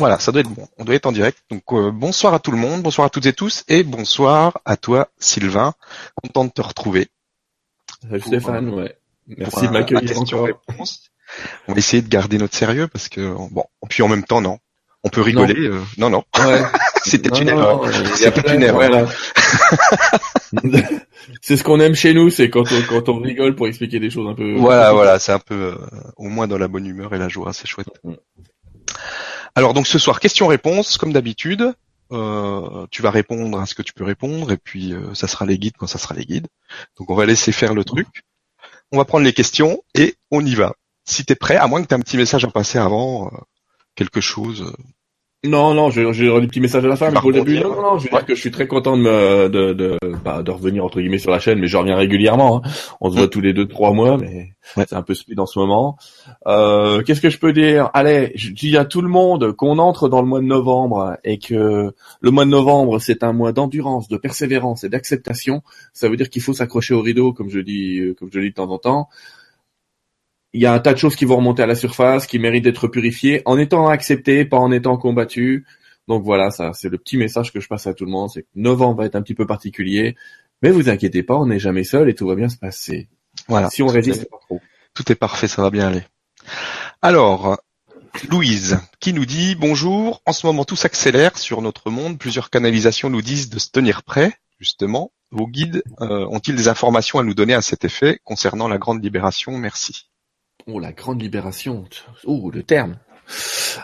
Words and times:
Voilà, 0.00 0.18
ça 0.18 0.32
doit 0.32 0.40
être 0.40 0.48
bon. 0.48 0.66
On 0.78 0.84
doit 0.84 0.94
être 0.94 1.04
en 1.04 1.12
direct. 1.12 1.36
Donc 1.50 1.62
euh, 1.72 1.90
bonsoir 1.90 2.32
à 2.32 2.38
tout 2.38 2.52
le 2.52 2.56
monde, 2.56 2.80
bonsoir 2.80 3.06
à 3.06 3.10
toutes 3.10 3.26
et 3.26 3.34
tous, 3.34 3.64
et 3.68 3.82
bonsoir 3.82 4.58
à 4.64 4.78
toi 4.78 5.08
Sylvain. 5.18 5.74
Content 6.14 6.46
de 6.46 6.50
te 6.50 6.62
retrouver. 6.62 7.08
Salut 8.08 8.22
Stéphane, 8.22 8.70
ouais. 8.70 8.96
Merci 9.26 9.68
de 9.68 9.72
m'accueillir 9.72 10.18
encore. 10.18 10.48
On 11.68 11.74
va 11.74 11.78
essayer 11.78 12.00
de 12.00 12.08
garder 12.08 12.38
notre 12.38 12.56
sérieux 12.56 12.88
parce 12.88 13.10
que 13.10 13.34
bon, 13.50 13.64
puis 13.90 14.02
en 14.02 14.08
même 14.08 14.24
temps 14.24 14.40
non, 14.40 14.58
on 15.04 15.10
peut 15.10 15.20
rigoler. 15.20 15.68
Non, 15.68 15.74
euh, 15.74 15.80
non. 15.98 16.10
non. 16.10 16.24
Ouais. 16.38 16.62
C'était 17.04 17.38
une 17.38 17.48
erreur. 17.48 17.82
C'était 18.14 18.54
une 18.54 18.62
erreur. 18.62 19.06
c'est 21.42 21.58
ce 21.58 21.62
qu'on 21.62 21.78
aime 21.78 21.94
chez 21.94 22.14
nous, 22.14 22.30
c'est 22.30 22.48
quand 22.48 22.64
on, 22.72 22.82
quand 22.88 23.10
on 23.10 23.20
rigole 23.20 23.54
pour 23.54 23.66
expliquer 23.68 24.00
des 24.00 24.08
choses 24.08 24.28
un 24.30 24.34
peu. 24.34 24.54
Voilà, 24.56 24.94
voilà, 24.94 25.18
c'est 25.18 25.32
un 25.32 25.38
peu 25.38 25.54
euh, 25.54 25.74
au 26.16 26.30
moins 26.30 26.48
dans 26.48 26.56
la 26.56 26.68
bonne 26.68 26.86
humeur 26.86 27.14
et 27.14 27.18
la 27.18 27.28
joie, 27.28 27.52
c'est 27.52 27.66
chouette. 27.66 27.88
Mm. 28.02 28.14
Alors 29.54 29.74
donc 29.74 29.86
ce 29.86 29.98
soir, 29.98 30.20
question-réponse, 30.20 30.96
comme 30.98 31.12
d'habitude. 31.12 31.74
Euh, 32.12 32.86
tu 32.90 33.02
vas 33.02 33.10
répondre 33.10 33.60
à 33.60 33.66
ce 33.66 33.74
que 33.74 33.82
tu 33.82 33.92
peux 33.92 34.02
répondre 34.04 34.50
et 34.50 34.56
puis 34.56 34.92
euh, 34.92 35.14
ça 35.14 35.28
sera 35.28 35.46
les 35.46 35.58
guides 35.58 35.76
quand 35.78 35.86
ça 35.86 35.98
sera 35.98 36.14
les 36.14 36.24
guides. 36.24 36.48
Donc 36.98 37.08
on 37.10 37.14
va 37.14 37.24
laisser 37.24 37.52
faire 37.52 37.74
le 37.74 37.84
truc. 37.84 38.24
On 38.90 38.98
va 38.98 39.04
prendre 39.04 39.24
les 39.24 39.32
questions 39.32 39.82
et 39.94 40.16
on 40.32 40.44
y 40.44 40.54
va. 40.54 40.74
Si 41.04 41.24
tu 41.24 41.32
es 41.32 41.36
prêt, 41.36 41.56
à 41.56 41.68
moins 41.68 41.82
que 41.82 41.86
tu 41.86 41.94
aies 41.94 41.96
un 41.96 42.00
petit 42.00 42.16
message 42.16 42.44
à 42.44 42.48
passer 42.48 42.78
avant, 42.78 43.28
euh, 43.28 43.36
quelque 43.94 44.20
chose. 44.20 44.72
Non, 45.42 45.72
non, 45.72 45.88
j'ai 45.88 46.04
des 46.04 46.46
petits 46.48 46.60
messages 46.60 46.84
à 46.84 46.88
la 46.88 46.96
fin, 46.96 47.10
mais 47.10 47.18
pour 47.18 47.30
le 47.30 47.38
début, 47.38 47.60
non, 47.60 47.80
non, 47.80 47.98
je 47.98 48.04
veux 48.04 48.10
dire 48.10 48.26
que 48.26 48.34
je 48.34 48.40
suis 48.40 48.50
très 48.50 48.66
content 48.66 48.98
de 48.98 49.02
me, 49.02 49.48
de, 49.48 49.72
de, 49.72 49.98
bah, 50.22 50.42
de 50.42 50.50
revenir 50.50 50.84
entre 50.84 51.00
guillemets 51.00 51.16
sur 51.16 51.30
la 51.30 51.38
chaîne, 51.38 51.58
mais 51.60 51.66
je 51.66 51.78
reviens 51.78 51.96
régulièrement. 51.96 52.62
Hein. 52.62 52.70
On 53.00 53.08
se 53.10 53.16
voit 53.16 53.24
mm. 53.24 53.30
tous 53.30 53.40
les 53.40 53.54
deux 53.54 53.66
trois 53.66 53.94
mois, 53.94 54.18
mais 54.18 54.52
c'est 54.74 54.92
un 54.92 55.00
peu 55.00 55.14
speed 55.14 55.40
en 55.40 55.46
ce 55.46 55.58
moment. 55.58 55.96
Euh, 56.46 57.02
Qu'est-ce 57.02 57.22
que 57.22 57.30
je 57.30 57.38
peux 57.38 57.54
dire? 57.54 57.88
Allez, 57.94 58.32
je 58.34 58.50
dis 58.50 58.76
à 58.76 58.84
tout 58.84 59.00
le 59.00 59.08
monde 59.08 59.52
qu'on 59.52 59.78
entre 59.78 60.10
dans 60.10 60.20
le 60.20 60.28
mois 60.28 60.40
de 60.40 60.44
novembre 60.44 61.16
et 61.24 61.38
que 61.38 61.94
le 62.20 62.30
mois 62.30 62.44
de 62.44 62.50
novembre 62.50 62.98
c'est 62.98 63.24
un 63.24 63.32
mois 63.32 63.52
d'endurance, 63.52 64.08
de 64.08 64.18
persévérance 64.18 64.84
et 64.84 64.90
d'acceptation. 64.90 65.62
Ça 65.94 66.10
veut 66.10 66.18
dire 66.18 66.28
qu'il 66.28 66.42
faut 66.42 66.52
s'accrocher 66.52 66.92
au 66.92 67.00
rideau, 67.00 67.32
comme 67.32 67.48
je 67.48 67.60
dis, 67.60 68.14
comme 68.18 68.28
je 68.30 68.40
dis 68.40 68.50
de 68.50 68.54
temps 68.54 68.70
en 68.70 68.78
temps 68.78 69.08
il 70.52 70.60
y 70.60 70.66
a 70.66 70.72
un 70.72 70.78
tas 70.80 70.92
de 70.92 70.98
choses 70.98 71.16
qui 71.16 71.24
vont 71.24 71.36
remonter 71.36 71.62
à 71.62 71.66
la 71.66 71.74
surface, 71.74 72.26
qui 72.26 72.38
méritent 72.38 72.64
d'être 72.64 72.88
purifiées, 72.88 73.42
en 73.44 73.58
étant 73.58 73.88
acceptées, 73.88 74.44
pas 74.44 74.58
en 74.58 74.72
étant 74.72 74.96
combattues. 74.96 75.66
Donc 76.08 76.24
voilà, 76.24 76.50
ça, 76.50 76.72
c'est 76.72 76.88
le 76.88 76.98
petit 76.98 77.16
message 77.16 77.52
que 77.52 77.60
je 77.60 77.68
passe 77.68 77.86
à 77.86 77.94
tout 77.94 78.04
le 78.04 78.10
monde, 78.10 78.30
c'est 78.32 78.42
que 78.42 78.48
novembre 78.56 78.98
va 78.98 79.06
être 79.06 79.14
un 79.14 79.22
petit 79.22 79.34
peu 79.34 79.46
particulier, 79.46 80.16
mais 80.62 80.70
vous 80.70 80.88
inquiétez 80.88 81.22
pas, 81.22 81.36
on 81.36 81.46
n'est 81.46 81.60
jamais 81.60 81.84
seul 81.84 82.08
et 82.08 82.14
tout 82.14 82.26
va 82.26 82.34
bien 82.34 82.48
se 82.48 82.56
passer. 82.56 83.08
Voilà. 83.48 83.70
Si 83.70 83.82
on 83.82 83.86
résiste 83.86 84.28
pas 84.28 84.38
trop. 84.40 84.60
Tout 84.94 85.10
est 85.12 85.16
parfait, 85.16 85.46
ça 85.46 85.62
va 85.62 85.70
bien 85.70 85.86
aller. 85.86 86.02
Alors, 87.00 87.60
Louise, 88.28 88.80
qui 88.98 89.12
nous 89.12 89.24
dit 89.24 89.54
bonjour. 89.54 90.20
En 90.26 90.32
ce 90.32 90.46
moment, 90.46 90.64
tout 90.64 90.76
s'accélère 90.76 91.38
sur 91.38 91.62
notre 91.62 91.90
monde. 91.90 92.18
Plusieurs 92.18 92.50
canalisations 92.50 93.08
nous 93.08 93.22
disent 93.22 93.48
de 93.48 93.58
se 93.58 93.70
tenir 93.70 94.02
prêt, 94.02 94.34
justement. 94.58 95.12
Vos 95.30 95.46
guides 95.46 95.84
euh, 96.00 96.26
ont-ils 96.26 96.56
des 96.56 96.66
informations 96.66 97.20
à 97.20 97.22
nous 97.22 97.34
donner 97.34 97.54
à 97.54 97.62
cet 97.62 97.84
effet 97.84 98.20
concernant 98.24 98.66
la 98.66 98.78
grande 98.78 99.02
libération? 99.02 99.56
Merci. 99.56 100.09
Oh, 100.66 100.78
la 100.78 100.92
grande 100.92 101.22
libération. 101.22 101.84
Oh, 102.24 102.50
le 102.52 102.62
terme. 102.62 102.96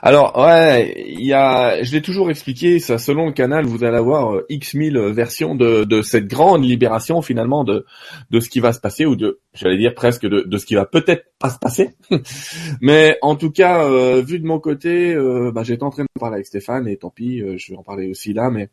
Alors 0.03 0.37
ouais, 0.37 1.05
il 1.09 1.25
y 1.25 1.33
a, 1.33 1.83
je 1.83 1.93
l'ai 1.93 2.03
toujours 2.03 2.31
expliqué, 2.31 2.81
ça 2.81 2.99
selon 2.99 3.27
le 3.27 3.33
canal, 3.33 3.65
vous 3.65 3.85
allez 3.85 3.97
avoir 3.97 4.35
euh, 4.35 4.47
x 4.49 4.75
mille 4.75 4.99
versions 4.99 5.55
de, 5.55 6.03
cette 6.03 6.27
grande 6.27 6.65
libération 6.65 7.23
finalement 7.23 7.65
de 7.65 7.85
ce 8.33 8.49
qui 8.49 8.61
va 8.61 8.73
se 8.73 8.81
passer 8.81 9.07
ou 9.07 9.15
de, 9.15 9.41
j'allais 9.55 9.79
dire 9.79 9.95
presque 9.95 10.27
de, 10.27 10.41
de 10.41 10.59
ce 10.59 10.67
qui 10.67 10.75
va 10.75 10.85
peut-être 10.85 11.27
pas 11.39 11.51
se 11.51 11.59
passer. 11.59 11.91
Mais 12.81 13.19
en 13.23 13.37
tout 13.37 13.51
cas, 13.51 13.85
euh, 13.85 14.23
vu 14.23 14.41
de 14.41 14.47
mon 14.47 14.59
côté, 14.59 15.15
euh, 15.15 15.53
bah, 15.53 15.63
j'étais 15.63 15.85
en 15.85 15.91
train 15.91 16.03
de 16.03 16.09
parler 16.19 16.35
avec 16.35 16.47
Stéphane 16.47 16.89
et 16.89 16.97
tant 16.97 17.11
pis, 17.11 17.39
je 17.39 17.73
vais 17.73 17.79
en 17.79 17.83
parler 17.83 18.09
aussi 18.09 18.33
là. 18.33 18.51
Mais 18.51 18.71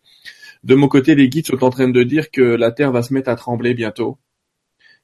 de 0.64 0.76
mon 0.76 0.88
côté, 0.88 1.16
les 1.16 1.30
guides 1.30 1.48
sont 1.48 1.64
en 1.64 1.70
train 1.70 1.90
de 1.90 2.04
dire 2.04 2.32
que 2.32 2.42
la 2.42 2.72
Terre 2.72 2.92
va 2.92 3.04
se 3.04 3.14
mettre 3.14 3.30
à 3.30 3.36
trembler 3.36 3.74
bientôt 3.74 4.18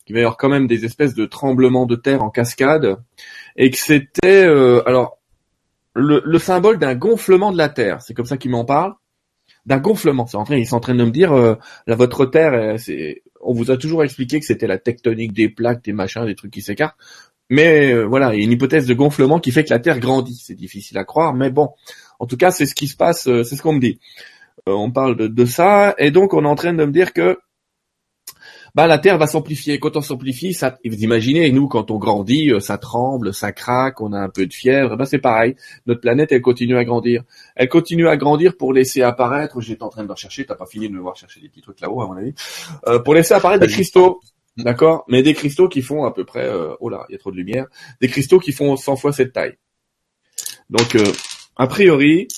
qu'il 0.09 0.15
va 0.15 0.21
y 0.21 0.23
avoir 0.23 0.37
quand 0.37 0.49
même 0.49 0.65
des 0.65 0.85
espèces 0.85 1.13
de 1.13 1.27
tremblements 1.27 1.85
de 1.85 1.95
terre 1.95 2.23
en 2.23 2.31
cascade, 2.31 2.97
et 3.55 3.69
que 3.69 3.77
c'était 3.77 4.43
euh, 4.43 4.81
alors 4.87 5.19
le, 5.93 6.39
symbole 6.39 6.79
d'un 6.79 6.95
gonflement 6.95 7.51
de 7.51 7.57
la 7.57 7.69
terre. 7.69 8.01
C'est 8.01 8.15
comme 8.15 8.25
ça 8.25 8.37
qu'il 8.37 8.49
m'en 8.49 8.65
parle, 8.65 8.95
d'un 9.67 9.77
gonflement. 9.77 10.25
C'est 10.25 10.37
en 10.37 10.45
train, 10.45 10.55
ils 10.55 10.65
sont 10.65 10.77
en 10.77 10.79
train 10.79 10.95
de 10.95 11.03
me 11.03 11.11
dire, 11.11 11.31
euh, 11.31 11.53
la 11.85 11.95
votre 11.95 12.25
terre, 12.25 12.53
euh, 12.53 12.77
c'est, 12.77 13.21
on 13.39 13.53
vous 13.53 13.69
a 13.69 13.77
toujours 13.77 14.03
expliqué 14.03 14.39
que 14.39 14.47
c'était 14.47 14.65
la 14.65 14.79
tectonique 14.79 15.31
des 15.31 15.47
plaques, 15.47 15.83
des 15.83 15.93
machins, 15.93 16.25
des 16.25 16.33
trucs 16.33 16.51
qui 16.51 16.63
s'écartent. 16.63 16.97
Mais 17.51 17.93
euh, 17.93 18.05
voilà, 18.05 18.33
il 18.33 18.39
y 18.39 18.41
a 18.41 18.45
une 18.45 18.51
hypothèse 18.51 18.87
de 18.87 18.95
gonflement 18.95 19.39
qui 19.39 19.51
fait 19.51 19.63
que 19.63 19.69
la 19.69 19.77
Terre 19.77 19.99
grandit. 19.99 20.41
C'est 20.43 20.55
difficile 20.55 20.97
à 20.97 21.03
croire, 21.03 21.35
mais 21.35 21.51
bon, 21.51 21.69
en 22.17 22.25
tout 22.25 22.35
cas, 22.35 22.49
c'est 22.49 22.65
ce 22.65 22.73
qui 22.73 22.87
se 22.87 22.95
passe, 22.95 23.23
c'est 23.23 23.43
ce 23.43 23.61
qu'on 23.61 23.73
me 23.73 23.79
dit. 23.79 23.99
on 24.65 24.91
parle 24.91 25.15
de, 25.15 25.27
de, 25.27 25.45
ça, 25.45 25.93
et 25.99 26.09
donc 26.11 26.33
on 26.33 26.43
est 26.43 26.47
en 26.47 26.55
train 26.55 26.73
de 26.73 26.83
me 26.85 26.91
dire 26.91 27.13
que 27.13 27.39
bah 28.79 28.87
la 28.87 28.97
Terre 28.97 29.17
va 29.17 29.27
s'amplifier. 29.27 29.77
Quand 29.77 29.97
on 29.97 30.01
s'amplifie, 30.01 30.53
ça, 30.53 30.79
vous 30.85 31.03
imaginez, 31.03 31.51
nous, 31.51 31.67
quand 31.67 31.91
on 31.91 31.97
grandit, 31.97 32.49
euh, 32.53 32.61
ça 32.61 32.77
tremble, 32.77 33.33
ça 33.33 33.51
craque, 33.51 33.99
on 33.99 34.13
a 34.13 34.17
un 34.17 34.29
peu 34.29 34.45
de 34.47 34.53
fièvre. 34.53 34.95
Bah 34.95 35.05
c'est 35.05 35.19
pareil. 35.19 35.57
Notre 35.85 35.99
planète, 35.99 36.31
elle 36.31 36.41
continue 36.41 36.77
à 36.77 36.85
grandir. 36.85 37.23
Elle 37.57 37.67
continue 37.67 38.07
à 38.07 38.15
grandir 38.15 38.55
pour 38.55 38.71
laisser 38.71 39.01
apparaître. 39.01 39.59
J'étais 39.59 39.83
en 39.83 39.89
train 39.89 40.05
de 40.05 40.15
chercher. 40.15 40.45
T'as 40.45 40.55
pas 40.55 40.65
fini 40.65 40.87
de 40.87 40.93
me 40.93 41.01
voir 41.01 41.17
chercher 41.17 41.41
des 41.41 41.49
petits 41.49 41.59
trucs 41.59 41.81
là-haut, 41.81 42.01
à 42.01 42.07
mon 42.07 42.13
avis. 42.13 42.33
Euh, 42.87 42.99
pour 42.99 43.15
laisser 43.15 43.33
apparaître 43.33 43.67
des 43.67 43.73
cristaux. 43.73 44.21
D'accord? 44.55 45.03
Mais 45.09 45.23
des 45.23 45.33
cristaux 45.33 45.67
qui 45.67 45.81
font 45.81 46.05
à 46.05 46.13
peu 46.13 46.23
près... 46.23 46.47
Euh, 46.47 46.73
oh 46.79 46.87
là, 46.87 47.05
il 47.09 47.11
y 47.11 47.15
a 47.15 47.19
trop 47.19 47.31
de 47.31 47.35
lumière. 47.35 47.65
Des 47.99 48.07
cristaux 48.07 48.39
qui 48.39 48.53
font 48.53 48.77
100 48.77 48.95
fois 48.95 49.11
cette 49.11 49.33
taille. 49.33 49.57
Donc, 50.69 50.95
euh, 50.95 51.03
a 51.57 51.67
priori, 51.67 52.29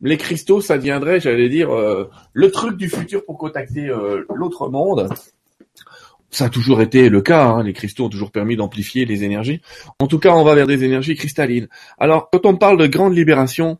les 0.00 0.16
cristaux, 0.16 0.60
ça 0.60 0.76
deviendrait, 0.78 1.18
j'allais 1.18 1.48
dire, 1.48 1.70
le 2.32 2.50
truc 2.52 2.76
du 2.76 2.88
futur 2.88 3.24
pour 3.24 3.36
contacter 3.36 3.92
l'autre 4.28 4.68
monde. 4.68 5.08
Ça 6.30 6.46
a 6.46 6.48
toujours 6.50 6.82
été 6.82 7.08
le 7.08 7.22
cas, 7.22 7.46
hein. 7.46 7.62
les 7.62 7.72
cristaux 7.72 8.04
ont 8.04 8.08
toujours 8.08 8.30
permis 8.30 8.56
d'amplifier 8.56 9.06
les 9.06 9.24
énergies. 9.24 9.62
En 9.98 10.06
tout 10.06 10.18
cas, 10.18 10.34
on 10.34 10.44
va 10.44 10.54
vers 10.54 10.66
des 10.66 10.84
énergies 10.84 11.14
cristallines. 11.14 11.68
Alors, 11.98 12.28
quand 12.30 12.44
on 12.44 12.56
parle 12.56 12.78
de 12.78 12.86
grande 12.86 13.16
libération, 13.16 13.78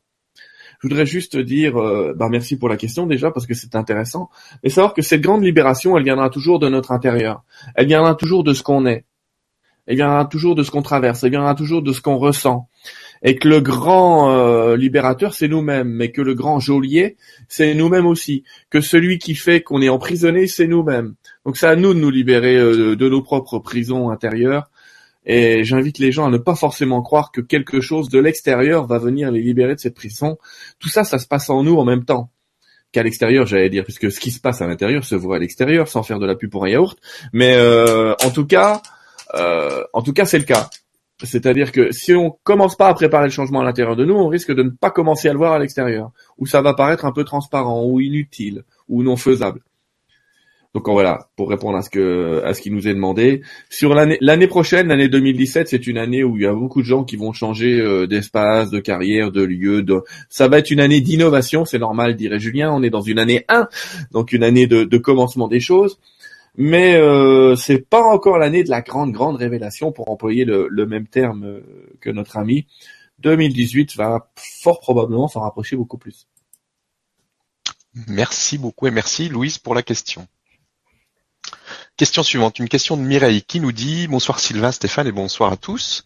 je 0.80 0.88
voudrais 0.88 1.06
juste 1.06 1.36
dire, 1.36 1.74
bah, 2.16 2.28
merci 2.30 2.56
pour 2.56 2.68
la 2.68 2.76
question 2.76 3.06
déjà 3.06 3.30
parce 3.30 3.46
que 3.46 3.54
c'est 3.54 3.74
intéressant, 3.74 4.30
et 4.62 4.70
savoir 4.70 4.94
que 4.94 5.02
cette 5.02 5.20
grande 5.20 5.42
libération, 5.42 5.96
elle 5.96 6.04
viendra 6.04 6.30
toujours 6.30 6.58
de 6.58 6.68
notre 6.68 6.92
intérieur. 6.92 7.42
Elle 7.74 7.86
viendra 7.86 8.14
toujours 8.14 8.44
de 8.44 8.54
ce 8.54 8.62
qu'on 8.62 8.86
est. 8.86 9.04
Elle 9.86 9.96
viendra 9.96 10.24
toujours 10.26 10.54
de 10.54 10.62
ce 10.62 10.70
qu'on 10.70 10.82
traverse. 10.82 11.24
Elle 11.24 11.30
viendra 11.30 11.54
toujours 11.54 11.82
de 11.82 11.92
ce 11.92 12.00
qu'on 12.00 12.18
ressent 12.18 12.68
et 13.22 13.36
que 13.36 13.48
le 13.48 13.60
grand 13.60 14.30
euh, 14.30 14.76
libérateur 14.76 15.34
c'est 15.34 15.48
nous-mêmes, 15.48 15.88
mais 15.88 16.10
que 16.10 16.22
le 16.22 16.34
grand 16.34 16.60
geôlier 16.60 17.16
c'est 17.48 17.74
nous-mêmes 17.74 18.06
aussi, 18.06 18.44
que 18.70 18.80
celui 18.80 19.18
qui 19.18 19.34
fait 19.34 19.60
qu'on 19.60 19.82
est 19.82 19.88
emprisonné 19.88 20.46
c'est 20.46 20.66
nous-mêmes. 20.66 21.14
Donc 21.48 21.56
c'est 21.56 21.66
à 21.66 21.76
nous 21.76 21.94
de 21.94 21.98
nous 21.98 22.10
libérer 22.10 22.56
euh, 22.56 22.94
de 22.94 23.08
nos 23.08 23.22
propres 23.22 23.58
prisons 23.58 24.10
intérieures. 24.10 24.70
Et 25.24 25.64
j'invite 25.64 25.98
les 25.98 26.12
gens 26.12 26.26
à 26.26 26.30
ne 26.30 26.36
pas 26.36 26.54
forcément 26.54 27.00
croire 27.00 27.32
que 27.32 27.40
quelque 27.40 27.80
chose 27.80 28.10
de 28.10 28.18
l'extérieur 28.18 28.86
va 28.86 28.98
venir 28.98 29.30
les 29.30 29.40
libérer 29.40 29.74
de 29.74 29.80
cette 29.80 29.94
prison. 29.94 30.36
Tout 30.78 30.90
ça, 30.90 31.04
ça 31.04 31.18
se 31.18 31.26
passe 31.26 31.48
en 31.48 31.62
nous 31.62 31.78
en 31.78 31.86
même 31.86 32.04
temps 32.04 32.28
qu'à 32.92 33.02
l'extérieur, 33.02 33.46
j'allais 33.46 33.70
dire, 33.70 33.84
puisque 33.84 34.12
ce 34.12 34.20
qui 34.20 34.30
se 34.30 34.40
passe 34.40 34.60
à 34.60 34.66
l'intérieur 34.66 35.04
se 35.04 35.14
voit 35.14 35.36
à 35.36 35.38
l'extérieur, 35.38 35.88
sans 35.88 36.02
faire 36.02 36.18
de 36.18 36.26
la 36.26 36.34
pub 36.34 36.50
pour 36.50 36.66
un 36.66 36.68
yaourt. 36.68 36.98
Mais 37.32 37.54
euh, 37.56 38.12
en 38.22 38.28
tout 38.28 38.44
cas, 38.44 38.82
en 39.32 40.02
tout 40.02 40.12
cas, 40.12 40.26
c'est 40.26 40.38
le 40.38 40.44
cas. 40.44 40.68
C'est-à-dire 41.22 41.72
que 41.72 41.92
si 41.92 42.12
on 42.12 42.36
commence 42.42 42.76
pas 42.76 42.88
à 42.88 42.94
préparer 42.94 43.24
le 43.24 43.30
changement 43.30 43.60
à 43.60 43.64
l'intérieur 43.64 43.96
de 43.96 44.04
nous, 44.04 44.14
on 44.14 44.28
risque 44.28 44.52
de 44.52 44.64
ne 44.64 44.70
pas 44.70 44.90
commencer 44.90 45.30
à 45.30 45.32
le 45.32 45.38
voir 45.38 45.54
à 45.54 45.58
l'extérieur, 45.58 46.10
où 46.36 46.44
ça 46.44 46.60
va 46.60 46.74
paraître 46.74 47.06
un 47.06 47.12
peu 47.12 47.24
transparent, 47.24 47.86
ou 47.86 48.00
inutile, 48.00 48.64
ou 48.86 49.02
non 49.02 49.16
faisable. 49.16 49.62
Donc 50.74 50.86
voilà, 50.88 51.30
pour 51.36 51.48
répondre 51.48 51.78
à 51.78 51.82
ce 51.82 51.88
que 51.88 52.42
à 52.44 52.52
ce 52.52 52.60
qui 52.60 52.70
nous 52.70 52.86
est 52.86 52.94
demandé, 52.94 53.42
sur 53.70 53.94
l'année 53.94 54.18
l'année 54.20 54.46
prochaine, 54.46 54.88
l'année 54.88 55.08
2017, 55.08 55.68
c'est 55.68 55.86
une 55.86 55.96
année 55.96 56.22
où 56.24 56.36
il 56.36 56.42
y 56.42 56.46
a 56.46 56.52
beaucoup 56.52 56.82
de 56.82 56.86
gens 56.86 57.04
qui 57.04 57.16
vont 57.16 57.32
changer 57.32 57.80
euh, 57.80 58.06
d'espace, 58.06 58.70
de 58.70 58.78
carrière, 58.78 59.32
de 59.32 59.42
lieu. 59.42 59.82
De... 59.82 60.02
Ça 60.28 60.46
va 60.46 60.58
être 60.58 60.70
une 60.70 60.80
année 60.80 61.00
d'innovation, 61.00 61.64
c'est 61.64 61.78
normal, 61.78 62.16
dirait 62.16 62.38
Julien. 62.38 62.70
On 62.72 62.82
est 62.82 62.90
dans 62.90 63.00
une 63.00 63.18
année 63.18 63.44
1, 63.48 63.68
donc 64.12 64.32
une 64.32 64.44
année 64.44 64.66
de, 64.66 64.84
de 64.84 64.98
commencement 64.98 65.48
des 65.48 65.60
choses 65.60 65.98
mais 66.60 66.96
euh, 66.96 67.54
c'est 67.54 67.78
pas 67.78 68.02
encore 68.02 68.36
l'année 68.36 68.64
de 68.64 68.68
la 68.68 68.82
grande 68.82 69.12
grande 69.12 69.36
révélation 69.36 69.92
pour 69.92 70.10
employer 70.10 70.44
le, 70.44 70.86
même 70.86 71.06
terme 71.06 71.44
euh, 71.44 71.96
que 72.00 72.10
notre 72.10 72.36
ami. 72.36 72.66
2018 73.20 73.94
va 73.94 74.30
fort 74.34 74.80
probablement 74.80 75.28
s'en 75.28 75.40
rapprocher 75.40 75.76
beaucoup 75.76 75.98
plus. 75.98 76.26
Merci 78.08 78.58
beaucoup 78.58 78.88
et 78.88 78.90
merci 78.90 79.28
Louise 79.28 79.58
pour 79.58 79.74
la 79.76 79.82
question. 79.82 80.26
Question 81.98 82.22
suivante, 82.22 82.60
une 82.60 82.68
question 82.68 82.96
de 82.96 83.02
Mireille 83.02 83.42
qui 83.42 83.58
nous 83.58 83.72
dit 83.72 84.06
Bonsoir 84.06 84.38
Sylvain, 84.38 84.70
Stéphane 84.70 85.08
et 85.08 85.12
bonsoir 85.12 85.50
à 85.50 85.56
tous. 85.56 86.04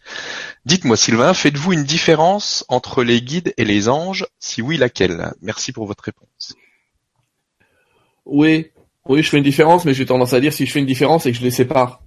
Dites-moi 0.65 0.97
Sylvain, 0.97 1.35
faites-vous 1.35 1.73
une 1.73 1.83
différence 1.83 2.65
entre 2.67 3.03
les 3.03 3.21
guides 3.21 3.53
et 3.57 3.63
les 3.63 3.89
anges? 3.89 4.25
Si 4.39 4.63
oui, 4.63 4.77
laquelle? 4.77 5.33
Merci 5.43 5.71
pour 5.71 5.85
votre 5.85 6.03
réponse. 6.03 6.55
Oui, 8.25 8.71
oui, 9.07 9.21
je 9.21 9.29
fais 9.29 9.37
une 9.37 9.43
différence, 9.43 9.85
mais 9.85 9.93
j'ai 9.93 10.07
tendance 10.07 10.33
à 10.33 10.39
dire 10.39 10.51
si 10.51 10.65
je 10.65 10.71
fais 10.71 10.79
une 10.79 10.87
différence 10.87 11.27
et 11.27 11.31
que 11.31 11.37
je 11.37 11.43
les 11.43 11.51
sépare, 11.51 12.01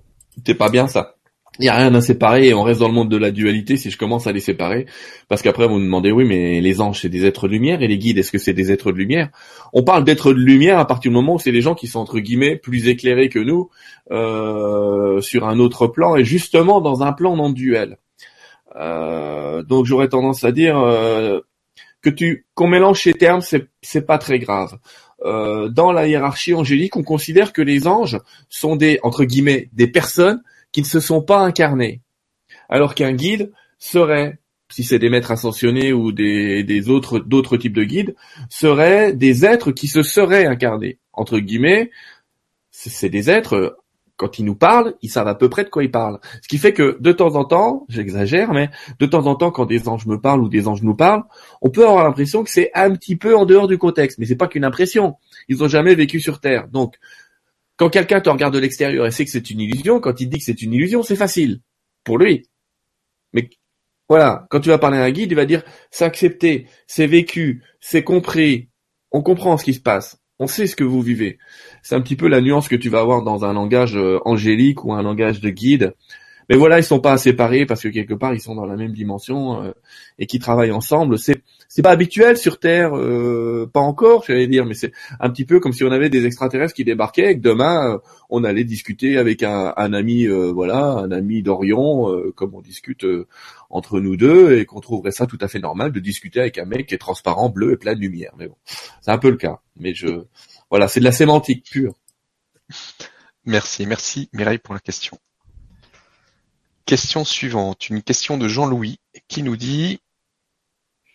c'est 0.44 0.54
pas 0.54 0.68
bien 0.68 0.88
ça. 0.88 1.15
Il 1.58 1.62
n'y 1.62 1.68
a 1.68 1.76
rien 1.76 1.94
à 1.94 2.00
séparer 2.00 2.48
et 2.48 2.54
on 2.54 2.62
reste 2.62 2.80
dans 2.80 2.88
le 2.88 2.94
monde 2.94 3.10
de 3.10 3.16
la 3.16 3.30
dualité 3.30 3.76
si 3.76 3.90
je 3.90 3.98
commence 3.98 4.26
à 4.26 4.32
les 4.32 4.40
séparer. 4.40 4.86
Parce 5.28 5.42
qu'après, 5.42 5.66
vous 5.66 5.78
me 5.78 5.84
demandez, 5.84 6.12
oui, 6.12 6.24
mais 6.24 6.60
les 6.60 6.80
anges, 6.80 7.00
c'est 7.02 7.08
des 7.08 7.24
êtres 7.24 7.48
de 7.48 7.52
lumière 7.52 7.82
et 7.82 7.88
les 7.88 7.98
guides, 7.98 8.18
est-ce 8.18 8.32
que 8.32 8.38
c'est 8.38 8.52
des 8.52 8.72
êtres 8.72 8.92
de 8.92 8.98
lumière? 8.98 9.30
On 9.72 9.82
parle 9.82 10.04
d'êtres 10.04 10.32
de 10.32 10.38
lumière 10.38 10.78
à 10.78 10.86
partir 10.86 11.10
du 11.10 11.14
moment 11.14 11.34
où 11.34 11.38
c'est 11.38 11.52
des 11.52 11.62
gens 11.62 11.74
qui 11.74 11.86
sont, 11.86 12.00
entre 12.00 12.18
guillemets, 12.20 12.56
plus 12.56 12.88
éclairés 12.88 13.28
que 13.28 13.38
nous 13.38 13.70
euh, 14.10 15.20
sur 15.20 15.46
un 15.46 15.58
autre 15.58 15.86
plan 15.86 16.16
et 16.16 16.24
justement 16.24 16.80
dans 16.80 17.02
un 17.02 17.12
plan 17.12 17.36
non 17.36 17.50
duel. 17.50 17.98
Euh, 18.76 19.62
donc 19.62 19.86
j'aurais 19.86 20.08
tendance 20.08 20.44
à 20.44 20.52
dire 20.52 20.78
euh, 20.78 21.40
que 22.02 22.10
tu 22.10 22.46
qu'on 22.54 22.68
mélange 22.68 23.02
ces 23.02 23.14
termes, 23.14 23.40
c'est 23.40 23.68
c'est 23.82 24.06
pas 24.06 24.18
très 24.18 24.38
grave. 24.38 24.78
Euh, 25.24 25.68
dans 25.68 25.92
la 25.92 26.06
hiérarchie 26.06 26.54
angélique, 26.54 26.96
on 26.96 27.02
considère 27.02 27.52
que 27.52 27.62
les 27.62 27.86
anges 27.86 28.18
sont 28.48 28.76
des 28.76 29.00
entre 29.02 29.24
guillemets 29.24 29.70
des 29.72 29.86
personnes 29.86 30.42
qui 30.76 30.82
ne 30.82 30.86
se 30.86 31.00
sont 31.00 31.22
pas 31.22 31.38
incarnés. 31.38 32.02
Alors 32.68 32.94
qu'un 32.94 33.14
guide 33.14 33.50
serait, 33.78 34.40
si 34.68 34.84
c'est 34.84 34.98
des 34.98 35.08
maîtres 35.08 35.30
ascensionnés 35.30 35.94
ou 35.94 36.12
des, 36.12 36.90
autres 36.90 37.18
d'autres 37.18 37.56
types 37.56 37.72
de 37.72 37.82
guides, 37.82 38.14
seraient 38.50 39.14
des 39.14 39.46
êtres 39.46 39.72
qui 39.72 39.88
se 39.88 40.02
seraient 40.02 40.44
incarnés. 40.44 40.98
Entre 41.14 41.38
guillemets, 41.38 41.90
c'est 42.70 43.08
des 43.08 43.30
êtres 43.30 43.78
quand 44.18 44.38
ils 44.38 44.44
nous 44.44 44.54
parlent, 44.54 44.92
ils 45.00 45.08
savent 45.08 45.28
à 45.28 45.34
peu 45.34 45.48
près 45.48 45.64
de 45.64 45.70
quoi 45.70 45.82
ils 45.82 45.90
parlent. 45.90 46.20
Ce 46.42 46.48
qui 46.48 46.58
fait 46.58 46.74
que 46.74 46.98
de 47.00 47.12
temps 47.12 47.36
en 47.36 47.46
temps, 47.46 47.86
j'exagère, 47.88 48.52
mais 48.52 48.68
de 48.98 49.06
temps 49.06 49.26
en 49.26 49.34
temps, 49.34 49.50
quand 49.50 49.64
des 49.64 49.88
anges 49.88 50.04
me 50.04 50.20
parlent 50.20 50.42
ou 50.42 50.50
des 50.50 50.68
anges 50.68 50.82
nous 50.82 50.94
parlent, 50.94 51.24
on 51.62 51.70
peut 51.70 51.88
avoir 51.88 52.04
l'impression 52.04 52.44
que 52.44 52.50
c'est 52.50 52.70
un 52.74 52.90
petit 52.90 53.16
peu 53.16 53.34
en 53.34 53.46
dehors 53.46 53.66
du 53.66 53.78
contexte. 53.78 54.18
Mais 54.18 54.26
c'est 54.26 54.36
pas 54.36 54.48
qu'une 54.48 54.64
impression. 54.64 55.14
Ils 55.48 55.64
ont 55.64 55.68
jamais 55.68 55.94
vécu 55.94 56.20
sur 56.20 56.38
Terre. 56.38 56.68
Donc, 56.68 56.96
quand 57.76 57.90
quelqu'un 57.90 58.20
te 58.20 58.30
regarde 58.30 58.54
de 58.54 58.58
l'extérieur 58.58 59.06
et 59.06 59.10
sait 59.10 59.24
que 59.24 59.30
c'est 59.30 59.50
une 59.50 59.60
illusion, 59.60 60.00
quand 60.00 60.20
il 60.20 60.28
dit 60.28 60.38
que 60.38 60.44
c'est 60.44 60.62
une 60.62 60.72
illusion, 60.72 61.02
c'est 61.02 61.16
facile. 61.16 61.60
Pour 62.04 62.18
lui. 62.18 62.46
Mais 63.32 63.48
voilà, 64.08 64.46
quand 64.50 64.60
tu 64.60 64.68
vas 64.68 64.78
parler 64.78 64.98
à 64.98 65.04
un 65.04 65.10
guide, 65.10 65.32
il 65.32 65.36
va 65.36 65.46
dire 65.46 65.62
c'est 65.90 66.04
accepté, 66.04 66.68
c'est 66.86 67.06
vécu, 67.06 67.62
c'est 67.80 68.04
compris, 68.04 68.68
on 69.10 69.22
comprend 69.22 69.56
ce 69.56 69.64
qui 69.64 69.74
se 69.74 69.80
passe, 69.80 70.18
on 70.38 70.46
sait 70.46 70.66
ce 70.66 70.76
que 70.76 70.84
vous 70.84 71.02
vivez. 71.02 71.38
C'est 71.82 71.94
un 71.94 72.00
petit 72.00 72.16
peu 72.16 72.28
la 72.28 72.40
nuance 72.40 72.68
que 72.68 72.76
tu 72.76 72.88
vas 72.88 73.00
avoir 73.00 73.22
dans 73.22 73.44
un 73.44 73.52
langage 73.52 73.96
euh, 73.96 74.18
angélique 74.24 74.84
ou 74.84 74.92
un 74.92 75.02
langage 75.02 75.40
de 75.40 75.50
guide. 75.50 75.94
Mais 76.48 76.56
voilà, 76.56 76.78
ils 76.78 76.84
sont 76.84 77.00
pas 77.00 77.16
séparés 77.18 77.66
parce 77.66 77.82
que 77.82 77.88
quelque 77.88 78.14
part 78.14 78.34
ils 78.34 78.40
sont 78.40 78.54
dans 78.54 78.66
la 78.66 78.76
même 78.76 78.92
dimension 78.92 79.62
euh, 79.62 79.72
et 80.18 80.26
qui 80.26 80.38
travaillent 80.38 80.72
ensemble. 80.72 81.18
C'est 81.18 81.42
c'est 81.68 81.82
pas 81.82 81.90
habituel 81.90 82.36
sur 82.36 82.60
Terre, 82.60 82.96
euh, 82.96 83.68
pas 83.72 83.80
encore, 83.80 84.24
j'allais 84.26 84.46
dire, 84.46 84.64
mais 84.64 84.74
c'est 84.74 84.92
un 85.18 85.28
petit 85.30 85.44
peu 85.44 85.58
comme 85.58 85.72
si 85.72 85.82
on 85.82 85.90
avait 85.90 86.08
des 86.08 86.24
extraterrestres 86.24 86.74
qui 86.74 86.84
débarquaient 86.84 87.32
et 87.32 87.36
que 87.36 87.42
demain 87.42 87.94
euh, 87.94 87.98
on 88.30 88.44
allait 88.44 88.64
discuter 88.64 89.18
avec 89.18 89.42
un, 89.42 89.74
un 89.76 89.92
ami, 89.92 90.26
voilà, 90.26 90.78
un 90.78 91.10
ami 91.12 91.42
d'Orion, 91.42 92.32
comme 92.34 92.54
on 92.54 92.60
discute 92.60 93.06
entre 93.70 94.00
nous 94.00 94.16
deux 94.16 94.58
et 94.58 94.64
qu'on 94.64 94.80
trouverait 94.80 95.12
ça 95.12 95.26
tout 95.26 95.38
à 95.40 95.48
fait 95.48 95.58
normal 95.58 95.92
de 95.92 96.00
discuter 96.00 96.40
avec 96.40 96.58
un 96.58 96.64
mec 96.64 96.86
qui 96.86 96.94
est 96.94 96.98
transparent, 96.98 97.48
bleu 97.48 97.72
et 97.72 97.76
plein 97.76 97.94
de 97.94 98.00
lumière. 98.00 98.32
Mais 98.38 98.48
bon, 98.48 98.56
c'est 99.00 99.10
un 99.10 99.18
peu 99.18 99.30
le 99.30 99.36
cas. 99.36 99.60
Mais 99.78 99.94
je, 99.94 100.08
voilà, 100.70 100.88
c'est 100.88 101.00
de 101.00 101.04
la 101.04 101.12
sémantique 101.12 101.64
pure. 101.70 101.94
Merci, 103.44 103.86
merci 103.86 104.28
Mireille 104.32 104.58
pour 104.58 104.74
la 104.74 104.80
question. 104.80 105.18
Question 106.86 107.24
suivante, 107.24 107.88
une 107.90 108.02
question 108.02 108.38
de 108.38 108.46
Jean-Louis 108.46 109.00
qui 109.26 109.42
nous 109.42 109.56
dit 109.56 110.00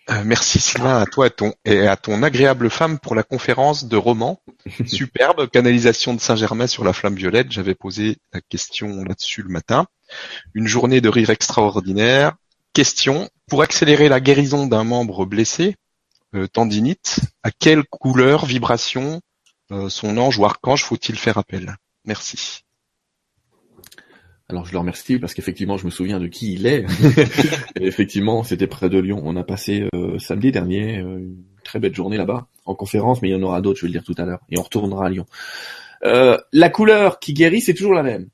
euh, 0.10 0.24
merci 0.26 0.60
Sylvain 0.60 0.98
à 0.98 1.06
toi 1.06 1.30
et 1.64 1.88
à 1.88 1.96
ton 1.96 2.24
agréable 2.24 2.70
femme 2.70 3.00
pour 3.00 3.16
la 3.16 3.24
conférence 3.24 3.86
de 3.86 3.96
roman. 3.96 4.42
Superbe 4.86 5.48
canalisation 5.50 6.14
de 6.14 6.20
Saint-Germain 6.20 6.68
sur 6.68 6.84
la 6.84 6.92
flamme 6.92 7.16
violette. 7.16 7.52
J'avais 7.52 7.76
posé 7.76 8.18
la 8.34 8.42
question 8.42 9.04
là-dessus 9.06 9.44
le 9.44 9.50
matin. 9.50 9.86
Une 10.54 10.68
journée 10.68 11.00
de 11.00 11.08
rire 11.08 11.30
extraordinaire. 11.30 12.34
Question 12.74 13.30
pour 13.48 13.62
accélérer 13.62 14.10
la 14.10 14.20
guérison 14.20 14.66
d'un 14.66 14.84
membre 14.84 15.26
blessé, 15.26 15.76
euh, 16.36 16.48
tendinite, 16.48 17.20
à 17.44 17.52
quelle 17.52 17.84
couleur, 17.84 18.46
vibration, 18.46 19.22
euh, 19.72 19.88
son 19.88 20.18
ange 20.18 20.38
ou 20.38 20.46
archange 20.46 20.84
faut-il 20.84 21.18
faire 21.18 21.38
appel? 21.38 21.78
Merci. 22.06 22.64
Alors 24.52 24.66
je 24.66 24.74
le 24.74 24.80
remercie 24.80 25.18
parce 25.18 25.34
qu'effectivement 25.34 25.78
je 25.78 25.86
me 25.86 25.92
souviens 25.92 26.20
de 26.20 26.28
qui 26.28 26.54
il 26.54 26.66
est. 26.66 26.86
effectivement 27.80 28.44
c'était 28.44 28.68
près 28.68 28.90
de 28.90 29.00
Lyon. 29.00 29.22
On 29.24 29.38
a 29.38 29.44
passé 29.44 29.88
euh, 29.96 30.20
samedi 30.20 30.52
dernier 30.52 31.00
euh, 31.00 31.20
une 31.20 31.38
très 31.64 31.80
belle 31.80 31.96
journée 31.96 32.18
là-bas 32.18 32.48
en 32.66 32.76
conférence, 32.76 33.22
mais 33.22 33.30
il 33.30 33.32
y 33.32 33.36
en 33.36 33.42
aura 33.44 33.62
d'autres, 33.62 33.80
je 33.80 33.86
vais 33.86 33.94
le 33.94 34.00
dire 34.00 34.04
tout 34.04 34.16
à 34.18 34.26
l'heure. 34.26 34.42
Et 34.50 34.60
on 34.60 34.62
retournera 34.62 35.06
à 35.06 35.10
Lyon. 35.10 35.26
Euh, 36.04 36.38
la 36.52 36.70
couleur 36.70 37.20
qui 37.20 37.34
guérit, 37.34 37.62
c'est 37.62 37.74
toujours 37.74 37.94
la 37.94 38.04
même. 38.04 38.28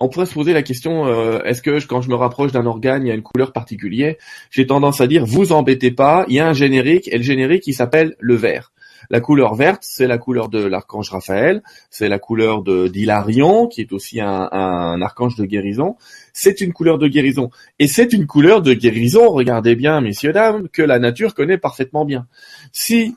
On 0.00 0.08
pourrait 0.08 0.26
se 0.26 0.34
poser 0.34 0.52
la 0.52 0.62
question 0.62 1.08
est-ce 1.42 1.60
que 1.60 1.84
quand 1.84 2.02
je 2.02 2.08
me 2.08 2.14
rapproche 2.14 2.52
d'un 2.52 2.66
organe, 2.66 3.04
il 3.04 3.08
y 3.08 3.10
a 3.10 3.14
une 3.14 3.22
couleur 3.22 3.52
particulière? 3.52 4.14
J'ai 4.48 4.64
tendance 4.64 5.00
à 5.00 5.08
dire 5.08 5.26
vous 5.26 5.52
embêtez 5.52 5.90
pas, 5.90 6.24
il 6.28 6.36
y 6.36 6.40
a 6.40 6.48
un 6.48 6.52
générique 6.52 7.08
et 7.12 7.16
le 7.16 7.24
générique 7.24 7.66
il 7.66 7.74
s'appelle 7.74 8.14
le 8.20 8.36
vert. 8.36 8.72
La 9.10 9.20
couleur 9.20 9.54
verte, 9.54 9.82
c'est 9.82 10.06
la 10.06 10.18
couleur 10.18 10.48
de 10.48 10.64
l'archange 10.64 11.10
Raphaël, 11.10 11.62
c'est 11.90 12.08
la 12.08 12.18
couleur 12.18 12.62
de 12.62 12.88
d'Hilarion, 12.88 13.66
qui 13.66 13.80
est 13.80 13.92
aussi 13.92 14.20
un, 14.20 14.48
un 14.52 15.00
archange 15.00 15.36
de 15.36 15.44
guérison. 15.44 15.96
C'est 16.32 16.60
une 16.60 16.72
couleur 16.72 16.98
de 16.98 17.08
guérison. 17.08 17.50
Et 17.78 17.88
c'est 17.88 18.12
une 18.12 18.26
couleur 18.26 18.62
de 18.62 18.74
guérison, 18.74 19.28
regardez 19.30 19.76
bien, 19.76 20.00
messieurs, 20.00 20.32
dames, 20.32 20.68
que 20.68 20.82
la 20.82 20.98
nature 20.98 21.34
connaît 21.34 21.58
parfaitement 21.58 22.04
bien. 22.04 22.26
Si 22.72 23.14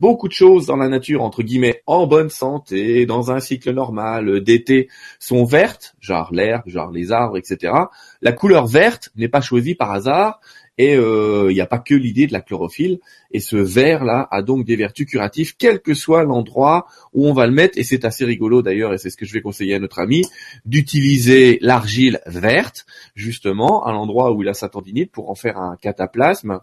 beaucoup 0.00 0.28
de 0.28 0.32
choses 0.32 0.66
dans 0.66 0.76
la 0.76 0.88
nature, 0.88 1.22
entre 1.22 1.42
guillemets, 1.42 1.82
en 1.86 2.06
bonne 2.06 2.28
santé, 2.28 3.06
dans 3.06 3.30
un 3.30 3.40
cycle 3.40 3.72
normal 3.72 4.42
d'été, 4.42 4.88
sont 5.18 5.44
vertes, 5.44 5.94
genre 6.00 6.28
l'herbe, 6.32 6.64
genre 6.66 6.90
les 6.90 7.12
arbres, 7.12 7.38
etc. 7.38 7.72
La 8.20 8.32
couleur 8.32 8.66
verte 8.66 9.10
n'est 9.16 9.28
pas 9.28 9.40
choisie 9.40 9.74
par 9.74 9.92
hasard, 9.92 10.40
et 10.76 10.96
euh, 10.96 11.46
il 11.50 11.54
n'y 11.54 11.60
a 11.60 11.66
pas 11.66 11.78
que 11.78 11.94
l'idée 11.94 12.26
de 12.26 12.32
la 12.32 12.40
chlorophylle. 12.40 12.98
Et 13.30 13.40
ce 13.40 13.56
verre-là 13.56 14.28
a 14.30 14.42
donc 14.42 14.64
des 14.64 14.76
vertus 14.76 15.06
curatives, 15.06 15.56
quel 15.56 15.80
que 15.80 15.94
soit 15.94 16.24
l'endroit 16.24 16.86
où 17.12 17.28
on 17.28 17.32
va 17.32 17.46
le 17.46 17.52
mettre. 17.52 17.78
Et 17.78 17.84
c'est 17.84 18.04
assez 18.04 18.24
rigolo 18.24 18.62
d'ailleurs, 18.62 18.92
et 18.92 18.98
c'est 18.98 19.10
ce 19.10 19.16
que 19.16 19.24
je 19.24 19.32
vais 19.32 19.40
conseiller 19.40 19.74
à 19.74 19.78
notre 19.78 20.00
ami, 20.00 20.22
d'utiliser 20.64 21.58
l'argile 21.60 22.20
verte, 22.26 22.86
justement, 23.14 23.84
à 23.84 23.92
l'endroit 23.92 24.32
où 24.32 24.42
il 24.42 24.48
a 24.48 24.54
sa 24.54 24.68
tendinite 24.68 25.10
pour 25.12 25.30
en 25.30 25.34
faire 25.34 25.58
un 25.58 25.76
cataplasme 25.76 26.60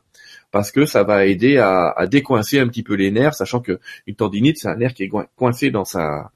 parce 0.52 0.72
que 0.72 0.86
ça 0.86 1.04
va 1.04 1.26
aider 1.26 1.58
à, 1.58 1.96
décoincer 2.08 2.60
un 2.60 2.68
petit 2.68 2.84
peu 2.84 2.94
les 2.94 3.10
nerfs, 3.10 3.36
sachant 3.36 3.62
que 3.62 3.80
une 4.06 4.16
tendinite, 4.16 4.58
c'est 4.58 4.68
un 4.68 4.76
nerf 4.76 4.94
qui 4.94 5.04
est 5.04 5.12
coincé 5.38 5.72
dans 5.72 5.86
sa 5.86 6.32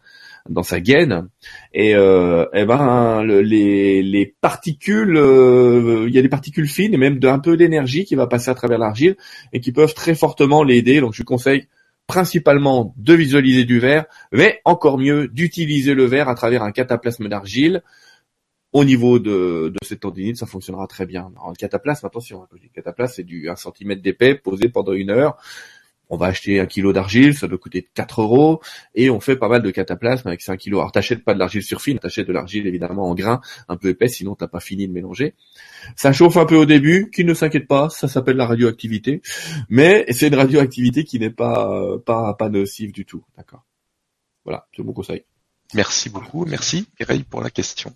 dans 0.49 0.63
sa 0.63 0.79
gaine. 0.79 1.27
Et, 1.73 1.95
euh, 1.95 2.45
eh 2.53 2.65
ben 2.65 3.23
les, 3.23 4.01
les 4.03 4.35
particules 4.41 5.17
euh, 5.17 6.05
il 6.07 6.13
y 6.13 6.19
a 6.19 6.21
des 6.21 6.29
particules 6.29 6.67
fines 6.67 6.93
et 6.93 6.97
même 6.97 7.19
d'un 7.19 7.39
peu 7.39 7.57
d'énergie 7.57 8.05
qui 8.05 8.15
va 8.15 8.27
passer 8.27 8.49
à 8.49 8.55
travers 8.55 8.77
l'argile 8.77 9.15
et 9.53 9.59
qui 9.59 9.71
peuvent 9.71 9.93
très 9.93 10.15
fortement 10.15 10.63
l'aider. 10.63 11.01
Donc 11.01 11.13
je 11.13 11.19
lui 11.19 11.25
conseille 11.25 11.67
principalement 12.07 12.93
de 12.97 13.13
visualiser 13.13 13.65
du 13.65 13.79
verre 13.79 14.05
mais 14.31 14.61
encore 14.65 14.99
mieux 14.99 15.27
d'utiliser 15.27 15.95
le 15.95 16.05
verre 16.05 16.29
à 16.29 16.35
travers 16.35 16.63
un 16.63 16.71
cataplasme 16.71 17.27
d'argile. 17.27 17.81
Au 18.73 18.83
niveau 18.83 19.19
de, 19.19 19.69
de 19.69 19.85
cette 19.85 20.01
tendinite, 20.01 20.35
ça 20.35 20.45
fonctionnera 20.45 20.85
très 20.85 21.05
bien. 21.05 21.31
Le 21.47 21.55
cataplasme, 21.55 22.05
attention, 22.05 22.43
hein, 22.43 22.47
le 22.51 22.59
cataplasme, 22.73 23.13
c'est 23.15 23.23
du 23.23 23.49
1 23.49 23.55
cm 23.55 24.01
d'épais 24.01 24.35
posé 24.35 24.67
pendant 24.67 24.91
une 24.91 25.11
heure 25.11 25.37
on 26.09 26.17
va 26.17 26.27
acheter 26.27 26.59
un 26.59 26.65
kilo 26.65 26.93
d'argile, 26.93 27.35
ça 27.35 27.47
doit 27.47 27.57
coûter 27.57 27.87
4 27.93 28.21
euros, 28.21 28.61
et 28.93 29.09
on 29.09 29.19
fait 29.19 29.35
pas 29.35 29.47
mal 29.47 29.61
de 29.61 29.71
cataplasme 29.71 30.27
avec 30.27 30.41
5 30.41 30.57
kilos. 30.57 30.79
Alors 30.79 30.91
t'achètes 30.91 31.23
pas 31.23 31.33
de 31.33 31.39
l'argile 31.39 31.63
sur 31.63 31.81
fine, 31.81 31.99
t'achètes 31.99 32.27
de 32.27 32.33
l'argile 32.33 32.67
évidemment 32.67 33.09
en 33.09 33.15
grain, 33.15 33.41
un 33.67 33.77
peu 33.77 33.89
épais, 33.89 34.07
sinon 34.07 34.35
t'as 34.35 34.47
pas 34.47 34.59
fini 34.59 34.87
de 34.87 34.93
mélanger. 34.93 35.35
Ça 35.95 36.13
chauffe 36.13 36.37
un 36.37 36.45
peu 36.45 36.55
au 36.55 36.65
début, 36.65 37.09
qu'il 37.11 37.25
ne 37.25 37.33
s'inquiète 37.33 37.67
pas, 37.67 37.89
ça 37.89 38.07
s'appelle 38.07 38.37
la 38.37 38.45
radioactivité, 38.45 39.21
mais 39.69 40.05
c'est 40.11 40.27
une 40.27 40.35
radioactivité 40.35 41.03
qui 41.03 41.19
n'est 41.19 41.29
pas, 41.29 41.97
pas, 42.05 42.33
pas 42.33 42.49
nocive 42.49 42.91
du 42.91 43.05
tout, 43.05 43.23
d'accord? 43.37 43.63
Voilà, 44.43 44.67
c'est 44.75 44.83
mon 44.83 44.93
conseil. 44.93 45.23
Merci 45.73 46.09
beaucoup, 46.09 46.45
merci 46.45 46.87
Mireille 46.99 47.23
pour 47.23 47.41
la 47.41 47.49
question. 47.49 47.95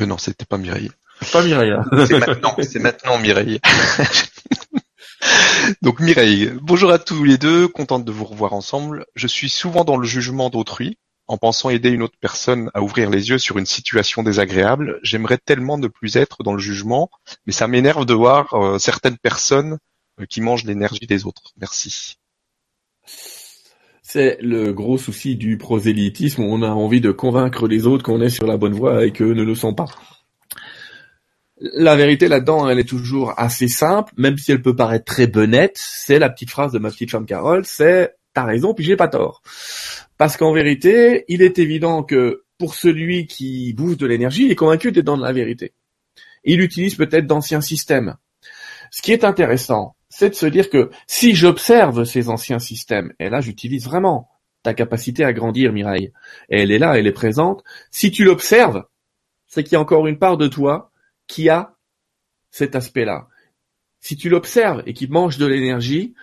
Euh, 0.00 0.06
non, 0.06 0.18
c'était 0.18 0.44
pas 0.44 0.58
Mireille. 0.58 0.90
Pas 1.32 1.42
Mireille. 1.42 1.72
Hein. 1.72 1.84
C'est 2.06 2.18
maintenant, 2.18 2.56
c'est 2.62 2.78
maintenant 2.78 3.18
Mireille. 3.18 3.60
Donc 5.82 6.00
Mireille, 6.00 6.52
bonjour 6.62 6.90
à 6.90 6.98
tous 6.98 7.24
les 7.24 7.38
deux, 7.38 7.68
contente 7.68 8.04
de 8.04 8.12
vous 8.12 8.24
revoir 8.24 8.52
ensemble. 8.52 9.06
Je 9.14 9.26
suis 9.26 9.48
souvent 9.48 9.84
dans 9.84 9.96
le 9.96 10.06
jugement 10.06 10.50
d'autrui, 10.50 10.98
en 11.26 11.38
pensant 11.38 11.70
aider 11.70 11.90
une 11.90 12.02
autre 12.02 12.16
personne 12.20 12.70
à 12.74 12.82
ouvrir 12.82 13.10
les 13.10 13.30
yeux 13.30 13.38
sur 13.38 13.58
une 13.58 13.66
situation 13.66 14.22
désagréable. 14.22 14.98
J'aimerais 15.02 15.38
tellement 15.38 15.78
ne 15.78 15.88
plus 15.88 16.16
être 16.16 16.42
dans 16.42 16.52
le 16.52 16.58
jugement, 16.58 17.10
mais 17.46 17.52
ça 17.52 17.68
m'énerve 17.68 18.06
de 18.06 18.14
voir 18.14 18.54
euh, 18.54 18.78
certaines 18.78 19.18
personnes 19.18 19.78
euh, 20.20 20.26
qui 20.26 20.40
mangent 20.40 20.64
l'énergie 20.64 21.06
des 21.06 21.26
autres. 21.26 21.52
Merci. 21.60 22.16
C'est 24.02 24.38
le 24.40 24.72
gros 24.72 24.96
souci 24.96 25.36
du 25.36 25.58
prosélytisme, 25.58 26.42
on 26.42 26.62
a 26.62 26.70
envie 26.70 27.02
de 27.02 27.10
convaincre 27.10 27.68
les 27.68 27.86
autres 27.86 28.04
qu'on 28.04 28.22
est 28.22 28.30
sur 28.30 28.46
la 28.46 28.56
bonne 28.56 28.72
voie 28.72 29.04
et 29.04 29.12
qu'eux 29.12 29.34
ne 29.34 29.42
le 29.42 29.54
sont 29.54 29.74
pas. 29.74 29.88
La 31.60 31.96
vérité 31.96 32.28
là-dedans, 32.28 32.68
elle 32.68 32.78
est 32.78 32.88
toujours 32.88 33.34
assez 33.36 33.68
simple, 33.68 34.12
même 34.16 34.38
si 34.38 34.52
elle 34.52 34.62
peut 34.62 34.76
paraître 34.76 35.04
très 35.04 35.26
benette. 35.26 35.76
C'est 35.76 36.18
la 36.18 36.30
petite 36.30 36.50
phrase 36.50 36.72
de 36.72 36.78
ma 36.78 36.90
petite 36.90 37.10
femme 37.10 37.26
Carole, 37.26 37.64
c'est 37.64 38.14
t'as 38.34 38.44
raison 38.44 38.74
puis 38.74 38.84
j'ai 38.84 38.96
pas 38.96 39.08
tort. 39.08 39.42
Parce 40.16 40.36
qu'en 40.36 40.52
vérité, 40.52 41.24
il 41.28 41.42
est 41.42 41.58
évident 41.58 42.02
que 42.04 42.44
pour 42.58 42.74
celui 42.74 43.26
qui 43.26 43.72
bouffe 43.72 43.96
de 43.96 44.06
l'énergie, 44.06 44.44
il 44.44 44.52
est 44.52 44.56
convaincu 44.56 44.92
d'être 44.92 45.04
dans 45.04 45.16
la 45.16 45.32
vérité. 45.32 45.72
Il 46.44 46.60
utilise 46.60 46.94
peut-être 46.94 47.26
d'anciens 47.26 47.60
systèmes. 47.60 48.16
Ce 48.90 49.02
qui 49.02 49.12
est 49.12 49.24
intéressant, 49.24 49.96
c'est 50.08 50.30
de 50.30 50.34
se 50.34 50.46
dire 50.46 50.70
que 50.70 50.90
si 51.06 51.34
j'observe 51.34 52.04
ces 52.04 52.28
anciens 52.28 52.58
systèmes, 52.58 53.12
et 53.18 53.28
là 53.28 53.40
j'utilise 53.40 53.84
vraiment 53.84 54.28
ta 54.62 54.74
capacité 54.74 55.24
à 55.24 55.32
grandir, 55.32 55.72
Mireille, 55.72 56.12
et 56.48 56.62
elle 56.62 56.70
est 56.70 56.78
là, 56.78 56.96
elle 56.96 57.06
est 57.06 57.12
présente, 57.12 57.62
si 57.90 58.10
tu 58.10 58.24
l'observes, 58.24 58.84
c'est 59.46 59.62
qu'il 59.62 59.74
y 59.74 59.76
a 59.76 59.80
encore 59.80 60.06
une 60.06 60.18
part 60.18 60.36
de 60.36 60.48
toi 60.48 60.90
qui 61.28 61.48
a 61.48 61.76
cet 62.50 62.74
aspect-là. 62.74 63.28
Si 64.00 64.16
tu 64.16 64.28
l'observes 64.28 64.82
et 64.86 64.94
qu'il 64.94 65.10
mange 65.10 65.38
de 65.38 65.46
l'énergie, 65.46 66.14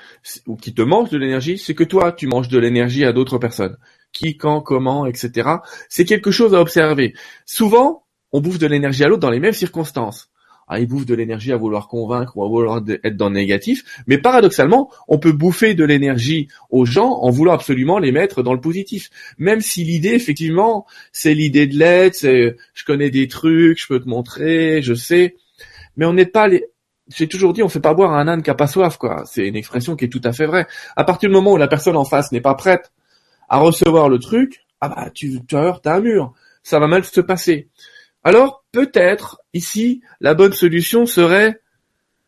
ou 0.47 0.55
qui 0.55 0.73
te 0.73 0.81
mange 0.81 1.09
de 1.09 1.17
l'énergie, 1.17 1.57
c'est 1.57 1.75
que 1.75 1.83
toi, 1.83 2.11
tu 2.11 2.27
manges 2.27 2.47
de 2.47 2.57
l'énergie 2.57 3.05
à 3.05 3.13
d'autres 3.13 3.37
personnes. 3.37 3.77
Qui, 4.11 4.37
quand, 4.37 4.61
comment, 4.61 5.05
etc. 5.05 5.49
C'est 5.89 6.05
quelque 6.05 6.31
chose 6.31 6.55
à 6.55 6.61
observer. 6.61 7.13
Souvent, 7.45 8.05
on 8.31 8.39
bouffe 8.41 8.59
de 8.59 8.67
l'énergie 8.67 9.03
à 9.03 9.09
l'autre 9.09 9.21
dans 9.21 9.29
les 9.29 9.41
mêmes 9.41 9.53
circonstances. 9.53 10.29
Ah, 10.67 10.79
il 10.79 10.87
bouffe 10.87 11.05
de 11.05 11.13
l'énergie 11.13 11.51
à 11.51 11.57
vouloir 11.57 11.87
convaincre 11.87 12.35
ou 12.37 12.43
à 12.43 12.47
vouloir 12.47 12.81
être 13.03 13.15
dans 13.15 13.29
le 13.29 13.35
négatif. 13.35 14.03
Mais 14.07 14.17
paradoxalement, 14.17 14.91
on 15.07 15.19
peut 15.19 15.31
bouffer 15.31 15.75
de 15.75 15.83
l'énergie 15.83 16.47
aux 16.71 16.85
gens 16.85 17.19
en 17.21 17.29
voulant 17.29 17.53
absolument 17.53 17.99
les 17.99 18.11
mettre 18.11 18.41
dans 18.41 18.53
le 18.53 18.61
positif. 18.61 19.09
Même 19.37 19.61
si 19.61 19.83
l'idée, 19.83 20.13
effectivement, 20.13 20.87
c'est 21.11 21.35
l'idée 21.35 21.67
de 21.67 21.77
l'aide, 21.77 22.15
c'est 22.15 22.55
je 22.73 22.83
connais 22.83 23.11
des 23.11 23.27
trucs, 23.27 23.79
je 23.79 23.87
peux 23.87 23.99
te 23.99 24.09
montrer, 24.09 24.81
je 24.81 24.95
sais. 24.95 25.35
Mais 25.97 26.05
on 26.05 26.13
n'est 26.13 26.25
pas 26.25 26.47
les, 26.47 26.65
j'ai 27.15 27.27
toujours 27.27 27.53
dit, 27.53 27.61
on 27.61 27.69
fait 27.69 27.79
pas 27.79 27.93
boire 27.93 28.13
un 28.13 28.27
âne 28.27 28.41
qui 28.41 28.49
a 28.49 28.55
pas 28.55 28.67
soif, 28.67 28.97
quoi. 28.97 29.23
C'est 29.25 29.47
une 29.47 29.55
expression 29.55 29.95
qui 29.95 30.05
est 30.05 30.09
tout 30.09 30.21
à 30.23 30.33
fait 30.33 30.47
vraie. 30.47 30.67
À 30.95 31.03
partir 31.03 31.29
du 31.29 31.35
moment 31.35 31.53
où 31.53 31.57
la 31.57 31.67
personne 31.67 31.95
en 31.95 32.05
face 32.05 32.31
n'est 32.31 32.41
pas 32.41 32.55
prête 32.55 32.91
à 33.49 33.59
recevoir 33.59 34.09
le 34.09 34.17
truc, 34.17 34.65
ah 34.81 34.89
bah, 34.89 35.09
tu, 35.13 35.39
tu 35.45 35.55
un 35.55 35.99
mur. 35.99 36.33
Ça 36.63 36.79
va 36.79 36.87
mal 36.87 37.03
se 37.03 37.21
passer. 37.21 37.69
Alors, 38.25 38.65
peut-être, 38.73 39.39
ici, 39.53 40.01
la 40.19 40.33
bonne 40.33 40.51
solution 40.51 41.05
serait 41.05 41.61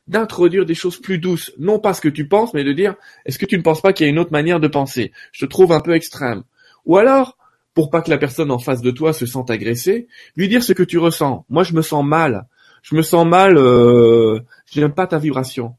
d'introduire 0.08 0.66
des 0.66 0.74
choses 0.74 1.01
plus 1.01 1.18
douces. 1.18 1.51
Non 1.58 1.80
pas 1.80 1.94
ce 1.94 2.00
que 2.00 2.08
tu 2.08 2.30
penses, 2.30 2.54
mais 2.54 2.63
de 2.63 2.72
dire, 2.72 2.96
est-ce 3.25 3.38
que 3.38 3.46
tu 3.46 3.58
ne 3.58 3.63
penses 3.63 3.82
pas 3.82 3.92
qu'il 3.92 4.06
y 4.06 4.08
a 4.08 4.12
une 4.12 4.20
autre 4.20 4.32
manière 4.32 4.62
de 4.62 4.70
penser? 4.70 5.12
Je 5.34 5.46
te 5.46 5.50
trouve 5.50 5.74
un 5.74 5.82
peu 5.82 5.94
extrême. 5.94 6.44
Ou 6.86 6.96
alors, 6.96 7.38
pour 7.74 7.89
pas 7.89 8.01
que 8.01 8.10
la 8.10 8.18
personne 8.18 8.51
en 8.51 8.60
face 8.60 8.82
de 8.82 8.92
toi 8.92 9.12
se 9.12 9.25
sente 9.25 9.51
agressée, 9.51 10.08
lui 10.38 10.48
dire 10.48 10.63
ce 10.63 10.72
que 10.72 10.84
tu 10.84 10.98
ressens. 10.98 11.46
Moi, 11.50 11.63
je 11.63 11.74
me 11.74 11.82
sens 11.82 12.06
mal 12.06 12.48
je 12.89 12.96
me 12.96 13.01
sens 13.01 13.27
mal, 13.27 13.58
euh, 13.58 14.39
j'aime 14.72 14.94
pas 14.94 15.08
ta 15.08 15.18
vibration. 15.18 15.75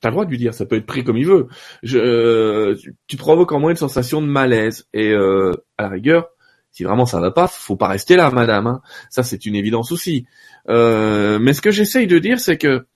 T'as 0.00 0.08
le 0.08 0.12
droit 0.12 0.24
de 0.24 0.30
lui 0.30 0.38
dire, 0.38 0.52
ça 0.52 0.66
peut 0.66 0.76
être 0.76 0.86
pris 0.86 1.04
comme 1.04 1.16
il 1.16 1.26
veut. 1.26 1.48
Je, 1.82 1.98
euh, 1.98 2.76
tu 3.06 3.16
provoques 3.16 3.52
en 3.52 3.60
moi 3.60 3.70
une 3.70 3.76
sensation 3.76 4.20
de 4.20 4.26
malaise. 4.26 4.86
Et 4.92 5.10
euh, 5.10 5.52
à 5.78 5.84
la 5.84 5.88
rigueur, 5.88 6.28
si 6.74 6.82
vraiment 6.82 7.06
ça 7.06 7.20
va 7.20 7.30
pas, 7.30 7.46
faut 7.46 7.76
pas 7.76 7.86
rester 7.86 8.16
là, 8.16 8.30
madame. 8.32 8.66
Hein. 8.66 8.82
Ça, 9.08 9.22
c'est 9.22 9.46
une 9.46 9.54
évidence 9.54 9.92
aussi. 9.92 10.26
Euh, 10.68 11.38
mais 11.38 11.54
ce 11.54 11.62
que 11.62 11.70
j'essaye 11.70 12.08
de 12.08 12.18
dire, 12.18 12.40
c'est 12.40 12.58
que 12.58 12.86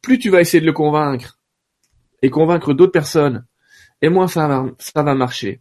plus 0.00 0.20
tu 0.20 0.30
vas 0.30 0.40
essayer 0.40 0.60
de 0.60 0.66
le 0.66 0.72
convaincre 0.72 1.40
et 2.22 2.30
convaincre 2.30 2.72
d'autres 2.72 2.92
personnes, 2.92 3.44
et 4.00 4.08
moins 4.08 4.28
ça 4.28 4.46
va, 4.46 4.66
ça 4.78 5.02
va 5.02 5.14
marcher. 5.16 5.60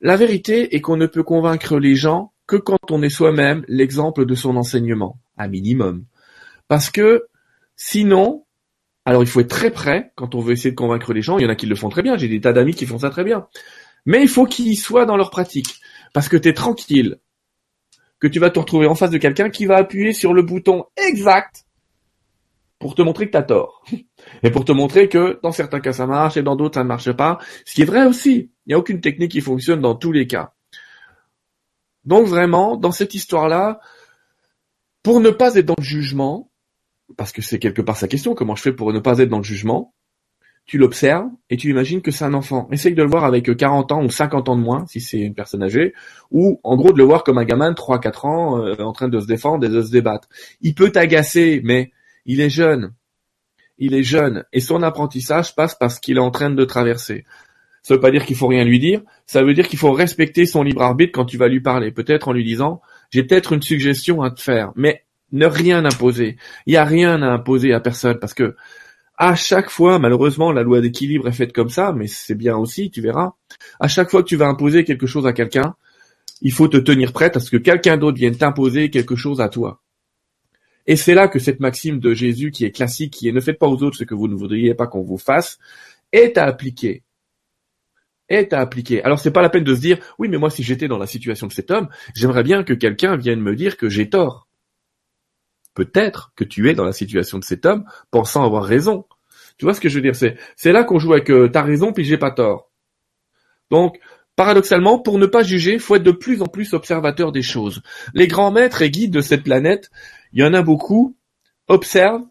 La 0.00 0.16
vérité 0.16 0.74
est 0.74 0.80
qu'on 0.80 0.96
ne 0.96 1.06
peut 1.06 1.22
convaincre 1.22 1.78
les 1.78 1.94
gens 1.94 2.32
que 2.46 2.56
quand 2.56 2.90
on 2.90 3.02
est 3.02 3.10
soi-même 3.10 3.66
l'exemple 3.68 4.24
de 4.24 4.34
son 4.34 4.56
enseignement, 4.56 5.18
à 5.36 5.46
minimum. 5.46 6.06
Parce 6.68 6.88
que 6.88 7.26
sinon, 7.76 8.46
alors 9.04 9.22
il 9.22 9.28
faut 9.28 9.40
être 9.40 9.50
très 9.50 9.70
prêt 9.70 10.12
quand 10.14 10.34
on 10.34 10.40
veut 10.40 10.52
essayer 10.52 10.70
de 10.70 10.76
convaincre 10.76 11.12
les 11.12 11.20
gens. 11.20 11.36
Il 11.36 11.42
y 11.42 11.46
en 11.46 11.50
a 11.50 11.54
qui 11.54 11.66
le 11.66 11.76
font 11.76 11.90
très 11.90 12.02
bien. 12.02 12.16
J'ai 12.16 12.28
des 12.28 12.40
tas 12.40 12.54
d'amis 12.54 12.74
qui 12.74 12.86
font 12.86 13.00
ça 13.00 13.10
très 13.10 13.24
bien. 13.24 13.46
Mais 14.06 14.22
il 14.22 14.28
faut 14.28 14.46
qu'ils 14.46 14.78
soient 14.78 15.04
dans 15.04 15.18
leur 15.18 15.30
pratique. 15.30 15.80
Parce 16.12 16.28
que 16.28 16.36
tu 16.36 16.48
es 16.48 16.54
tranquille. 16.54 17.18
Que 18.20 18.26
tu 18.26 18.40
vas 18.40 18.50
te 18.50 18.58
retrouver 18.58 18.86
en 18.86 18.94
face 18.94 19.10
de 19.10 19.18
quelqu'un 19.18 19.50
qui 19.50 19.66
va 19.66 19.76
appuyer 19.76 20.12
sur 20.12 20.34
le 20.34 20.42
bouton 20.42 20.84
exact 20.96 21.64
pour 22.78 22.94
te 22.94 23.02
montrer 23.02 23.26
que 23.26 23.32
tu 23.32 23.36
as 23.38 23.42
tort. 23.42 23.84
Et 24.42 24.50
pour 24.50 24.64
te 24.64 24.72
montrer 24.72 25.08
que 25.08 25.38
dans 25.42 25.52
certains 25.52 25.80
cas 25.80 25.92
ça 25.92 26.06
marche 26.06 26.36
et 26.36 26.42
dans 26.42 26.56
d'autres 26.56 26.74
ça 26.74 26.84
ne 26.84 26.88
marche 26.88 27.12
pas. 27.12 27.38
Ce 27.64 27.74
qui 27.74 27.82
est 27.82 27.86
vrai 27.86 28.06
aussi. 28.06 28.50
Il 28.66 28.70
n'y 28.70 28.74
a 28.74 28.78
aucune 28.78 29.00
technique 29.00 29.32
qui 29.32 29.40
fonctionne 29.40 29.80
dans 29.80 29.94
tous 29.94 30.12
les 30.12 30.26
cas. 30.26 30.52
Donc 32.04 32.26
vraiment, 32.26 32.76
dans 32.76 32.92
cette 32.92 33.14
histoire-là, 33.14 33.80
pour 35.02 35.20
ne 35.20 35.30
pas 35.30 35.54
être 35.56 35.66
dans 35.66 35.74
le 35.78 35.84
jugement, 35.84 36.50
parce 37.16 37.32
que 37.32 37.42
c'est 37.42 37.58
quelque 37.58 37.82
part 37.82 37.96
sa 37.96 38.08
question, 38.08 38.34
comment 38.34 38.56
je 38.56 38.62
fais 38.62 38.72
pour 38.72 38.92
ne 38.92 38.98
pas 38.98 39.18
être 39.18 39.28
dans 39.28 39.38
le 39.38 39.44
jugement, 39.44 39.94
tu 40.68 40.76
l'observes 40.76 41.30
et 41.48 41.56
tu 41.56 41.70
imagines 41.70 42.02
que 42.02 42.10
c'est 42.10 42.26
un 42.26 42.34
enfant. 42.34 42.68
Essaye 42.70 42.94
de 42.94 43.02
le 43.02 43.08
voir 43.08 43.24
avec 43.24 43.56
40 43.56 43.90
ans 43.90 44.04
ou 44.04 44.10
50 44.10 44.50
ans 44.50 44.56
de 44.56 44.60
moins, 44.60 44.86
si 44.86 45.00
c'est 45.00 45.18
une 45.18 45.34
personne 45.34 45.62
âgée, 45.62 45.94
ou 46.30 46.60
en 46.62 46.76
gros 46.76 46.92
de 46.92 46.98
le 46.98 47.04
voir 47.04 47.24
comme 47.24 47.38
un 47.38 47.44
gamin 47.44 47.70
de 47.70 47.74
3-4 47.74 48.26
ans 48.26 48.58
euh, 48.58 48.76
en 48.76 48.92
train 48.92 49.08
de 49.08 49.18
se 49.18 49.26
défendre 49.26 49.64
et 49.64 49.70
de 49.70 49.80
se 49.80 49.90
débattre. 49.90 50.28
Il 50.60 50.74
peut 50.74 50.90
t'agacer, 50.90 51.62
mais 51.64 51.90
il 52.26 52.42
est 52.42 52.50
jeune. 52.50 52.92
Il 53.78 53.94
est 53.94 54.02
jeune 54.02 54.44
et 54.52 54.60
son 54.60 54.82
apprentissage 54.82 55.54
passe 55.54 55.74
parce 55.74 55.98
qu'il 55.98 56.18
est 56.18 56.20
en 56.20 56.30
train 56.30 56.50
de 56.50 56.64
traverser. 56.66 57.24
Ça 57.82 57.94
veut 57.94 58.00
pas 58.00 58.10
dire 58.10 58.26
qu'il 58.26 58.36
faut 58.36 58.48
rien 58.48 58.64
lui 58.64 58.78
dire, 58.78 59.00
ça 59.24 59.42
veut 59.42 59.54
dire 59.54 59.68
qu'il 59.68 59.78
faut 59.78 59.92
respecter 59.92 60.44
son 60.44 60.62
libre 60.62 60.82
arbitre 60.82 61.12
quand 61.14 61.24
tu 61.24 61.38
vas 61.38 61.48
lui 61.48 61.60
parler, 61.60 61.92
peut-être 61.92 62.28
en 62.28 62.32
lui 62.32 62.44
disant 62.44 62.82
j'ai 63.08 63.22
peut-être 63.22 63.54
une 63.54 63.62
suggestion 63.62 64.20
à 64.20 64.30
te 64.30 64.42
faire, 64.42 64.72
mais 64.76 65.04
ne 65.32 65.46
rien 65.46 65.86
imposer. 65.86 66.36
Il 66.66 66.72
n'y 66.72 66.76
a 66.76 66.84
rien 66.84 67.22
à 67.22 67.26
imposer 67.26 67.72
à 67.72 67.80
personne 67.80 68.18
parce 68.18 68.34
que 68.34 68.54
à 69.18 69.34
chaque 69.34 69.68
fois, 69.68 69.98
malheureusement, 69.98 70.52
la 70.52 70.62
loi 70.62 70.80
d'équilibre 70.80 71.26
est 71.26 71.32
faite 71.32 71.52
comme 71.52 71.70
ça, 71.70 71.92
mais 71.92 72.06
c'est 72.06 72.36
bien 72.36 72.56
aussi, 72.56 72.88
tu 72.88 73.00
verras. 73.00 73.32
À 73.80 73.88
chaque 73.88 74.10
fois 74.10 74.22
que 74.22 74.28
tu 74.28 74.36
vas 74.36 74.46
imposer 74.46 74.84
quelque 74.84 75.08
chose 75.08 75.26
à 75.26 75.32
quelqu'un, 75.32 75.74
il 76.40 76.52
faut 76.52 76.68
te 76.68 76.76
tenir 76.76 77.12
prête 77.12 77.36
à 77.36 77.40
ce 77.40 77.50
que 77.50 77.56
quelqu'un 77.56 77.96
d'autre 77.96 78.16
vienne 78.16 78.36
t'imposer 78.36 78.90
quelque 78.90 79.16
chose 79.16 79.40
à 79.40 79.48
toi. 79.48 79.82
Et 80.86 80.94
c'est 80.94 81.14
là 81.14 81.26
que 81.26 81.40
cette 81.40 81.58
maxime 81.58 81.98
de 81.98 82.14
Jésus 82.14 82.52
qui 82.52 82.64
est 82.64 82.70
classique, 82.70 83.12
qui 83.12 83.28
est 83.28 83.32
ne 83.32 83.40
faites 83.40 83.58
pas 83.58 83.66
aux 83.66 83.82
autres 83.82 83.96
ce 83.98 84.04
que 84.04 84.14
vous 84.14 84.28
ne 84.28 84.36
voudriez 84.36 84.74
pas 84.74 84.86
qu'on 84.86 85.02
vous 85.02 85.18
fasse, 85.18 85.58
est 86.12 86.38
à 86.38 86.44
appliquer. 86.44 87.02
Est 88.28 88.52
à 88.52 88.60
appliquer. 88.60 89.02
Alors 89.02 89.18
c'est 89.18 89.32
pas 89.32 89.42
la 89.42 89.50
peine 89.50 89.64
de 89.64 89.74
se 89.74 89.80
dire, 89.80 89.98
oui, 90.20 90.28
mais 90.28 90.38
moi 90.38 90.48
si 90.48 90.62
j'étais 90.62 90.86
dans 90.86 90.96
la 90.96 91.08
situation 91.08 91.48
de 91.48 91.52
cet 91.52 91.72
homme, 91.72 91.88
j'aimerais 92.14 92.44
bien 92.44 92.62
que 92.62 92.72
quelqu'un 92.72 93.16
vienne 93.16 93.40
me 93.40 93.56
dire 93.56 93.76
que 93.76 93.88
j'ai 93.88 94.08
tort 94.08 94.48
peut-être 95.78 96.32
que 96.34 96.42
tu 96.42 96.68
es 96.68 96.74
dans 96.74 96.84
la 96.84 96.92
situation 96.92 97.38
de 97.38 97.44
cet 97.44 97.64
homme 97.64 97.84
pensant 98.10 98.44
avoir 98.44 98.64
raison. 98.64 99.04
Tu 99.58 99.64
vois 99.64 99.74
ce 99.74 99.80
que 99.80 99.88
je 99.88 99.96
veux 99.96 100.02
dire? 100.02 100.16
C'est 100.16 100.36
c'est 100.56 100.72
là 100.72 100.84
qu'on 100.84 100.98
joue 100.98 101.12
avec 101.12 101.30
euh, 101.30 101.48
t'as 101.48 101.62
raison 101.62 101.92
puis 101.92 102.04
j'ai 102.04 102.18
pas 102.18 102.30
tort. 102.30 102.70
Donc 103.70 103.98
paradoxalement, 104.36 105.00
pour 105.00 105.18
ne 105.18 105.26
pas 105.26 105.42
juger, 105.42 105.80
faut 105.80 105.96
être 105.96 106.04
de 106.04 106.12
plus 106.12 106.42
en 106.42 106.46
plus 106.46 106.72
observateur 106.72 107.32
des 107.32 107.42
choses. 107.42 107.82
Les 108.14 108.28
grands 108.28 108.52
maîtres 108.52 108.82
et 108.82 108.90
guides 108.90 109.12
de 109.12 109.20
cette 109.20 109.42
planète, 109.42 109.90
il 110.32 110.40
y 110.40 110.44
en 110.44 110.54
a 110.54 110.62
beaucoup, 110.62 111.16
observent 111.66 112.24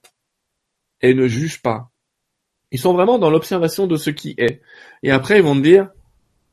et 1.02 1.14
ne 1.14 1.28
jugent 1.28 1.62
pas. 1.62 1.92
Ils 2.72 2.80
sont 2.80 2.94
vraiment 2.94 3.20
dans 3.20 3.30
l'observation 3.30 3.88
de 3.88 3.98
ce 3.98 4.10
qui 4.10 4.36
est. 4.38 4.62
Et 5.04 5.12
après, 5.12 5.38
ils 5.38 5.44
vont 5.44 5.56
te 5.56 5.62
dire, 5.62 5.90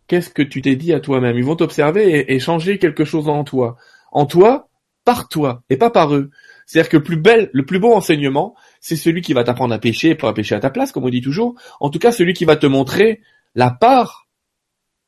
qu'est-ce 0.06 0.30
que 0.30 0.42
tu 0.42 0.60
t'es 0.60 0.76
dit 0.76 0.92
à 0.92 1.00
toi-même? 1.00 1.36
Ils 1.36 1.44
vont 1.44 1.56
t'observer 1.56 2.32
et, 2.32 2.38
changer 2.38 2.78
quelque 2.78 3.04
chose 3.04 3.28
en 3.28 3.44
toi. 3.44 3.76
En 4.12 4.26
toi, 4.26 4.68
par 5.04 5.28
toi, 5.28 5.62
et 5.70 5.76
pas 5.76 5.90
par 5.90 6.14
eux. 6.14 6.30
C'est-à-dire 6.66 6.88
que 6.88 6.96
le 6.96 7.02
plus 7.02 7.16
bel, 7.16 7.50
le 7.52 7.64
plus 7.64 7.78
beau 7.78 7.92
enseignement, 7.92 8.54
c'est 8.84 8.96
celui 8.96 9.22
qui 9.22 9.32
va 9.32 9.44
t'apprendre 9.44 9.72
à 9.72 9.78
pêcher, 9.78 10.14
pas 10.14 10.28
à 10.28 10.34
pêcher 10.34 10.54
à 10.54 10.60
ta 10.60 10.68
place, 10.68 10.92
comme 10.92 11.04
on 11.04 11.08
dit 11.08 11.22
toujours. 11.22 11.54
En 11.80 11.88
tout 11.88 11.98
cas, 11.98 12.12
celui 12.12 12.34
qui 12.34 12.44
va 12.44 12.54
te 12.54 12.66
montrer 12.66 13.22
la 13.54 13.70
part 13.70 14.28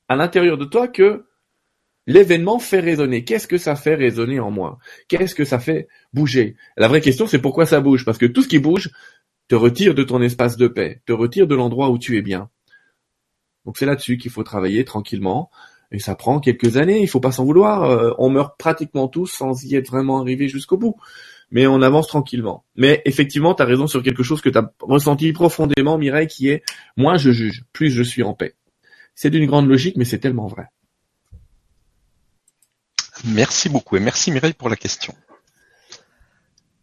à 0.08 0.16
l'intérieur 0.16 0.56
de 0.56 0.64
toi 0.64 0.88
que 0.88 1.26
l'événement 2.06 2.58
fait 2.58 2.80
résonner. 2.80 3.22
Qu'est-ce 3.22 3.46
que 3.46 3.58
ça 3.58 3.76
fait 3.76 3.94
résonner 3.94 4.40
en 4.40 4.50
moi? 4.50 4.78
Qu'est-ce 5.08 5.34
que 5.34 5.44
ça 5.44 5.58
fait 5.58 5.88
bouger? 6.14 6.56
La 6.78 6.88
vraie 6.88 7.02
question, 7.02 7.26
c'est 7.26 7.38
pourquoi 7.38 7.66
ça 7.66 7.80
bouge? 7.80 8.06
Parce 8.06 8.16
que 8.16 8.24
tout 8.24 8.40
ce 8.42 8.48
qui 8.48 8.60
bouge 8.60 8.88
te 9.46 9.54
retire 9.54 9.94
de 9.94 10.04
ton 10.04 10.22
espace 10.22 10.56
de 10.56 10.68
paix, 10.68 11.02
te 11.04 11.12
retire 11.12 11.46
de 11.46 11.54
l'endroit 11.54 11.90
où 11.90 11.98
tu 11.98 12.16
es 12.16 12.22
bien. 12.22 12.48
Donc 13.66 13.76
c'est 13.76 13.84
là-dessus 13.84 14.16
qu'il 14.16 14.30
faut 14.30 14.42
travailler 14.42 14.86
tranquillement. 14.86 15.50
Et 15.92 15.98
ça 15.98 16.14
prend 16.14 16.40
quelques 16.40 16.78
années, 16.78 17.02
il 17.02 17.08
faut 17.08 17.20
pas 17.20 17.30
s'en 17.30 17.44
vouloir. 17.44 17.82
Euh, 17.82 18.12
on 18.16 18.30
meurt 18.30 18.58
pratiquement 18.58 19.06
tous 19.06 19.26
sans 19.26 19.64
y 19.64 19.76
être 19.76 19.90
vraiment 19.90 20.18
arrivé 20.22 20.48
jusqu'au 20.48 20.78
bout 20.78 20.96
mais 21.50 21.66
on 21.66 21.82
avance 21.82 22.08
tranquillement. 22.08 22.64
Mais 22.74 23.02
effectivement, 23.04 23.54
tu 23.54 23.62
as 23.62 23.66
raison 23.66 23.86
sur 23.86 24.02
quelque 24.02 24.22
chose 24.22 24.40
que 24.40 24.48
tu 24.48 24.58
as 24.58 24.72
ressenti 24.80 25.32
profondément, 25.32 25.98
Mireille, 25.98 26.26
qui 26.26 26.48
est 26.48 26.62
moins 26.96 27.16
je 27.16 27.30
juge, 27.30 27.64
plus 27.72 27.90
je 27.90 28.02
suis 28.02 28.22
en 28.22 28.34
paix. 28.34 28.54
C'est 29.14 29.30
d'une 29.30 29.46
grande 29.46 29.68
logique, 29.68 29.96
mais 29.96 30.04
c'est 30.04 30.18
tellement 30.18 30.46
vrai. 30.46 30.66
Merci 33.24 33.68
beaucoup 33.68 33.96
et 33.96 34.00
merci 34.00 34.30
Mireille 34.30 34.52
pour 34.52 34.68
la 34.68 34.76
question. 34.76 35.14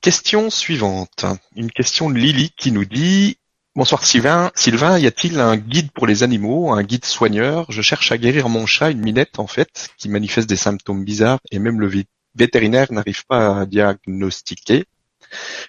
Question 0.02 0.50
suivante. 0.50 1.26
Une 1.56 1.72
question 1.72 2.10
de 2.10 2.18
Lily 2.18 2.52
qui 2.58 2.72
nous 2.72 2.86
dit 2.86 3.38
Bonsoir 3.76 4.06
Sylvain. 4.06 4.52
Sylvain, 4.54 5.00
y 5.00 5.08
a-t-il 5.08 5.40
un 5.40 5.58
guide 5.58 5.92
pour 5.92 6.06
les 6.06 6.22
animaux, 6.22 6.72
un 6.72 6.84
guide 6.84 7.06
soigneur? 7.06 7.72
Je 7.72 7.82
cherche 7.82 8.12
à 8.12 8.20
guérir 8.20 8.48
mon 8.50 8.68
chat, 8.68 8.92
une 8.92 9.00
minette 9.00 9.40
en 9.40 9.48
fait, 9.48 9.90
qui 9.98 10.10
manifeste 10.10 10.48
des 10.48 10.58
symptômes 10.58 11.04
bizarres 11.04 11.40
et 11.52 11.58
même 11.58 11.80
le 11.80 11.88
vétérinaire 12.36 12.92
n'arrive 12.92 13.26
pas 13.26 13.60
à 13.60 13.66
diagnostiquer. 13.66 14.86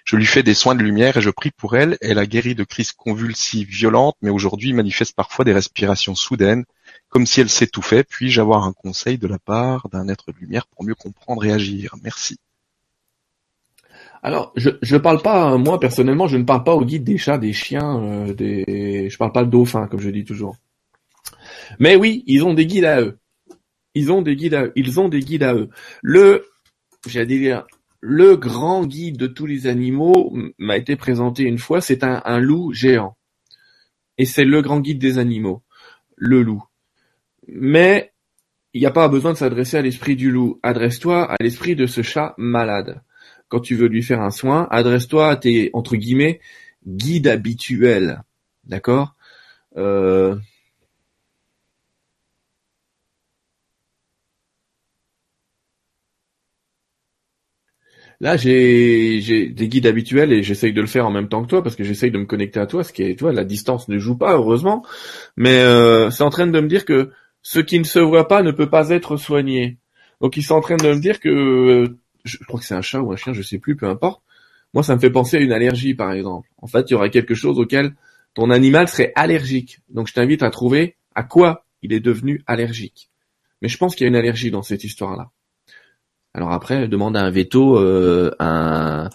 Je 0.03 0.15
lui 0.15 0.25
fais 0.25 0.43
des 0.43 0.53
soins 0.53 0.75
de 0.75 0.83
lumière 0.83 1.17
et 1.17 1.21
je 1.21 1.29
prie 1.29 1.51
pour 1.51 1.75
elle. 1.75 1.97
Elle 2.01 2.19
a 2.19 2.25
guéri 2.25 2.55
de 2.55 2.63
crises 2.63 2.91
convulsives 2.91 3.67
violentes, 3.67 4.17
mais 4.21 4.29
aujourd'hui 4.29 4.73
manifeste 4.73 5.15
parfois 5.15 5.45
des 5.45 5.53
respirations 5.53 6.15
soudaines, 6.15 6.65
comme 7.09 7.25
si 7.25 7.41
elle 7.41 7.49
s'étouffait. 7.49 8.03
Puis-je 8.03 8.41
avoir 8.41 8.63
un 8.63 8.73
conseil 8.73 9.17
de 9.17 9.27
la 9.27 9.39
part 9.39 9.89
d'un 9.89 10.07
être 10.07 10.31
de 10.31 10.37
lumière 10.39 10.67
pour 10.67 10.85
mieux 10.85 10.95
comprendre 10.95 11.43
et 11.45 11.51
agir? 11.51 11.95
Merci. 12.03 12.37
Alors, 14.21 14.53
je 14.55 14.71
je 14.81 14.97
parle 14.97 15.21
pas, 15.21 15.55
moi 15.57 15.79
personnellement, 15.79 16.27
je 16.27 16.37
ne 16.37 16.43
parle 16.43 16.63
pas 16.63 16.73
au 16.73 16.83
guide 16.83 17.03
des 17.03 17.17
chats, 17.17 17.37
des 17.37 17.53
chiens, 17.53 18.01
euh, 18.01 18.33
des, 18.33 19.07
je 19.09 19.17
parle 19.17 19.31
pas 19.31 19.43
de 19.43 19.51
dauphins, 19.51 19.87
comme 19.87 19.99
je 19.99 20.09
dis 20.09 20.25
toujours. 20.25 20.57
Mais 21.77 21.95
oui, 21.95 22.23
ils 22.25 22.43
ont 22.43 22.55
des 22.55 22.65
guides 22.65 22.85
à 22.85 23.01
eux. 23.01 23.19
Ils 23.93 24.11
ont 24.11 24.21
des 24.21 24.35
guides 24.35 24.55
à 24.55 24.63
eux. 24.63 24.73
Ils 24.75 24.99
ont 24.99 25.09
des 25.09 25.19
guides 25.19 25.43
à 25.43 25.53
eux. 25.53 25.69
Le, 26.01 26.47
j'allais 27.09 27.37
dire, 27.37 27.65
le 28.01 28.35
grand 28.35 28.85
guide 28.85 29.17
de 29.17 29.27
tous 29.27 29.45
les 29.45 29.67
animaux 29.67 30.35
m'a 30.57 30.77
été 30.77 30.95
présenté 30.95 31.43
une 31.43 31.57
fois. 31.57 31.81
C'est 31.81 32.03
un, 32.03 32.39
loup 32.39 32.73
géant. 32.73 33.17
Et 34.17 34.25
c'est 34.25 34.45
le 34.45 34.61
grand 34.61 34.79
guide 34.79 34.99
des 34.99 35.17
animaux. 35.17 35.63
Le 36.15 36.41
loup. 36.41 36.63
Mais, 37.47 38.13
il 38.73 38.81
n'y 38.81 38.87
a 38.87 38.91
pas 38.91 39.07
besoin 39.07 39.33
de 39.33 39.37
s'adresser 39.37 39.77
à 39.77 39.81
l'esprit 39.81 40.15
du 40.15 40.31
loup. 40.31 40.59
Adresse-toi 40.63 41.31
à 41.31 41.35
l'esprit 41.39 41.75
de 41.75 41.85
ce 41.85 42.01
chat 42.01 42.33
malade 42.37 43.01
quand 43.47 43.59
tu 43.59 43.75
veux 43.75 43.87
lui 43.87 44.03
faire 44.03 44.21
un 44.21 44.31
soin, 44.31 44.67
adresse-toi 44.71 45.29
à 45.29 45.35
tes 45.35 45.69
entre 45.73 45.95
guillemets 45.95 46.39
guides 46.85 47.27
habituels, 47.27 48.23
d'accord? 48.65 49.15
Euh... 49.77 50.35
Là, 58.21 58.37
j'ai 58.37 59.49
des 59.49 59.67
guides 59.67 59.87
habituels 59.87 60.31
et 60.31 60.41
j'essaye 60.41 60.73
de 60.73 60.81
le 60.81 60.87
faire 60.87 61.05
en 61.05 61.11
même 61.11 61.27
temps 61.27 61.43
que 61.43 61.49
toi 61.49 61.63
parce 61.63 61.75
que 61.75 61.83
j'essaye 61.83 62.11
de 62.11 62.17
me 62.17 62.25
connecter 62.25 62.59
à 62.59 62.65
toi, 62.65 62.83
ce 62.83 62.93
qui 62.93 63.03
est, 63.03 63.15
tu 63.15 63.23
vois, 63.23 63.33
la 63.33 63.43
distance 63.43 63.87
ne 63.89 63.97
joue 63.97 64.17
pas 64.17 64.33
heureusement, 64.33 64.85
mais 65.35 65.59
euh, 65.59 66.09
c'est 66.11 66.23
en 66.23 66.29
train 66.29 66.47
de 66.47 66.59
me 66.59 66.67
dire 66.67 66.85
que 66.85 67.11
ce 67.41 67.59
qui 67.59 67.77
ne 67.77 67.83
se 67.83 67.99
voit 67.99 68.27
pas 68.27 68.41
ne 68.41 68.51
peut 68.51 68.69
pas 68.69 68.89
être 68.89 69.17
soigné. 69.17 69.77
Donc 70.21 70.37
ils 70.37 70.43
sont 70.43 70.55
en 70.55 70.61
train 70.61 70.77
de 70.77 70.87
me 70.87 70.99
dire 70.99 71.19
que 71.19 71.29
euh, 71.29 71.97
je 72.25 72.37
crois 72.39 72.59
que 72.59 72.65
c'est 72.65 72.75
un 72.75 72.81
chat 72.81 73.01
ou 73.01 73.11
un 73.11 73.15
chien, 73.15 73.33
je 73.33 73.41
sais 73.41 73.59
plus, 73.59 73.75
peu 73.75 73.87
importe. 73.87 74.21
Moi, 74.73 74.83
ça 74.83 74.95
me 74.95 74.99
fait 74.99 75.09
penser 75.09 75.37
à 75.37 75.39
une 75.39 75.53
allergie, 75.53 75.93
par 75.93 76.11
exemple. 76.11 76.49
En 76.57 76.67
fait, 76.67 76.89
il 76.89 76.93
y 76.93 76.95
aurait 76.95 77.09
quelque 77.09 77.35
chose 77.35 77.59
auquel 77.59 77.95
ton 78.33 78.49
animal 78.49 78.89
serait 78.89 79.13
allergique. 79.15 79.79
Donc, 79.89 80.07
je 80.07 80.13
t'invite 80.13 80.43
à 80.43 80.49
trouver 80.49 80.97
à 81.13 81.23
quoi 81.23 81.65
il 81.81 81.93
est 81.93 82.01
devenu 82.01 82.43
allergique. 82.45 83.09
Mais 83.61 83.69
je 83.69 83.77
pense 83.77 83.95
qu'il 83.95 84.03
y 84.03 84.07
a 84.07 84.09
une 84.09 84.17
allergie 84.17 84.51
dans 84.51 84.63
cette 84.63 84.83
histoire-là. 84.83 85.31
Alors 86.35 86.51
après, 86.51 86.89
demande 86.89 87.15
à 87.15 87.21
un 87.21 87.31
veto, 87.31 87.79
euh, 87.79 88.29
un, 88.39 89.09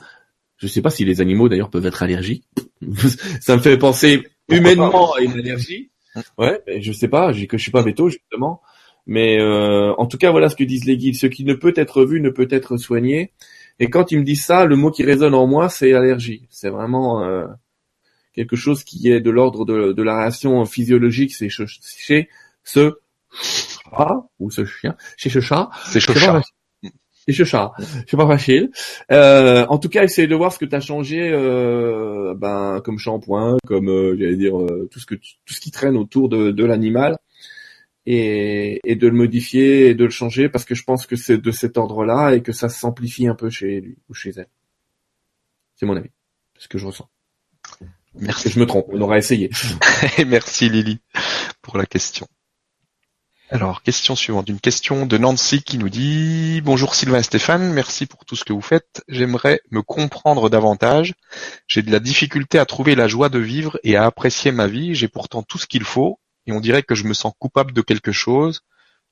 je 0.57 0.67
sais 0.67 0.81
pas 0.81 0.89
si 0.89 1.05
les 1.05 1.21
animaux 1.21 1.51
d'ailleurs 1.51 1.69
peuvent 1.69 1.85
être 1.85 2.03
allergiques. 2.03 2.47
ça 3.43 3.57
me 3.57 3.61
fait 3.61 3.77
penser 3.77 4.27
humainement 4.49 5.13
à 5.13 5.21
une 5.21 5.33
allergie. 5.33 5.91
Ouais, 6.39 6.63
mais 6.67 6.81
je 6.81 6.93
sais 6.93 7.09
pas, 7.09 7.31
que 7.35 7.59
je 7.59 7.63
suis 7.63 7.71
pas 7.71 7.83
veto 7.83 8.09
justement. 8.09 8.63
Mais 9.07 9.39
euh, 9.39 9.93
en 9.99 10.07
tout 10.07 10.17
cas, 10.17 10.31
voilà 10.31 10.49
ce 10.49 10.57
que 10.57 10.65
disent 10.65 10.87
les 10.87 10.97
guides. 10.97 11.15
Ce 11.15 11.27
qui 11.27 11.45
ne 11.45 11.53
peut 11.53 11.75
être 11.77 12.07
vu 12.07 12.23
ne 12.23 12.31
peut 12.31 12.49
être 12.51 12.79
soigné. 12.79 13.35
Et 13.79 13.91
quand 13.91 14.13
ils 14.13 14.19
me 14.19 14.25
disent 14.25 14.45
ça, 14.47 14.65
le 14.65 14.77
mot 14.77 14.91
qui 14.91 15.05
résonne 15.05 15.35
en 15.35 15.47
moi, 15.47 15.69
c'est 15.69 15.93
allergie. 15.93 16.47
C'est 16.49 16.71
vraiment 16.71 17.23
euh, 17.23 17.47
quelque 18.33 18.57
chose 18.57 18.83
qui 18.83 19.11
est 19.11 19.21
de 19.21 19.31
l'ordre 19.31 19.67
de, 19.67 20.03
la 20.03 20.21
réaction 20.21 20.65
physiologique. 20.65 21.35
C'est 21.35 21.51
chez 21.51 22.31
ce 22.65 22.95
chat 23.31 24.25
ou 24.39 24.51
ce 24.51 24.65
chien, 24.65 24.97
chez 25.19 25.29
ce 25.29 25.41
chat. 25.41 25.69
C'est 25.85 26.01
ce 26.01 26.13
chat. 26.15 26.41
C'est 27.33 27.45
ce 27.45 27.45
chat. 27.45 27.73
C'est 28.07 28.17
pas 28.17 28.27
facile. 28.27 28.71
Euh, 29.13 29.67
en 29.69 29.79
tout 29.79 29.89
cas, 29.89 30.05
essayez 30.05 30.29
de 30.29 30.35
voir 30.35 30.53
ce 30.53 30.59
que 30.59 30.65
tu 30.65 30.75
as 30.75 30.81
changé, 30.81 31.31
euh, 31.33 32.35
ben 32.35 32.81
comme 32.85 32.99
shampoing, 32.99 33.57
comme 33.67 33.87
j'allais 34.19 34.37
dire 34.37 34.55
tout 34.91 34.99
ce 34.99 35.07
que 35.07 35.15
tout 35.15 35.55
ce 35.55 35.61
qui 35.61 35.71
traîne 35.71 35.97
autour 35.97 36.29
de, 36.29 36.51
de 36.51 36.65
l'animal 36.65 37.19
et, 38.07 38.81
et, 38.85 38.97
de 38.97 39.07
le 39.07 39.15
modifier 39.15 39.89
et 39.89 39.95
de 39.95 40.05
le 40.05 40.11
changer 40.11 40.49
parce 40.49 40.65
que 40.65 40.75
je 40.75 40.85
pense 40.85 41.07
que 41.07 41.17
c'est 41.17 41.39
de 41.39 41.51
cet 41.51 41.79
ordre-là 41.79 42.35
et 42.35 42.43
que 42.43 42.53
ça 42.53 42.69
s'amplifie 42.69 43.27
un 43.27 43.35
peu 43.35 43.51
chez 43.51 43.81
lui 43.81 43.99
ou 44.09 44.15
chez 44.15 44.31
elle. 44.37 44.49
C'est 45.77 45.87
mon 45.87 45.97
avis, 45.97 46.11
c'est 46.57 46.65
ce 46.65 46.69
que 46.69 46.79
je 46.79 46.87
ressens. 46.87 47.09
Merci. 48.15 48.51
Je 48.51 48.59
me 48.59 48.67
trompe, 48.67 48.87
on 48.89 49.01
aura 49.01 49.19
essayé. 49.19 49.51
Merci 50.27 50.69
Lily 50.69 51.01
pour 51.63 51.79
la 51.79 51.87
question. 51.87 52.27
Alors, 53.53 53.83
question 53.83 54.15
suivante. 54.15 54.49
Une 54.49 54.61
question 54.61 55.07
de 55.07 55.19
Nancy 55.19 55.65
qui 55.65 55.77
nous 55.77 55.89
dit 55.89 56.61
Bonjour 56.61 56.95
Sylvain 56.95 57.19
et 57.19 57.25
Stéphane, 57.25 57.73
merci 57.73 58.07
pour 58.07 58.25
tout 58.25 58.37
ce 58.37 58.45
que 58.45 58.53
vous 58.53 58.61
faites. 58.61 59.03
J'aimerais 59.09 59.61
me 59.73 59.83
comprendre 59.83 60.49
davantage. 60.49 61.15
J'ai 61.67 61.83
de 61.83 61.91
la 61.91 61.99
difficulté 61.99 62.61
à 62.61 62.65
trouver 62.65 62.95
la 62.95 63.09
joie 63.09 63.29
de 63.29 63.41
vivre 63.41 63.77
et 63.83 63.97
à 63.97 64.05
apprécier 64.05 64.53
ma 64.53 64.69
vie. 64.69 64.95
J'ai 64.95 65.09
pourtant 65.09 65.43
tout 65.43 65.59
ce 65.59 65.67
qu'il 65.67 65.83
faut 65.83 66.21
et 66.47 66.53
on 66.53 66.61
dirait 66.61 66.85
que 66.85 66.95
je 66.95 67.03
me 67.03 67.13
sens 67.13 67.33
coupable 67.41 67.73
de 67.73 67.83
quelque 67.83 68.13
chose 68.13 68.61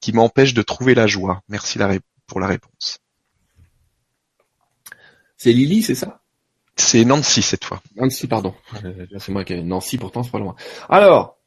qui 0.00 0.12
m'empêche 0.12 0.54
de 0.54 0.62
trouver 0.62 0.94
la 0.94 1.08
joie. 1.08 1.42
Merci 1.48 1.80
pour 2.28 2.38
la 2.38 2.46
réponse. 2.46 3.00
C'est 5.36 5.52
Lily, 5.52 5.82
c'est 5.82 5.96
ça? 5.96 6.20
C'est 6.76 7.04
Nancy 7.04 7.42
cette 7.42 7.64
fois. 7.64 7.82
Nancy, 7.96 8.28
pardon. 8.28 8.54
Euh, 8.84 9.04
c'est 9.18 9.32
moi 9.32 9.44
qui 9.44 9.54
ai 9.54 9.62
Nancy, 9.64 9.98
pourtant 9.98 10.22
c'est 10.22 10.30
pas 10.30 10.38
loin. 10.38 10.54
Alors, 10.88 11.38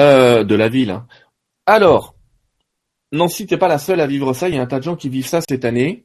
euh, 0.00 0.44
de 0.44 0.54
la 0.54 0.68
ville. 0.68 0.90
Hein. 0.90 1.06
Alors, 1.66 2.14
Nancy, 3.12 3.46
t'es 3.46 3.56
pas 3.56 3.68
la 3.68 3.78
seule 3.78 4.00
à 4.00 4.06
vivre 4.06 4.32
ça. 4.32 4.48
Il 4.48 4.54
y 4.54 4.58
a 4.58 4.62
un 4.62 4.66
tas 4.66 4.78
de 4.78 4.84
gens 4.84 4.96
qui 4.96 5.08
vivent 5.08 5.26
ça 5.26 5.40
cette 5.46 5.64
année 5.64 6.04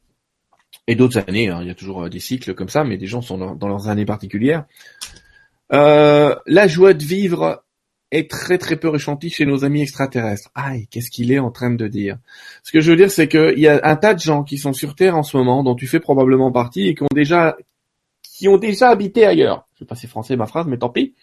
et 0.88 0.96
d'autres 0.96 1.18
années. 1.28 1.50
Hein. 1.50 1.60
Il 1.62 1.68
y 1.68 1.72
a 1.72 1.76
toujours 1.76 2.04
euh, 2.04 2.10
des 2.10 2.20
cycles 2.20 2.54
comme 2.54 2.70
ça, 2.70 2.84
mais 2.84 2.98
des 2.98 3.08
gens 3.08 3.22
sont 3.22 3.56
dans 3.56 3.68
leurs 3.68 3.88
années 3.88 4.06
particulières. 4.06 4.66
la 5.70 6.68
joie 6.68 6.94
de 6.94 7.04
vivre 7.04 7.64
est 8.12 8.30
très 8.30 8.58
très 8.58 8.78
peu 8.78 8.88
ressentie 8.88 9.30
chez 9.30 9.46
nos 9.46 9.66
amis 9.66 9.82
extraterrestres. 9.82 10.50
Aïe, 10.56 10.88
qu'est-ce 10.90 11.12
qu'il 11.12 11.32
est 11.32 11.40
en 11.40 11.52
train 11.52 11.72
de 11.72 11.88
dire? 11.88 12.18
Ce 12.64 12.72
que 12.72 12.80
je 12.80 12.92
veux 12.92 12.98
dire, 12.98 13.12
c'est 13.12 13.28
qu'il 13.28 13.60
y 13.60 13.68
a 13.68 13.80
un 13.84 13.96
tas 13.96 14.14
de 14.14 14.20
gens 14.20 14.44
qui 14.44 14.58
sont 14.58 14.74
sur 14.74 14.96
Terre 14.96 15.18
en 15.18 15.24
ce 15.24 15.36
moment, 15.36 15.64
dont 15.64 15.76
tu 15.76 15.88
fais 15.88 16.00
probablement 16.00 16.52
partie, 16.52 16.88
et 16.88 16.96
qui 16.96 17.04
ont 17.04 17.14
déjà 17.14 17.58
qui 18.22 18.48
ont 18.48 18.58
déjà 18.58 18.90
habité 18.90 19.26
ailleurs. 19.26 19.68
Je 19.74 19.80
sais 19.80 19.86
pas 19.86 19.96
si 19.96 20.06
français 20.06 20.36
ma 20.36 20.46
phrase, 20.46 20.68
mais 20.68 20.78
tant 20.78 20.90
pis. 20.90 21.16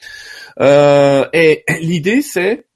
Euh, 0.61 1.27
et 1.33 1.64
l'idée, 1.81 2.23
c'est 2.23 2.66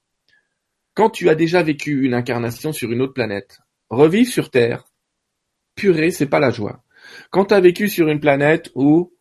quand 0.99 1.09
tu 1.09 1.29
as 1.29 1.35
déjà 1.35 1.63
vécu 1.63 2.03
une 2.03 2.13
incarnation 2.13 2.73
sur 2.73 2.91
une 2.91 3.01
autre 3.01 3.13
planète, 3.13 3.59
revivre 3.89 4.29
sur 4.29 4.51
Terre, 4.51 4.83
purée, 5.73 6.11
c'est 6.11 6.25
pas 6.25 6.41
la 6.41 6.51
joie. 6.51 6.83
Quand 7.29 7.45
tu 7.45 7.53
as 7.53 7.61
vécu 7.61 7.87
sur 7.87 8.09
une 8.09 8.19
planète 8.19 8.69
où 8.75 9.13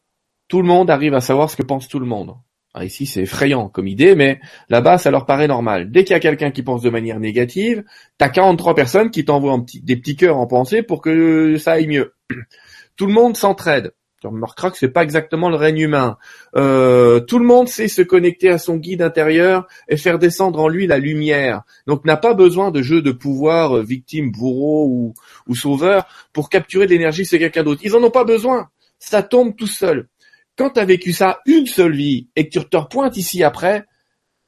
tout 0.48 0.60
le 0.60 0.66
monde 0.66 0.90
arrive 0.90 1.14
à 1.14 1.20
savoir 1.20 1.48
ce 1.48 1.56
que 1.56 1.62
pense 1.62 1.86
tout 1.86 2.00
le 2.00 2.04
monde, 2.04 2.34
ah, 2.74 2.84
ici, 2.84 3.06
c'est 3.06 3.22
effrayant 3.22 3.68
comme 3.68 3.86
idée, 3.86 4.16
mais 4.16 4.40
là-bas, 4.68 4.98
ça 4.98 5.12
leur 5.12 5.24
paraît 5.24 5.46
normal. 5.46 5.92
Dès 5.92 6.02
qu'il 6.02 6.14
y 6.14 6.16
a 6.16 6.20
quelqu'un 6.20 6.50
qui 6.50 6.64
pense 6.64 6.82
de 6.82 6.90
manière 6.90 7.20
négative, 7.20 7.84
t'as 8.18 8.28
43 8.28 8.74
personnes 8.74 9.12
qui 9.12 9.24
t'envoient 9.24 9.64
des 9.80 9.96
petits 9.96 10.16
cœurs 10.16 10.38
en 10.38 10.48
pensée 10.48 10.82
pour 10.82 11.00
que 11.00 11.58
ça 11.58 11.74
aille 11.74 11.86
mieux. 11.86 12.12
Tout 12.96 13.06
le 13.06 13.12
monde 13.12 13.36
s'entraide. 13.36 13.92
Tu 14.20 14.26
remarqueras 14.26 14.70
que 14.72 14.78
c'est 14.78 14.88
pas 14.88 15.04
exactement 15.04 15.48
le 15.48 15.54
règne 15.54 15.78
humain. 15.78 16.18
Euh, 16.56 17.20
tout 17.20 17.38
le 17.38 17.44
monde 17.44 17.68
sait 17.68 17.86
se 17.86 18.02
connecter 18.02 18.48
à 18.48 18.58
son 18.58 18.76
guide 18.76 19.00
intérieur 19.00 19.68
et 19.88 19.96
faire 19.96 20.18
descendre 20.18 20.58
en 20.58 20.66
lui 20.66 20.88
la 20.88 20.98
lumière. 20.98 21.62
Donc 21.86 22.04
n'a 22.04 22.16
pas 22.16 22.34
besoin 22.34 22.72
de 22.72 22.82
jeu 22.82 23.00
de 23.00 23.12
pouvoir 23.12 23.76
euh, 23.76 23.82
victime, 23.82 24.32
bourreau 24.32 25.14
ou, 25.46 25.54
sauveur 25.54 26.06
pour 26.32 26.48
capturer 26.50 26.86
de 26.86 26.90
l'énergie 26.90 27.24
chez 27.24 27.38
quelqu'un 27.38 27.62
d'autre. 27.62 27.82
Ils 27.84 27.94
en 27.94 28.02
ont 28.02 28.10
pas 28.10 28.24
besoin. 28.24 28.68
Ça 28.98 29.22
tombe 29.22 29.54
tout 29.54 29.68
seul 29.68 30.08
quand 30.56 30.70
tu 30.70 30.80
as 30.80 30.84
vécu 30.84 31.12
ça 31.12 31.38
une 31.46 31.66
seule 31.66 31.94
vie 31.94 32.28
et 32.34 32.48
que 32.48 32.58
tu 32.58 32.68
te 32.68 32.76
repointes 32.76 33.16
ici 33.16 33.44
après, 33.44 33.84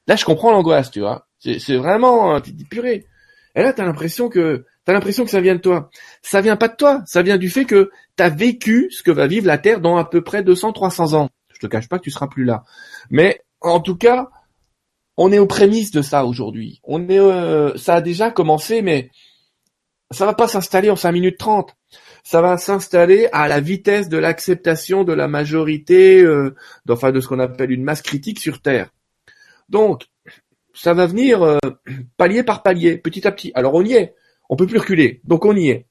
là 0.08 0.16
je 0.16 0.24
comprends 0.24 0.50
l'angoisse, 0.50 0.90
tu 0.90 0.98
vois. 0.98 1.28
C'est 1.38 1.76
vraiment, 1.76 2.40
tu 2.40 2.50
dis 2.50 2.64
purée. 2.64 3.06
Et 3.54 3.62
là 3.62 3.72
t'as 3.72 3.84
l'impression 3.84 4.28
que 4.28 4.64
t'as 4.90 4.94
l'impression 4.94 5.24
que 5.24 5.30
ça 5.30 5.40
vient 5.40 5.54
de 5.54 5.60
toi. 5.60 5.88
Ça 6.20 6.40
vient 6.40 6.56
pas 6.56 6.66
de 6.66 6.74
toi, 6.74 7.00
ça 7.06 7.22
vient 7.22 7.38
du 7.38 7.48
fait 7.48 7.64
que 7.64 7.92
t'as 8.16 8.28
vécu 8.28 8.88
ce 8.90 9.04
que 9.04 9.12
va 9.12 9.28
vivre 9.28 9.46
la 9.46 9.56
Terre 9.56 9.80
dans 9.80 9.96
à 9.96 10.04
peu 10.04 10.20
près 10.20 10.42
200-300 10.42 11.14
ans. 11.14 11.28
Je 11.54 11.60
te 11.60 11.68
cache 11.68 11.88
pas 11.88 11.98
que 11.98 12.02
tu 12.02 12.10
seras 12.10 12.26
plus 12.26 12.44
là. 12.44 12.64
Mais 13.08 13.40
en 13.60 13.78
tout 13.78 13.94
cas, 13.94 14.30
on 15.16 15.30
est 15.30 15.38
aux 15.38 15.46
prémices 15.46 15.92
de 15.92 16.02
ça 16.02 16.26
aujourd'hui. 16.26 16.80
On 16.82 17.08
est, 17.08 17.20
euh, 17.20 17.76
ça 17.76 17.94
a 17.94 18.00
déjà 18.00 18.32
commencé, 18.32 18.82
mais 18.82 19.12
ça 20.10 20.26
va 20.26 20.34
pas 20.34 20.48
s'installer 20.48 20.90
en 20.90 20.96
5 20.96 21.12
minutes 21.12 21.38
30 21.38 21.76
ça 22.22 22.42
va 22.42 22.58
s'installer 22.58 23.28
à 23.32 23.48
la 23.48 23.60
vitesse 23.60 24.10
de 24.10 24.18
l'acceptation 24.18 25.04
de 25.04 25.14
la 25.14 25.26
majorité, 25.26 26.20
euh, 26.20 26.54
enfin 26.88 27.12
de 27.12 27.20
ce 27.20 27.28
qu'on 27.28 27.38
appelle 27.38 27.70
une 27.70 27.82
masse 27.82 28.02
critique 28.02 28.38
sur 28.38 28.60
Terre. 28.60 28.90
Donc, 29.70 30.08
ça 30.74 30.92
va 30.92 31.06
venir 31.06 31.42
euh, 31.42 31.58
palier 32.18 32.42
par 32.42 32.62
palier, 32.62 32.98
petit 32.98 33.26
à 33.26 33.32
petit. 33.32 33.52
Alors 33.54 33.72
on 33.72 33.82
y 33.82 33.94
est, 33.94 34.14
on 34.50 34.56
peut 34.56 34.66
plus 34.66 34.78
reculer, 34.78 35.22
donc 35.24 35.46
on 35.46 35.56
y 35.56 35.70
est. 35.70 35.86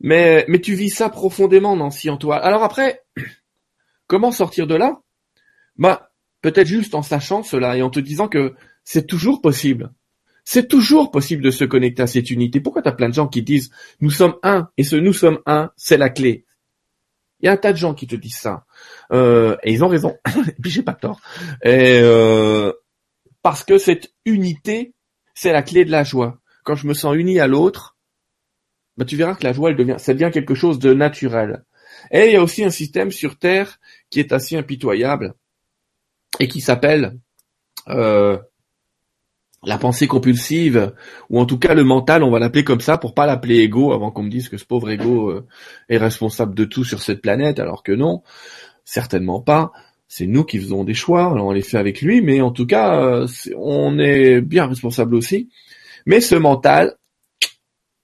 Mais, 0.00 0.44
mais 0.48 0.60
tu 0.60 0.74
vis 0.74 0.90
ça 0.90 1.08
profondément, 1.08 1.76
Nancy, 1.76 2.10
en 2.10 2.18
toi. 2.18 2.36
Alors 2.36 2.62
après, 2.62 3.02
comment 4.06 4.32
sortir 4.32 4.66
de 4.66 4.74
là? 4.74 5.00
Bah, 5.76 6.10
peut-être 6.42 6.66
juste 6.66 6.94
en 6.94 7.02
sachant 7.02 7.42
cela 7.42 7.76
et 7.76 7.82
en 7.82 7.88
te 7.88 8.00
disant 8.00 8.28
que 8.28 8.54
c'est 8.82 9.06
toujours 9.06 9.40
possible. 9.40 9.94
C'est 10.44 10.68
toujours 10.68 11.10
possible 11.10 11.42
de 11.42 11.50
se 11.50 11.64
connecter 11.64 12.02
à 12.02 12.06
cette 12.06 12.30
unité. 12.30 12.60
Pourquoi 12.60 12.82
tu 12.82 12.88
as 12.88 12.92
plein 12.92 13.08
de 13.08 13.14
gens 13.14 13.28
qui 13.28 13.42
disent 13.42 13.70
nous 14.00 14.10
sommes 14.10 14.34
un 14.42 14.68
et 14.76 14.84
ce 14.84 14.96
nous 14.96 15.14
sommes 15.14 15.38
un, 15.46 15.70
c'est 15.76 15.96
la 15.96 16.10
clé? 16.10 16.44
Il 17.40 17.46
y 17.46 17.48
a 17.48 17.52
un 17.52 17.56
tas 17.56 17.72
de 17.72 17.78
gens 17.78 17.94
qui 17.94 18.06
te 18.06 18.16
disent 18.16 18.36
ça. 18.36 18.66
Euh, 19.12 19.56
et 19.62 19.72
ils 19.72 19.84
ont 19.84 19.88
raison. 19.88 20.16
et 20.48 20.60
puis 20.60 20.70
j'ai 20.70 20.82
pas 20.82 20.94
tort. 20.94 21.20
Et 21.62 22.00
euh, 22.02 22.72
parce 23.40 23.64
que 23.64 23.78
cette 23.78 24.12
unité, 24.26 24.94
c'est 25.34 25.52
la 25.52 25.62
clé 25.62 25.84
de 25.84 25.90
la 25.90 26.04
joie. 26.04 26.40
Quand 26.64 26.74
je 26.74 26.86
me 26.86 26.94
sens 26.94 27.14
uni 27.14 27.38
à 27.38 27.46
l'autre, 27.46 27.96
bah 28.96 29.04
tu 29.04 29.16
verras 29.16 29.34
que 29.34 29.44
la 29.44 29.52
joie, 29.52 29.70
elle 29.70 29.76
devient, 29.76 29.96
ça 29.98 30.14
devient 30.14 30.30
quelque 30.32 30.54
chose 30.54 30.78
de 30.78 30.92
naturel. 30.92 31.64
Et 32.10 32.26
il 32.26 32.32
y 32.32 32.36
a 32.36 32.42
aussi 32.42 32.64
un 32.64 32.70
système 32.70 33.10
sur 33.10 33.38
Terre 33.38 33.78
qui 34.10 34.20
est 34.20 34.32
assez 34.32 34.56
impitoyable 34.56 35.34
et 36.40 36.48
qui 36.48 36.60
s'appelle 36.60 37.18
euh, 37.88 38.38
la 39.64 39.78
pensée 39.78 40.06
compulsive, 40.06 40.92
ou 41.30 41.40
en 41.40 41.46
tout 41.46 41.58
cas 41.58 41.74
le 41.74 41.84
mental, 41.84 42.22
on 42.22 42.30
va 42.30 42.38
l'appeler 42.38 42.64
comme 42.64 42.80
ça 42.80 42.98
pour 42.98 43.14
pas 43.14 43.26
l'appeler 43.26 43.60
ego, 43.60 43.92
avant 43.92 44.10
qu'on 44.10 44.22
me 44.22 44.30
dise 44.30 44.48
que 44.48 44.58
ce 44.58 44.64
pauvre 44.64 44.90
ego 44.90 45.30
euh, 45.30 45.46
est 45.88 45.96
responsable 45.96 46.54
de 46.54 46.64
tout 46.64 46.84
sur 46.84 47.02
cette 47.02 47.22
planète, 47.22 47.58
alors 47.58 47.82
que 47.82 47.92
non, 47.92 48.22
certainement 48.84 49.40
pas. 49.40 49.72
C'est 50.06 50.26
nous 50.26 50.44
qui 50.44 50.58
faisons 50.58 50.84
des 50.84 50.94
choix, 50.94 51.32
alors 51.32 51.46
on 51.46 51.52
les 51.52 51.62
fait 51.62 51.78
avec 51.78 52.02
lui, 52.02 52.20
mais 52.20 52.40
en 52.40 52.50
tout 52.50 52.66
cas, 52.66 53.00
euh, 53.00 53.26
on 53.56 53.98
est 53.98 54.40
bien 54.40 54.66
responsable 54.66 55.14
aussi. 55.14 55.48
Mais 56.06 56.20
ce 56.20 56.34
mental, 56.34 56.96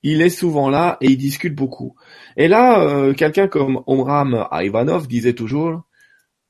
il 0.02 0.22
est 0.22 0.30
souvent 0.30 0.70
là 0.70 0.96
et 1.00 1.10
il 1.10 1.18
discute 1.18 1.54
beaucoup. 1.54 1.94
Et 2.36 2.48
là, 2.48 2.80
euh, 2.80 3.12
quelqu'un 3.14 3.48
comme 3.48 3.82
Omram 3.86 4.46
Ivanov 4.52 5.06
disait 5.06 5.34
toujours, 5.34 5.82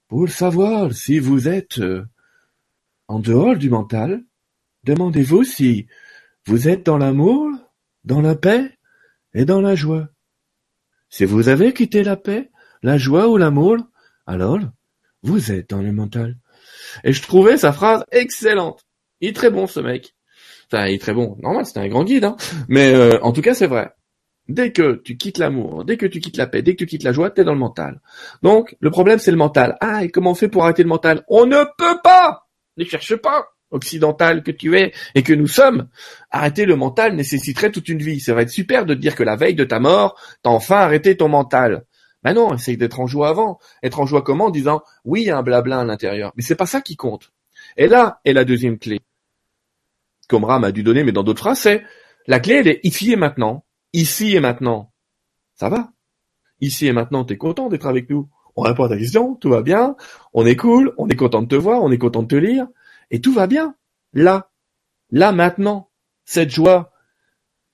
pour 0.09 0.29
savoir 0.29 0.93
si 0.93 1.19
vous 1.19 1.49
êtes 1.49 1.81
en 3.09 3.19
dehors 3.19 3.57
du 3.57 3.71
mental, 3.71 4.25
Demandez-vous 4.85 5.45
si 5.45 5.87
vous 6.47 6.69
êtes 6.69 6.87
dans 6.87 6.97
l'amour, 6.97 7.51
dans 8.05 8.23
la 8.23 8.35
paix 8.35 8.79
et 9.35 9.45
dans 9.45 9.61
la 9.61 9.75
joie. 9.75 10.09
Si 11.11 11.25
vous 11.25 11.49
avez 11.49 11.75
quitté 11.75 12.03
la 12.03 12.17
paix, 12.17 12.51
la 12.83 12.97
joie 12.97 13.29
ou 13.29 13.37
l'amour, 13.37 13.77
alors 14.27 14.61
vous 15.23 15.53
êtes 15.53 15.71
dans 15.71 15.83
le 15.83 15.93
mental. 15.93 16.39
Et 17.05 17.13
je 17.13 17.21
trouvais 17.21 17.59
sa 17.59 17.73
phrase 17.73 18.05
excellente. 18.11 18.87
Il 19.21 19.29
est 19.29 19.37
très 19.37 19.51
bon 19.51 19.67
ce 19.67 19.81
mec. 19.81 20.15
Enfin, 20.73 20.87
il 20.87 20.95
est 20.95 20.99
très 20.99 21.15
bon. 21.15 21.37
Normal, 21.43 21.67
c'était 21.67 21.81
un 21.81 21.89
grand 21.89 22.05
guide, 22.05 22.25
hein. 22.25 22.37
Mais 22.69 22.95
euh, 22.95 23.19
en 23.23 23.33
tout 23.33 23.43
cas, 23.43 23.55
c'est 23.55 23.67
vrai. 23.67 23.91
Dès 24.49 24.73
que 24.73 25.01
tu 25.05 25.17
quittes 25.17 25.39
l'amour, 25.39 25.85
dès 25.85 25.97
que 25.97 26.07
tu 26.07 26.21
quittes 26.21 26.37
la 26.37 26.47
paix, 26.47 26.63
dès 26.63 26.73
que 26.73 26.79
tu 26.79 26.87
quittes 26.87 27.05
la 27.05 27.13
joie, 27.13 27.31
t'es 27.31 27.45
dans 27.45 27.53
le 27.53 27.59
mental. 27.59 28.01
Donc, 28.43 28.77
le 28.81 28.91
problème, 28.91 29.19
c'est 29.19 29.31
le 29.31 29.37
mental. 29.37 29.77
Ah, 29.81 30.05
et 30.05 30.11
comment 30.11 30.33
on 30.33 30.35
fait 30.35 30.49
pour 30.49 30.65
arrêter 30.65 30.83
le 30.83 30.89
mental? 30.89 31.25
On 31.29 31.47
ne 31.47 31.65
peut 31.77 32.01
pas 32.03 32.49
Ne 32.77 32.85
cherche 32.85 33.17
pas 33.17 33.47
occidental 33.71 34.43
que 34.43 34.51
tu 34.51 34.77
es 34.77 34.93
et 35.15 35.23
que 35.23 35.33
nous 35.33 35.47
sommes, 35.47 35.89
arrêter 36.31 36.65
le 36.67 36.77
mental 36.77 37.15
nécessiterait 37.15 37.71
toute 37.71 37.89
une 37.89 38.03
vie. 38.03 38.21
Ça 38.21 38.35
va 38.35 38.43
être 38.43 38.51
super 38.51 38.87
de 38.87 38.95
te 38.95 38.99
dire 38.99 39.15
que 39.15 39.23
la 39.23 39.37
veille 39.37 39.55
de 39.55 39.65
ta 39.65 39.79
mort, 39.79 40.21
t'as 40.43 40.51
enfin 40.51 40.77
arrêté 40.77 41.17
ton 41.17 41.29
mental. 41.29 41.85
Ben 42.23 42.35
non, 42.35 42.55
essaye 42.55 42.77
d'être 42.77 43.01
en 43.01 43.07
joie 43.07 43.29
avant. 43.29 43.59
Être 43.83 44.01
en 44.01 44.07
joie 44.07 44.23
comment? 44.23 44.47
En 44.47 44.51
disant, 44.51 44.83
oui, 45.05 45.23
il 45.23 45.27
y 45.27 45.31
a 45.31 45.39
un 45.39 45.43
blabla 45.43 45.81
à 45.81 45.85
l'intérieur. 45.85 46.33
Mais 46.37 46.43
c'est 46.43 46.57
pas 46.57 46.67
ça 46.67 46.81
qui 46.81 46.97
compte. 46.97 47.33
Et 47.77 47.87
là 47.87 48.21
est 48.25 48.33
la 48.33 48.45
deuxième 48.45 48.79
clé. 48.79 49.01
Comme 50.31 50.45
Ram 50.45 50.63
a 50.63 50.71
dû 50.71 50.85
donner, 50.85 51.03
mais 51.03 51.11
dans 51.11 51.25
d'autres 51.25 51.41
phrases, 51.41 51.59
c'est, 51.59 51.83
la 52.29 52.39
clé, 52.39 52.55
elle 52.55 52.69
est 52.69 52.81
ici 52.85 53.11
et 53.11 53.17
maintenant. 53.17 53.65
Ici 53.93 54.37
et 54.37 54.39
maintenant. 54.39 54.93
Ça 55.57 55.69
va. 55.69 55.91
Ici 56.61 56.87
et 56.87 56.93
maintenant, 56.93 57.25
t'es 57.25 57.37
content 57.37 57.69
d'être 57.69 57.87
avec 57.87 58.09
nous. 58.09 58.29
On 58.55 58.63
répond 58.63 58.85
à 58.85 58.89
ta 58.89 58.97
question, 58.97 59.35
tout 59.35 59.51
va 59.51 59.63
bien, 59.63 59.97
on 60.33 60.47
est 60.47 60.55
cool, 60.55 60.95
on 60.99 61.09
est 61.09 61.17
content 61.17 61.43
de 61.43 61.49
te 61.49 61.57
voir, 61.57 61.83
on 61.83 61.91
est 61.91 61.99
content 61.99 62.23
de 62.23 62.29
te 62.29 62.37
lire, 62.37 62.69
et 63.11 63.21
tout 63.21 63.33
va 63.33 63.49
bien. 63.49 63.75
Là, 64.13 64.51
là 65.11 65.33
maintenant, 65.33 65.91
cette 66.25 66.51
joie, 66.51 66.93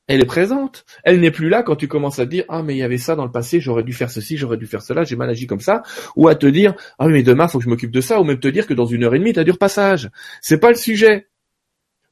elle 0.07 0.23
est 0.23 0.27
présente. 0.27 0.87
Elle 1.05 1.21
n'est 1.21 1.31
plus 1.31 1.51
là 1.51 1.63
quand 1.63 1.77
tu 1.77 1.89
commences 1.89 2.19
à 2.21 2.25
te 2.25 2.31
dire 2.31 2.45
ah 2.49 2.63
mais 2.63 2.75
il 2.75 2.79
y 2.79 2.83
avait 2.83 2.97
ça 2.97 3.17
dans 3.17 3.25
le 3.27 3.33
passé, 3.33 3.61
j'aurais 3.61 3.83
dû 3.83 3.93
faire 3.93 4.11
ceci, 4.11 4.39
j'aurais 4.39 4.57
dû 4.57 4.67
faire 4.67 4.81
cela, 4.81 5.05
j'ai 5.05 5.17
mal 5.17 5.29
agi 5.29 5.47
comme 5.47 5.61
ça, 5.61 5.83
ou 6.15 6.29
à 6.29 6.35
te 6.35 6.47
dire 6.47 6.75
ah 6.99 7.07
mais 7.09 7.23
demain 7.23 7.49
faut 7.49 7.59
que 7.59 7.65
je 7.65 7.69
m'occupe 7.69 7.91
de 7.91 8.01
ça, 8.01 8.19
ou 8.19 8.25
même 8.25 8.41
te 8.41 8.49
dire 8.49 8.67
que 8.67 8.73
dans 8.73 8.87
une 8.87 9.05
heure 9.05 9.15
et 9.15 9.19
demie 9.19 9.35
t'as 9.35 9.45
du 9.45 9.51
repassage. 9.51 10.11
C'est 10.41 10.59
pas 10.59 10.71
le 10.71 10.77
sujet. 10.77 11.29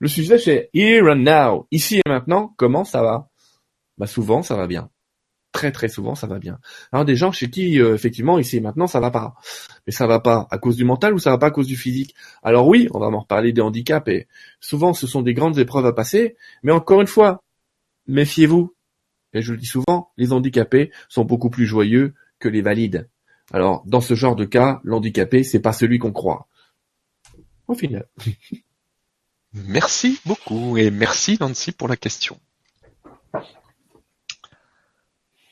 Le 0.05 0.09
sujet 0.09 0.37
c'est 0.37 0.69
here 0.75 1.11
and 1.11 1.23
now, 1.23 1.67
ici 1.71 1.97
et 1.97 2.07
maintenant. 2.07 2.53
Comment 2.59 2.85
ça 2.85 3.01
va? 3.01 3.31
Bah 3.97 4.07
souvent 4.07 4.43
ça 4.43 4.55
va 4.55 4.67
bien 4.67 4.91
très 5.51 5.73
très 5.73 5.89
souvent 5.89 6.15
ça 6.15 6.27
va 6.27 6.39
bien. 6.39 6.59
Alors 6.93 7.07
des 7.07 7.17
gens 7.17 7.33
chez 7.33 7.49
qui 7.49 7.81
euh, 7.81 7.95
effectivement 7.95 8.39
ici 8.39 8.59
et 8.59 8.61
maintenant 8.61 8.87
ça 8.87 9.01
va 9.01 9.11
pas. 9.11 9.35
Mais 9.87 9.95
ça 9.95 10.07
va 10.07 10.21
pas 10.21 10.47
à 10.51 10.59
cause 10.59 10.77
du 10.77 10.85
mental 10.85 11.15
ou 11.15 11.19
ça 11.19 11.31
va 11.31 11.39
pas 11.39 11.47
à 11.47 11.51
cause 11.51 11.69
du 11.69 11.77
physique? 11.77 12.15
Alors 12.43 12.69
oui, 12.69 12.87
on 12.93 12.99
va 12.99 13.09
m'en 13.09 13.21
reparler 13.21 13.55
des 13.55 13.63
handicaps 13.63 14.07
et 14.09 14.29
souvent 14.61 14.93
ce 14.93 15.07
sont 15.07 15.23
des 15.23 15.33
grandes 15.33 15.59
épreuves 15.59 15.87
à 15.87 15.95
passer, 15.95 16.37
mais 16.63 16.73
encore 16.73 17.01
une 17.01 17.07
fois, 17.07 17.43
méfiez-vous. 18.07 18.75
Et 19.33 19.41
je 19.41 19.53
le 19.53 19.59
dis 19.59 19.65
souvent, 19.65 20.13
les 20.19 20.35
handicapés 20.35 20.93
sont 21.09 21.25
beaucoup 21.25 21.49
plus 21.49 21.65
joyeux 21.65 22.13
que 22.41 22.51
les 22.51 22.61
valides. 22.61 23.09
Alors 23.55 23.85
dans 23.87 24.03
ce 24.03 24.13
genre 24.13 24.37
de 24.37 24.45
cas, 24.45 24.83
l'handicapé 24.85 25.45
c'est 25.45 25.61
pas 25.61 25.73
celui 25.73 25.99
qu'on 25.99 26.13
croit. 26.13 26.47
Au 27.69 27.75
final. 27.75 28.07
Merci 29.55 30.21
beaucoup 30.27 30.77
et 30.77 30.91
merci 30.91 31.39
Nancy 31.41 31.71
pour 31.71 31.87
la 31.87 31.97
question. 31.97 32.41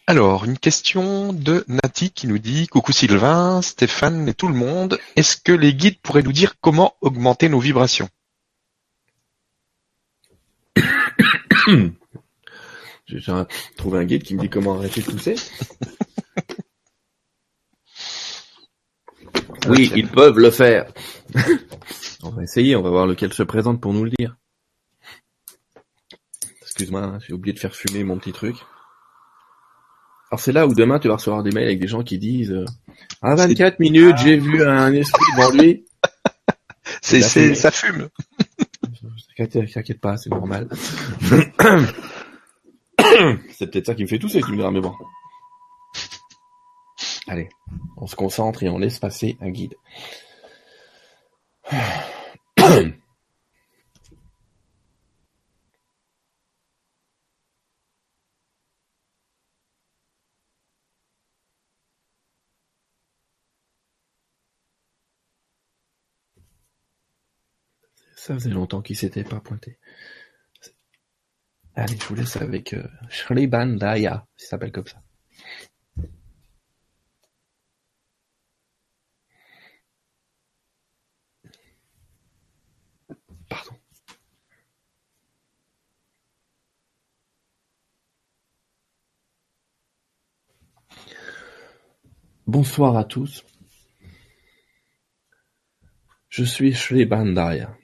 Alors, 0.08 0.44
une 0.44 0.58
question 0.58 1.32
de 1.32 1.64
Nati 1.68 2.10
qui 2.10 2.26
nous 2.26 2.40
dit 2.40 2.66
Coucou 2.66 2.90
Sylvain, 2.90 3.62
Stéphane 3.62 4.28
et 4.28 4.34
tout 4.34 4.48
le 4.48 4.54
monde. 4.54 4.98
Est-ce 5.14 5.36
que 5.36 5.52
les 5.52 5.72
guides 5.72 6.00
pourraient 6.00 6.24
nous 6.24 6.32
dire 6.32 6.58
comment 6.60 6.96
augmenter 7.00 7.48
nos 7.48 7.60
vibrations? 7.60 8.08
J'ai 13.06 13.20
trouvé 13.76 14.00
un 14.00 14.04
guide 14.04 14.24
qui 14.24 14.34
me 14.34 14.40
dit 14.40 14.50
comment 14.50 14.74
arrêter 14.74 15.00
de 15.02 15.06
tousser. 15.06 15.36
oui, 19.68 19.90
ils 19.94 20.08
peuvent 20.08 20.38
le 20.38 20.50
faire. 20.50 20.92
on 22.22 22.30
va 22.30 22.42
essayer, 22.42 22.76
on 22.76 22.82
va 22.82 22.90
voir 22.90 23.06
lequel 23.06 23.32
se 23.32 23.42
présente 23.42 23.80
pour 23.80 23.92
nous 23.92 24.04
le 24.04 24.10
dire. 24.10 24.36
Excuse-moi, 26.62 27.02
hein, 27.02 27.18
j'ai 27.26 27.34
oublié 27.34 27.52
de 27.52 27.58
faire 27.58 27.74
fumer 27.74 28.04
mon 28.04 28.18
petit 28.18 28.32
truc. 28.32 28.56
Alors 30.30 30.40
c'est 30.40 30.52
là 30.52 30.66
où 30.66 30.74
demain 30.74 30.98
tu 30.98 31.08
vas 31.08 31.16
recevoir 31.16 31.42
des 31.42 31.50
mails 31.50 31.66
avec 31.66 31.78
des 31.78 31.88
gens 31.88 32.02
qui 32.02 32.18
disent 32.18 32.52
euh, 32.52 32.64
à 33.20 33.34
24 33.34 33.78
minutes 33.80 34.16
j'ai 34.16 34.38
vu 34.38 34.66
un 34.66 34.90
esprit 34.94 35.22
devant 35.36 35.50
lui. 35.62 35.84
c'est 37.02 37.20
c'est 37.20 37.54
ça 37.54 37.70
fume. 37.70 38.08
T'inquiète 39.36 40.00
pas, 40.00 40.16
c'est 40.16 40.30
normal. 40.30 40.68
c'est 43.50 43.70
peut-être 43.70 43.86
ça 43.86 43.94
qui 43.94 44.02
me 44.02 44.08
fait 44.08 44.18
tousser, 44.18 44.40
tu 44.40 44.52
me 44.52 44.56
diras, 44.56 44.70
mais 44.70 44.80
bon. 44.80 44.94
Allez, 47.32 47.48
on 47.96 48.06
se 48.06 48.14
concentre 48.14 48.62
et 48.62 48.68
on 48.68 48.76
laisse 48.76 48.98
passer 48.98 49.38
un 49.40 49.48
guide. 49.48 49.74
Ça 68.14 68.34
faisait 68.34 68.50
longtemps 68.50 68.82
qu'il 68.82 68.94
s'était 68.94 69.24
pas 69.24 69.40
pointé. 69.40 69.78
Allez, 71.74 71.96
je 71.96 72.04
vous 72.04 72.14
laisse 72.14 72.36
avec 72.36 72.74
euh, 72.74 72.86
Shribandaya, 73.08 74.26
il 74.38 74.44
s'appelle 74.44 74.70
comme 74.70 74.86
ça. 74.86 75.02
Bonsoir 92.54 92.98
à 92.98 93.04
tous. 93.04 93.46
Je 96.28 96.44
suis 96.44 96.74
Shribandaya. 96.74 97.74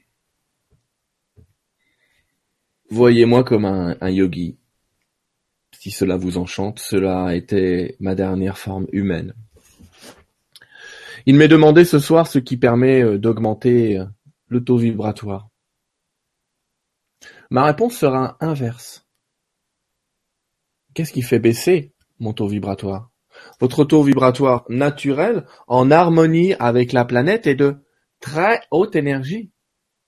Voyez-moi 2.91 3.45
comme 3.45 3.65
un, 3.65 4.11
yogi. 4.11 4.59
Si 5.73 5.91
cela 5.91 6.19
vous 6.19 6.37
enchante, 6.37 6.81
cela 6.81 7.29
a 7.29 7.35
été 7.35 7.97
ma 7.99 8.15
dernière 8.15 8.59
forme 8.59 8.87
humaine. 8.93 9.33
Il 11.25 11.37
m'est 11.37 11.49
demandé 11.49 11.87
ce 11.87 11.99
soir 11.99 12.27
ce 12.27 12.39
qui 12.39 12.59
permet 12.59 13.03
euh, 13.03 13.17
d'augmenter 13.17 13.97
euh, 13.97 14.05
le 14.49 14.63
taux 14.63 14.77
vibratoire. 14.77 15.49
Ma 17.49 17.65
réponse 17.65 17.97
sera 17.97 18.37
inverse. 18.41 19.09
Qu'est-ce 20.93 21.15
qui 21.15 21.23
fait 21.23 21.39
baisser 21.39 21.95
mon 22.19 22.35
taux 22.35 22.49
vibratoire? 22.49 23.11
Votre 23.61 23.85
taux 23.85 24.03
vibratoire 24.03 24.65
naturel, 24.69 25.45
en 25.67 25.91
harmonie 25.91 26.55
avec 26.59 26.93
la 26.93 27.05
planète, 27.05 27.47
est 27.47 27.55
de 27.55 27.77
très 28.21 28.61
haute 28.71 28.97
énergie, 28.97 29.51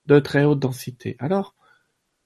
de 0.05 0.19
très 0.19 0.43
haute 0.43 0.59
densité. 0.59 1.15
Alors, 1.19 1.55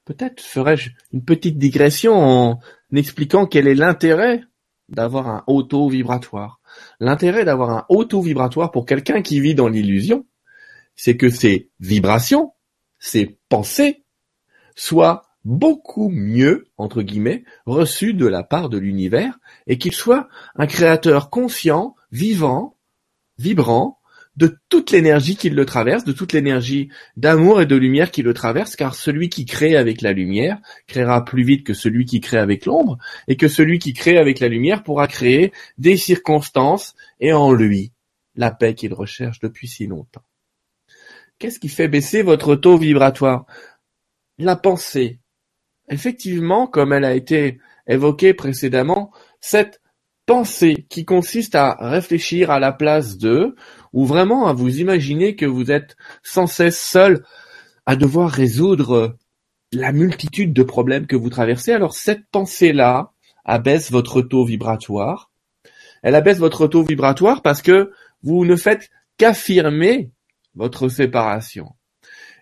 Peut-être 0.06 0.40
ferais-je 0.40 0.92
une 1.12 1.26
petite 1.26 1.58
digression 1.58 2.14
en 2.14 2.60
expliquant 2.94 3.48
quel 3.48 3.68
est 3.68 3.76
l'intérêt 3.76 4.44
d'avoir 4.88 5.28
un 5.28 5.44
haut 5.48 5.64
taux 5.64 5.90
vibratoire. 5.90 6.62
L'intérêt 7.00 7.44
d'avoir 7.44 7.72
un 7.72 7.86
haut 7.90 8.06
taux 8.06 8.22
vibratoire 8.22 8.72
pour 8.72 8.86
quelqu'un 8.86 9.24
qui 9.24 9.40
vit 9.40 9.56
dans 9.56 9.68
l'illusion, 9.68 10.28
c'est 10.96 11.18
que 11.18 11.30
ses 11.30 11.72
vibrations, 11.80 12.54
ses 13.00 13.40
pensées, 13.50 14.06
soient 14.76 15.25
beaucoup 15.46 16.10
mieux, 16.10 16.68
entre 16.78 17.02
guillemets, 17.04 17.44
reçues 17.66 18.14
de 18.14 18.26
la 18.26 18.44
part 18.44 18.70
de 18.70 18.78
l'univers 18.78 19.40
et 19.68 19.78
qu'il 19.78 19.94
soit 19.94 20.28
un 20.56 20.68
créateur 20.68 21.30
conscient, 21.30 21.96
vivant, 22.12 22.76
vibrant, 23.38 24.00
de 24.36 24.58
toute 24.68 24.92
l'énergie 24.92 25.38
qui 25.38 25.50
le 25.50 25.66
traverse, 25.66 26.04
de 26.04 26.12
toute 26.12 26.34
l'énergie 26.34 26.90
d'amour 27.16 27.62
et 27.62 27.66
de 27.66 27.76
lumière 27.76 28.12
qui 28.12 28.22
le 28.22 28.34
traverse, 28.34 28.76
car 28.76 28.94
celui 28.96 29.30
qui 29.30 29.46
crée 29.46 29.78
avec 29.78 30.02
la 30.02 30.12
lumière 30.12 30.60
créera 30.88 31.24
plus 31.24 31.44
vite 31.44 31.66
que 31.66 31.74
celui 31.74 32.06
qui 32.06 32.20
crée 32.20 32.38
avec 32.38 32.66
l'ombre, 32.66 32.98
et 33.28 33.38
que 33.38 33.48
celui 33.48 33.80
qui 33.80 33.94
crée 33.94 34.18
avec 34.18 34.40
la 34.40 34.50
lumière 34.50 34.84
pourra 34.84 35.08
créer 35.08 35.54
des 35.78 35.96
circonstances 35.96 36.96
et 37.22 37.32
en 37.32 37.54
lui 37.54 37.94
la 38.36 38.52
paix 38.52 38.74
qu'il 38.74 38.94
recherche 38.94 39.40
depuis 39.40 39.68
si 39.70 39.88
longtemps. 39.88 40.24
Qu'est-ce 41.40 41.60
qui 41.60 41.70
fait 41.70 41.88
baisser 41.88 42.22
votre 42.22 42.56
taux 42.56 42.78
vibratoire? 42.78 43.46
La 44.38 44.58
pensée. 44.58 45.20
Effectivement, 45.90 46.68
comme 46.68 46.94
elle 46.94 47.06
a 47.06 47.14
été 47.14 47.60
évoquée 47.88 48.34
précédemment, 48.34 49.12
cette 49.40 49.82
pensée 50.26 50.88
qui 50.90 51.06
consiste 51.06 51.56
à 51.56 51.78
réfléchir 51.80 52.50
à 52.50 52.60
la 52.60 52.72
place 52.72 53.18
de, 53.18 53.56
ou 53.94 54.06
vraiment 54.06 54.48
à 54.48 54.54
vous 54.54 54.80
imaginer 54.80 55.36
que 55.36 55.46
vous 55.46 55.72
êtes 55.72 55.96
sans 56.24 56.48
cesse 56.48 56.80
seul 56.80 57.24
à 57.86 57.96
devoir 57.96 58.32
résoudre 58.32 59.18
la 59.72 59.92
multitude 59.92 60.54
de 60.54 60.64
problèmes 60.64 61.06
que 61.06 61.16
vous 61.16 61.30
traversez, 61.30 61.74
alors 61.74 61.94
cette 61.94 62.26
pensée-là 62.32 63.12
abaisse 63.44 63.92
votre 63.92 64.22
taux 64.22 64.46
vibratoire. 64.46 65.32
Elle 66.02 66.16
abaisse 66.16 66.40
votre 66.40 66.68
taux 66.68 66.84
vibratoire 66.84 67.42
parce 67.42 67.62
que 67.62 67.92
vous 68.24 68.46
ne 68.46 68.56
faites 68.56 68.90
qu'affirmer 69.18 70.12
votre 70.56 70.90
séparation. 70.90 71.76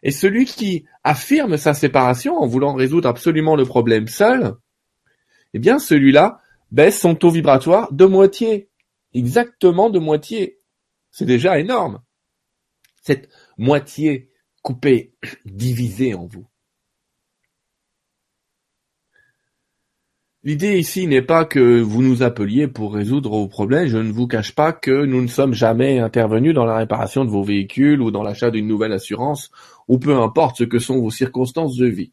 Et 0.04 0.12
celui 0.12 0.46
qui 0.46 0.86
affirme 1.04 1.58
sa 1.58 1.74
séparation 1.74 2.38
en 2.38 2.46
voulant 2.46 2.74
résoudre 2.74 3.08
absolument 3.08 3.56
le 3.56 3.66
problème 3.66 4.08
seul, 4.08 4.54
eh 5.54 5.60
bien 5.60 5.80
celui-là 5.80 6.42
baisse 6.72 7.00
son 7.00 7.16
taux 7.16 7.32
vibratoire 7.32 7.92
de 7.92 8.06
moitié. 8.06 8.70
Exactement 9.14 9.90
de 9.90 10.00
moitié. 10.00 10.60
C'est 11.10 11.26
déjà 11.26 11.58
énorme. 11.60 12.02
Cette 13.02 13.30
moitié 13.58 14.30
coupée, 14.62 15.14
divisée 15.46 16.14
en 16.14 16.26
vous. 16.26 16.48
L'idée 20.46 20.78
ici 20.78 21.08
n'est 21.08 21.22
pas 21.22 21.46
que 21.46 21.80
vous 21.80 22.02
nous 22.02 22.22
appeliez 22.22 22.68
pour 22.68 22.94
résoudre 22.94 23.30
vos 23.30 23.48
problèmes. 23.48 23.88
Je 23.88 23.98
ne 23.98 24.12
vous 24.12 24.28
cache 24.28 24.54
pas 24.54 24.74
que 24.74 25.06
nous 25.06 25.22
ne 25.22 25.28
sommes 25.28 25.54
jamais 25.54 26.00
intervenus 26.00 26.54
dans 26.54 26.66
la 26.66 26.76
réparation 26.76 27.24
de 27.24 27.30
vos 27.30 27.44
véhicules 27.44 28.02
ou 28.02 28.12
dans 28.12 28.24
l'achat 28.24 28.52
d'une 28.52 28.68
nouvelle 28.68 28.92
assurance 28.92 29.52
ou 29.88 30.00
peu 30.00 30.18
importe 30.18 30.58
ce 30.58 30.64
que 30.66 30.80
sont 30.80 31.00
vos 31.00 31.12
circonstances 31.12 31.78
de 31.78 31.86
vie. 31.86 32.12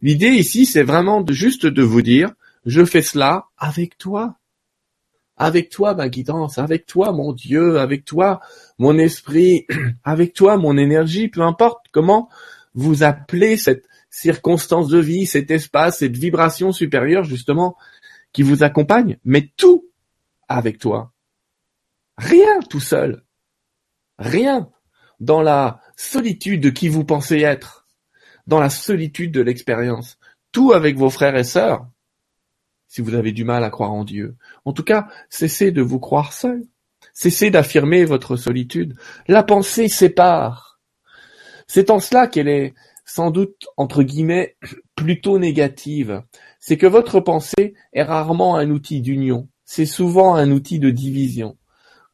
L'idée 0.00 0.28
ici, 0.28 0.64
c'est 0.64 0.84
vraiment 0.84 1.24
juste 1.28 1.66
de 1.66 1.82
vous 1.82 2.02
dire, 2.02 2.30
je 2.66 2.84
fais 2.84 3.02
cela 3.02 3.46
avec 3.58 3.98
toi. 3.98 4.36
Avec 5.36 5.68
toi, 5.68 5.94
ma 5.94 6.08
guidance, 6.08 6.58
avec 6.58 6.86
toi, 6.86 7.10
mon 7.10 7.32
Dieu, 7.32 7.80
avec 7.80 8.04
toi, 8.04 8.40
mon 8.78 8.96
esprit, 8.96 9.66
avec 10.04 10.34
toi, 10.34 10.56
mon 10.56 10.76
énergie, 10.76 11.26
peu 11.26 11.40
importe 11.40 11.86
comment 11.90 12.28
vous 12.74 13.02
appelez 13.02 13.56
cette 13.56 13.86
circonstance 14.12 14.88
de 14.88 14.98
vie, 14.98 15.26
cet 15.26 15.50
espace, 15.50 15.98
cette 15.98 16.16
vibration 16.16 16.70
supérieure, 16.70 17.24
justement, 17.24 17.76
qui 18.32 18.42
vous 18.42 18.62
accompagne, 18.62 19.18
mais 19.24 19.50
tout 19.56 19.88
avec 20.48 20.78
toi. 20.78 21.12
Rien 22.18 22.60
tout 22.68 22.80
seul. 22.80 23.24
Rien 24.18 24.70
dans 25.18 25.40
la 25.40 25.80
solitude 25.96 26.60
de 26.60 26.70
qui 26.70 26.88
vous 26.88 27.04
pensez 27.04 27.40
être, 27.40 27.88
dans 28.46 28.60
la 28.60 28.70
solitude 28.70 29.32
de 29.32 29.40
l'expérience. 29.40 30.18
Tout 30.52 30.72
avec 30.72 30.96
vos 30.96 31.10
frères 31.10 31.36
et 31.36 31.44
sœurs, 31.44 31.86
si 32.88 33.00
vous 33.00 33.14
avez 33.14 33.32
du 33.32 33.44
mal 33.44 33.64
à 33.64 33.70
croire 33.70 33.92
en 33.92 34.04
Dieu. 34.04 34.36
En 34.66 34.74
tout 34.74 34.84
cas, 34.84 35.08
cessez 35.30 35.70
de 35.70 35.80
vous 35.80 35.98
croire 35.98 36.34
seul. 36.34 36.62
Cessez 37.14 37.50
d'affirmer 37.50 38.04
votre 38.04 38.36
solitude. 38.36 38.94
La 39.26 39.42
pensée 39.42 39.88
sépare. 39.88 40.80
C'est 41.66 41.88
en 41.88 42.00
cela 42.00 42.26
qu'elle 42.26 42.48
est 42.48 42.74
sans 43.04 43.30
doute, 43.30 43.66
entre 43.76 44.02
guillemets, 44.02 44.56
plutôt 44.96 45.38
négative. 45.38 46.22
C'est 46.60 46.76
que 46.76 46.86
votre 46.86 47.20
pensée 47.20 47.74
est 47.92 48.02
rarement 48.02 48.56
un 48.56 48.70
outil 48.70 49.00
d'union. 49.00 49.48
C'est 49.64 49.86
souvent 49.86 50.34
un 50.34 50.50
outil 50.50 50.78
de 50.78 50.90
division. 50.90 51.56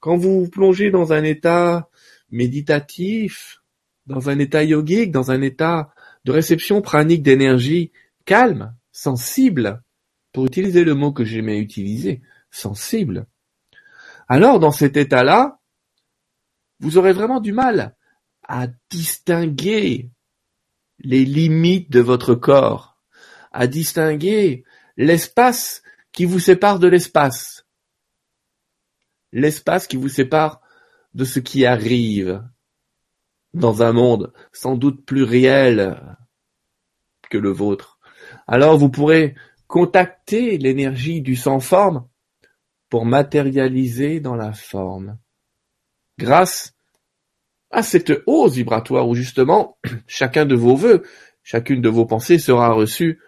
Quand 0.01 0.17
vous 0.17 0.45
vous 0.45 0.51
plongez 0.51 0.91
dans 0.91 1.13
un 1.13 1.25
état 1.25 1.89
méditatif, 2.31 3.63
dans 4.07 4.31
un 4.31 4.39
état 4.39 4.65
yogique, 4.65 5.11
dans 5.11 5.31
un 5.31 5.43
état 5.43 5.93
de 6.25 6.33
réception 6.33 6.81
pranique 6.83 7.23
d'énergie 7.23 7.93
calme, 8.25 8.75
sensible, 8.93 9.83
pour 10.33 10.47
utiliser 10.47 10.85
le 10.85 10.95
mot 10.95 11.13
que 11.13 11.25
j'aimais 11.25 11.59
utiliser, 11.59 12.23
sensible, 12.51 13.27
alors 14.29 14.61
dans 14.61 14.71
cet 14.71 14.97
état-là, 14.97 15.59
vous 16.81 16.99
aurez 16.99 17.13
vraiment 17.13 17.41
du 17.41 17.53
mal 17.53 17.97
à 18.47 18.67
distinguer 18.91 20.11
les 21.01 21.25
limites 21.25 21.91
de 21.91 22.01
votre 22.01 22.35
corps, 22.35 22.99
à 23.53 23.67
distinguer 23.67 24.65
l'espace 24.97 25.83
qui 26.13 26.25
vous 26.25 26.41
sépare 26.41 26.79
de 26.79 26.89
l'espace, 26.89 27.67
l'espace 29.33 29.87
qui 29.87 29.97
vous 29.97 30.09
sépare 30.09 30.61
de 31.15 31.25
ce 31.25 31.41
qui 31.41 31.65
arrive 31.65 32.43
dans 33.55 33.83
un 33.83 33.93
monde 33.93 34.33
sans 34.53 34.77
doute 34.77 35.05
plus 35.05 35.23
réel 35.23 36.01
que 37.31 37.39
le 37.39 37.51
vôtre. 37.51 37.99
Alors 38.47 38.77
vous 38.79 38.91
pourrez 38.91 39.35
contacter 39.67 40.59
l'énergie 40.59 41.21
du 41.21 41.37
sans-forme 41.37 42.09
pour 42.89 43.05
matérialiser 43.05 44.21
dans 44.21 44.35
la 44.35 44.53
forme. 44.53 45.19
Grâce 46.19 46.75
à 47.71 47.83
cette 47.83 48.13
hausse 48.27 48.55
vibratoire 48.55 49.09
où 49.09 49.15
justement 49.15 49.79
chacun 50.07 50.47
de 50.47 50.55
vos 50.55 50.77
vœux, 50.77 51.03
chacune 51.43 51.81
de 51.81 51.89
vos 51.89 52.07
pensées 52.07 52.39
sera 52.39 52.73
reçue 52.73 53.21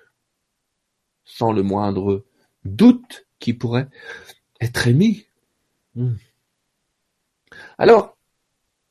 sans 1.25 1.53
le 1.53 1.63
moindre 1.63 2.25
doute 2.65 3.27
qui 3.39 3.55
pourrait 3.55 3.89
être 4.61 4.89
émis. 4.89 5.27
Hmm. 5.95 6.15
Alors, 7.79 8.17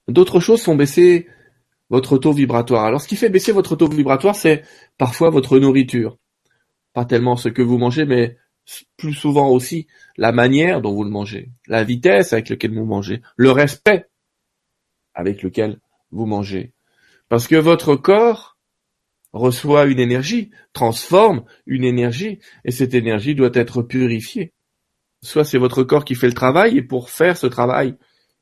d'autres 0.07 0.39
choses 0.39 0.61
font 0.61 0.75
baisser 0.75 1.27
votre 1.89 2.17
taux 2.17 2.33
vibratoire. 2.33 2.85
Alors, 2.85 3.01
ce 3.01 3.07
qui 3.07 3.15
fait 3.15 3.29
baisser 3.29 3.51
votre 3.51 3.75
taux 3.75 3.87
vibratoire, 3.87 4.35
c'est 4.35 4.63
parfois 4.97 5.29
votre 5.29 5.59
nourriture 5.59 6.17
pas 6.93 7.05
tellement 7.05 7.35
ce 7.35 7.49
que 7.49 7.61
vous 7.61 7.77
mangez, 7.77 8.05
mais 8.05 8.37
plus 8.97 9.13
souvent 9.13 9.49
aussi 9.49 9.87
la 10.17 10.31
manière 10.31 10.81
dont 10.81 10.93
vous 10.93 11.03
le 11.03 11.09
mangez, 11.09 11.49
la 11.67 11.83
vitesse 11.83 12.33
avec 12.33 12.49
laquelle 12.49 12.73
vous 12.73 12.85
mangez, 12.85 13.21
le 13.35 13.51
respect 13.51 14.08
avec 15.13 15.43
lequel 15.43 15.79
vous 16.11 16.25
mangez. 16.25 16.73
Parce 17.27 17.47
que 17.47 17.55
votre 17.55 17.95
corps 17.95 18.57
reçoit 19.33 19.85
une 19.85 19.99
énergie, 19.99 20.49
transforme 20.73 21.43
une 21.65 21.83
énergie, 21.83 22.39
et 22.65 22.71
cette 22.71 22.93
énergie 22.93 23.35
doit 23.35 23.51
être 23.53 23.81
purifiée. 23.81 24.53
Soit 25.21 25.43
c'est 25.43 25.57
votre 25.57 25.83
corps 25.83 26.05
qui 26.05 26.15
fait 26.15 26.27
le 26.27 26.33
travail, 26.33 26.77
et 26.77 26.81
pour 26.81 27.09
faire 27.09 27.37
ce 27.37 27.47
travail, 27.47 27.95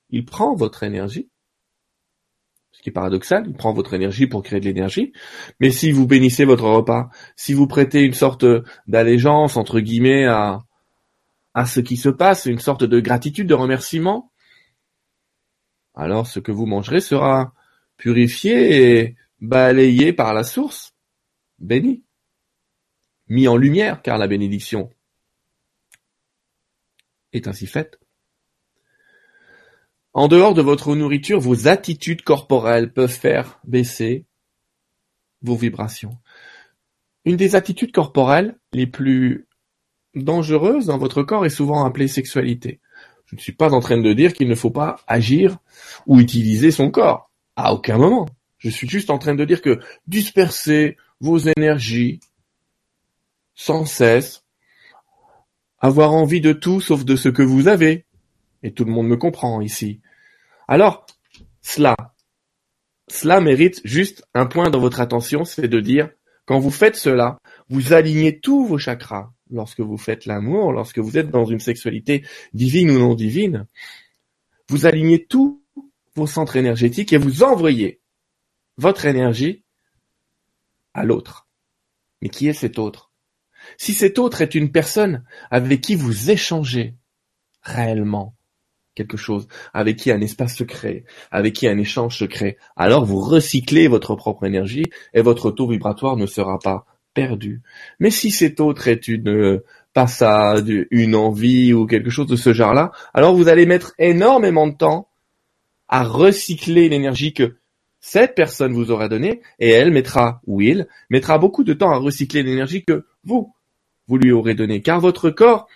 il 0.09 0.25
prend 0.25 0.55
votre 0.55 0.83
énergie, 0.83 1.29
ce 2.71 2.81
qui 2.81 2.89
est 2.89 2.93
paradoxal, 2.93 3.45
il 3.47 3.55
prend 3.55 3.73
votre 3.73 3.95
énergie 3.95 4.27
pour 4.27 4.43
créer 4.43 4.59
de 4.59 4.65
l'énergie, 4.65 5.11
mais 5.59 5.71
si 5.71 5.91
vous 5.91 6.05
bénissez 6.05 6.45
votre 6.45 6.65
repas, 6.65 7.09
si 7.35 7.53
vous 7.53 7.65
prêtez 7.67 8.03
une 8.03 8.13
sorte 8.13 8.45
d'allégeance, 8.85 9.57
entre 9.57 9.79
guillemets, 9.79 10.25
à, 10.25 10.59
à 11.55 11.65
ce 11.65 11.79
qui 11.79 11.97
se 11.97 12.09
passe, 12.09 12.45
une 12.45 12.59
sorte 12.59 12.83
de 12.83 12.99
gratitude, 12.99 13.47
de 13.47 13.55
remerciement, 13.55 14.31
alors 15.97 16.27
ce 16.27 16.39
que 16.39 16.51
vous 16.51 16.67
mangerez 16.67 17.01
sera 17.01 17.53
purifié 17.97 18.99
et 18.99 19.15
balayé 19.41 20.13
par 20.13 20.33
la 20.33 20.43
source, 20.43 20.93
béni, 21.57 22.03
mis 23.27 23.47
en 23.47 23.57
lumière, 23.57 24.03
car 24.03 24.19
la 24.19 24.27
bénédiction 24.27 24.91
est 27.33 27.47
ainsi 27.47 27.65
faite. 27.65 27.99
En 30.13 30.27
dehors 30.27 30.53
de 30.53 30.61
votre 30.61 30.95
nourriture, 30.95 31.39
vos 31.39 31.67
attitudes 31.67 32.21
corporelles 32.21 32.93
peuvent 32.93 33.09
faire 33.09 33.59
baisser 33.63 34.25
vos 35.41 35.55
vibrations. 35.55 36.17
Une 37.25 37.37
des 37.37 37.55
attitudes 37.55 37.91
corporelles 37.91 38.57
les 38.71 38.87
plus 38.87 39.47
dangereuses 40.13 40.85
dans 40.85 40.97
votre 40.97 41.23
corps 41.23 41.45
est 41.45 41.49
souvent 41.49 41.85
appelée 41.85 42.07
sexualité. 42.07 42.79
Je 43.27 43.35
ne 43.35 43.41
suis 43.41 43.53
pas 43.53 43.73
en 43.73 43.79
train 43.79 43.99
de 43.99 44.13
dire 44.13 44.33
qu'il 44.33 44.47
ne 44.47 44.55
faut 44.55 44.71
pas 44.71 44.99
agir 45.07 45.57
ou 46.05 46.19
utiliser 46.19 46.71
son 46.71 46.89
corps. 46.89 47.29
À 47.55 47.73
aucun 47.73 47.97
moment. 47.97 48.27
Je 48.57 48.69
suis 48.69 48.87
juste 48.87 49.09
en 49.09 49.17
train 49.17 49.35
de 49.35 49.45
dire 49.45 49.61
que 49.61 49.79
disperser 50.07 50.97
vos 51.19 51.37
énergies 51.37 52.19
sans 53.53 53.85
cesse 53.85 54.43
avoir 55.79 56.13
envie 56.13 56.41
de 56.41 56.53
tout 56.53 56.81
sauf 56.81 57.05
de 57.05 57.15
ce 57.15 57.29
que 57.29 57.43
vous 57.43 57.67
avez. 57.67 58.05
Et 58.63 58.73
tout 58.73 58.85
le 58.85 58.91
monde 58.91 59.07
me 59.07 59.17
comprend 59.17 59.61
ici. 59.61 60.01
Alors, 60.67 61.05
cela, 61.61 61.95
cela 63.07 63.41
mérite 63.41 63.81
juste 63.83 64.25
un 64.33 64.45
point 64.45 64.69
dans 64.69 64.79
votre 64.79 64.99
attention, 64.99 65.45
c'est 65.45 65.67
de 65.67 65.79
dire, 65.79 66.09
quand 66.45 66.59
vous 66.59 66.71
faites 66.71 66.95
cela, 66.95 67.37
vous 67.69 67.93
alignez 67.93 68.39
tous 68.39 68.65
vos 68.65 68.77
chakras. 68.77 69.31
Lorsque 69.51 69.79
vous 69.79 69.97
faites 69.97 70.25
l'amour, 70.25 70.71
lorsque 70.71 70.99
vous 70.99 71.17
êtes 71.17 71.29
dans 71.29 71.45
une 71.45 71.59
sexualité 71.59 72.25
divine 72.53 72.91
ou 72.91 72.99
non 72.99 73.15
divine, 73.15 73.67
vous 74.69 74.85
alignez 74.85 75.25
tous 75.25 75.63
vos 76.15 76.27
centres 76.27 76.57
énergétiques 76.57 77.13
et 77.13 77.17
vous 77.17 77.43
envoyez 77.43 78.01
votre 78.77 79.05
énergie 79.05 79.63
à 80.93 81.05
l'autre. 81.05 81.47
Mais 82.21 82.29
qui 82.29 82.47
est 82.47 82.53
cet 82.53 82.79
autre? 82.79 83.11
Si 83.77 83.93
cet 83.93 84.19
autre 84.19 84.41
est 84.41 84.55
une 84.55 84.71
personne 84.71 85.23
avec 85.51 85.81
qui 85.81 85.95
vous 85.95 86.31
échangez 86.31 86.95
réellement 87.61 88.35
quelque 88.95 89.17
chose, 89.17 89.47
avec 89.73 89.97
qui 89.97 90.11
un 90.11 90.21
espace 90.21 90.55
se 90.55 90.63
crée, 90.63 91.05
avec 91.29 91.53
qui 91.53 91.67
un 91.67 91.77
échange 91.77 92.17
se 92.17 92.25
crée, 92.25 92.57
alors 92.75 93.05
vous 93.05 93.19
recyclez 93.19 93.87
votre 93.87 94.15
propre 94.15 94.45
énergie 94.45 94.85
et 95.13 95.21
votre 95.21 95.51
taux 95.51 95.67
vibratoire 95.67 96.17
ne 96.17 96.25
sera 96.25 96.57
pas 96.57 96.85
perdu. 97.17 97.61
Mais 97.99 98.11
si 98.11 98.29
cet 98.29 98.59
autre 98.59 98.87
est 98.87 99.07
une 99.07 99.29
euh, 99.29 99.65
passade, 99.93 100.71
une 100.91 101.15
envie 101.15 101.73
ou 101.73 101.87
quelque 101.87 102.11
chose 102.11 102.27
de 102.27 102.35
ce 102.35 102.53
genre-là, 102.53 102.91
alors 103.15 103.35
vous 103.35 103.47
allez 103.47 103.65
mettre 103.65 103.95
énormément 103.97 104.67
de 104.67 104.75
temps 104.75 105.09
à 105.87 106.03
recycler 106.03 106.89
l'énergie 106.89 107.33
que 107.33 107.55
cette 107.99 108.35
personne 108.35 108.71
vous 108.71 108.91
aura 108.91 109.09
donnée 109.09 109.41
et 109.57 109.71
elle 109.71 109.89
mettra, 109.89 110.41
ou 110.45 110.61
il, 110.61 110.87
mettra 111.09 111.39
beaucoup 111.39 111.63
de 111.63 111.73
temps 111.73 111.89
à 111.89 111.97
recycler 111.97 112.43
l'énergie 112.43 112.83
que 112.83 113.07
vous, 113.23 113.51
vous 114.07 114.17
lui 114.17 114.31
aurez 114.31 114.53
donnée. 114.53 114.83
Car 114.83 114.99
votre 114.99 115.31
corps 115.31 115.67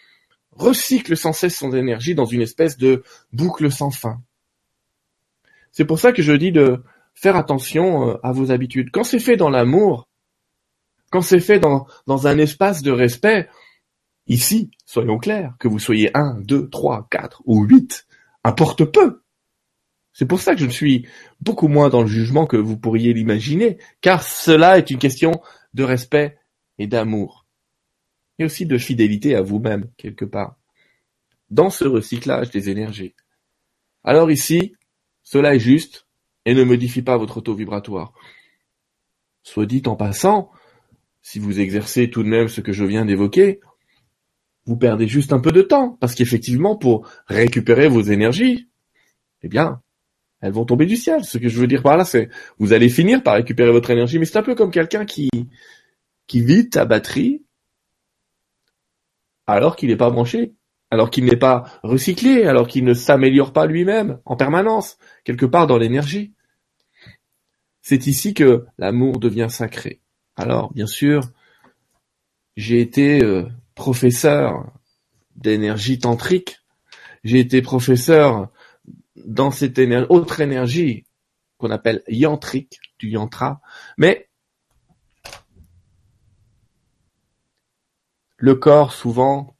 recycle 0.51 1.17
sans 1.17 1.33
cesse 1.33 1.57
son 1.57 1.73
énergie 1.73 2.13
dans 2.13 2.25
une 2.25 2.41
espèce 2.41 2.77
de 2.77 3.01
boucle 3.33 3.71
sans 3.71 3.89
fin. 3.89 4.21
C'est 5.71 5.85
pour 5.85 5.97
ça 5.97 6.11
que 6.11 6.21
je 6.21 6.33
dis 6.33 6.51
de 6.51 6.83
faire 7.15 7.35
attention 7.35 8.09
euh, 8.09 8.17
à 8.21 8.31
vos 8.31 8.51
habitudes. 8.51 8.91
Quand 8.91 9.03
c'est 9.03 9.17
fait 9.17 9.37
dans 9.37 9.49
l'amour, 9.49 10.07
quand 11.11 11.21
c'est 11.21 11.39
fait 11.39 11.59
dans, 11.59 11.85
dans 12.07 12.25
un 12.25 12.37
espace 12.39 12.81
de 12.81 12.91
respect, 12.91 13.47
ici, 14.27 14.71
soyons 14.85 15.19
clairs, 15.19 15.55
que 15.59 15.67
vous 15.67 15.77
soyez 15.77 16.09
un, 16.17 16.39
deux, 16.39 16.69
trois, 16.69 17.07
quatre 17.11 17.43
ou 17.45 17.63
huit, 17.63 18.07
importe 18.43 18.85
peu. 18.85 19.21
C'est 20.13 20.25
pour 20.25 20.39
ça 20.39 20.55
que 20.55 20.61
je 20.61 20.69
suis 20.69 21.07
beaucoup 21.41 21.67
moins 21.67 21.89
dans 21.89 22.01
le 22.01 22.07
jugement 22.07 22.47
que 22.47 22.57
vous 22.57 22.77
pourriez 22.77 23.13
l'imaginer, 23.13 23.77
car 24.01 24.23
cela 24.23 24.77
est 24.77 24.89
une 24.89 24.97
question 24.97 25.41
de 25.73 25.83
respect 25.83 26.39
et 26.79 26.87
d'amour 26.87 27.45
et 28.39 28.45
aussi 28.45 28.65
de 28.65 28.77
fidélité 28.77 29.35
à 29.35 29.41
vous-même, 29.41 29.89
quelque 29.97 30.25
part, 30.25 30.55
dans 31.49 31.69
ce 31.69 31.85
recyclage 31.85 32.49
des 32.49 32.69
énergies. 32.69 33.13
Alors 34.03 34.31
ici, 34.31 34.75
cela 35.21 35.55
est 35.55 35.59
juste 35.59 36.07
et 36.45 36.55
ne 36.55 36.63
modifie 36.63 37.03
pas 37.03 37.17
votre 37.17 37.41
taux 37.41 37.53
vibratoire. 37.53 38.13
Soit 39.43 39.65
dit 39.65 39.83
en 39.85 39.95
passant, 39.95 40.51
si 41.21 41.39
vous 41.39 41.59
exercez 41.59 42.09
tout 42.09 42.23
de 42.23 42.27
même 42.27 42.47
ce 42.47 42.61
que 42.61 42.71
je 42.71 42.85
viens 42.85 43.05
d'évoquer, 43.05 43.59
vous 44.65 44.77
perdez 44.77 45.07
juste 45.07 45.33
un 45.33 45.39
peu 45.39 45.51
de 45.51 45.61
temps, 45.61 45.97
parce 45.99 46.15
qu'effectivement, 46.15 46.75
pour 46.75 47.09
récupérer 47.27 47.87
vos 47.87 48.01
énergies, 48.01 48.69
eh 49.41 49.47
bien, 49.47 49.81
elles 50.41 50.53
vont 50.53 50.65
tomber 50.65 50.85
du 50.85 50.97
ciel. 50.97 51.23
Ce 51.23 51.37
que 51.37 51.49
je 51.49 51.59
veux 51.59 51.67
dire 51.67 51.83
par 51.83 51.97
là, 51.97 52.05
c'est, 52.05 52.29
vous 52.57 52.73
allez 52.73 52.89
finir 52.89 53.23
par 53.23 53.35
récupérer 53.35 53.71
votre 53.71 53.89
énergie, 53.89 54.19
mais 54.19 54.25
c'est 54.25 54.37
un 54.37 54.43
peu 54.43 54.55
comme 54.55 54.71
quelqu'un 54.71 55.05
qui, 55.05 55.29
qui 56.27 56.41
vide 56.41 56.71
ta 56.71 56.85
batterie 56.85 57.43
alors 59.47 59.75
qu'il 59.75 59.89
n'est 59.89 59.97
pas 59.97 60.09
branché, 60.09 60.53
alors 60.89 61.09
qu'il 61.09 61.25
n'est 61.25 61.37
pas 61.37 61.65
recyclé, 61.83 62.45
alors 62.45 62.67
qu'il 62.67 62.83
ne 62.85 62.93
s'améliore 62.93 63.53
pas 63.53 63.65
lui-même 63.65 64.19
en 64.25 64.35
permanence, 64.35 64.97
quelque 65.23 65.45
part 65.45 65.67
dans 65.67 65.77
l'énergie. 65.77 66.33
C'est 67.81 68.07
ici 68.07 68.33
que 68.33 68.65
l'amour 68.77 69.19
devient 69.19 69.47
sacré. 69.49 70.00
Alors, 70.35 70.73
bien 70.73 70.87
sûr, 70.87 71.21
j'ai 72.55 72.81
été 72.81 73.23
euh, 73.23 73.47
professeur 73.75 74.71
d'énergie 75.35 75.99
tantrique, 75.99 76.59
j'ai 77.23 77.39
été 77.39 77.61
professeur 77.61 78.49
dans 79.15 79.51
cette 79.51 79.79
autre 80.09 80.41
énergie 80.41 81.05
qu'on 81.57 81.71
appelle 81.71 82.03
yantrique, 82.07 82.79
du 82.97 83.09
yantra, 83.09 83.61
mais 83.97 84.29
le 88.37 88.55
corps 88.55 88.93
souvent 88.93 89.55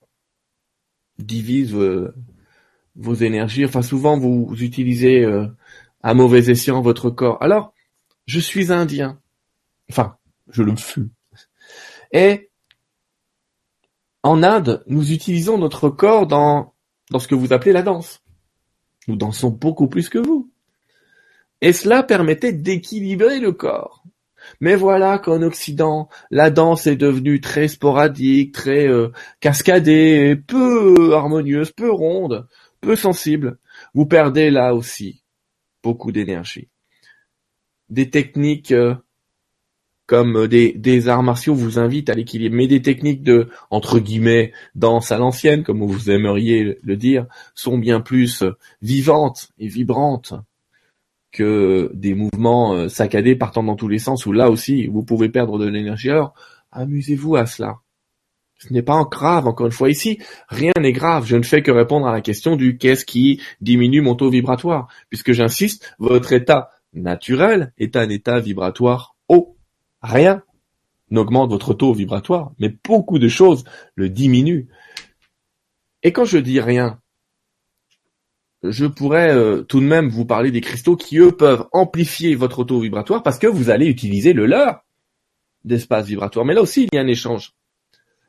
divise 1.20 1.76
euh, 1.76 2.14
vos 2.96 3.14
énergies. 3.14 3.66
Enfin, 3.66 3.84
souvent 3.84 4.18
vous, 4.18 4.52
utilisez 4.60 5.24
euh, 5.24 5.48
à 6.02 6.14
mauvais 6.14 6.50
escient 6.50 6.82
votre 6.82 7.10
corps. 7.10 7.38
Alors, 7.42 7.74
je 8.26 8.40
suis 8.40 8.72
indien. 8.72 9.20
Enfin, 9.90 10.18
je 10.52 10.64
le 10.64 10.76
fus. 10.76 11.10
Et 12.12 12.50
en 14.24 14.44
Inde, 14.44 14.84
nous 14.88 15.12
utilisons 15.12 15.58
notre 15.58 15.90
corps 15.90 16.28
dans, 16.28 16.74
dans 17.10 17.20
ce 17.20 17.28
que 17.28 17.36
vous 17.36 17.54
appelez 17.54 17.72
la 17.72 17.82
danse. 17.82 18.22
Nous 19.08 19.16
dansons 19.16 19.50
beaucoup 19.50 19.88
plus 19.88 20.10
que 20.10 20.20
vous. 20.20 20.52
Et 21.62 21.74
cela 21.74 22.04
permettait 22.04 22.54
d'équilibrer 22.54 23.40
le 23.40 23.52
corps. 23.52 24.04
Mais 24.60 24.76
voilà 24.76 25.20
qu'en 25.20 25.42
Occident, 25.42 26.10
la 26.32 26.50
danse 26.50 26.88
est 26.88 26.96
devenue 26.96 27.42
très 27.42 27.68
sporadique, 27.68 28.54
très 28.54 28.88
euh, 28.88 29.10
cascadée, 29.40 30.36
peu 30.36 31.14
harmonieuse, 31.14 31.72
peu 31.72 31.92
ronde, 31.92 32.48
peu 32.80 32.96
sensible. 32.96 33.60
Vous 33.94 34.06
perdez 34.06 34.50
là 34.50 34.74
aussi 34.74 35.22
beaucoup 35.84 36.12
d'énergie. 36.12 36.70
Des 37.90 38.10
techniques 38.10 38.72
euh, 38.72 38.96
comme 40.12 40.45
des, 40.50 40.74
des, 40.74 41.08
arts 41.08 41.24
martiaux 41.24 41.56
vous 41.56 41.80
invitent 41.80 42.10
à 42.10 42.13
l'équilibre, 42.13 42.54
mais 42.54 42.67
des 42.67 42.82
techniques 42.82 43.24
de, 43.24 43.47
entre 43.69 43.97
guillemets, 43.97 44.52
danse 44.76 45.10
à 45.13 45.17
l'ancienne, 45.17 45.63
comme 45.63 45.82
vous 45.86 46.12
aimeriez 46.12 46.78
le 46.84 46.97
dire, 46.97 47.28
sont 47.56 47.78
bien 47.78 48.02
plus 48.02 48.43
vivantes 48.82 49.54
et 49.58 49.69
vibrantes 49.69 50.34
que 51.32 51.89
des 51.93 52.13
mouvements 52.13 52.74
euh, 52.74 52.89
saccadés 52.89 53.38
partant 53.38 53.63
dans 53.63 53.78
tous 53.78 53.88
les 53.88 54.00
sens 54.00 54.26
où 54.26 54.34
là 54.34 54.50
aussi 54.50 54.88
vous 54.88 55.02
pouvez 55.02 55.30
perdre 55.30 55.58
de 55.58 55.65
l'énergie. 55.65 56.10
Alors 56.10 56.34
amusez-vous 56.74 57.38
à 57.38 57.45
cela. 57.45 57.78
Ce 58.58 58.74
n'est 58.74 58.82
pas 58.82 59.02
grave, 59.10 59.47
encore 59.47 59.67
une 59.67 59.71
fois 59.71 59.89
ici, 59.89 60.19
rien 60.50 60.74
n'est 60.78 60.91
grave. 60.91 61.26
Je 61.26 61.38
ne 61.38 61.43
fais 61.43 61.62
que 61.62 61.71
répondre 61.71 62.06
à 62.06 62.12
la 62.12 62.19
question 62.19 62.58
du 62.58 62.78
qu'est-ce 62.78 63.06
qui 63.06 63.39
diminue 63.62 64.02
mon 64.02 64.15
taux 64.15 64.30
vibratoire, 64.30 64.89
puisque 65.08 65.32
j'insiste, 65.32 65.95
votre 66.00 66.34
état 66.34 66.69
naturel 66.91 67.71
est 67.78 67.95
un 67.95 68.10
état 68.10 68.41
vibratoire 68.41 69.15
haut. 69.30 69.56
Rien 70.02 70.44
n'augmente 71.10 71.50
votre 71.50 71.74
taux 71.74 71.94
vibratoire, 71.94 72.54
mais 72.60 72.74
beaucoup 72.88 73.20
de 73.20 73.28
choses 73.28 73.64
le 73.96 74.10
diminuent. 74.10 74.68
Et 76.04 76.12
quand 76.12 76.26
je 76.26 76.38
dis 76.38 76.60
rien, 76.60 77.00
je 78.64 78.86
pourrais 78.86 79.36
euh, 79.36 79.64
tout 79.64 79.80
de 79.80 79.86
même 79.86 80.10
vous 80.10 80.26
parler 80.26 80.52
des 80.52 80.62
cristaux 80.62 80.96
qui, 80.96 81.18
eux, 81.18 81.32
peuvent 81.32 81.68
amplifier 81.72 82.36
votre 82.36 82.64
taux 82.64 82.80
vibratoire 82.80 83.24
parce 83.24 83.40
que 83.40 83.48
vous 83.48 83.70
allez 83.70 83.88
utiliser 83.88 84.34
le 84.34 84.46
leur 84.46 84.86
d'espace 85.66 86.06
vibratoire. 86.06 86.46
Mais 86.46 86.54
là 86.54 86.62
aussi, 86.62 86.88
il 86.92 86.96
y 86.96 86.98
a 86.98 87.02
un 87.02 87.08
échange. 87.08 87.54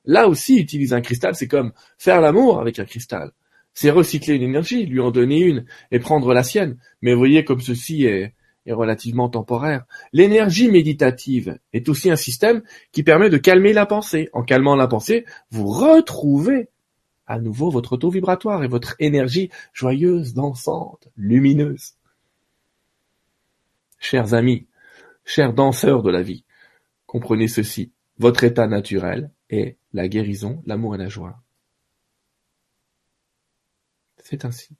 Là 0.04 0.28
aussi, 0.28 0.58
utiliser 0.58 0.94
un 0.94 1.00
cristal, 1.00 1.34
c'est 1.34 1.48
comme 1.48 1.72
faire 1.98 2.20
l'amour 2.20 2.60
avec 2.60 2.78
un 2.78 2.84
cristal. 2.84 3.30
C'est 3.74 3.90
recycler 3.90 4.34
une 4.34 4.42
énergie, 4.42 4.84
lui 4.84 5.00
en 5.00 5.10
donner 5.10 5.40
une 5.40 5.64
et 5.90 5.98
prendre 5.98 6.34
la 6.34 6.42
sienne. 6.42 6.76
Mais 7.00 7.14
voyez 7.14 7.44
comme 7.44 7.60
ceci 7.60 8.04
est, 8.04 8.34
est 8.66 8.72
relativement 8.72 9.28
temporaire. 9.28 9.84
L'énergie 10.12 10.70
méditative 10.70 11.58
est 11.72 11.88
aussi 11.88 12.10
un 12.10 12.16
système 12.16 12.62
qui 12.92 13.02
permet 13.02 13.30
de 13.30 13.38
calmer 13.38 13.72
la 13.72 13.86
pensée. 13.86 14.28
En 14.32 14.42
calmant 14.42 14.76
la 14.76 14.86
pensée, 14.86 15.24
vous 15.50 15.66
retrouvez 15.66 16.68
à 17.26 17.38
nouveau 17.38 17.70
votre 17.70 17.96
taux 17.96 18.10
vibratoire 18.10 18.62
et 18.64 18.68
votre 18.68 18.94
énergie 18.98 19.50
joyeuse, 19.72 20.34
dansante, 20.34 21.08
lumineuse. 21.16 21.94
Chers 23.98 24.34
amis, 24.34 24.66
chers 25.24 25.52
danseurs 25.52 26.02
de 26.02 26.10
la 26.10 26.22
vie, 26.22 26.44
comprenez 27.06 27.48
ceci. 27.48 27.92
Votre 28.18 28.44
état 28.44 28.66
naturel 28.66 29.30
est 29.48 29.76
la 29.92 30.08
guérison, 30.08 30.62
l'amour 30.66 30.94
et 30.94 30.98
la 30.98 31.08
joie. 31.08 31.40
C'est 34.18 34.44
ainsi. 34.44 34.76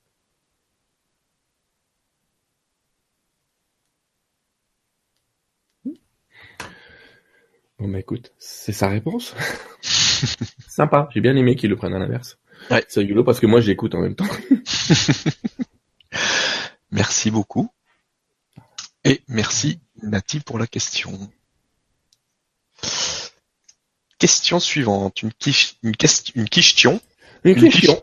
Bon 7.83 7.89
bah 7.89 7.99
écoute, 7.99 8.33
c'est 8.39 8.73
sa 8.73 8.87
réponse. 8.87 9.35
Sympa, 10.69 11.09
j'ai 11.13 11.21
bien 11.21 11.35
aimé 11.35 11.57
qu'il 11.57 11.69
le 11.69 11.75
prenne 11.75 11.93
à 11.95 11.99
l'inverse. 11.99 12.39
Ouais. 12.71 12.85
C'est 12.87 13.01
rigolo 13.01 13.25
parce 13.25 13.41
que 13.41 13.47
moi 13.47 13.61
j'écoute 13.61 13.97
en 13.97 14.01
même 14.01 14.15
temps. 14.15 14.29
merci 16.93 17.33
beaucoup. 17.33 17.69
Et 19.03 19.23
merci 19.27 19.81
Nati 20.01 20.39
pour 20.39 20.61
la 20.61 20.69
question. 20.69 21.19
Question 24.17 24.61
suivante, 24.61 25.23
une, 25.23 25.33
une, 25.83 25.97
question 25.97 27.01
Une, 27.43 27.69
question. 27.69 28.01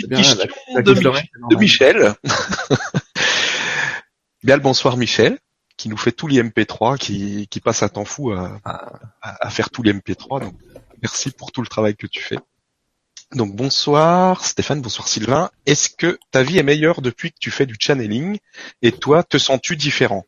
de, 0.00 1.56
Michel. 1.56 2.14
Bien 4.42 4.56
le 4.56 4.62
bonsoir 4.62 4.96
Michel, 4.96 5.38
qui 5.80 5.88
nous 5.88 5.96
fait 5.96 6.12
tous 6.12 6.26
les 6.26 6.42
MP3, 6.42 6.98
qui, 6.98 7.48
qui 7.48 7.58
passe 7.58 7.82
un 7.82 7.88
temps 7.88 8.04
fou 8.04 8.32
à, 8.32 8.60
ah. 8.66 8.92
à, 9.22 9.48
faire 9.48 9.70
tous 9.70 9.82
les 9.82 9.94
MP3. 9.94 10.42
Donc 10.42 10.54
merci 11.00 11.30
pour 11.30 11.52
tout 11.52 11.62
le 11.62 11.68
travail 11.68 11.96
que 11.96 12.06
tu 12.06 12.22
fais. 12.22 12.38
Donc 13.32 13.56
bonsoir 13.56 14.44
Stéphane, 14.44 14.82
bonsoir 14.82 15.08
Sylvain. 15.08 15.50
Est-ce 15.64 15.88
que 15.88 16.18
ta 16.32 16.42
vie 16.42 16.58
est 16.58 16.62
meilleure 16.62 17.00
depuis 17.00 17.32
que 17.32 17.38
tu 17.40 17.50
fais 17.50 17.64
du 17.64 17.76
channeling 17.78 18.40
et 18.82 18.92
toi, 18.92 19.22
te 19.22 19.38
sens-tu 19.38 19.74
différent? 19.74 20.26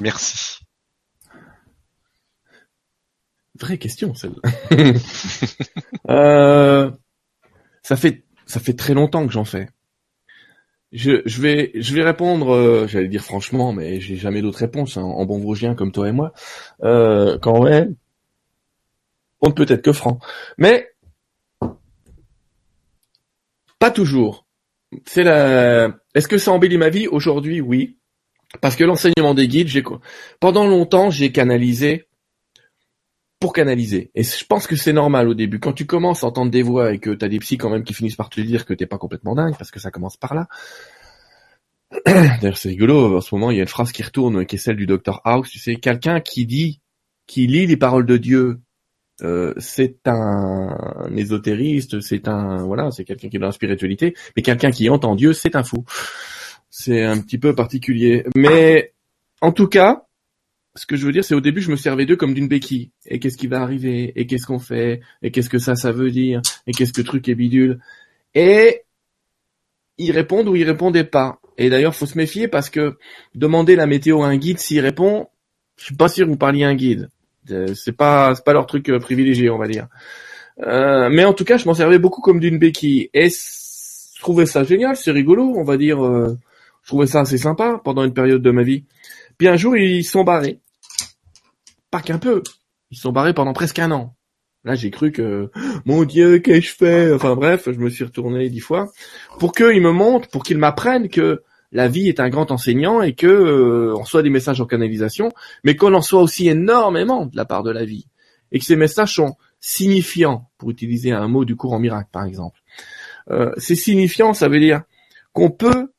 Merci. 0.00 0.58
Vraie 3.58 3.78
question 3.78 4.14
celle-là. 4.14 4.50
euh, 6.10 6.90
ça 7.82 7.96
fait 7.96 8.22
ça 8.44 8.60
fait 8.60 8.74
très 8.74 8.92
longtemps 8.92 9.26
que 9.26 9.32
j'en 9.32 9.46
fais. 9.46 9.70
Je, 10.92 11.40
vais 11.40 11.70
je 11.74 11.94
vais 11.94 12.02
répondre, 12.02 12.50
euh, 12.54 12.86
j'allais 12.86 13.08
dire 13.08 13.22
franchement, 13.22 13.72
mais 13.72 14.00
j'ai 14.00 14.16
jamais 14.16 14.40
d'autre 14.40 14.58
réponse 14.58 14.96
hein, 14.96 15.02
en 15.02 15.26
bon 15.26 15.38
vosgien 15.38 15.74
comme 15.74 15.92
toi 15.92 16.08
et 16.08 16.12
moi. 16.12 16.32
Euh, 16.82 17.38
quand 17.38 17.62
même, 17.62 17.94
on 19.42 19.48
ne 19.48 19.52
peut 19.52 19.66
être 19.68 19.82
que 19.82 19.92
franc. 19.92 20.18
Mais 20.56 20.90
pas 23.78 23.90
toujours. 23.90 24.46
C'est 25.04 25.24
la. 25.24 25.94
Est-ce 26.14 26.28
que 26.28 26.38
ça 26.38 26.52
embellit 26.52 26.78
ma 26.78 26.88
vie? 26.88 27.06
Aujourd'hui 27.06 27.60
Oui, 27.60 27.98
parce 28.62 28.74
que 28.74 28.84
l'enseignement 28.84 29.34
des 29.34 29.46
guides, 29.46 29.68
j'ai 29.68 29.84
pendant 30.40 30.66
longtemps 30.66 31.10
j'ai 31.10 31.32
canalisé 31.32 32.07
pour 33.40 33.52
canaliser. 33.52 34.10
Et 34.14 34.22
je 34.22 34.44
pense 34.44 34.66
que 34.66 34.76
c'est 34.76 34.92
normal 34.92 35.28
au 35.28 35.34
début. 35.34 35.60
Quand 35.60 35.72
tu 35.72 35.86
commences 35.86 36.24
à 36.24 36.26
entendre 36.26 36.50
des 36.50 36.62
voix 36.62 36.92
et 36.92 36.98
que 36.98 37.10
tu 37.10 37.24
as 37.24 37.28
des 37.28 37.38
psys 37.38 37.58
quand 37.58 37.70
même 37.70 37.84
qui 37.84 37.94
finissent 37.94 38.16
par 38.16 38.30
te 38.30 38.40
dire 38.40 38.66
que 38.66 38.74
t'es 38.74 38.86
pas 38.86 38.98
complètement 38.98 39.34
dingue, 39.34 39.54
parce 39.56 39.70
que 39.70 39.80
ça 39.80 39.90
commence 39.90 40.16
par 40.16 40.34
là. 40.34 40.48
D'ailleurs, 42.06 42.58
c'est 42.58 42.70
rigolo. 42.70 43.16
En 43.16 43.20
ce 43.20 43.34
moment, 43.34 43.50
il 43.50 43.56
y 43.56 43.60
a 43.60 43.62
une 43.62 43.68
phrase 43.68 43.92
qui 43.92 44.02
retourne, 44.02 44.44
qui 44.44 44.56
est 44.56 44.58
celle 44.58 44.76
du 44.76 44.86
docteur 44.86 45.20
House. 45.24 45.48
Tu 45.50 45.58
sais, 45.58 45.76
quelqu'un 45.76 46.20
qui 46.20 46.46
dit, 46.46 46.80
qui 47.26 47.46
lit 47.46 47.66
les 47.66 47.76
paroles 47.76 48.06
de 48.06 48.16
Dieu, 48.16 48.60
euh, 49.22 49.54
c'est 49.58 49.96
un, 50.06 50.68
ésotériste, 51.16 52.00
c'est 52.00 52.28
un, 52.28 52.64
voilà, 52.64 52.90
c'est 52.90 53.04
quelqu'un 53.04 53.28
qui 53.28 53.36
est 53.36 53.40
dans 53.40 53.46
la 53.46 53.52
spiritualité. 53.52 54.14
Mais 54.36 54.42
quelqu'un 54.42 54.70
qui 54.70 54.90
entend 54.90 55.14
Dieu, 55.14 55.32
c'est 55.32 55.56
un 55.56 55.62
fou. 55.62 55.84
C'est 56.70 57.04
un 57.04 57.20
petit 57.20 57.38
peu 57.38 57.54
particulier. 57.54 58.24
Mais 58.34 58.92
en 59.40 59.52
tout 59.52 59.68
cas, 59.68 60.07
ce 60.78 60.86
que 60.86 60.96
je 60.96 61.04
veux 61.04 61.12
dire, 61.12 61.24
c'est 61.24 61.34
au 61.34 61.40
début, 61.40 61.60
je 61.60 61.70
me 61.70 61.76
servais 61.76 62.06
d'eux 62.06 62.16
comme 62.16 62.34
d'une 62.34 62.48
béquille. 62.48 62.90
Et 63.06 63.18
qu'est-ce 63.18 63.36
qui 63.36 63.48
va 63.48 63.60
arriver? 63.60 64.12
Et 64.16 64.26
qu'est-ce 64.26 64.46
qu'on 64.46 64.60
fait? 64.60 65.00
Et 65.22 65.30
qu'est-ce 65.30 65.50
que 65.50 65.58
ça, 65.58 65.74
ça 65.74 65.90
veut 65.90 66.10
dire? 66.10 66.40
Et 66.66 66.72
qu'est-ce 66.72 66.92
que 66.92 67.02
truc 67.02 67.28
est 67.28 67.34
bidule? 67.34 67.80
Et 68.34 68.82
ils 69.98 70.12
répondent 70.12 70.48
ou 70.48 70.56
ils 70.56 70.64
répondaient 70.64 71.04
pas. 71.04 71.40
Et 71.56 71.68
d'ailleurs, 71.68 71.94
faut 71.94 72.06
se 72.06 72.16
méfier 72.16 72.46
parce 72.46 72.70
que 72.70 72.96
demander 73.34 73.74
la 73.74 73.86
météo 73.86 74.22
à 74.22 74.28
un 74.28 74.36
guide, 74.36 74.60
s'il 74.60 74.80
répond, 74.80 75.26
je 75.76 75.86
suis 75.86 75.96
pas 75.96 76.08
sûr 76.08 76.26
que 76.26 76.30
vous 76.30 76.38
parliez 76.38 76.64
à 76.64 76.68
un 76.68 76.74
guide. 76.74 77.10
Euh, 77.50 77.74
c'est 77.74 77.96
pas, 77.96 78.34
c'est 78.36 78.44
pas 78.44 78.52
leur 78.52 78.66
truc 78.66 78.88
euh, 78.88 79.00
privilégié, 79.00 79.50
on 79.50 79.58
va 79.58 79.66
dire. 79.66 79.88
Euh, 80.62 81.08
mais 81.10 81.24
en 81.24 81.32
tout 81.32 81.44
cas, 81.44 81.56
je 81.56 81.66
m'en 81.66 81.74
servais 81.74 81.98
beaucoup 81.98 82.20
comme 82.20 82.38
d'une 82.38 82.58
béquille. 82.58 83.10
Et 83.14 83.30
je 83.30 84.20
trouvais 84.20 84.46
ça 84.46 84.62
génial, 84.62 84.96
c'est 84.96 85.10
rigolo, 85.10 85.54
on 85.56 85.64
va 85.64 85.76
dire. 85.76 85.98
je 86.02 86.88
trouvais 86.88 87.06
ça 87.06 87.20
assez 87.20 87.38
sympa 87.38 87.80
pendant 87.82 88.04
une 88.04 88.14
période 88.14 88.42
de 88.42 88.50
ma 88.52 88.62
vie. 88.62 88.84
Puis 89.38 89.48
un 89.48 89.56
jour, 89.56 89.76
ils 89.76 90.04
sont 90.04 90.24
barrés 90.24 90.60
pas 91.90 92.00
qu'un 92.00 92.18
peu. 92.18 92.42
Ils 92.90 92.98
sont 92.98 93.12
barrés 93.12 93.34
pendant 93.34 93.52
presque 93.52 93.78
un 93.78 93.90
an. 93.90 94.14
Là, 94.64 94.74
j'ai 94.74 94.90
cru 94.90 95.12
que, 95.12 95.50
mon 95.84 96.04
Dieu, 96.04 96.38
qu'ai-je 96.38 96.68
je 96.70 96.74
fais 96.74 97.12
Enfin 97.12 97.34
bref, 97.34 97.68
je 97.70 97.78
me 97.78 97.90
suis 97.90 98.04
retourné 98.04 98.48
dix 98.48 98.60
fois 98.60 98.90
pour 99.38 99.52
qu'ils 99.52 99.80
me 99.80 99.92
montrent, 99.92 100.28
pour 100.28 100.42
qu'ils 100.42 100.58
m'apprennent 100.58 101.08
que 101.08 101.42
la 101.72 101.88
vie 101.88 102.08
est 102.08 102.20
un 102.20 102.28
grand 102.28 102.50
enseignant 102.50 103.02
et 103.02 103.14
que 103.14 103.26
euh, 103.26 103.94
on 103.94 104.22
des 104.22 104.30
messages 104.30 104.60
en 104.60 104.66
canalisation, 104.66 105.30
mais 105.64 105.76
qu'on 105.76 105.94
en 105.94 106.00
soit 106.00 106.22
aussi 106.22 106.48
énormément 106.48 107.26
de 107.26 107.36
la 107.36 107.44
part 107.44 107.62
de 107.62 107.70
la 107.70 107.84
vie 107.84 108.06
et 108.52 108.58
que 108.58 108.64
ces 108.64 108.76
messages 108.76 109.14
sont 109.14 109.36
signifiants, 109.60 110.50
pour 110.56 110.70
utiliser 110.70 111.12
un 111.12 111.28
mot 111.28 111.44
du 111.44 111.56
courant 111.56 111.78
miracle 111.78 112.08
par 112.12 112.24
exemple. 112.24 112.60
Euh, 113.30 113.52
c'est 113.58 113.74
signifiant, 113.74 114.32
ça 114.32 114.48
veut 114.48 114.60
dire 114.60 114.82
qu'on 115.32 115.50
peut 115.50 115.92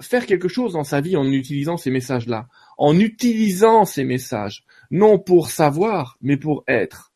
faire 0.00 0.26
quelque 0.26 0.48
chose 0.48 0.74
dans 0.74 0.84
sa 0.84 1.00
vie 1.00 1.16
en 1.16 1.24
utilisant 1.24 1.76
ces 1.76 1.90
messages-là 1.90 2.48
en 2.78 2.98
utilisant 2.98 3.84
ces 3.84 4.04
messages, 4.04 4.64
non 4.90 5.18
pour 5.18 5.50
savoir, 5.50 6.16
mais 6.20 6.36
pour 6.36 6.64
être. 6.66 7.12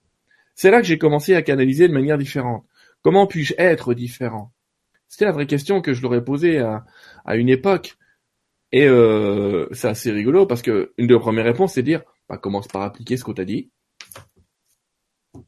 C'est 0.55 0.71
là 0.71 0.81
que 0.81 0.87
j'ai 0.87 0.99
commencé 0.99 1.35
à 1.35 1.43
canaliser 1.43 1.89
de 1.89 1.93
manière 1.93 2.19
différente. 2.19 2.65
Comment 3.03 3.27
puis-je 3.27 3.55
être 3.59 3.95
différent? 3.95 4.53
C'était 5.09 5.25
la 5.25 5.33
vraie 5.33 5.47
question 5.47 5.81
que 5.81 5.95
je 5.95 6.03
leur 6.03 6.15
ai 6.15 6.25
posée 6.25 6.59
à, 6.59 6.85
une 7.37 7.49
époque. 7.49 7.97
Et 8.73 8.87
euh, 8.87 9.67
c'est 9.73 9.89
assez 9.89 10.11
rigolo 10.11 10.47
parce 10.47 10.61
que 10.61 10.93
une 10.99 11.07
de 11.07 11.17
premières 11.17 11.45
réponses, 11.45 11.75
c'est 11.75 11.83
dire 11.83 12.03
bah, 12.29 12.37
commence 12.37 12.69
par 12.69 12.83
appliquer 12.83 13.17
ce 13.17 13.25
qu'on 13.25 13.35
t'a 13.35 13.45
dit. 13.45 13.71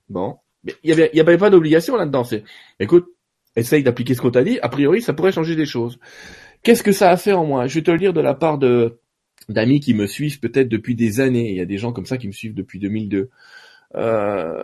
Bon. 0.09 0.39
Mais 0.65 0.75
il 0.83 0.95
n'y 0.95 1.21
avait, 1.21 1.39
pas 1.39 1.51
d'obligation 1.51 1.97
là-dedans. 1.97 2.25
C'est 2.25 2.45
écoute, 2.79 3.09
essaye 3.57 3.83
d'appliquer 3.83 4.15
ce 4.15 4.23
qu'on 4.23 4.31
t'a 4.31 4.45
dit. 4.45 4.59
A 4.61 4.69
priori, 4.69 5.03
ça 5.03 5.13
pourrait 5.13 5.33
changer 5.33 5.57
des 5.57 5.67
choses. 5.67 5.99
Qu'est-ce 6.63 6.83
que 6.83 6.93
ça 6.93 7.11
a 7.11 7.17
fait 7.17 7.33
en 7.33 7.45
moi? 7.45 7.67
Je 7.67 7.75
vais 7.77 7.83
te 7.83 7.91
le 7.91 7.99
dire 7.99 8.13
de 8.13 8.21
la 8.21 8.35
part 8.35 8.59
de 8.59 9.01
d'amis 9.53 9.81
qui 9.81 9.95
me 9.95 10.07
suivent 10.07 10.41
peut-être 10.41 10.69
depuis 10.69 10.95
des 10.95 11.21
années. 11.21 11.51
Il 11.51 11.57
y 11.57 11.61
a 11.61 11.67
des 11.67 11.79
gens 11.79 11.93
comme 11.93 12.07
ça 12.07 12.19
qui 12.19 12.27
me 12.27 12.33
suivent 12.33 12.55
depuis 12.55 12.79
2002. 12.79 13.31
Euh, 13.97 14.63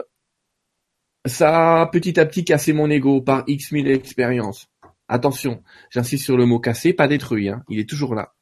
ça 1.27 1.83
a 1.83 1.87
petit 1.87 2.19
à 2.21 2.27
petit 2.27 2.45
cassé 2.45 2.73
mon 2.73 2.89
ego 2.91 3.21
par 3.21 3.45
X 3.47 3.73
mille 3.73 3.89
expériences. 3.89 4.69
Attention, 5.09 5.63
j'insiste 5.91 6.25
sur 6.25 6.37
le 6.37 6.47
mot 6.47 6.59
cassé, 6.59 6.93
pas 6.93 7.09
détruit. 7.09 7.49
Hein. 7.49 7.65
Il 7.69 7.79
est 7.79 7.89
toujours 7.89 8.15
là. 8.15 8.35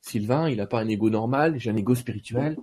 Sylvain, 0.00 0.48
il 0.48 0.56
n'a 0.56 0.66
pas 0.66 0.80
un 0.80 0.88
ego 0.88 1.10
normal, 1.10 1.58
j'ai 1.58 1.70
un 1.70 1.76
ego 1.76 1.94
spirituel. 1.94 2.56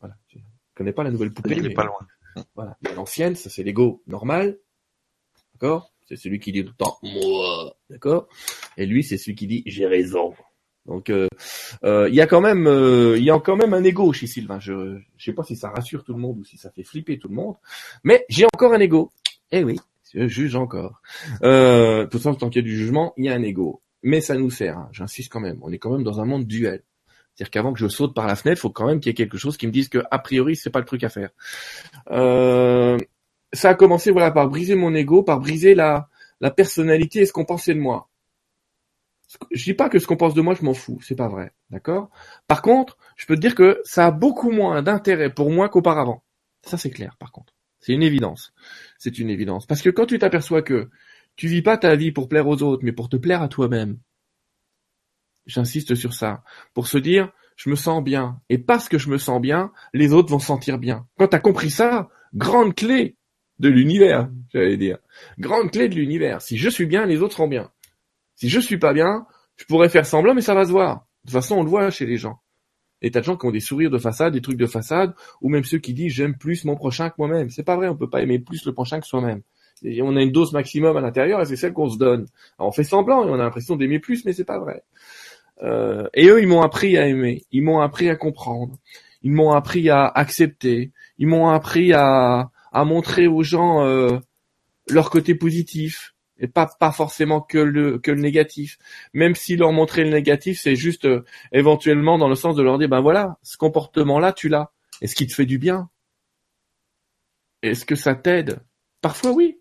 Voilà. 0.00 0.16
Je 0.28 0.38
connais 0.74 0.92
pas 0.92 1.02
la 1.02 1.10
nouvelle 1.10 1.32
poupée. 1.32 1.56
Il 1.56 1.66
est 1.66 1.74
pas 1.74 1.84
loin. 1.84 2.44
Voilà. 2.54 2.76
L'ancienne, 2.94 3.34
ça 3.34 3.50
c'est 3.50 3.62
l'ego 3.62 4.02
normal. 4.06 4.58
D'accord? 5.54 5.92
C'est 6.08 6.16
celui 6.16 6.38
qui 6.38 6.52
dit 6.52 6.62
tout 6.62 6.72
le 6.78 6.84
temps 6.84 6.98
moi. 7.02 7.76
D'accord? 7.90 8.28
Et 8.76 8.86
lui, 8.86 9.02
c'est 9.02 9.16
celui 9.16 9.34
qui 9.34 9.46
dit 9.46 9.62
j'ai 9.66 9.86
raison. 9.86 10.34
Donc 10.86 11.10
euh, 11.10 11.28
euh, 11.84 12.08
il 12.08 12.14
y 12.14 12.20
a 12.20 12.26
quand 12.26 12.40
même 12.40 12.66
euh, 12.66 13.16
il 13.18 13.24
y 13.24 13.30
a 13.30 13.38
quand 13.40 13.56
même 13.56 13.74
un 13.74 13.82
ego 13.82 14.12
chez 14.12 14.26
Sylvain. 14.26 14.60
Je 14.60 14.98
je 15.16 15.24
sais 15.24 15.32
pas 15.32 15.42
si 15.42 15.56
ça 15.56 15.70
rassure 15.70 16.04
tout 16.04 16.14
le 16.14 16.20
monde 16.20 16.38
ou 16.38 16.44
si 16.44 16.56
ça 16.56 16.70
fait 16.70 16.84
flipper 16.84 17.18
tout 17.18 17.28
le 17.28 17.34
monde, 17.34 17.56
mais 18.04 18.24
j'ai 18.28 18.46
encore 18.46 18.72
un 18.72 18.80
ego. 18.80 19.10
Eh 19.50 19.64
oui, 19.64 19.78
je 20.14 20.26
juge 20.28 20.56
encore. 20.56 21.00
Euh, 21.42 22.04
toute 22.06 22.22
façon, 22.22 22.34
tant 22.34 22.50
qu'il 22.50 22.62
y 22.62 22.64
a 22.64 22.68
du 22.68 22.76
jugement, 22.76 23.12
il 23.16 23.24
y 23.24 23.28
a 23.28 23.34
un 23.34 23.42
ego. 23.42 23.82
Mais 24.02 24.20
ça 24.20 24.36
nous 24.36 24.50
sert. 24.50 24.78
Hein, 24.78 24.88
j'insiste 24.92 25.32
quand 25.32 25.40
même. 25.40 25.58
On 25.62 25.72
est 25.72 25.78
quand 25.78 25.90
même 25.90 26.04
dans 26.04 26.20
un 26.20 26.24
monde 26.24 26.46
duel. 26.46 26.82
C'est-à-dire 27.34 27.50
qu'avant 27.50 27.72
que 27.72 27.80
je 27.80 27.88
saute 27.88 28.14
par 28.14 28.26
la 28.26 28.36
fenêtre, 28.36 28.58
il 28.58 28.62
faut 28.62 28.70
quand 28.70 28.86
même 28.86 29.00
qu'il 29.00 29.10
y 29.10 29.12
ait 29.12 29.14
quelque 29.14 29.38
chose 29.38 29.56
qui 29.56 29.66
me 29.66 29.72
dise 29.72 29.88
que 29.88 29.98
a 30.10 30.18
priori 30.18 30.56
c'est 30.56 30.70
pas 30.70 30.78
le 30.78 30.84
truc 30.84 31.04
à 31.04 31.08
faire. 31.08 31.30
Ça 33.52 33.70
a 33.70 33.74
commencé 33.74 34.10
voilà 34.10 34.30
par 34.30 34.48
briser 34.48 34.74
mon 34.74 34.94
ego, 34.94 35.22
par 35.22 35.40
briser 35.40 35.74
la 35.74 36.08
la 36.40 36.50
personnalité 36.50 37.20
et 37.20 37.26
ce 37.26 37.32
qu'on 37.32 37.44
pensait 37.44 37.74
de 37.74 37.80
moi 37.80 38.08
je 39.50 39.64
dis 39.64 39.74
pas 39.74 39.88
que 39.88 39.98
ce 39.98 40.06
qu'on 40.06 40.16
pense 40.16 40.34
de 40.34 40.40
moi, 40.40 40.54
je 40.54 40.64
m'en 40.64 40.74
fous, 40.74 40.98
c'est 41.02 41.16
pas 41.16 41.28
vrai, 41.28 41.52
d'accord? 41.70 42.10
Par 42.46 42.62
contre, 42.62 42.96
je 43.16 43.26
peux 43.26 43.36
te 43.36 43.40
dire 43.40 43.54
que 43.54 43.80
ça 43.84 44.06
a 44.06 44.10
beaucoup 44.10 44.50
moins 44.50 44.82
d'intérêt 44.82 45.32
pour 45.32 45.50
moi 45.50 45.68
qu'auparavant. 45.68 46.22
Ça 46.62 46.78
c'est 46.78 46.90
clair, 46.90 47.16
par 47.18 47.32
contre. 47.32 47.54
C'est 47.80 47.92
une 47.92 48.02
évidence. 48.02 48.52
C'est 48.98 49.18
une 49.18 49.30
évidence. 49.30 49.66
Parce 49.66 49.82
que 49.82 49.90
quand 49.90 50.06
tu 50.06 50.18
t'aperçois 50.18 50.62
que 50.62 50.90
tu 51.36 51.48
vis 51.48 51.62
pas 51.62 51.76
ta 51.76 51.94
vie 51.94 52.12
pour 52.12 52.28
plaire 52.28 52.48
aux 52.48 52.62
autres, 52.62 52.84
mais 52.84 52.92
pour 52.92 53.08
te 53.08 53.16
plaire 53.16 53.42
à 53.42 53.48
toi-même, 53.48 53.98
j'insiste 55.46 55.94
sur 55.94 56.12
ça, 56.12 56.42
pour 56.74 56.86
se 56.88 56.98
dire, 56.98 57.30
je 57.56 57.70
me 57.70 57.76
sens 57.76 58.02
bien. 58.02 58.40
Et 58.48 58.58
parce 58.58 58.88
que 58.88 58.98
je 58.98 59.08
me 59.08 59.18
sens 59.18 59.40
bien, 59.40 59.72
les 59.92 60.12
autres 60.12 60.30
vont 60.30 60.38
se 60.38 60.46
sentir 60.46 60.78
bien. 60.78 61.06
Quand 61.18 61.28
tu 61.28 61.36
as 61.36 61.40
compris 61.40 61.70
ça, 61.70 62.08
grande 62.34 62.74
clé 62.74 63.16
de 63.58 63.68
l'univers, 63.68 64.28
j'allais 64.52 64.76
dire. 64.76 64.98
Grande 65.38 65.70
clé 65.70 65.88
de 65.88 65.94
l'univers. 65.94 66.42
Si 66.42 66.58
je 66.58 66.68
suis 66.68 66.86
bien, 66.86 67.06
les 67.06 67.22
autres 67.22 67.34
seront 67.34 67.48
bien. 67.48 67.70
Si 68.36 68.48
je 68.48 68.60
suis 68.60 68.78
pas 68.78 68.92
bien, 68.92 69.26
je 69.56 69.64
pourrais 69.64 69.88
faire 69.88 70.06
semblant, 70.06 70.34
mais 70.34 70.42
ça 70.42 70.54
va 70.54 70.64
se 70.64 70.70
voir. 70.70 71.06
De 71.24 71.30
toute 71.30 71.40
façon, 71.40 71.56
on 71.56 71.62
le 71.62 71.68
voit 71.68 71.90
chez 71.90 72.06
les 72.06 72.16
gens. 72.18 72.38
Et 73.02 73.10
t'as 73.10 73.20
des 73.20 73.26
gens 73.26 73.36
qui 73.36 73.46
ont 73.46 73.50
des 73.50 73.60
sourires 73.60 73.90
de 73.90 73.98
façade, 73.98 74.32
des 74.32 74.40
trucs 74.40 74.56
de 74.56 74.66
façade, 74.66 75.14
ou 75.40 75.48
même 75.48 75.64
ceux 75.64 75.78
qui 75.78 75.92
disent 75.92 76.12
j'aime 76.12 76.36
plus 76.36 76.64
mon 76.64 76.76
prochain 76.76 77.10
que 77.10 77.14
moi-même. 77.18 77.50
C'est 77.50 77.62
pas 77.62 77.76
vrai, 77.76 77.88
on 77.88 77.96
peut 77.96 78.08
pas 78.08 78.22
aimer 78.22 78.38
plus 78.38 78.64
le 78.64 78.72
prochain 78.72 79.00
que 79.00 79.06
soi-même. 79.06 79.42
on 79.84 80.16
a 80.16 80.22
une 80.22 80.32
dose 80.32 80.52
maximum 80.52 80.96
à 80.96 81.00
l'intérieur 81.00 81.40
et 81.40 81.44
c'est 81.44 81.56
celle 81.56 81.72
qu'on 81.72 81.88
se 81.88 81.98
donne. 81.98 82.26
on 82.58 82.72
fait 82.72 82.84
semblant 82.84 83.26
et 83.26 83.30
on 83.30 83.34
a 83.34 83.38
l'impression 83.38 83.76
d'aimer 83.76 83.98
plus, 83.98 84.24
mais 84.24 84.32
c'est 84.32 84.44
pas 84.44 84.58
vrai. 84.58 84.82
Euh, 85.62 86.08
et 86.14 86.28
eux, 86.28 86.40
ils 86.40 86.48
m'ont 86.48 86.62
appris 86.62 86.96
à 86.96 87.06
aimer, 87.06 87.44
ils 87.50 87.62
m'ont 87.62 87.80
appris 87.80 88.08
à 88.10 88.16
comprendre, 88.16 88.76
ils 89.22 89.32
m'ont 89.32 89.52
appris 89.52 89.88
à 89.88 90.06
accepter, 90.06 90.92
ils 91.18 91.26
m'ont 91.26 91.48
appris 91.48 91.92
à, 91.92 92.50
à 92.72 92.84
montrer 92.84 93.26
aux 93.26 93.42
gens 93.42 93.84
euh, 93.84 94.18
leur 94.88 95.10
côté 95.10 95.34
positif, 95.34 96.14
et 96.38 96.48
pas 96.48 96.66
pas 96.66 96.92
forcément 96.92 97.40
que 97.40 97.58
le 97.58 97.98
que 97.98 98.10
le 98.10 98.20
négatif. 98.20 98.78
Même 99.14 99.34
si 99.34 99.56
leur 99.56 99.72
montrer 99.72 100.04
le 100.04 100.10
négatif, 100.10 100.60
c'est 100.60 100.76
juste 100.76 101.06
euh, 101.06 101.24
éventuellement 101.52 102.18
dans 102.18 102.28
le 102.28 102.34
sens 102.34 102.56
de 102.56 102.62
leur 102.62 102.78
dire 102.78 102.88
ben 102.88 103.00
voilà, 103.00 103.38
ce 103.42 103.56
comportement-là, 103.56 104.32
tu 104.32 104.48
l'as. 104.48 104.72
Est-ce 105.02 105.14
qu'il 105.14 105.26
te 105.28 105.34
fait 105.34 105.46
du 105.46 105.58
bien? 105.58 105.88
Est-ce 107.62 107.84
que 107.84 107.96
ça 107.96 108.14
t'aide? 108.14 108.60
Parfois 109.00 109.32
oui. 109.32 109.58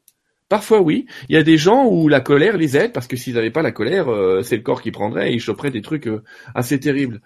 Parfois 0.50 0.82
oui. 0.82 1.08
Il 1.30 1.36
y 1.36 1.40
a 1.40 1.44
des 1.44 1.58
gens 1.58 1.86
où 1.86 2.08
la 2.08 2.22
colère 2.22 2.58
les 2.58 2.78
aide 2.78 2.94
parce 2.94 3.08
que 3.08 3.16
s'ils 3.18 3.36
n'avaient 3.36 3.52
pas 3.52 3.62
la 3.62 3.72
colère, 3.72 4.10
euh, 4.10 4.44
c'est 4.44 4.58
le 4.58 4.64
corps 4.64 4.82
qui 4.82 4.92
prendrait 4.92 5.32
et 5.32 5.34
ils 5.34 5.40
choperaient 5.40 5.72
des 5.72 5.82
trucs 5.82 6.08
euh, 6.08 6.24
assez 6.54 6.80
terribles. 6.80 7.22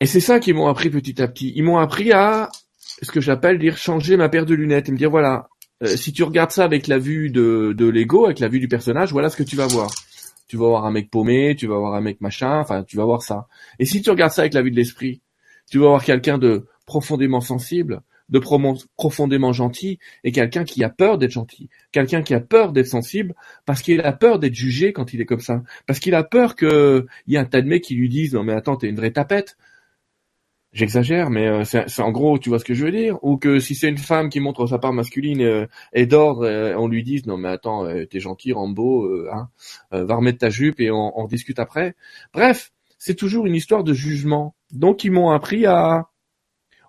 Et 0.00 0.06
c'est 0.06 0.20
ça 0.20 0.40
qu'ils 0.40 0.54
m'ont 0.54 0.68
appris 0.68 0.90
petit 0.90 1.20
à 1.22 1.28
petit. 1.28 1.52
Ils 1.54 1.62
m'ont 1.62 1.78
appris 1.78 2.12
à 2.12 2.50
ce 3.02 3.10
que 3.10 3.20
j'appelle 3.20 3.58
dire 3.58 3.76
changer 3.76 4.16
ma 4.16 4.28
paire 4.28 4.46
de 4.46 4.54
lunettes 4.54 4.88
et 4.88 4.92
me 4.92 4.96
dire 4.96 5.10
voilà, 5.10 5.48
euh, 5.82 5.96
si 5.96 6.12
tu 6.12 6.22
regardes 6.22 6.50
ça 6.50 6.64
avec 6.64 6.86
la 6.86 6.98
vue 6.98 7.30
de, 7.30 7.74
de 7.76 7.86
l'ego, 7.86 8.26
avec 8.26 8.38
la 8.38 8.48
vue 8.48 8.60
du 8.60 8.68
personnage, 8.68 9.12
voilà 9.12 9.30
ce 9.30 9.36
que 9.36 9.42
tu 9.42 9.56
vas 9.56 9.66
voir. 9.66 9.90
Tu 10.46 10.56
vas 10.56 10.66
voir 10.66 10.84
un 10.84 10.90
mec 10.90 11.10
paumé, 11.10 11.56
tu 11.56 11.66
vas 11.66 11.78
voir 11.78 11.94
un 11.94 12.00
mec 12.00 12.20
machin, 12.20 12.58
enfin 12.60 12.84
tu 12.84 12.96
vas 12.96 13.04
voir 13.04 13.22
ça. 13.22 13.48
Et 13.78 13.84
si 13.84 14.02
tu 14.02 14.10
regardes 14.10 14.32
ça 14.32 14.42
avec 14.42 14.54
la 14.54 14.62
vue 14.62 14.70
de 14.70 14.76
l'esprit, 14.76 15.22
tu 15.70 15.78
vas 15.78 15.88
voir 15.88 16.04
quelqu'un 16.04 16.38
de 16.38 16.66
profondément 16.86 17.40
sensible, 17.40 18.02
de 18.28 18.38
profondément 18.96 19.52
gentil, 19.52 19.98
et 20.24 20.32
quelqu'un 20.32 20.64
qui 20.64 20.84
a 20.84 20.90
peur 20.90 21.18
d'être 21.18 21.30
gentil, 21.30 21.68
quelqu'un 21.90 22.22
qui 22.22 22.34
a 22.34 22.40
peur 22.40 22.72
d'être 22.72 22.86
sensible, 22.86 23.34
parce 23.66 23.82
qu'il 23.82 24.00
a 24.00 24.12
peur 24.12 24.38
d'être 24.38 24.54
jugé 24.54 24.92
quand 24.92 25.12
il 25.12 25.20
est 25.20 25.26
comme 25.26 25.40
ça, 25.40 25.62
parce 25.86 25.98
qu'il 25.98 26.14
a 26.14 26.22
peur 26.22 26.54
qu'il 26.56 27.06
y 27.26 27.34
ait 27.34 27.38
un 27.38 27.44
tas 27.44 27.60
de 27.60 27.68
mecs 27.68 27.84
qui 27.84 27.94
lui 27.94 28.08
disent 28.08 28.34
non 28.34 28.44
mais 28.44 28.52
attends 28.52 28.76
t'es 28.76 28.88
une 28.88 28.96
vraie 28.96 29.10
tapette, 29.10 29.56
J'exagère, 30.72 31.28
mais 31.28 31.46
euh, 31.48 31.64
c'est 31.64 32.00
en 32.00 32.10
gros, 32.10 32.38
tu 32.38 32.48
vois 32.48 32.58
ce 32.58 32.64
que 32.64 32.72
je 32.72 32.86
veux 32.86 32.90
dire? 32.90 33.18
Ou 33.22 33.36
que 33.36 33.60
si 33.60 33.74
c'est 33.74 33.90
une 33.90 33.98
femme 33.98 34.30
qui 34.30 34.40
montre 34.40 34.66
sa 34.66 34.78
part 34.78 34.94
masculine 34.94 35.42
euh, 35.42 35.66
et 35.92 36.06
d'ordre, 36.06 36.46
euh, 36.46 36.74
on 36.78 36.88
lui 36.88 37.02
dise 37.02 37.26
non 37.26 37.36
mais 37.36 37.48
attends, 37.48 37.86
t'es 38.08 38.20
gentil, 38.20 38.54
Rambo, 38.54 39.28
hein, 39.30 39.50
va 39.90 40.14
remettre 40.14 40.38
ta 40.38 40.48
jupe 40.48 40.80
et 40.80 40.90
on, 40.90 41.18
on 41.18 41.26
discute 41.26 41.58
après. 41.58 41.94
Bref, 42.32 42.72
c'est 42.98 43.14
toujours 43.14 43.44
une 43.46 43.54
histoire 43.54 43.84
de 43.84 43.92
jugement. 43.92 44.54
Donc 44.70 45.04
ils 45.04 45.12
m'ont 45.12 45.30
appris 45.30 45.66
à, 45.66 46.08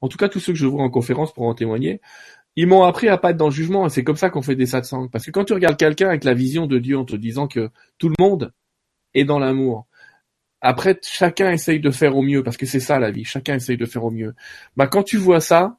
en 0.02 0.08
tout 0.08 0.18
cas 0.18 0.30
tous 0.30 0.40
ceux 0.40 0.54
que 0.54 0.60
je 0.60 0.66
vois 0.66 0.84
en 0.84 0.90
conférence 0.90 1.34
pour 1.34 1.46
en 1.46 1.54
témoigner, 1.54 2.00
ils 2.56 2.68
m'ont 2.68 2.84
appris 2.84 3.10
à 3.10 3.18
pas 3.18 3.32
être 3.32 3.38
dans 3.38 3.48
le 3.48 3.54
jugement 3.54 3.86
et 3.86 3.90
c'est 3.90 4.06
comme 4.06 4.16
ça 4.16 4.30
qu'on 4.30 4.42
fait 4.42 4.56
des 4.56 4.68
satsangs. 4.68 5.10
Parce 5.10 5.26
que 5.26 5.32
quand 5.32 5.44
tu 5.44 5.54
regardes 5.54 5.78
quelqu'un 5.78 6.08
avec 6.08 6.24
la 6.24 6.34
vision 6.34 6.68
de 6.68 6.80
Dieu 6.80 6.98
en 6.98 7.04
te 7.04 7.18
disant 7.18 7.48
que 7.48 7.70
tout 7.98 8.08
le 8.08 8.16
monde 8.18 8.54
est 9.14 9.26
dans 9.26 9.40
l'amour, 9.40 9.88
après, 10.64 11.00
chacun 11.04 11.52
essaye 11.52 11.80
de 11.80 11.92
faire 11.92 12.16
au 12.16 12.22
mieux, 12.22 12.42
parce 12.42 12.58
que 12.58 12.66
c'est 12.66 12.80
ça 12.80 12.98
la 12.98 13.12
vie. 13.12 13.26
Chacun 13.26 13.56
essaye 13.56 13.78
de 13.78 13.86
faire 13.86 14.06
au 14.06 14.12
mieux. 14.12 14.34
Bah, 14.78 14.88
quand 14.88 15.04
tu 15.04 15.18
vois 15.18 15.42
ça, 15.42 15.78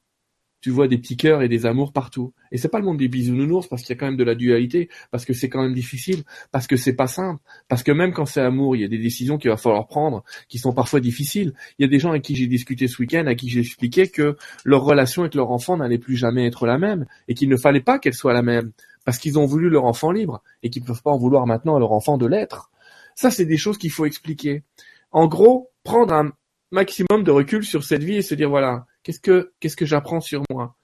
tu 0.61 0.71
vois 0.71 0.89
des 0.89 0.97
petits 0.97 1.19
cœurs 1.19 1.43
et 1.43 1.49
des 1.49 1.67
amours 1.67 1.93
partout. 1.93 2.33
Et 2.51 2.57
c'est 2.57 2.69
pas 2.71 2.79
le 2.79 2.87
monde 2.87 2.97
des 2.97 3.09
bisounours, 3.09 3.67
parce 3.67 3.83
qu'il 3.83 3.95
y 3.95 3.99
a 3.99 4.01
quand 4.01 4.07
même 4.07 4.17
de 4.17 4.25
la 4.25 4.35
dualité, 4.35 4.89
parce 5.11 5.27
que 5.27 5.35
c'est 5.35 5.51
quand 5.51 5.63
même 5.63 5.75
difficile, 5.75 6.23
parce 6.53 6.67
que 6.67 6.77
c'est 6.77 6.95
pas 6.95 7.07
simple, 7.07 7.43
parce 7.69 7.83
que 7.83 7.93
même 7.93 8.13
quand 8.13 8.25
c'est 8.25 8.41
amour, 8.41 8.75
il 8.77 8.81
y 8.81 8.85
a 8.85 8.89
des 8.89 8.99
décisions 8.99 9.37
qu'il 9.37 9.51
va 9.51 9.59
falloir 9.59 9.87
prendre, 9.87 10.23
qui 10.49 10.59
sont 10.59 10.73
parfois 10.73 11.01
difficiles. 11.01 11.53
Il 11.79 11.83
y 11.83 11.85
a 11.85 11.89
des 11.89 11.99
gens 11.99 12.11
avec 12.11 12.23
qui 12.23 12.35
j'ai 12.35 12.47
discuté 12.47 12.89
ce 12.89 13.01
week-end, 13.01 13.27
à 13.27 13.35
qui 13.35 13.51
j'ai 13.51 13.61
expliqué 13.61 14.09
que 14.09 14.37
leur 14.65 14.85
relation 14.85 15.21
avec 15.21 15.35
leur 15.35 15.51
enfant 15.51 15.77
n'allait 15.77 15.99
plus 15.99 16.17
jamais 16.17 16.47
être 16.47 16.67
la 16.67 16.79
même, 16.79 17.05
et 17.29 17.35
qu'il 17.35 17.49
ne 17.49 17.57
fallait 17.57 17.81
pas 17.81 17.99
qu'elle 17.99 18.15
soit 18.15 18.33
la 18.33 18.43
même, 18.43 18.73
parce 19.05 19.19
qu'ils 19.19 19.39
ont 19.39 19.45
voulu 19.45 19.69
leur 19.69 19.85
enfant 19.85 20.13
libre, 20.13 20.43
et 20.63 20.71
qu'ils 20.71 20.83
ne 20.83 20.87
peuvent 20.87 21.03
pas 21.03 21.11
en 21.11 21.19
vouloir 21.19 21.47
maintenant 21.47 21.77
à 21.77 21.79
leur 21.79 21.93
enfant 21.93 22.17
de 22.17 22.27
l'être. 22.27 22.71
Ça, 23.15 23.31
c'est 23.31 23.45
des 23.45 23.57
choses 23.57 23.79
qu'il 23.79 23.91
faut 23.91 24.07
expliquer. 24.07 24.63
En 25.11 25.27
gros, 25.27 25.71
prendre 25.83 26.15
un 26.15 26.33
maximum 26.71 27.23
de 27.23 27.31
recul 27.31 27.65
sur 27.65 27.85
cette 27.85 28.03
vie 28.03 28.17
et 28.17 28.23
se 28.23 28.35
dire 28.35 28.51
voilà, 28.51 28.87
qu'est-ce 29.03 29.21
que 29.21 29.53
qu'est-ce 29.61 29.77
que 29.77 29.87
j'apprends 29.87 30.21
sur 30.21 30.43
moi? 30.51 30.77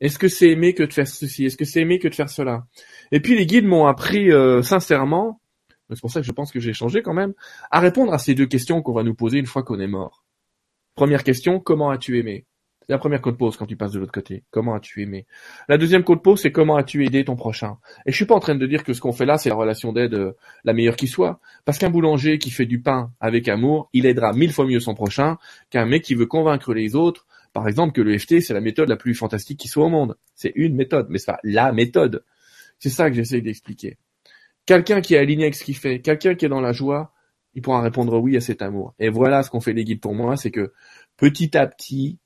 Est-ce 0.00 0.18
que 0.18 0.28
c'est 0.28 0.50
aimer 0.50 0.74
que 0.74 0.82
de 0.82 0.92
faire 0.92 1.06
ceci? 1.06 1.44
Est-ce 1.44 1.56
que 1.56 1.64
c'est 1.64 1.80
aimer 1.80 1.98
que 1.98 2.08
de 2.08 2.14
faire 2.14 2.30
cela? 2.30 2.66
Et 3.10 3.20
puis 3.20 3.36
les 3.36 3.46
guides 3.46 3.66
m'ont 3.66 3.86
appris 3.86 4.30
euh, 4.32 4.62
sincèrement, 4.62 5.40
c'est 5.90 6.00
pour 6.00 6.10
ça 6.10 6.20
que 6.20 6.26
je 6.26 6.32
pense 6.32 6.52
que 6.52 6.60
j'ai 6.60 6.72
changé 6.72 7.02
quand 7.02 7.14
même, 7.14 7.34
à 7.70 7.80
répondre 7.80 8.12
à 8.12 8.18
ces 8.18 8.34
deux 8.34 8.46
questions 8.46 8.82
qu'on 8.82 8.92
va 8.92 9.02
nous 9.02 9.14
poser 9.14 9.38
une 9.38 9.46
fois 9.46 9.62
qu'on 9.62 9.80
est 9.80 9.86
mort. 9.86 10.24
Première 10.94 11.24
question, 11.24 11.60
comment 11.60 11.90
as-tu 11.90 12.18
aimé? 12.18 12.46
C'est 12.86 12.92
la 12.92 12.98
première 12.98 13.20
côte 13.20 13.38
pose 13.38 13.56
quand 13.56 13.66
tu 13.66 13.76
passes 13.76 13.92
de 13.92 14.00
l'autre 14.00 14.12
côté. 14.12 14.44
Comment 14.50 14.74
as-tu 14.74 15.02
aimé? 15.02 15.26
La 15.68 15.78
deuxième 15.78 16.02
côte 16.02 16.22
pose, 16.22 16.40
c'est 16.40 16.52
comment 16.52 16.76
as-tu 16.76 17.04
aidé 17.04 17.24
ton 17.24 17.36
prochain? 17.36 17.78
Et 18.06 18.12
je 18.12 18.16
suis 18.16 18.24
pas 18.24 18.34
en 18.34 18.40
train 18.40 18.54
de 18.54 18.66
dire 18.66 18.84
que 18.84 18.92
ce 18.92 19.00
qu'on 19.00 19.12
fait 19.12 19.26
là, 19.26 19.38
c'est 19.38 19.48
la 19.48 19.54
relation 19.54 19.92
d'aide 19.92 20.14
euh, 20.14 20.32
la 20.64 20.72
meilleure 20.72 20.96
qui 20.96 21.06
soit. 21.06 21.40
Parce 21.64 21.78
qu'un 21.78 21.90
boulanger 21.90 22.38
qui 22.38 22.50
fait 22.50 22.66
du 22.66 22.80
pain 22.80 23.12
avec 23.20 23.48
amour, 23.48 23.88
il 23.92 24.06
aidera 24.06 24.32
mille 24.32 24.52
fois 24.52 24.66
mieux 24.66 24.80
son 24.80 24.94
prochain 24.94 25.38
qu'un 25.70 25.86
mec 25.86 26.02
qui 26.02 26.14
veut 26.14 26.26
convaincre 26.26 26.74
les 26.74 26.96
autres. 26.96 27.26
Par 27.52 27.68
exemple, 27.68 27.92
que 27.92 28.00
le 28.00 28.18
FT, 28.18 28.40
c'est 28.40 28.54
la 28.54 28.60
méthode 28.60 28.88
la 28.88 28.96
plus 28.96 29.14
fantastique 29.14 29.60
qui 29.60 29.68
soit 29.68 29.84
au 29.84 29.90
monde. 29.90 30.16
C'est 30.34 30.52
une 30.54 30.74
méthode, 30.74 31.06
mais 31.10 31.18
c'est 31.18 31.32
pas 31.32 31.40
la 31.44 31.72
méthode. 31.72 32.24
C'est 32.78 32.90
ça 32.90 33.10
que 33.10 33.16
j'essaye 33.16 33.42
d'expliquer. 33.42 33.98
Quelqu'un 34.66 35.00
qui 35.00 35.14
est 35.14 35.18
aligné 35.18 35.44
avec 35.44 35.54
ce 35.54 35.64
qu'il 35.64 35.76
fait, 35.76 36.00
quelqu'un 36.00 36.34
qui 36.34 36.46
est 36.46 36.48
dans 36.48 36.60
la 36.60 36.72
joie, 36.72 37.12
il 37.54 37.62
pourra 37.62 37.80
répondre 37.80 38.18
oui 38.18 38.36
à 38.36 38.40
cet 38.40 38.62
amour. 38.62 38.94
Et 38.98 39.08
voilà 39.08 39.42
ce 39.42 39.50
qu'on 39.50 39.60
fait 39.60 39.72
les 39.72 39.84
guides 39.84 40.00
pour 40.00 40.14
moi, 40.14 40.36
c'est 40.36 40.50
que 40.50 40.72
petit 41.16 41.56
à 41.56 41.66
petit, 41.66 42.18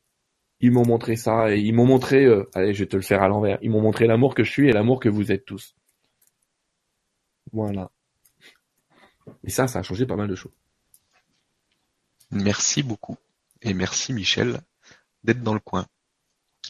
ils 0.60 0.70
m'ont 0.70 0.86
montré 0.86 1.16
ça 1.16 1.54
et 1.54 1.58
ils 1.58 1.74
m'ont 1.74 1.86
montré, 1.86 2.24
euh, 2.24 2.48
allez, 2.54 2.72
je 2.72 2.84
vais 2.84 2.88
te 2.88 2.96
le 2.96 3.02
faire 3.02 3.22
à 3.22 3.28
l'envers. 3.28 3.58
Ils 3.62 3.70
m'ont 3.70 3.82
montré 3.82 4.06
l'amour 4.06 4.34
que 4.34 4.44
je 4.44 4.50
suis 4.50 4.68
et 4.68 4.72
l'amour 4.72 5.00
que 5.00 5.08
vous 5.08 5.32
êtes 5.32 5.44
tous. 5.44 5.74
Voilà. 7.52 7.90
Et 9.44 9.50
ça, 9.50 9.66
ça 9.66 9.80
a 9.80 9.82
changé 9.82 10.06
pas 10.06 10.16
mal 10.16 10.28
de 10.28 10.34
choses. 10.34 10.52
Merci 12.30 12.82
beaucoup. 12.82 13.16
Et 13.62 13.74
merci 13.74 14.12
Michel 14.12 14.60
d'être 15.24 15.42
dans 15.42 15.54
le 15.54 15.60
coin 15.60 15.86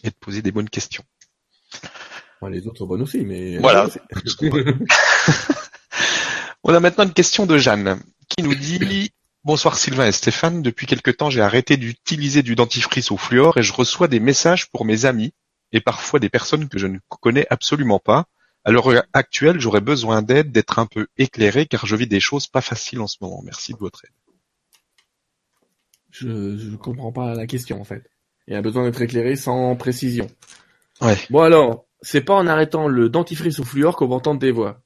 et 0.03 0.11
de 0.11 0.15
poser 0.15 0.43
des 0.43 0.53
bonnes 0.53 0.69
questions. 0.69 1.05
les 2.49 2.67
autres 2.67 2.79
sont 2.79 2.87
bonnes 2.87 3.03
aussi, 3.03 3.25
mais... 3.25 3.59
Voilà. 3.59 3.89
On 6.65 6.75
a 6.75 6.81
maintenant 6.81 7.05
une 7.05 7.13
question 7.13 7.47
de 7.47 7.59
Jeanne 7.59 8.01
qui 8.29 8.43
nous 8.43 8.55
dit 8.55 9.13
Bonsoir 9.47 9.79
Sylvain 9.79 10.09
et 10.09 10.11
Stéphane. 10.11 10.61
Depuis 10.61 10.87
quelque 10.89 11.13
temps, 11.13 11.31
j'ai 11.31 11.41
arrêté 11.41 11.77
d'utiliser 11.77 12.43
du 12.43 12.57
dentifrice 12.57 13.13
au 13.13 13.17
fluor 13.17 13.57
et 13.59 13.63
je 13.63 13.73
reçois 13.73 14.09
des 14.09 14.19
messages 14.19 14.69
pour 14.73 14.85
mes 14.85 15.05
amis 15.05 15.35
et 15.71 15.81
parfois 15.81 16.19
des 16.19 16.29
personnes 16.29 16.69
que 16.69 16.81
je 16.81 16.89
ne 16.89 16.99
connais 17.09 17.47
absolument 17.49 18.01
pas. 18.01 18.27
À 18.65 18.73
l'heure 18.73 19.05
actuelle, 19.13 19.61
j'aurais 19.61 19.81
besoin 19.81 20.21
d'aide, 20.21 20.51
d'être 20.51 20.81
un 20.81 20.87
peu 20.87 21.07
éclairé 21.17 21.67
car 21.67 21.87
je 21.87 21.95
vis 21.95 22.09
des 22.09 22.19
choses 22.19 22.49
pas 22.49 22.61
faciles 22.61 22.99
en 22.99 23.07
ce 23.07 23.19
moment. 23.21 23.41
Merci 23.45 23.73
de 23.73 23.79
votre 23.79 24.05
aide. 24.05 24.11
Je 26.11 26.27
ne 26.27 26.77
comprends 26.77 27.13
pas 27.13 27.33
la 27.35 27.47
question 27.47 27.81
en 27.81 27.85
fait. 27.85 28.03
Il 28.49 28.55
y 28.55 28.57
a 28.57 28.63
besoin 28.63 28.83
d'être 28.83 29.01
éclairé 29.01 29.37
sans 29.37 29.77
précision. 29.77 30.27
Ouais. 31.01 31.19
Bon 31.31 31.43
alors, 31.43 31.87
c'est 32.03 32.23
pas 32.23 32.35
en 32.35 32.49
arrêtant 32.49 32.89
le 32.89 33.09
dentifrice 33.09 33.61
au 33.61 33.65
fluor 33.65 33.95
qu'on 33.95 34.09
va 34.09 34.17
entendre 34.17 34.41
des 34.41 34.51
voix. 34.51 34.83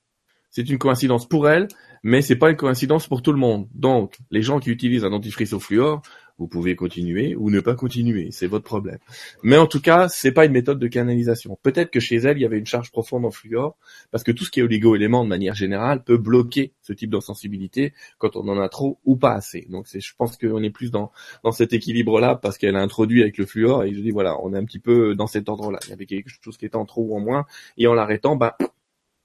C'est 0.51 0.69
une 0.69 0.79
coïncidence 0.79 1.29
pour 1.29 1.49
elle, 1.49 1.69
mais 2.03 2.23
c'est 2.23 2.37
pas 2.37 2.51
une 2.51 2.57
coïncidence 2.57 3.07
pour 3.07 3.23
tout 3.23 3.33
le 3.33 3.39
monde. 3.39 3.69
Donc, 3.75 4.19
les 4.31 4.43
gens 4.43 4.59
qui 4.59 4.71
utilisent 4.71 5.05
un 5.05 5.11
dentifrice 5.11 5.53
au 5.53 5.61
fluor, 5.61 6.03
vous 6.41 6.49
pouvez 6.49 6.75
continuer 6.75 7.37
ou 7.37 7.51
ne 7.51 7.61
pas 7.61 7.75
continuer, 7.75 8.31
c'est 8.33 8.47
votre 8.47 8.65
problème. 8.65 8.99
Mais 9.43 9.59
en 9.59 9.67
tout 9.67 9.81
cas, 9.81 10.09
c'est 10.09 10.33
pas 10.33 10.47
une 10.47 10.53
méthode 10.53 10.79
de 10.79 10.89
canalisation. 10.89 11.59
Peut-être 11.63 11.91
que 11.91 12.01
chez 12.01 12.17
elle, 12.17 12.39
il 12.39 12.41
y 12.41 12.47
avait 12.47 12.59
une 12.59 12.67
charge 12.67 12.91
profonde 12.91 13.27
en 13.27 13.31
fluor, 13.31 13.77
parce 14.11 14.25
que 14.25 14.33
tout 14.33 14.45
ce 14.45 14.51
qui 14.51 14.61
est 14.61 14.63
oligo-élément 14.63 15.23
de 15.23 15.29
manière 15.29 15.55
générale 15.55 16.03
peut 16.03 16.17
bloquer 16.17 16.73
ce 16.81 16.95
type 16.95 17.11
d'insensibilité 17.11 17.93
quand 18.17 18.37
on 18.37 18.49
en 18.49 18.59
a 18.59 18.71
trop 18.71 18.99
ou 19.05 19.17
pas 19.17 19.35
assez. 19.35 19.67
Donc 19.69 19.87
c'est, 19.87 20.01
je 20.01 20.15
pense 20.17 20.39
qu'on 20.39 20.63
est 20.63 20.71
plus 20.71 20.91
dans, 20.91 21.13
dans 21.45 21.53
cet 21.53 21.75
équilibre-là 21.75 22.37
parce 22.37 22.57
qu'elle 22.57 22.77
a 22.77 22.81
introduit 22.81 23.21
avec 23.21 23.37
le 23.37 23.45
fluor 23.45 23.85
et 23.85 23.93
je 23.93 24.01
dis 24.01 24.11
voilà, 24.11 24.43
on 24.43 24.55
est 24.55 24.59
un 24.59 24.65
petit 24.65 24.79
peu 24.79 25.15
dans 25.15 25.27
cet 25.27 25.51
ordre-là. 25.51 25.79
Il 25.85 25.91
y 25.91 25.93
avait 25.93 26.07
quelque 26.07 26.31
chose 26.41 26.57
qui 26.57 26.65
était 26.65 26.77
en 26.77 26.87
trop 26.87 27.03
ou 27.03 27.17
en 27.17 27.21
moins 27.21 27.45
et 27.77 27.87
en 27.87 27.93
l'arrêtant, 27.93 28.37
bah, 28.37 28.57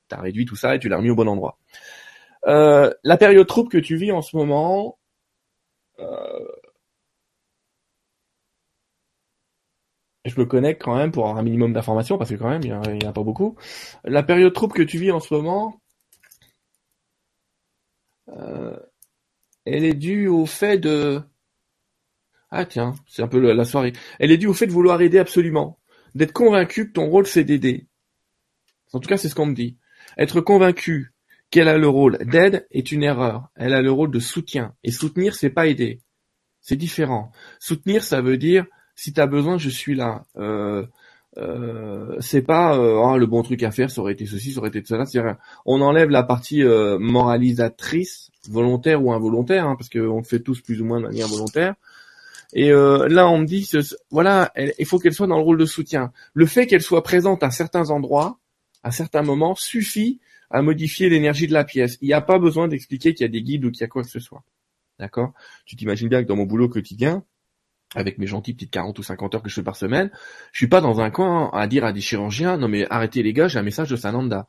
t'as 0.07 0.21
réduit 0.21 0.45
tout 0.45 0.55
ça 0.55 0.75
et 0.75 0.79
tu 0.79 0.89
l'as 0.89 0.97
remis 0.97 1.09
au 1.09 1.15
bon 1.15 1.27
endroit. 1.27 1.59
Euh, 2.47 2.93
la 3.03 3.17
période 3.17 3.47
trouble 3.47 3.69
que 3.69 3.77
tu 3.77 3.95
vis 3.97 4.11
en 4.11 4.21
ce 4.21 4.35
moment, 4.37 4.99
euh, 5.99 6.45
je 10.25 10.39
me 10.39 10.45
connecte 10.45 10.81
quand 10.83 10.95
même 10.95 11.11
pour 11.11 11.25
avoir 11.25 11.39
un 11.39 11.43
minimum 11.43 11.73
d'informations 11.73 12.17
parce 12.17 12.29
que 12.29 12.35
quand 12.35 12.49
même 12.49 12.61
il 12.63 12.69
n'y 12.71 13.05
en 13.05 13.09
a, 13.09 13.13
pas 13.13 13.23
beaucoup. 13.23 13.55
La 14.03 14.23
période 14.23 14.53
trouble 14.53 14.73
que 14.73 14.83
tu 14.83 14.97
vis 14.97 15.11
en 15.11 15.19
ce 15.19 15.33
moment, 15.33 15.81
euh, 18.29 18.77
elle 19.65 19.83
est 19.85 19.93
due 19.93 20.27
au 20.27 20.45
fait 20.45 20.77
de 20.77 21.21
ah 22.51 22.65
tiens, 22.65 22.93
c'est 23.07 23.21
un 23.21 23.27
peu 23.27 23.39
la 23.39 23.65
soirée. 23.65 23.93
Elle 24.19 24.31
est 24.31 24.37
due 24.37 24.47
au 24.47 24.53
fait 24.53 24.67
de 24.67 24.71
vouloir 24.71 25.01
aider 25.01 25.19
absolument, 25.19 25.79
d'être 26.15 26.31
convaincu 26.33 26.87
que 26.87 26.93
ton 26.93 27.07
rôle 27.09 27.27
c'est 27.27 27.43
d'aider. 27.43 27.87
En 28.93 28.99
tout 28.99 29.09
cas, 29.09 29.17
c'est 29.17 29.29
ce 29.29 29.35
qu'on 29.35 29.47
me 29.47 29.55
dit. 29.55 29.77
Être 30.17 30.41
convaincu 30.41 31.13
qu'elle 31.51 31.67
a 31.67 31.77
le 31.77 31.87
rôle 31.87 32.17
d'aide 32.19 32.67
est 32.71 32.91
une 32.91 33.03
erreur. 33.03 33.49
Elle 33.55 33.73
a 33.73 33.81
le 33.81 33.91
rôle 33.91 34.11
de 34.11 34.19
soutien. 34.19 34.73
Et 34.83 34.91
soutenir, 34.91 35.35
c'est 35.35 35.49
pas 35.49 35.67
aider. 35.67 36.01
C'est 36.61 36.75
différent. 36.75 37.31
Soutenir, 37.59 38.03
ça 38.03 38.21
veut 38.21 38.37
dire 38.37 38.65
si 38.95 39.13
tu 39.13 39.19
as 39.19 39.27
besoin, 39.27 39.57
je 39.57 39.69
suis 39.69 39.95
là. 39.95 40.25
Euh, 40.37 40.85
euh, 41.37 42.15
c'est 42.21 42.41
pas 42.41 42.77
euh, 42.77 42.95
oh, 42.95 43.17
le 43.17 43.25
bon 43.25 43.43
truc 43.43 43.61
à 43.63 43.71
faire, 43.71 43.91
ça 43.91 43.99
aurait 43.99 44.13
été 44.13 44.25
ceci, 44.25 44.53
ça 44.53 44.59
aurait 44.59 44.69
été 44.69 44.81
cela. 44.85 45.37
On 45.65 45.81
enlève 45.81 46.09
la 46.09 46.23
partie 46.23 46.63
euh, 46.63 46.97
moralisatrice, 46.97 48.31
volontaire 48.49 49.03
ou 49.03 49.11
involontaire, 49.11 49.67
hein, 49.67 49.75
parce 49.77 49.89
qu'on 49.89 50.17
le 50.17 50.23
fait 50.23 50.39
tous 50.39 50.61
plus 50.61 50.81
ou 50.81 50.85
moins 50.85 50.99
de 50.99 51.07
manière 51.07 51.27
volontaire. 51.27 51.75
Et 52.53 52.71
euh, 52.71 53.09
là, 53.09 53.27
on 53.27 53.39
me 53.39 53.45
dit, 53.45 53.69
voilà, 54.11 54.53
il 54.79 54.85
faut 54.85 54.97
qu'elle 54.97 55.13
soit 55.13 55.27
dans 55.27 55.37
le 55.37 55.43
rôle 55.43 55.57
de 55.57 55.65
soutien. 55.65 56.13
Le 56.33 56.45
fait 56.45 56.67
qu'elle 56.67 56.81
soit 56.81 57.03
présente 57.03 57.43
à 57.43 57.51
certains 57.51 57.89
endroits, 57.89 58.39
à 58.85 58.91
certains 58.91 59.23
moments, 59.23 59.55
suffit 59.55 60.19
à 60.51 60.61
modifier 60.61 61.09
l'énergie 61.09 61.47
de 61.47 61.53
la 61.53 61.63
pièce. 61.63 61.97
Il 62.01 62.07
n'y 62.07 62.13
a 62.13 62.21
pas 62.21 62.37
besoin 62.37 62.67
d'expliquer 62.67 63.15
qu'il 63.15 63.23
y 63.23 63.27
a 63.27 63.31
des 63.31 63.41
guides 63.41 63.65
ou 63.65 63.71
qu'il 63.71 63.81
y 63.81 63.83
a 63.83 63.87
quoi 63.87 64.03
que 64.03 64.09
ce 64.09 64.19
soit. 64.19 64.43
D'accord? 64.99 65.33
Tu 65.65 65.75
t'imagines 65.75 66.07
bien 66.07 66.21
que 66.21 66.27
dans 66.27 66.35
mon 66.35 66.45
boulot 66.45 66.69
quotidien, 66.69 67.25
avec 67.95 68.19
mes 68.19 68.27
gentilles 68.27 68.53
petites 68.53 68.69
40 68.69 68.99
ou 68.99 69.01
50 69.01 69.33
heures 69.33 69.41
que 69.41 69.49
je 69.49 69.55
fais 69.55 69.63
par 69.63 69.75
semaine, 69.75 70.11
je 70.51 70.59
suis 70.59 70.67
pas 70.67 70.81
dans 70.81 71.01
un 71.01 71.09
coin 71.09 71.49
à 71.51 71.65
dire 71.65 71.83
à 71.83 71.93
des 71.93 72.01
chirurgiens, 72.01 72.57
non 72.57 72.67
mais 72.67 72.85
arrêtez 72.91 73.23
les 73.23 73.33
gars, 73.33 73.47
j'ai 73.47 73.57
un 73.57 73.63
message 73.63 73.89
de 73.89 73.95
Sananda. 73.95 74.45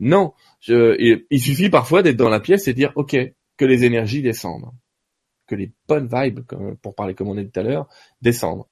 Non, 0.00 0.32
il 0.66 1.40
suffit 1.40 1.70
parfois 1.70 2.02
d'être 2.02 2.16
dans 2.16 2.28
la 2.28 2.40
pièce 2.40 2.66
et 2.66 2.74
dire, 2.74 2.92
ok, 2.96 3.16
que 3.56 3.64
les 3.64 3.84
énergies 3.84 4.22
descendent, 4.22 4.72
que 5.46 5.54
les 5.54 5.72
bonnes 5.86 6.08
vibes, 6.12 6.40
pour 6.82 6.96
parler 6.96 7.14
comme 7.14 7.28
on 7.28 7.36
dit 7.36 7.48
tout 7.48 7.60
à 7.60 7.62
l'heure, 7.62 7.88
descendent. 8.22 8.64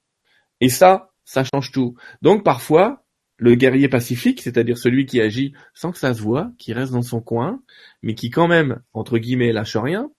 Et 0.60 0.68
ça, 0.68 1.12
ça 1.24 1.44
change 1.44 1.70
tout. 1.70 1.94
Donc 2.22 2.42
parfois, 2.42 3.05
le 3.38 3.54
guerrier 3.54 3.88
pacifique, 3.88 4.40
c'est-à-dire 4.40 4.78
celui 4.78 5.06
qui 5.06 5.20
agit 5.20 5.52
sans 5.74 5.92
que 5.92 5.98
ça 5.98 6.14
se 6.14 6.22
voit, 6.22 6.50
qui 6.58 6.72
reste 6.72 6.92
dans 6.92 7.02
son 7.02 7.20
coin, 7.20 7.62
mais 8.02 8.14
qui 8.14 8.30
quand 8.30 8.48
même, 8.48 8.80
entre 8.92 9.18
guillemets, 9.18 9.52
lâche 9.52 9.76
rien, 9.76 10.10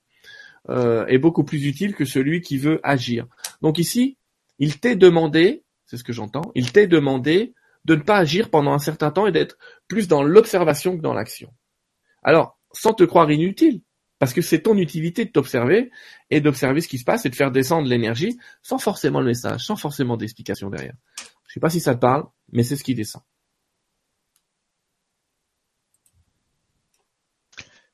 euh, 0.69 1.05
est 1.07 1.17
beaucoup 1.17 1.43
plus 1.43 1.65
utile 1.65 1.95
que 1.95 2.05
celui 2.05 2.41
qui 2.41 2.57
veut 2.57 2.79
agir. 2.83 3.25
Donc 3.61 3.79
ici, 3.79 4.17
il 4.59 4.79
t'est 4.79 4.95
demandé, 4.95 5.63
c'est 5.85 5.97
ce 5.97 6.03
que 6.03 6.13
j'entends, 6.13 6.51
il 6.55 6.71
t'est 6.71 6.87
demandé 6.87 7.53
de 7.85 7.95
ne 7.95 8.01
pas 8.01 8.17
agir 8.17 8.49
pendant 8.49 8.73
un 8.73 8.79
certain 8.79 9.11
temps 9.11 9.27
et 9.27 9.31
d'être 9.31 9.57
plus 9.87 10.07
dans 10.07 10.23
l'observation 10.23 10.97
que 10.97 11.01
dans 11.01 11.13
l'action. 11.13 11.53
Alors, 12.21 12.59
sans 12.73 12.93
te 12.93 13.03
croire 13.03 13.31
inutile, 13.31 13.81
parce 14.19 14.33
que 14.33 14.41
c'est 14.41 14.61
ton 14.61 14.77
utilité 14.77 15.25
de 15.25 15.31
t'observer 15.31 15.91
et 16.29 16.41
d'observer 16.41 16.81
ce 16.81 16.87
qui 16.87 16.97
se 16.97 17.03
passe 17.03 17.25
et 17.25 17.29
de 17.29 17.35
faire 17.35 17.51
descendre 17.51 17.87
l'énergie 17.87 18.37
sans 18.61 18.79
forcément 18.79 19.19
le 19.19 19.27
message, 19.27 19.65
sans 19.65 19.75
forcément 19.75 20.17
d'explication 20.17 20.69
derrière. 20.69 20.95
Je 21.47 21.53
sais 21.53 21.59
pas 21.59 21.69
si 21.69 21.79
ça 21.79 21.95
te 21.95 21.99
parle, 21.99 22.25
mais 22.51 22.63
c'est 22.63 22.75
ce 22.75 22.83
qui 22.83 22.95
descend. 22.95 23.21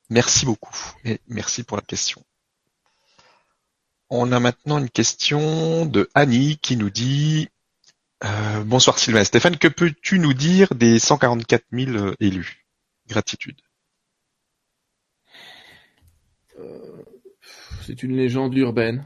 Merci 0.10 0.46
beaucoup 0.46 0.76
et 1.06 1.20
merci 1.28 1.64
pour 1.64 1.78
la 1.78 1.84
question. 1.84 2.24
On 4.10 4.32
a 4.32 4.40
maintenant 4.40 4.78
une 4.78 4.90
question 4.90 5.86
de 5.88 6.10
Annie 6.14 6.58
qui 6.58 6.78
nous 6.78 6.92
dit 6.92 7.50
euh, 8.24 8.64
Bonsoir 8.64 9.00
Sylvain 9.00 9.24
Stéphane, 9.24 9.58
que 9.58 9.68
peux-tu 9.68 10.20
nous 10.20 10.34
dire 10.34 10.76
des 10.76 11.00
144 11.00 11.66
000 11.72 11.92
euh, 11.92 12.16
élus? 12.20 12.68
Gratitude. 13.08 13.60
Euh, 16.60 17.04
c'est 17.86 18.04
une 18.04 18.16
légende 18.16 18.56
urbaine. 18.56 19.04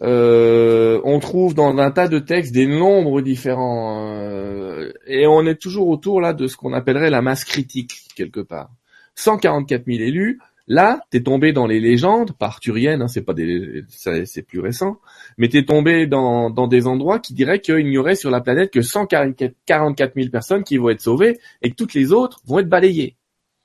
Mhm. 0.00 1.00
on 1.04 1.18
trouve 1.20 1.54
dans 1.54 1.76
un 1.78 1.90
tas 1.90 2.08
de 2.08 2.18
textes 2.18 2.52
des 2.52 2.66
nombres 2.66 3.20
différents 3.20 4.76
et 5.06 5.26
on 5.26 5.44
est 5.46 5.60
toujours 5.60 5.88
autour 5.88 6.20
là 6.20 6.32
de 6.32 6.46
ce 6.46 6.56
qu'on 6.56 6.72
appellerait 6.72 7.10
la 7.10 7.22
masse 7.22 7.44
critique 7.44 8.08
quelque 8.14 8.40
part. 8.40 8.70
144 9.16 9.86
000 9.86 9.98
élus, 10.00 10.38
Là, 10.70 11.00
t'es 11.08 11.22
tombé 11.22 11.54
dans 11.54 11.66
les 11.66 11.80
légendes, 11.80 12.32
pas 12.32 12.46
arthuriennes, 12.46 13.00
hein, 13.00 13.08
c'est 13.08 13.22
pas 13.22 13.32
des, 13.32 13.84
c'est 13.88 14.42
plus 14.42 14.60
récent, 14.60 15.00
mais 15.38 15.48
t'es 15.48 15.64
tombé 15.64 16.06
dans, 16.06 16.50
dans 16.50 16.66
des 16.66 16.86
endroits 16.86 17.20
qui 17.20 17.32
diraient 17.32 17.60
qu'il 17.60 17.88
n'y 17.88 17.96
aurait 17.96 18.16
sur 18.16 18.30
la 18.30 18.42
planète 18.42 18.70
que 18.70 18.82
144 18.82 20.14
000 20.14 20.28
personnes 20.28 20.64
qui 20.64 20.76
vont 20.76 20.90
être 20.90 21.00
sauvées 21.00 21.38
et 21.62 21.70
que 21.70 21.74
toutes 21.74 21.94
les 21.94 22.12
autres 22.12 22.42
vont 22.44 22.58
être 22.58 22.68
balayées. 22.68 23.16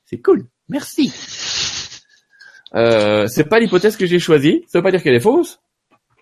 C'est 0.06 0.22
cool. 0.22 0.46
Merci. 0.70 1.12
Euh, 2.74 3.28
c'est 3.28 3.50
pas 3.50 3.60
l'hypothèse 3.60 3.98
que 3.98 4.06
j'ai 4.06 4.20
choisie. 4.20 4.64
Ça 4.68 4.80
veut 4.80 4.84
pas 4.84 4.92
dire 4.92 5.04
qu'elle 5.04 5.16
est 5.16 5.20
fausse. 5.20 5.60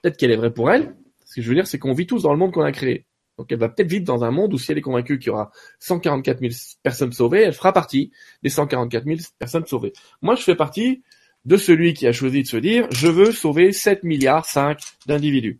Peut-être 0.01 0.17
qu'elle 0.17 0.31
est 0.31 0.37
vraie 0.37 0.53
pour 0.53 0.71
elle. 0.71 0.95
Ce 1.25 1.35
que 1.35 1.41
je 1.41 1.49
veux 1.49 1.55
dire, 1.55 1.67
c'est 1.67 1.79
qu'on 1.79 1.93
vit 1.93 2.07
tous 2.07 2.23
dans 2.23 2.31
le 2.31 2.37
monde 2.37 2.51
qu'on 2.51 2.63
a 2.63 2.71
créé. 2.71 3.05
Donc 3.37 3.51
elle 3.51 3.59
va 3.59 3.69
peut-être 3.69 3.89
vivre 3.89 4.05
dans 4.05 4.23
un 4.23 4.31
monde 4.31 4.53
où 4.53 4.57
si 4.57 4.71
elle 4.71 4.77
est 4.77 4.81
convaincue 4.81 5.17
qu'il 5.17 5.27
y 5.27 5.29
aura 5.31 5.51
144 5.79 6.39
000 6.39 6.51
personnes 6.83 7.11
sauvées, 7.11 7.41
elle 7.41 7.53
fera 7.53 7.73
partie 7.73 8.11
des 8.43 8.49
144 8.49 9.05
000 9.05 9.17
personnes 9.39 9.65
sauvées. 9.65 9.93
Moi, 10.21 10.35
je 10.35 10.43
fais 10.43 10.55
partie 10.55 11.01
de 11.45 11.57
celui 11.57 11.93
qui 11.93 12.05
a 12.07 12.11
choisi 12.11 12.43
de 12.43 12.47
se 12.47 12.57
dire, 12.57 12.87
je 12.91 13.07
veux 13.07 13.31
sauver 13.31 13.71
7 13.71 14.03
milliards 14.03 14.45
5 14.45 14.79
d'individus. 15.07 15.59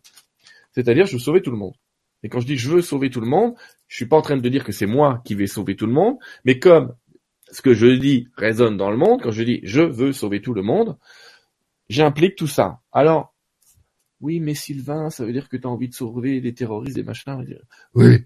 C'est-à-dire, 0.72 1.06
je 1.06 1.14
veux 1.14 1.18
sauver 1.18 1.42
tout 1.42 1.50
le 1.50 1.56
monde. 1.56 1.74
Et 2.22 2.28
quand 2.28 2.40
je 2.40 2.46
dis 2.46 2.56
je 2.56 2.70
veux 2.70 2.82
sauver 2.82 3.10
tout 3.10 3.20
le 3.20 3.26
monde, 3.26 3.54
je 3.88 3.96
suis 3.96 4.06
pas 4.06 4.16
en 4.16 4.22
train 4.22 4.36
de 4.36 4.48
dire 4.48 4.64
que 4.64 4.72
c'est 4.72 4.86
moi 4.86 5.20
qui 5.24 5.34
vais 5.34 5.46
sauver 5.46 5.74
tout 5.76 5.86
le 5.86 5.92
monde, 5.92 6.16
mais 6.44 6.58
comme 6.58 6.94
ce 7.50 7.62
que 7.62 7.74
je 7.74 7.86
dis 7.86 8.28
résonne 8.36 8.76
dans 8.76 8.90
le 8.90 8.96
monde, 8.96 9.22
quand 9.22 9.32
je 9.32 9.42
dis 9.42 9.60
je 9.64 9.80
veux 9.80 10.12
sauver 10.12 10.40
tout 10.40 10.54
le 10.54 10.62
monde, 10.62 10.96
j'implique 11.88 12.36
tout 12.36 12.46
ça. 12.46 12.80
Alors, 12.92 13.31
oui, 14.22 14.38
mais 14.38 14.54
Sylvain, 14.54 15.10
ça 15.10 15.24
veut 15.24 15.32
dire 15.32 15.48
que 15.48 15.56
tu 15.56 15.66
as 15.66 15.70
envie 15.70 15.88
de 15.88 15.94
sauver 15.94 16.40
les 16.40 16.54
terroristes, 16.54 16.94
des 16.94 17.02
machins. 17.02 17.44
Oui, 17.94 18.18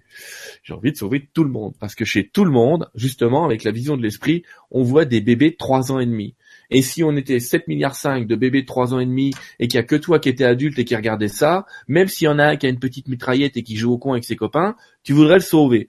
j'ai 0.62 0.74
envie 0.74 0.92
de 0.92 0.96
sauver 0.96 1.28
tout 1.32 1.42
le 1.42 1.50
monde. 1.50 1.74
Parce 1.80 1.94
que 1.94 2.04
chez 2.04 2.28
tout 2.28 2.44
le 2.44 2.50
monde, 2.50 2.90
justement, 2.94 3.46
avec 3.46 3.64
la 3.64 3.70
vision 3.70 3.96
de 3.96 4.02
l'esprit, 4.02 4.44
on 4.70 4.82
voit 4.82 5.06
des 5.06 5.22
bébés 5.22 5.52
de 5.52 5.56
3 5.56 5.92
ans 5.92 5.98
et 5.98 6.06
demi. 6.06 6.34
Et 6.70 6.82
si 6.82 7.02
on 7.02 7.16
était 7.16 7.40
7 7.40 7.66
milliards 7.66 7.96
5 7.96 8.26
de 8.26 8.36
bébés 8.36 8.62
de 8.62 8.66
3 8.66 8.94
ans 8.94 9.00
et 9.00 9.06
demi 9.06 9.32
et 9.58 9.68
qu'il 9.68 9.78
y 9.78 9.80
a 9.80 9.84
que 9.84 9.96
toi 9.96 10.18
qui 10.18 10.28
étais 10.28 10.44
adulte 10.44 10.78
et 10.78 10.84
qui 10.84 10.96
regardais 10.96 11.28
ça, 11.28 11.64
même 11.88 12.08
s'il 12.08 12.26
y 12.26 12.28
en 12.28 12.38
a 12.38 12.44
un 12.44 12.56
qui 12.56 12.66
a 12.66 12.68
une 12.68 12.78
petite 12.78 13.08
mitraillette 13.08 13.56
et 13.56 13.62
qui 13.62 13.76
joue 13.76 13.92
au 13.92 13.98
con 13.98 14.12
avec 14.12 14.24
ses 14.24 14.36
copains, 14.36 14.76
tu 15.02 15.12
voudrais 15.12 15.36
le 15.36 15.40
sauver. 15.40 15.88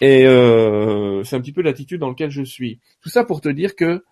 Et 0.00 0.26
euh, 0.26 1.22
c'est 1.24 1.36
un 1.36 1.40
petit 1.40 1.52
peu 1.52 1.62
l'attitude 1.62 2.00
dans 2.00 2.08
laquelle 2.08 2.30
je 2.30 2.42
suis. 2.42 2.80
Tout 3.00 3.08
ça 3.08 3.24
pour 3.24 3.40
te 3.40 3.48
dire 3.48 3.76
que 3.76 4.04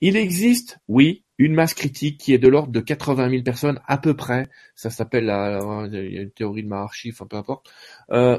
il 0.00 0.16
existe, 0.16 0.78
oui, 0.88 1.23
une 1.38 1.54
masse 1.54 1.74
critique 1.74 2.18
qui 2.18 2.32
est 2.32 2.38
de 2.38 2.48
l'ordre 2.48 2.72
de 2.72 2.80
80 2.80 3.30
000 3.30 3.42
personnes 3.42 3.80
à 3.86 3.98
peu 3.98 4.14
près. 4.14 4.48
Ça 4.74 4.90
s'appelle 4.90 5.26
la, 5.26 5.58
une 5.92 6.30
théorie 6.30 6.62
de 6.62 6.68
Maharshi, 6.68 7.10
enfin 7.10 7.26
peu 7.26 7.36
importe. 7.36 7.70
Euh, 8.10 8.38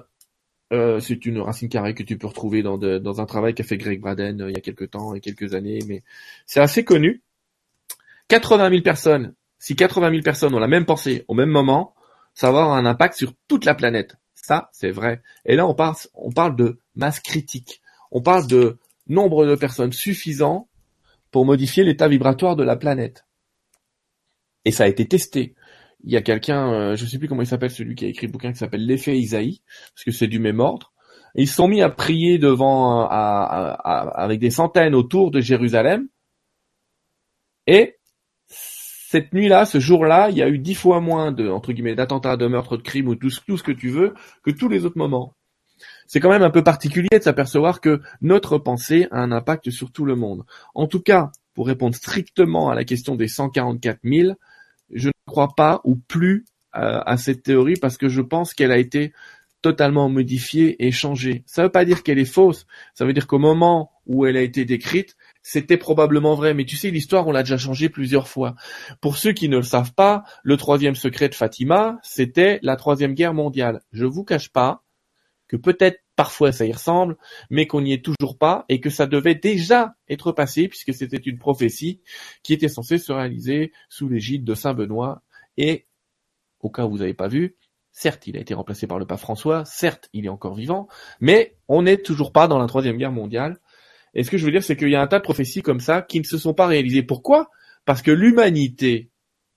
euh, 0.74 1.00
c'est 1.00 1.26
une 1.26 1.40
racine 1.40 1.70
carrée 1.70 1.94
que 1.94 2.04
tu 2.04 2.18
peux 2.18 2.28
retrouver 2.28 2.64
dans, 2.64 2.78
dans 2.78 3.22
un 3.22 3.26
travail 3.26 3.54
qu'a 3.54 3.64
fait 3.64 3.78
Greg 3.78 4.02
Braden 4.02 4.42
euh, 4.42 4.50
il 4.50 4.56
y 4.56 4.58
a 4.58 4.62
quelques 4.62 4.92
temps 4.92 5.14
et 5.14 5.20
quelques 5.20 5.54
années, 5.54 5.80
mais 5.88 6.04
c'est 6.46 6.60
assez 6.60 6.84
connu. 6.84 7.22
80 8.30 8.70
000 8.70 8.82
personnes, 8.82 9.36
si 9.60 9.76
80 9.76 10.10
000 10.10 10.22
personnes 10.24 10.56
ont 10.56 10.60
la 10.60 10.68
même 10.68 10.86
pensée 10.86 11.24
au 11.28 11.36
même 11.36 11.50
moment, 11.50 11.94
ça 12.34 12.52
va 12.52 12.62
avoir 12.62 12.78
un 12.78 12.86
impact 12.86 13.16
sur 13.16 13.34
toute 13.48 13.66
la 13.66 13.76
planète. 13.76 14.16
Ça, 14.34 14.70
c'est 14.74 14.92
vrai. 14.92 15.22
Et 15.46 15.56
là, 15.56 15.68
on 15.68 15.76
parle, 15.76 15.96
on 16.14 16.32
parle 16.32 16.56
de 16.56 16.80
masse 16.96 17.20
critique. 17.20 17.82
On 18.12 18.22
parle 18.22 18.48
de 18.48 18.78
nombre 19.08 19.46
de 19.46 19.56
personnes 19.56 19.94
suffisant 19.94 20.68
pour 21.36 21.46
modifier 21.46 21.84
l'état 21.84 22.08
vibratoire 22.08 22.56
de 22.56 22.64
la 22.64 22.78
planète. 22.78 23.26
Et 24.64 24.72
ça 24.72 24.86
a 24.86 24.88
été 24.88 25.06
testé. 25.06 25.54
Il 26.06 26.14
y 26.14 26.16
a 26.16 26.22
quelqu'un, 26.22 26.72
euh, 26.72 26.96
je 26.96 27.06
sais 27.06 27.20
plus 27.20 27.28
comment 27.28 27.42
il 27.42 27.46
s'appelle, 27.46 27.72
celui 27.72 27.94
qui 27.96 28.06
a 28.06 28.08
écrit 28.08 28.28
le 28.28 28.32
bouquin 28.32 28.54
qui 28.54 28.58
s'appelle 28.58 28.86
L'effet 28.86 29.18
Isaïe, 29.18 29.62
parce 29.94 30.06
que 30.06 30.12
c'est 30.12 30.30
du 30.30 30.40
même 30.40 30.62
ordre. 30.62 30.94
Ils 31.36 31.50
se 31.50 31.56
sont 31.56 31.68
mis 31.68 31.82
à 31.82 31.90
prier 31.90 32.38
devant, 32.38 33.06
avec 33.10 34.40
des 34.40 34.50
centaines 34.50 34.96
autour 34.96 35.30
de 35.30 35.42
Jérusalem. 35.42 36.08
Et 37.68 37.98
cette 38.48 39.34
nuit-là, 39.34 39.66
ce 39.66 39.82
jour-là, 39.82 40.30
il 40.30 40.38
y 40.38 40.42
a 40.42 40.48
eu 40.48 40.58
dix 40.58 40.76
fois 40.76 41.02
moins 41.02 41.34
de, 41.34 41.94
d'attentats, 41.96 42.38
de 42.38 42.48
meurtres, 42.48 42.78
de 42.78 42.82
crimes 42.82 43.10
ou 43.10 43.16
tout 43.16 43.30
ce 43.30 43.62
que 43.62 43.74
tu 43.74 43.90
veux 43.90 44.14
que 44.42 44.52
tous 44.52 44.70
les 44.70 44.86
autres 44.86 44.98
moments 44.98 45.35
c'est 46.08 46.20
quand 46.20 46.30
même 46.30 46.44
un 46.44 46.50
peu 46.50 46.64
particulier 46.64 47.10
de 47.12 47.24
s'apercevoir 47.24 47.82
que 47.82 48.02
notre 48.22 48.58
pensée 48.58 49.08
a 49.12 49.20
un 49.20 49.32
impact 49.32 49.70
sur 49.70 49.92
tout 49.92 50.06
le 50.06 50.16
monde. 50.16 50.44
En 50.74 50.88
tout 50.88 51.02
cas, 51.02 51.32
pour 51.54 51.68
répondre 51.68 51.96
strictement 51.96 52.70
à 52.70 52.76
la 52.76 52.84
question 52.84 53.16
des 53.16 53.28
144 53.28 54.00
000, 54.04 54.34
je 54.94 55.08
ne 55.08 55.14
crois 55.26 55.56
pas 55.56 55.82
ou 55.84 55.96
plus 55.96 56.46
euh, 56.76 57.02
à 57.06 57.18
cette 57.18 57.44
théorie 57.44 57.76
parce 57.82 57.98
que 57.98 58.10
je 58.10 58.22
pense 58.22 58.54
qu'elle 58.54 58.72
a 58.72 58.78
été 58.78 59.14
totalement 59.62 60.10
modifiée 60.10 60.86
et 60.86 60.92
changée. 60.92 61.44
Ça 61.48 61.64
ne 61.64 61.68
veut 61.68 61.72
pas 61.72 61.86
dire 61.86 62.04
qu'elle 62.04 62.20
est 62.20 62.26
fausse, 62.26 62.68
ça 62.94 63.04
veut 63.04 63.14
dire 63.14 63.26
qu'au 63.26 63.40
moment 63.40 63.92
où 64.06 64.28
elle 64.28 64.38
a 64.38 64.42
été 64.42 64.64
décrite, 64.64 65.16
c'était 65.42 65.78
probablement 65.78 66.36
vrai. 66.36 66.54
Mais 66.54 66.66
tu 66.66 66.76
sais, 66.76 66.92
l'histoire, 66.92 67.28
on 67.28 67.32
l'a 67.32 67.42
déjà 67.42 67.58
changée 67.58 67.90
plusieurs 67.90 68.28
fois. 68.28 68.54
Pour 69.02 69.18
ceux 69.18 69.32
qui 69.32 69.50
ne 69.50 69.58
le 69.58 69.64
savent 69.64 69.94
pas, 69.94 70.24
le 70.44 70.58
troisième 70.58 70.94
secret 70.94 71.30
de 71.30 71.34
Fatima, 71.36 71.98
c'était 72.04 72.60
la 72.62 72.76
troisième 72.76 73.16
guerre 73.16 73.34
mondiale. 73.34 73.82
Je 73.92 74.06
vous 74.06 74.24
cache 74.24 74.50
pas 74.50 74.84
que 75.48 75.58
peut-être 75.58 76.02
parfois 76.16 76.52
ça 76.52 76.66
y 76.66 76.72
ressemble, 76.72 77.18
mais 77.50 77.68
qu'on 77.68 77.82
n'y 77.82 77.94
est 77.94 78.04
toujours 78.04 78.38
pas 78.38 78.66
et 78.70 78.80
que 78.80 78.90
ça 78.90 79.06
devait 79.06 79.36
déjà 79.36 79.96
être 80.10 80.32
passé 80.32 80.68
puisque 80.68 80.94
c'était 80.94 81.18
une 81.18 81.38
prophétie 81.38 82.02
qui 82.44 82.54
était 82.54 82.70
censée 82.70 82.98
se 82.98 83.12
réaliser 83.12 83.72
sous 83.90 84.08
l'égide 84.08 84.44
de 84.44 84.56
Saint 84.56 84.74
Benoît 84.74 85.22
et 85.58 85.86
au 86.60 86.70
cas 86.70 86.86
où 86.86 86.92
vous 86.92 86.98
n'avez 87.00 87.14
pas 87.14 87.28
vu, 87.28 87.56
certes 87.92 88.28
il 88.28 88.38
a 88.38 88.40
été 88.40 88.54
remplacé 88.54 88.88
par 88.88 89.00
le 89.00 89.06
pape 89.06 89.20
François, 89.20 89.66
certes 89.66 90.10
il 90.14 90.26
est 90.26 90.30
encore 90.30 90.56
vivant, 90.56 90.88
mais 91.20 91.56
on 91.68 91.84
n'est 91.84 91.98
toujours 91.98 92.32
pas 92.32 92.48
dans 92.48 92.60
la 92.60 92.68
troisième 92.68 92.98
guerre 92.98 93.12
mondiale. 93.12 93.60
Et 94.14 94.24
ce 94.24 94.32
que 94.32 94.38
je 94.38 94.46
veux 94.46 94.52
dire, 94.52 94.64
c'est 94.64 94.78
qu'il 94.78 94.90
y 94.90 94.96
a 94.96 95.02
un 95.02 95.08
tas 95.08 95.20
de 95.20 95.24
prophéties 95.24 95.62
comme 95.62 95.82
ça 95.82 96.02
qui 96.02 96.20
ne 96.20 96.26
se 96.26 96.38
sont 96.38 96.54
pas 96.54 96.68
réalisées. 96.68 97.04
Pourquoi? 97.04 97.50
Parce 97.84 98.02
que 98.02 98.12
l'humanité, 98.12 99.12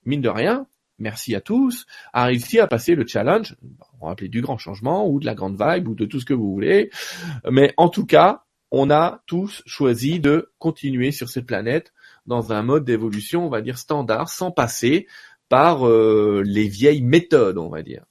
mine 0.05 0.21
de 0.21 0.29
rien, 0.29 0.67
merci 0.99 1.35
à 1.35 1.41
tous, 1.41 1.87
a 2.13 2.25
réussi 2.25 2.59
à 2.59 2.67
passer 2.67 2.95
le 2.95 3.07
challenge, 3.07 3.57
on 4.01 4.07
va 4.07 4.13
appeler 4.13 4.29
du 4.29 4.41
grand 4.41 4.59
changement 4.59 5.09
ou 5.09 5.21
de 5.21 5.27
la 5.27 5.35
grande 5.35 5.61
vibe 5.61 5.89
ou 5.89 5.95
de 5.95 6.05
tout 6.05 6.21
ce 6.21 6.25
que 6.25 6.35
vous 6.35 6.53
voulez. 6.53 6.91
Mais 7.51 7.73
en 7.77 7.89
tout 7.89 8.07
cas, 8.07 8.45
on 8.71 8.91
a 8.91 9.23
tous 9.27 9.63
choisi 9.67 10.21
de 10.21 10.53
continuer 10.59 11.11
sur 11.13 11.29
cette 11.29 11.47
planète 11.47 11.93
dans 12.27 12.53
un 12.53 12.63
mode 12.63 12.85
d'évolution, 12.85 13.47
on 13.47 13.51
va 13.51 13.63
dire 13.63 13.79
standard, 13.79 14.29
sans 14.29 14.51
passer 14.51 15.07
par 15.49 15.87
euh, 15.87 16.43
les 16.45 16.69
vieilles 16.69 17.03
méthodes, 17.03 17.59
on 17.59 17.71
va 17.71 17.83
dire. 17.83 18.05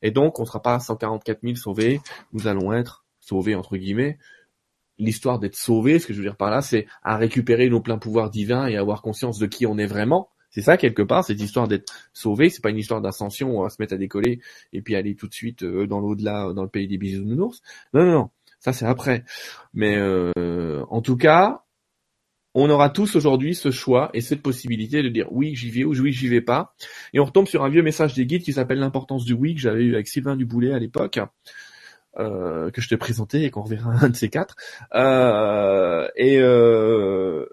Et 0.00 0.10
donc, 0.10 0.38
on 0.38 0.42
ne 0.42 0.46
sera 0.46 0.62
pas 0.62 0.74
à 0.74 0.80
144 0.80 1.40
000 1.42 1.54
sauvés, 1.56 2.00
nous 2.32 2.46
allons 2.46 2.72
être 2.72 3.04
sauvés 3.20 3.54
entre 3.54 3.76
guillemets. 3.76 4.18
L'histoire 4.98 5.38
d'être 5.38 5.56
sauvé, 5.56 5.98
ce 5.98 6.06
que 6.06 6.12
je 6.12 6.18
veux 6.18 6.24
dire 6.24 6.36
par 6.36 6.50
là, 6.50 6.60
c'est 6.60 6.86
à 7.02 7.16
récupérer 7.16 7.68
nos 7.68 7.80
pleins 7.80 7.98
pouvoirs 7.98 8.30
divins 8.30 8.66
et 8.66 8.76
avoir 8.76 9.02
conscience 9.02 9.38
de 9.38 9.46
qui 9.46 9.66
on 9.66 9.78
est 9.78 9.86
vraiment, 9.86 10.28
C'est 10.52 10.62
ça 10.62 10.76
quelque 10.76 11.02
part, 11.02 11.24
cette 11.24 11.40
histoire 11.40 11.66
d'être 11.66 11.92
sauvé, 12.12 12.50
c'est 12.50 12.62
pas 12.62 12.70
une 12.70 12.78
histoire 12.78 13.00
d'ascension, 13.00 13.58
on 13.58 13.62
va 13.62 13.70
se 13.70 13.76
mettre 13.80 13.94
à 13.94 13.96
décoller 13.96 14.40
et 14.72 14.82
puis 14.82 14.94
aller 14.94 15.16
tout 15.16 15.26
de 15.26 15.34
suite 15.34 15.62
euh, 15.64 15.86
dans 15.86 15.98
l'au-delà, 15.98 16.52
dans 16.52 16.62
le 16.62 16.68
pays 16.68 16.86
des 16.86 16.98
bisounours. 16.98 17.62
Non, 17.94 18.04
non, 18.04 18.12
non, 18.12 18.30
ça 18.60 18.72
c'est 18.72 18.86
après. 18.86 19.24
Mais 19.74 19.96
euh, 19.96 20.84
en 20.90 21.00
tout 21.00 21.16
cas, 21.16 21.64
on 22.54 22.68
aura 22.68 22.90
tous 22.90 23.16
aujourd'hui 23.16 23.54
ce 23.54 23.70
choix 23.70 24.10
et 24.12 24.20
cette 24.20 24.42
possibilité 24.42 25.02
de 25.02 25.08
dire 25.08 25.26
oui 25.32 25.54
j'y 25.56 25.70
vais 25.70 25.84
ou 25.84 25.94
oui 25.98 26.12
j'y 26.12 26.28
vais 26.28 26.42
pas. 26.42 26.74
Et 27.14 27.20
on 27.20 27.24
retombe 27.24 27.46
sur 27.46 27.64
un 27.64 27.70
vieux 27.70 27.82
message 27.82 28.14
des 28.14 28.26
guides 28.26 28.42
qui 28.42 28.52
s'appelle 28.52 28.78
l'importance 28.78 29.24
du 29.24 29.32
oui 29.32 29.54
que 29.54 29.60
j'avais 29.60 29.84
eu 29.84 29.94
avec 29.94 30.06
Sylvain 30.06 30.36
Duboulet 30.36 30.72
à 30.72 30.78
l'époque. 30.78 31.18
Euh, 32.18 32.70
que 32.70 32.82
je 32.82 32.90
te 32.90 32.94
présentais 32.94 33.44
et 33.44 33.50
qu'on 33.50 33.62
reverra 33.62 33.90
un 34.02 34.10
de 34.10 34.16
ces 34.16 34.28
quatre. 34.28 34.56
Euh, 34.94 36.08
euh, 36.20 37.46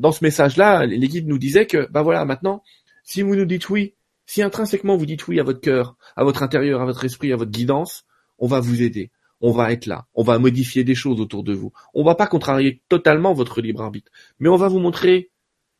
dans 0.00 0.12
ce 0.12 0.24
message-là, 0.24 0.86
les 0.86 1.08
guides 1.08 1.28
nous 1.28 1.38
disaient 1.38 1.66
que, 1.66 1.86
bah 1.90 2.00
voilà, 2.02 2.24
maintenant, 2.24 2.62
si 3.04 3.20
vous 3.20 3.36
nous 3.36 3.44
dites 3.44 3.68
oui, 3.68 3.94
si 4.24 4.42
intrinsèquement 4.42 4.96
vous 4.96 5.04
dites 5.04 5.28
oui 5.28 5.38
à 5.38 5.42
votre 5.42 5.60
cœur, 5.60 5.96
à 6.16 6.24
votre 6.24 6.42
intérieur, 6.42 6.80
à 6.80 6.86
votre 6.86 7.04
esprit, 7.04 7.32
à 7.32 7.36
votre 7.36 7.50
guidance, 7.50 8.06
on 8.38 8.46
va 8.46 8.60
vous 8.60 8.80
aider. 8.80 9.10
On 9.42 9.52
va 9.52 9.72
être 9.72 9.84
là. 9.84 10.06
On 10.14 10.22
va 10.22 10.38
modifier 10.38 10.84
des 10.84 10.94
choses 10.94 11.20
autour 11.20 11.44
de 11.44 11.52
vous. 11.52 11.72
On 11.92 12.02
va 12.02 12.14
pas 12.14 12.26
contrarier 12.26 12.80
totalement 12.88 13.34
votre 13.34 13.60
libre 13.60 13.82
arbitre, 13.82 14.10
mais 14.38 14.48
on 14.48 14.56
va 14.56 14.68
vous 14.68 14.78
montrer 14.78 15.30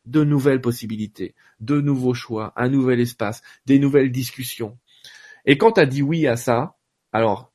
de 0.05 0.23
nouvelles 0.23 0.61
possibilités, 0.61 1.33
de 1.59 1.81
nouveaux 1.81 2.13
choix, 2.13 2.53
un 2.55 2.69
nouvel 2.69 2.99
espace, 2.99 3.41
des 3.65 3.79
nouvelles 3.79 4.11
discussions. 4.11 4.77
Et 5.45 5.57
quand 5.57 5.73
tu 5.73 5.81
as 5.81 5.85
dit 5.87 6.03
oui 6.03 6.27
à 6.27 6.37
ça, 6.37 6.75
alors 7.11 7.50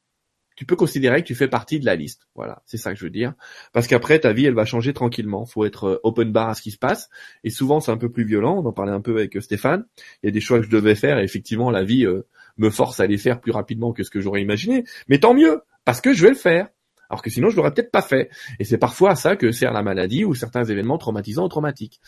tu 0.57 0.65
peux 0.65 0.75
considérer 0.75 1.23
que 1.23 1.27
tu 1.27 1.35
fais 1.35 1.49
partie 1.49 1.79
de 1.79 1.85
la 1.85 1.95
liste. 1.95 2.27
Voilà, 2.35 2.63
c'est 2.65 2.79
ça 2.79 2.93
que 2.93 2.99
je 2.99 3.05
veux 3.05 3.11
dire. 3.11 3.35
Parce 3.73 3.87
qu'après, 3.87 4.19
ta 4.19 4.33
vie, 4.33 4.47
elle 4.47 4.55
va 4.55 4.65
changer 4.65 4.95
tranquillement. 4.95 5.45
Faut 5.45 5.67
être 5.67 5.85
euh, 5.85 6.01
open 6.03 6.33
bar 6.33 6.49
à 6.49 6.55
ce 6.55 6.63
qui 6.63 6.71
se 6.71 6.79
passe. 6.79 7.11
Et 7.45 7.51
souvent, 7.51 7.79
c'est 7.81 7.93
un 7.93 7.99
peu 7.99 8.11
plus 8.11 8.25
violent. 8.25 8.57
On 8.59 8.67
en 8.67 8.73
parlait 8.73 8.93
un 8.93 9.03
peu 9.03 9.13
avec 9.13 9.37
euh, 9.37 9.41
Stéphane. 9.43 9.85
Il 10.23 10.27
y 10.27 10.29
a 10.29 10.33
des 10.33 10.41
choix 10.41 10.59
que 10.59 10.65
je 10.65 10.71
devais 10.71 10.95
faire 10.95 11.19
et 11.19 11.25
effectivement, 11.25 11.71
la 11.71 11.85
vie 11.85 12.07
euh, 12.07 12.27
me 12.57 12.71
force 12.71 13.01
à 13.01 13.07
les 13.07 13.19
faire 13.19 13.41
plus 13.41 13.53
rapidement 13.53 13.93
que 13.93 14.03
ce 14.03 14.11
que 14.11 14.21
j'aurais 14.21 14.41
imaginé. 14.41 14.85
Mais 15.09 15.19
tant 15.19 15.35
mieux, 15.35 15.61
parce 15.85 16.01
que 16.01 16.15
je 16.15 16.23
vais 16.23 16.31
le 16.31 16.37
faire. 16.37 16.69
Alors 17.11 17.23
que 17.23 17.31
sinon, 17.31 17.51
je 17.51 17.57
l'aurais 17.57 17.73
peut-être 17.73 17.93
pas 17.93 18.03
fait. 18.03 18.31
Et 18.59 18.65
c'est 18.65 18.79
parfois 18.79 19.11
à 19.11 19.17
ça 19.17 19.37
que 19.37 19.53
sert 19.53 19.73
la 19.73 19.83
maladie 19.83 20.25
ou 20.25 20.35
certains 20.35 20.65
événements 20.65 20.99
traumatisants 20.99 21.45
ou 21.45 21.49
traumatiques. 21.49 22.01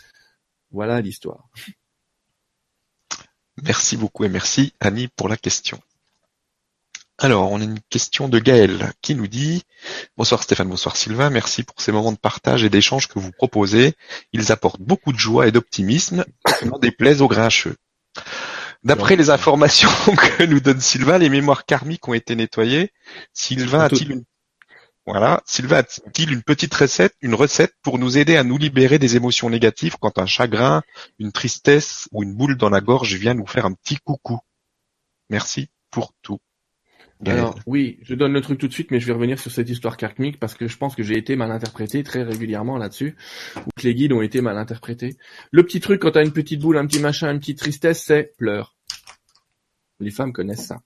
Voilà 0.71 1.01
l'histoire. 1.01 1.49
Merci 3.63 3.97
beaucoup 3.97 4.25
et 4.25 4.29
merci 4.29 4.73
Annie 4.81 5.09
pour 5.09 5.29
la 5.29 5.37
question. 5.37 5.81
Alors, 7.21 7.51
on 7.51 7.61
a 7.61 7.65
une 7.65 7.81
question 7.91 8.29
de 8.29 8.39
Gaël 8.39 8.93
qui 9.03 9.17
nous 9.17 9.27
dit 9.27 9.65
Bonsoir 10.17 10.41
Stéphane, 10.41 10.69
bonsoir 10.69 10.97
Sylvain, 10.97 11.31
merci 11.31 11.65
pour 11.65 11.81
ces 11.81 11.91
moments 11.91 12.13
de 12.13 12.17
partage 12.17 12.63
et 12.63 12.71
d'échange 12.71 13.09
que 13.09 13.19
vous 13.19 13.33
proposez. 13.33 13.95
Ils 14.33 14.53
apportent 14.53 14.81
beaucoup 14.81 15.13
de 15.13 15.19
joie 15.19 15.49
et 15.49 15.53
d'optimisme, 15.53 16.25
n'en 16.65 16.79
déplaise 16.79 17.21
aux 17.21 17.27
grincheux. 17.27 17.75
D'après 18.85 19.17
les 19.17 19.31
informations 19.31 19.91
que 20.39 20.45
nous 20.45 20.61
donne 20.61 20.81
Sylvain, 20.81 21.19
les 21.19 21.29
mémoires 21.29 21.65
karmiques 21.65 22.07
ont 22.07 22.15
été 22.15 22.37
nettoyées. 22.37 22.93
Sylvain 23.33 23.81
a-t-il 23.81 24.13
une 24.13 24.25
voilà, 25.05 25.43
Sylvain 25.47 25.79
a-t-il 25.79 26.33
une 26.33 26.43
petite 26.43 26.75
recette, 26.75 27.15
une 27.23 27.35
recette 27.35 27.73
pour 27.83 27.99
nous 27.99 28.19
aider 28.19 28.37
à 28.37 28.45
nous 28.45 28.59
libérer 28.59 28.99
des 28.99 29.17
émotions 29.17 29.49
négatives 29.51 29.97
quand 29.99 30.19
un 30.19 30.27
chagrin, 30.27 30.83
une 31.19 31.33
tristesse 31.33 32.09
ou 32.13 32.23
une 32.23 32.35
boule 32.35 32.59
dans 32.59 32.69
la 32.69 32.83
gorge 32.83 33.15
vient 33.15 33.35
nous 33.35 33.47
faire 33.47 33.65
un 33.67 33.73
petit 33.73 33.97
coucou? 33.97 34.39
Merci 35.31 35.71
pour 35.91 36.13
tout. 36.23 36.39
Alors 37.27 37.59
oui, 37.67 37.99
je 38.03 38.15
donne 38.15 38.33
le 38.33 38.41
truc 38.41 38.59
tout 38.59 38.69
de 38.69 38.73
suite, 38.73 38.91
mais 38.91 39.01
je 39.01 39.07
vais 39.07 39.13
revenir 39.13 39.39
sur 39.39 39.51
cette 39.51 39.69
histoire 39.69 39.97
karmique 39.97 40.39
parce 40.39 40.55
que 40.55 40.69
je 40.69 40.77
pense 40.77 40.95
que 40.95 41.03
j'ai 41.03 41.19
été 41.19 41.35
mal 41.35 41.51
interprété 41.51 42.03
très 42.05 42.23
régulièrement 42.23 42.79
là-dessus, 42.79 43.17
ou 43.57 43.71
que 43.77 43.83
les 43.83 43.95
guides 43.95 44.13
ont 44.13 44.23
été 44.23 44.41
mal 44.41 44.57
interprétés. 44.57 45.17
Le 45.51 45.65
petit 45.65 45.81
truc 45.81 46.03
quand 46.03 46.13
t'as 46.13 46.25
une 46.25 46.33
petite 46.33 46.61
boule, 46.61 46.79
un 46.79 46.87
petit 46.87 47.01
machin, 47.01 47.33
une 47.33 47.41
petite 47.41 47.59
tristesse, 47.59 48.05
c'est 48.05 48.37
pleure. 48.37 48.77
Les 50.01 50.13
femmes 50.13 50.33
connaissent 50.33 50.67
ça. 50.67 50.81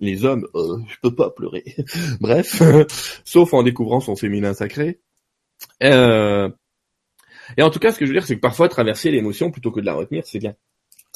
Les 0.00 0.24
hommes, 0.24 0.46
euh, 0.56 0.78
je 0.88 0.96
peux 1.00 1.14
pas 1.14 1.30
pleurer. 1.30 1.64
Bref, 2.20 2.60
sauf 3.24 3.54
en 3.54 3.62
découvrant 3.62 4.00
son 4.00 4.16
féminin 4.16 4.52
sacré. 4.52 5.00
Euh... 5.82 6.50
Et 7.56 7.62
en 7.62 7.70
tout 7.70 7.78
cas, 7.78 7.92
ce 7.92 7.98
que 7.98 8.06
je 8.06 8.10
veux 8.10 8.16
dire, 8.16 8.26
c'est 8.26 8.36
que 8.36 8.40
parfois 8.40 8.68
traverser 8.68 9.10
l'émotion 9.10 9.50
plutôt 9.50 9.70
que 9.70 9.80
de 9.80 9.86
la 9.86 9.94
retenir, 9.94 10.24
c'est 10.26 10.38
bien. 10.38 10.54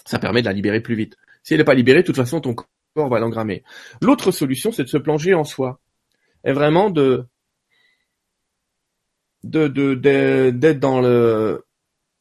Ça 0.04 0.18
permet 0.18 0.40
de 0.40 0.46
la 0.46 0.52
libérer 0.52 0.80
plus 0.80 0.94
vite. 0.94 1.16
Si 1.42 1.54
elle 1.54 1.58
n'est 1.58 1.64
pas 1.64 1.74
libérée, 1.74 2.02
de 2.02 2.06
toute 2.06 2.16
façon, 2.16 2.40
ton 2.40 2.54
on 3.03 3.09
va 3.09 3.20
l'engrammer. 3.20 3.62
L'autre 4.01 4.30
solution, 4.30 4.72
c'est 4.72 4.84
de 4.84 4.88
se 4.88 4.99
plonger 4.99 5.34
en 5.34 5.45
soi. 5.45 5.80
Et 6.45 6.53
vraiment 6.53 6.90
de 6.90 7.26
de 9.42 10.51
d'être 10.51 10.80
dans 10.80 11.01
le 11.01 11.64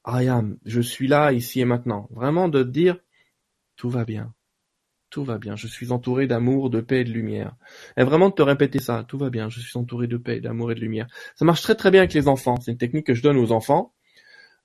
I 0.06 0.28
am, 0.28 0.58
je 0.66 0.82
suis 0.82 1.08
là, 1.08 1.32
ici 1.32 1.62
et 1.62 1.66
maintenant. 1.66 2.08
Vraiment 2.12 2.50
de 2.50 2.64
dire 2.64 2.98
tout 3.76 3.90
va 3.90 4.06
bien. 4.06 4.34
Tout 5.10 5.24
va 5.24 5.38
bien, 5.38 5.56
je 5.56 5.68
suis 5.68 5.92
entouré 5.92 6.26
d'amour, 6.26 6.72
de 6.72 6.82
paix 6.82 7.02
et 7.02 7.04
de 7.04 7.12
lumière. 7.12 7.56
Et 7.98 8.04
vraiment 8.04 8.30
de 8.30 8.34
te 8.34 8.42
répéter 8.42 8.80
ça, 8.80 9.06
tout 9.08 9.20
va 9.20 9.30
bien, 9.30 9.48
je 9.48 9.60
suis 9.60 9.78
entouré 9.78 10.08
de 10.08 10.18
paix, 10.18 10.40
d'amour 10.40 10.72
et 10.72 10.76
de 10.76 10.80
lumière. 10.80 11.08
Ça 11.36 11.46
marche 11.46 11.62
très 11.62 11.76
très 11.76 11.92
bien 11.92 12.02
avec 12.02 12.14
les 12.14 12.28
enfants. 12.28 12.60
C'est 12.60 12.72
une 12.72 12.78
technique 12.78 13.06
que 13.06 13.14
je 13.14 13.22
donne 13.22 13.38
aux 13.38 13.52
enfants. 13.52 13.94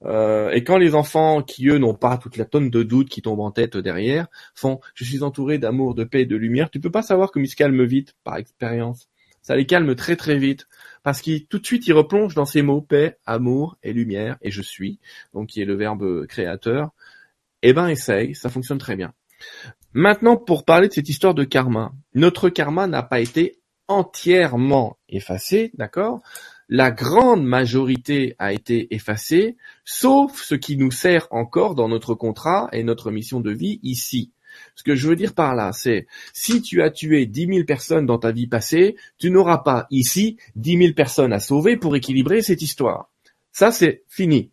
Euh, 0.04 0.50
et 0.50 0.62
quand 0.62 0.78
les 0.78 0.94
enfants 0.94 1.42
qui 1.42 1.68
eux 1.68 1.78
n'ont 1.78 1.94
pas 1.94 2.18
toute 2.18 2.36
la 2.36 2.44
tonne 2.44 2.70
de 2.70 2.82
doutes 2.82 3.08
qui 3.08 3.20
tombent 3.20 3.40
en 3.40 3.50
tête 3.50 3.76
derrière 3.76 4.28
font 4.54 4.80
je 4.94 5.04
suis 5.04 5.22
entouré 5.24 5.58
d'amour, 5.58 5.94
de 5.94 6.04
paix 6.04 6.22
et 6.22 6.26
de 6.26 6.36
lumière, 6.36 6.70
tu 6.70 6.78
peux 6.80 6.90
pas 6.90 7.02
savoir 7.02 7.32
comme 7.32 7.44
ils 7.44 7.48
se 7.48 7.56
calment 7.56 7.84
vite 7.84 8.14
par 8.22 8.36
expérience. 8.36 9.08
Ça 9.42 9.56
les 9.56 9.66
calme 9.66 9.94
très 9.96 10.14
très 10.14 10.36
vite 10.38 10.68
parce 11.02 11.20
qu'ils 11.20 11.46
tout 11.46 11.58
de 11.58 11.66
suite 11.66 11.86
ils 11.86 11.92
replongent 11.92 12.34
dans 12.34 12.44
ces 12.44 12.62
mots 12.62 12.80
paix, 12.80 13.18
amour 13.26 13.76
et 13.82 13.92
lumière 13.92 14.36
et 14.40 14.50
je 14.50 14.62
suis 14.62 15.00
donc 15.34 15.48
qui 15.48 15.62
est 15.62 15.64
le 15.64 15.74
verbe 15.74 16.26
créateur. 16.26 16.90
Eh 17.62 17.72
ben 17.72 17.88
essaye, 17.88 18.36
ça 18.36 18.50
fonctionne 18.50 18.78
très 18.78 18.94
bien. 18.94 19.12
Maintenant 19.94 20.36
pour 20.36 20.64
parler 20.64 20.88
de 20.88 20.92
cette 20.92 21.08
histoire 21.08 21.34
de 21.34 21.44
karma, 21.44 21.92
notre 22.14 22.50
karma 22.50 22.86
n'a 22.86 23.02
pas 23.02 23.18
été 23.20 23.58
entièrement 23.88 24.98
effacé, 25.08 25.72
d'accord? 25.74 26.20
La 26.68 26.90
grande 26.90 27.44
majorité 27.44 28.34
a 28.38 28.52
été 28.52 28.94
effacée, 28.94 29.56
sauf 29.84 30.42
ce 30.42 30.54
qui 30.54 30.76
nous 30.76 30.90
sert 30.90 31.26
encore 31.30 31.74
dans 31.74 31.88
notre 31.88 32.14
contrat 32.14 32.68
et 32.72 32.82
notre 32.82 33.10
mission 33.10 33.40
de 33.40 33.50
vie 33.50 33.80
ici. 33.82 34.30
Ce 34.74 34.82
que 34.82 34.94
je 34.94 35.08
veux 35.08 35.16
dire 35.16 35.34
par 35.34 35.54
là, 35.54 35.72
c'est 35.72 36.06
si 36.32 36.62
tu 36.62 36.82
as 36.82 36.90
tué 36.90 37.26
dix 37.26 37.46
mille 37.46 37.66
personnes 37.66 38.06
dans 38.06 38.18
ta 38.18 38.32
vie 38.32 38.46
passée, 38.46 38.96
tu 39.18 39.30
n'auras 39.30 39.58
pas 39.58 39.86
ici 39.90 40.36
dix 40.56 40.76
mille 40.76 40.94
personnes 40.94 41.32
à 41.32 41.40
sauver 41.40 41.76
pour 41.76 41.96
équilibrer 41.96 42.42
cette 42.42 42.62
histoire. 42.62 43.10
Ça, 43.52 43.72
c'est 43.72 44.02
fini. 44.08 44.50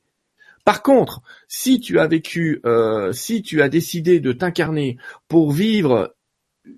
Par 0.64 0.82
contre, 0.82 1.22
si 1.48 1.80
tu 1.80 2.00
as 2.00 2.08
vécu, 2.08 2.60
euh, 2.66 3.12
si 3.14 3.44
tu 3.44 3.62
as 3.62 3.70
décidé 3.70 4.20
de 4.20 4.32
t'incarner 4.32 4.98
pour 5.28 5.52
vivre 5.52 6.16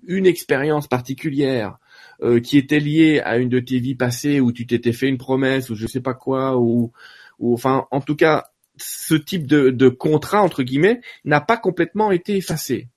une 0.06 0.26
expérience 0.26 0.86
particulière, 0.86 1.78
euh, 2.20 2.40
qui 2.40 2.58
était 2.58 2.80
lié 2.80 3.20
à 3.20 3.36
une 3.36 3.48
de 3.48 3.60
tes 3.60 3.78
vies 3.78 3.94
passées 3.94 4.40
où 4.40 4.50
tu 4.50 4.66
t'étais 4.66 4.92
fait 4.92 5.06
une 5.06 5.18
promesse 5.18 5.70
ou 5.70 5.76
je 5.76 5.86
sais 5.86 6.00
pas 6.00 6.14
quoi 6.14 6.58
ou 6.58 6.90
ou 7.38 7.54
enfin 7.54 7.86
en 7.92 8.00
tout 8.00 8.16
cas 8.16 8.46
ce 8.76 9.14
type 9.14 9.46
de, 9.46 9.70
de 9.70 9.88
contrat 9.88 10.42
entre 10.42 10.64
guillemets 10.64 11.00
n'a 11.24 11.40
pas 11.40 11.56
complètement 11.56 12.10
été 12.10 12.36
effacé. 12.36 12.88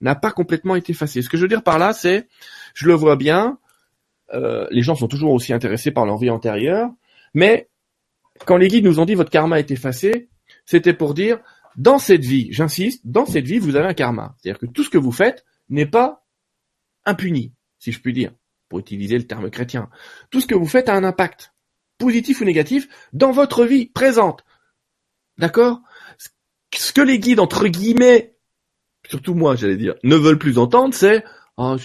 N'a 0.00 0.14
pas 0.14 0.30
complètement 0.30 0.76
été 0.76 0.92
effacé. 0.92 1.22
Ce 1.22 1.28
que 1.28 1.36
je 1.36 1.42
veux 1.42 1.48
dire 1.48 1.64
par 1.64 1.80
là 1.80 1.92
c'est 1.92 2.28
je 2.72 2.86
le 2.86 2.94
vois 2.94 3.16
bien 3.16 3.58
euh, 4.32 4.68
les 4.70 4.82
gens 4.82 4.94
sont 4.94 5.08
toujours 5.08 5.32
aussi 5.32 5.52
intéressés 5.52 5.90
par 5.90 6.06
leur 6.06 6.16
vie 6.16 6.30
antérieure 6.30 6.90
mais 7.34 7.68
quand 8.44 8.58
les 8.58 8.68
guides 8.68 8.84
nous 8.84 9.00
ont 9.00 9.06
dit 9.06 9.16
votre 9.16 9.30
karma 9.30 9.58
est 9.58 9.72
effacé 9.72 10.28
c'était 10.66 10.94
pour 10.94 11.14
dire 11.14 11.40
dans 11.76 11.98
cette 11.98 12.24
vie 12.24 12.46
j'insiste 12.52 13.00
dans 13.04 13.26
cette 13.26 13.46
vie 13.46 13.58
vous 13.58 13.74
avez 13.74 13.88
un 13.88 13.94
karma. 13.94 14.36
C'est-à-dire 14.38 14.60
que 14.60 14.66
tout 14.66 14.84
ce 14.84 14.90
que 14.90 14.98
vous 14.98 15.10
faites 15.10 15.44
n'est 15.68 15.86
pas 15.86 16.24
impuni 17.04 17.55
si 17.86 17.92
je 17.92 18.00
puis 18.00 18.12
dire, 18.12 18.32
pour 18.68 18.80
utiliser 18.80 19.16
le 19.16 19.28
terme 19.28 19.48
chrétien. 19.48 19.88
Tout 20.30 20.40
ce 20.40 20.48
que 20.48 20.56
vous 20.56 20.66
faites 20.66 20.88
a 20.88 20.94
un 20.96 21.04
impact, 21.04 21.52
positif 21.98 22.40
ou 22.40 22.44
négatif, 22.44 22.88
dans 23.12 23.30
votre 23.30 23.64
vie 23.64 23.86
présente. 23.86 24.44
D'accord? 25.38 25.82
Ce 26.74 26.92
que 26.92 27.00
les 27.00 27.20
guides, 27.20 27.38
entre 27.38 27.68
guillemets, 27.68 28.34
surtout 29.08 29.34
moi 29.34 29.54
j'allais 29.54 29.76
dire, 29.76 29.94
ne 30.02 30.16
veulent 30.16 30.40
plus 30.40 30.58
entendre, 30.58 30.94
c'est 30.94 31.22
oh, 31.58 31.76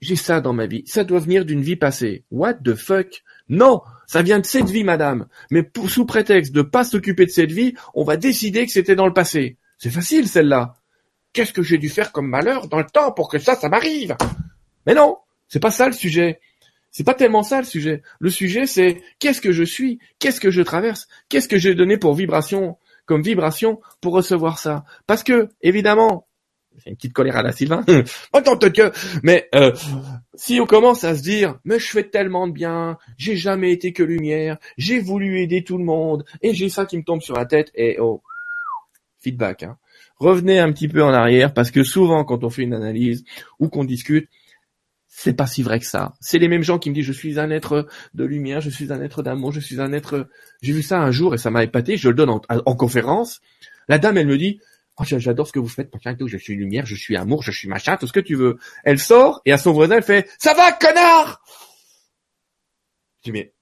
j'ai 0.00 0.16
ça 0.16 0.40
dans 0.40 0.54
ma 0.54 0.64
vie, 0.64 0.82
ça 0.86 1.04
doit 1.04 1.20
venir 1.20 1.44
d'une 1.44 1.60
vie 1.60 1.76
passée. 1.76 2.24
What 2.30 2.54
the 2.54 2.74
fuck? 2.74 3.22
Non, 3.50 3.82
ça 4.06 4.22
vient 4.22 4.38
de 4.38 4.46
cette 4.46 4.70
vie, 4.70 4.84
madame. 4.84 5.26
Mais 5.50 5.70
sous 5.88 6.06
prétexte 6.06 6.54
de 6.54 6.62
pas 6.62 6.84
s'occuper 6.84 7.26
de 7.26 7.30
cette 7.30 7.52
vie, 7.52 7.74
on 7.92 8.04
va 8.04 8.16
décider 8.16 8.64
que 8.64 8.72
c'était 8.72 8.96
dans 8.96 9.06
le 9.06 9.12
passé. 9.12 9.58
C'est 9.76 9.90
facile, 9.90 10.26
celle-là. 10.26 10.76
Qu'est-ce 11.34 11.52
que 11.52 11.62
j'ai 11.62 11.76
dû 11.76 11.90
faire 11.90 12.12
comme 12.12 12.28
malheur 12.28 12.66
dans 12.68 12.78
le 12.78 12.86
temps 12.90 13.12
pour 13.12 13.28
que 13.28 13.38
ça, 13.38 13.56
ça 13.56 13.68
m'arrive? 13.68 14.16
Mais 14.86 14.94
non, 14.94 15.18
c'est 15.50 15.60
pas 15.60 15.70
ça 15.70 15.86
le 15.86 15.92
sujet. 15.92 16.40
C'est 16.90 17.04
pas 17.04 17.14
tellement 17.14 17.42
ça 17.42 17.58
le 17.58 17.66
sujet. 17.66 18.02
Le 18.18 18.30
sujet 18.30 18.64
c'est 18.64 19.02
qu'est-ce 19.18 19.42
que 19.42 19.52
je 19.52 19.64
suis, 19.64 19.98
qu'est-ce 20.18 20.40
que 20.40 20.50
je 20.50 20.62
traverse, 20.62 21.06
qu'est-ce 21.28 21.48
que 21.48 21.58
j'ai 21.58 21.74
donné 21.74 21.98
pour 21.98 22.14
vibration, 22.14 22.78
comme 23.04 23.22
vibration 23.22 23.80
pour 24.00 24.14
recevoir 24.14 24.58
ça. 24.58 24.84
Parce 25.06 25.22
que 25.22 25.48
évidemment, 25.60 26.26
c'est 26.78 26.90
une 26.90 26.96
petite 26.96 27.12
colère 27.12 27.36
à 27.36 27.42
la 27.42 27.52
Sylvain. 27.52 27.82
que, 27.84 28.92
mais 29.22 29.48
euh, 29.54 29.72
si 30.34 30.60
on 30.60 30.66
commence 30.66 31.04
à 31.04 31.14
se 31.14 31.22
dire, 31.22 31.58
mais 31.64 31.78
je 31.78 31.88
fais 31.88 32.04
tellement 32.04 32.46
de 32.46 32.52
bien, 32.52 32.96
j'ai 33.18 33.36
jamais 33.36 33.72
été 33.72 33.92
que 33.92 34.02
lumière, 34.02 34.56
j'ai 34.78 35.00
voulu 35.00 35.40
aider 35.40 35.64
tout 35.64 35.76
le 35.76 35.84
monde, 35.84 36.24
et 36.40 36.54
j'ai 36.54 36.68
ça 36.68 36.86
qui 36.86 36.96
me 36.96 37.02
tombe 37.02 37.20
sur 37.20 37.34
la 37.34 37.44
tête, 37.44 37.70
et 37.74 37.98
oh, 37.98 38.22
feedback. 39.20 39.64
Hein. 39.64 39.76
Revenez 40.18 40.58
un 40.58 40.70
petit 40.72 40.88
peu 40.88 41.02
en 41.02 41.12
arrière 41.12 41.54
parce 41.54 41.70
que 41.70 41.82
souvent 41.82 42.24
quand 42.24 42.44
on 42.44 42.50
fait 42.50 42.62
une 42.62 42.74
analyse 42.74 43.24
ou 43.58 43.68
qu'on 43.68 43.84
discute, 43.84 44.28
c'est 45.22 45.34
pas 45.34 45.46
si 45.46 45.62
vrai 45.62 45.78
que 45.78 45.84
ça. 45.84 46.14
C'est 46.18 46.38
les 46.38 46.48
mêmes 46.48 46.62
gens 46.62 46.78
qui 46.78 46.88
me 46.88 46.94
disent 46.94 47.04
je 47.04 47.12
suis 47.12 47.38
un 47.38 47.50
être 47.50 47.86
de 48.14 48.24
lumière, 48.24 48.62
je 48.62 48.70
suis 48.70 48.90
un 48.90 49.02
être 49.02 49.22
d'amour, 49.22 49.52
je 49.52 49.60
suis 49.60 49.78
un 49.78 49.92
être. 49.92 50.30
J'ai 50.62 50.72
vu 50.72 50.82
ça 50.82 50.98
un 50.98 51.10
jour 51.10 51.34
et 51.34 51.38
ça 51.38 51.50
m'a 51.50 51.62
épaté. 51.62 51.98
Je 51.98 52.08
le 52.08 52.14
donne 52.14 52.30
en, 52.30 52.74
conférence. 52.74 53.42
La 53.86 53.98
dame, 53.98 54.16
elle 54.16 54.26
me 54.26 54.38
dit 54.38 54.60
oh, 54.98 55.04
j'adore 55.04 55.46
ce 55.46 55.52
que 55.52 55.58
vous 55.58 55.68
faites, 55.68 55.92
je 56.26 56.36
suis 56.38 56.56
lumière, 56.56 56.86
je 56.86 56.94
suis 56.94 57.18
amour, 57.18 57.42
je 57.42 57.50
suis 57.50 57.68
machin, 57.68 57.98
tout 57.98 58.06
ce 58.06 58.14
que 58.14 58.20
tu 58.20 58.34
veux. 58.34 58.56
Elle 58.82 58.98
sort 58.98 59.42
et 59.44 59.52
à 59.52 59.58
son 59.58 59.72
voisin 59.72 59.96
elle 59.96 60.02
fait 60.02 60.26
ça 60.38 60.54
va 60.54 60.72
connard. 60.72 61.44
Je 63.18 63.30
dis 63.30 63.32
mais 63.32 63.52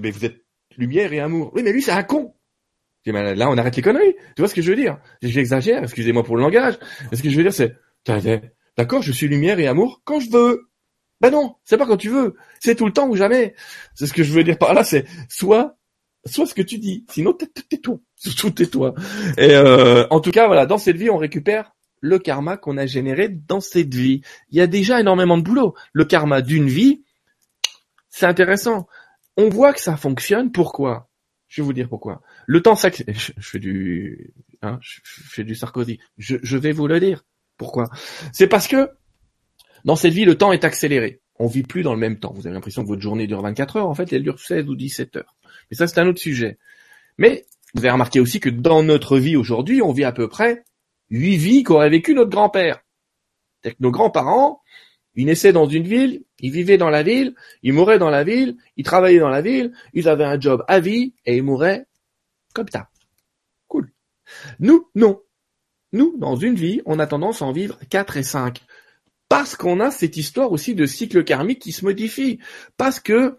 mais 0.00 0.10
vous 0.10 0.24
êtes 0.24 0.42
lumière 0.78 1.12
et 1.12 1.20
amour. 1.20 1.52
Oui 1.54 1.62
mais 1.64 1.72
lui 1.72 1.82
c'est 1.82 1.92
un 1.92 2.02
con. 2.02 2.34
Je 3.04 3.10
dis, 3.10 3.14
mais 3.14 3.34
là 3.34 3.50
on 3.50 3.58
arrête 3.58 3.76
les 3.76 3.82
conneries. 3.82 4.14
Tu 4.34 4.40
vois 4.40 4.48
ce 4.48 4.54
que 4.54 4.62
je 4.62 4.70
veux 4.70 4.76
dire? 4.76 4.98
J'exagère. 5.20 5.82
Excusez-moi 5.82 6.24
pour 6.24 6.38
le 6.38 6.42
langage. 6.42 6.78
ce 7.12 7.22
que 7.22 7.28
je 7.28 7.36
veux 7.36 7.42
dire 7.42 7.52
c'est 7.52 7.76
D'accord, 8.76 9.02
je 9.02 9.12
suis 9.12 9.28
lumière 9.28 9.58
et 9.58 9.66
amour 9.66 10.02
quand 10.04 10.20
je 10.20 10.30
veux. 10.30 10.70
Ben 11.20 11.30
non, 11.30 11.56
c'est 11.64 11.78
pas 11.78 11.86
quand 11.86 11.96
tu 11.96 12.10
veux. 12.10 12.34
C'est 12.60 12.74
tout 12.74 12.84
le 12.84 12.92
temps 12.92 13.08
ou 13.08 13.16
jamais. 13.16 13.54
C'est 13.94 14.06
ce 14.06 14.12
que 14.12 14.22
je 14.22 14.32
veux 14.32 14.44
dire 14.44 14.58
par 14.58 14.74
là, 14.74 14.84
c'est 14.84 15.06
soit, 15.30 15.78
soit 16.26 16.46
ce 16.46 16.54
que 16.54 16.62
tu 16.62 16.78
dis. 16.78 17.06
Sinon, 17.10 17.32
tais-toi. 17.32 17.98
Surtout 18.16 18.50
tais-toi. 18.50 18.94
Et 19.38 19.54
euh, 19.54 20.06
en 20.10 20.20
tout 20.20 20.30
cas, 20.30 20.46
voilà, 20.46 20.66
dans 20.66 20.78
cette 20.78 20.96
vie, 20.96 21.08
on 21.08 21.16
récupère 21.16 21.74
le 22.00 22.18
karma 22.18 22.58
qu'on 22.58 22.76
a 22.76 22.84
généré 22.84 23.28
dans 23.30 23.60
cette 23.60 23.94
vie. 23.94 24.20
Il 24.50 24.58
y 24.58 24.60
a 24.60 24.66
déjà 24.66 25.00
énormément 25.00 25.38
de 25.38 25.42
boulot. 25.42 25.74
Le 25.92 26.04
karma 26.04 26.42
d'une 26.42 26.68
vie, 26.68 27.02
c'est 28.10 28.26
intéressant. 28.26 28.86
On 29.38 29.48
voit 29.48 29.72
que 29.72 29.80
ça 29.80 29.96
fonctionne. 29.96 30.52
Pourquoi? 30.52 31.08
Je 31.48 31.62
vais 31.62 31.66
vous 31.66 31.72
dire 31.72 31.88
pourquoi. 31.88 32.20
Le 32.46 32.60
temps 32.60 32.76
s'accélère. 32.76 33.18
Je, 33.18 33.32
fais 33.40 33.58
du, 33.58 34.34
hein, 34.60 34.78
je, 34.82 35.00
fais 35.04 35.44
du 35.44 35.54
Sarkozy. 35.54 35.98
je 36.18 36.58
vais 36.58 36.72
vous 36.72 36.88
le 36.88 37.00
dire. 37.00 37.24
Pourquoi? 37.56 37.88
C'est 38.32 38.46
parce 38.46 38.68
que 38.68 38.90
dans 39.84 39.96
cette 39.96 40.12
vie, 40.12 40.24
le 40.24 40.36
temps 40.36 40.52
est 40.52 40.64
accéléré. 40.64 41.20
On 41.38 41.46
vit 41.46 41.62
plus 41.62 41.82
dans 41.82 41.94
le 41.94 42.00
même 42.00 42.18
temps. 42.18 42.32
Vous 42.34 42.46
avez 42.46 42.54
l'impression 42.54 42.82
que 42.82 42.88
votre 42.88 43.02
journée 43.02 43.26
dure 43.26 43.42
24 43.42 43.76
heures. 43.76 43.88
En 43.88 43.94
fait, 43.94 44.12
elle 44.12 44.22
dure 44.22 44.40
16 44.40 44.68
ou 44.68 44.74
17 44.74 45.16
heures. 45.16 45.36
Mais 45.70 45.76
ça, 45.76 45.86
c'est 45.86 46.00
un 46.00 46.06
autre 46.06 46.20
sujet. 46.20 46.58
Mais 47.18 47.46
vous 47.74 47.80
avez 47.80 47.90
remarqué 47.90 48.20
aussi 48.20 48.40
que 48.40 48.48
dans 48.48 48.82
notre 48.82 49.18
vie 49.18 49.36
aujourd'hui, 49.36 49.82
on 49.82 49.92
vit 49.92 50.04
à 50.04 50.12
peu 50.12 50.28
près 50.28 50.64
8 51.10 51.36
vies 51.36 51.62
qu'aurait 51.62 51.90
vécu 51.90 52.14
notre 52.14 52.30
grand-père. 52.30 52.80
C'est-à-dire 53.60 53.78
que 53.78 53.82
nos 53.82 53.90
grands-parents, 53.90 54.62
ils 55.14 55.26
naissaient 55.26 55.52
dans 55.52 55.66
une 55.66 55.86
ville, 55.86 56.24
ils 56.40 56.52
vivaient 56.52 56.78
dans 56.78 56.90
la 56.90 57.02
ville, 57.02 57.34
ils 57.62 57.72
mouraient 57.72 57.98
dans 57.98 58.10
la 58.10 58.24
ville, 58.24 58.56
ils 58.76 58.84
travaillaient 58.84 59.18
dans 59.18 59.28
la 59.28 59.40
ville, 59.40 59.72
ils 59.94 60.08
avaient 60.08 60.24
un 60.24 60.38
job 60.38 60.64
à 60.68 60.80
vie 60.80 61.14
et 61.24 61.36
ils 61.36 61.42
mouraient 61.42 61.86
comme 62.54 62.68
ça. 62.68 62.88
Cool. 63.68 63.90
Nous, 64.60 64.88
non. 64.94 65.20
Nous, 65.92 66.14
dans 66.18 66.36
une 66.36 66.54
vie, 66.54 66.82
on 66.86 66.98
a 66.98 67.06
tendance 67.06 67.42
à 67.42 67.46
en 67.46 67.52
vivre 67.52 67.78
4 67.90 68.16
et 68.16 68.22
5. 68.22 68.62
Parce 69.28 69.56
qu'on 69.56 69.80
a 69.80 69.90
cette 69.90 70.16
histoire 70.16 70.52
aussi 70.52 70.74
de 70.74 70.86
cycle 70.86 71.24
karmique 71.24 71.60
qui 71.60 71.72
se 71.72 71.84
modifie. 71.84 72.38
Parce 72.76 73.00
que 73.00 73.36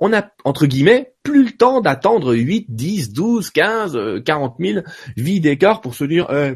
on 0.00 0.12
a, 0.12 0.28
entre 0.44 0.66
guillemets, 0.66 1.14
plus 1.22 1.44
le 1.44 1.52
temps 1.52 1.80
d'attendre 1.80 2.34
8, 2.34 2.66
10, 2.68 3.12
12, 3.12 3.50
15, 3.50 4.22
40 4.24 4.56
000 4.58 4.80
vies 5.16 5.40
d'écart 5.40 5.80
pour 5.80 5.94
se 5.94 6.04
dire, 6.04 6.28
euh, 6.30 6.54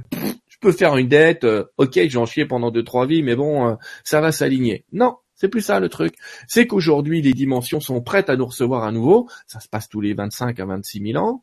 je 0.48 0.56
peux 0.60 0.72
faire 0.72 0.96
une 0.96 1.06
dette, 1.06 1.44
euh, 1.44 1.64
ok, 1.76 1.92
je 1.94 2.00
vais 2.00 2.16
en 2.16 2.26
chier 2.26 2.46
pendant 2.46 2.72
deux, 2.72 2.82
trois 2.82 3.06
vies, 3.06 3.22
mais 3.22 3.36
bon, 3.36 3.68
euh, 3.68 3.74
ça 4.02 4.20
va 4.20 4.32
s'aligner. 4.32 4.84
Non, 4.92 5.16
c'est 5.36 5.48
plus 5.48 5.60
ça 5.60 5.78
le 5.78 5.88
truc. 5.88 6.14
C'est 6.48 6.66
qu'aujourd'hui, 6.66 7.22
les 7.22 7.34
dimensions 7.34 7.78
sont 7.78 8.00
prêtes 8.00 8.30
à 8.30 8.36
nous 8.36 8.46
recevoir 8.46 8.82
à 8.82 8.90
nouveau. 8.90 9.28
Ça 9.46 9.60
se 9.60 9.68
passe 9.68 9.88
tous 9.88 10.00
les 10.00 10.14
25 10.14 10.58
à 10.58 10.64
26 10.64 11.12
000 11.12 11.24
ans 11.24 11.42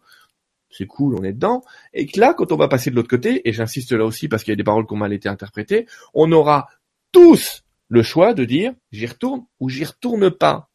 c'est 0.76 0.88
cool, 0.88 1.16
on 1.16 1.24
est 1.24 1.34
dedans. 1.34 1.64
Et 1.94 2.06
que 2.06 2.20
là, 2.20 2.34
quand 2.34 2.52
on 2.52 2.58
va 2.58 2.68
passer 2.68 2.90
de 2.90 2.96
l'autre 2.96 3.10
côté, 3.10 3.48
et 3.48 3.54
j'insiste 3.54 3.92
là 3.92 4.06
aussi 4.06 4.28
parce 4.28 4.44
qu'il 4.44 4.52
y 4.52 4.54
a 4.54 4.58
des 4.58 4.64
paroles 4.64 4.86
qui 4.86 4.94
ont 4.94 4.98
mal 4.98 5.14
été 5.14 5.30
interprétées, 5.30 5.88
on 6.14 6.32
aura 6.32 6.68
tous 7.12 7.64
le 7.90 8.04
choix 8.04 8.34
de 8.34 8.46
dire 8.46 8.74
j'y 8.92 9.06
retourne 9.06 9.46
ou 9.60 9.70
j'y 9.70 9.84
retourne 9.84 10.32
pas. 10.32 10.70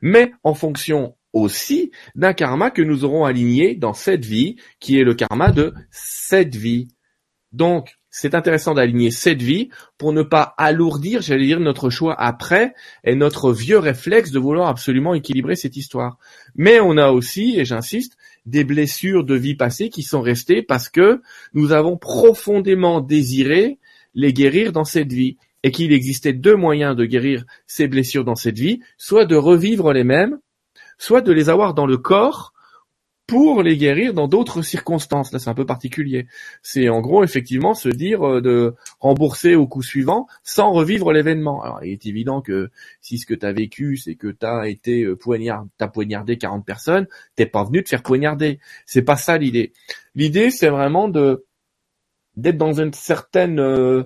Mais 0.00 0.32
en 0.42 0.54
fonction 0.54 1.16
aussi 1.32 1.90
d'un 2.14 2.32
karma 2.32 2.70
que 2.70 2.82
nous 2.82 3.04
aurons 3.04 3.24
aligné 3.24 3.74
dans 3.74 3.92
cette 3.92 4.24
vie, 4.24 4.56
qui 4.80 4.98
est 4.98 5.04
le 5.04 5.14
karma 5.14 5.52
de 5.52 5.74
cette 5.90 6.56
vie. 6.56 6.88
Donc, 7.52 7.96
c'est 8.08 8.34
intéressant 8.34 8.72
d'aligner 8.72 9.10
cette 9.10 9.42
vie 9.42 9.68
pour 9.98 10.14
ne 10.14 10.22
pas 10.22 10.54
alourdir, 10.56 11.20
j'allais 11.20 11.44
dire, 11.44 11.60
notre 11.60 11.90
choix 11.90 12.18
après 12.18 12.74
et 13.04 13.14
notre 13.14 13.52
vieux 13.52 13.78
réflexe 13.78 14.30
de 14.30 14.38
vouloir 14.38 14.68
absolument 14.68 15.12
équilibrer 15.12 15.54
cette 15.54 15.76
histoire. 15.76 16.16
Mais 16.54 16.80
on 16.80 16.96
a 16.96 17.10
aussi, 17.10 17.60
et 17.60 17.66
j'insiste, 17.66 18.16
des 18.46 18.64
blessures 18.64 19.24
de 19.24 19.34
vie 19.34 19.54
passée 19.54 19.90
qui 19.90 20.02
sont 20.02 20.22
restées 20.22 20.62
parce 20.62 20.88
que 20.88 21.20
nous 21.52 21.72
avons 21.72 21.96
profondément 21.96 23.00
désiré 23.00 23.78
les 24.14 24.32
guérir 24.32 24.72
dans 24.72 24.84
cette 24.84 25.12
vie 25.12 25.36
et 25.62 25.70
qu'il 25.70 25.92
existait 25.92 26.32
deux 26.32 26.56
moyens 26.56 26.96
de 26.96 27.04
guérir 27.04 27.44
ces 27.66 27.88
blessures 27.88 28.24
dans 28.24 28.36
cette 28.36 28.58
vie, 28.58 28.80
soit 28.98 29.26
de 29.26 29.36
revivre 29.36 29.92
les 29.92 30.04
mêmes, 30.04 30.38
soit 30.96 31.22
de 31.22 31.32
les 31.32 31.50
avoir 31.50 31.74
dans 31.74 31.86
le 31.86 31.98
corps 31.98 32.52
pour 33.26 33.62
les 33.62 33.76
guérir 33.76 34.14
dans 34.14 34.28
d'autres 34.28 34.62
circonstances. 34.62 35.32
Là, 35.32 35.38
c'est 35.38 35.50
un 35.50 35.54
peu 35.54 35.66
particulier. 35.66 36.26
C'est 36.62 36.88
en 36.88 37.00
gros 37.00 37.24
effectivement 37.24 37.74
se 37.74 37.88
dire 37.88 38.26
euh, 38.26 38.40
de 38.40 38.74
rembourser 39.00 39.56
au 39.56 39.66
coup 39.66 39.82
suivant 39.82 40.26
sans 40.44 40.72
revivre 40.72 41.12
l'événement. 41.12 41.62
Alors, 41.62 41.82
il 41.82 41.92
est 41.92 42.06
évident 42.06 42.40
que 42.40 42.70
si 43.00 43.18
ce 43.18 43.26
que 43.26 43.34
tu 43.34 43.44
as 43.44 43.52
vécu, 43.52 43.96
c'est 43.96 44.14
que 44.14 44.28
tu 44.28 44.46
as 44.46 44.68
été 44.68 45.02
euh, 45.02 45.16
poignard, 45.16 45.66
t'as 45.76 45.88
poignardé 45.88 46.38
40 46.38 46.64
personnes, 46.64 47.06
t'es 47.34 47.46
pas 47.46 47.64
venu 47.64 47.82
te 47.82 47.88
faire 47.88 48.02
poignarder. 48.02 48.60
C'est 48.86 49.02
pas 49.02 49.16
ça 49.16 49.38
l'idée. 49.38 49.72
L'idée, 50.14 50.50
c'est 50.50 50.68
vraiment 50.68 51.08
de 51.08 51.44
d'être 52.36 52.58
dans 52.58 52.80
une 52.80 52.92
certaine, 52.92 53.58
euh, 53.58 54.04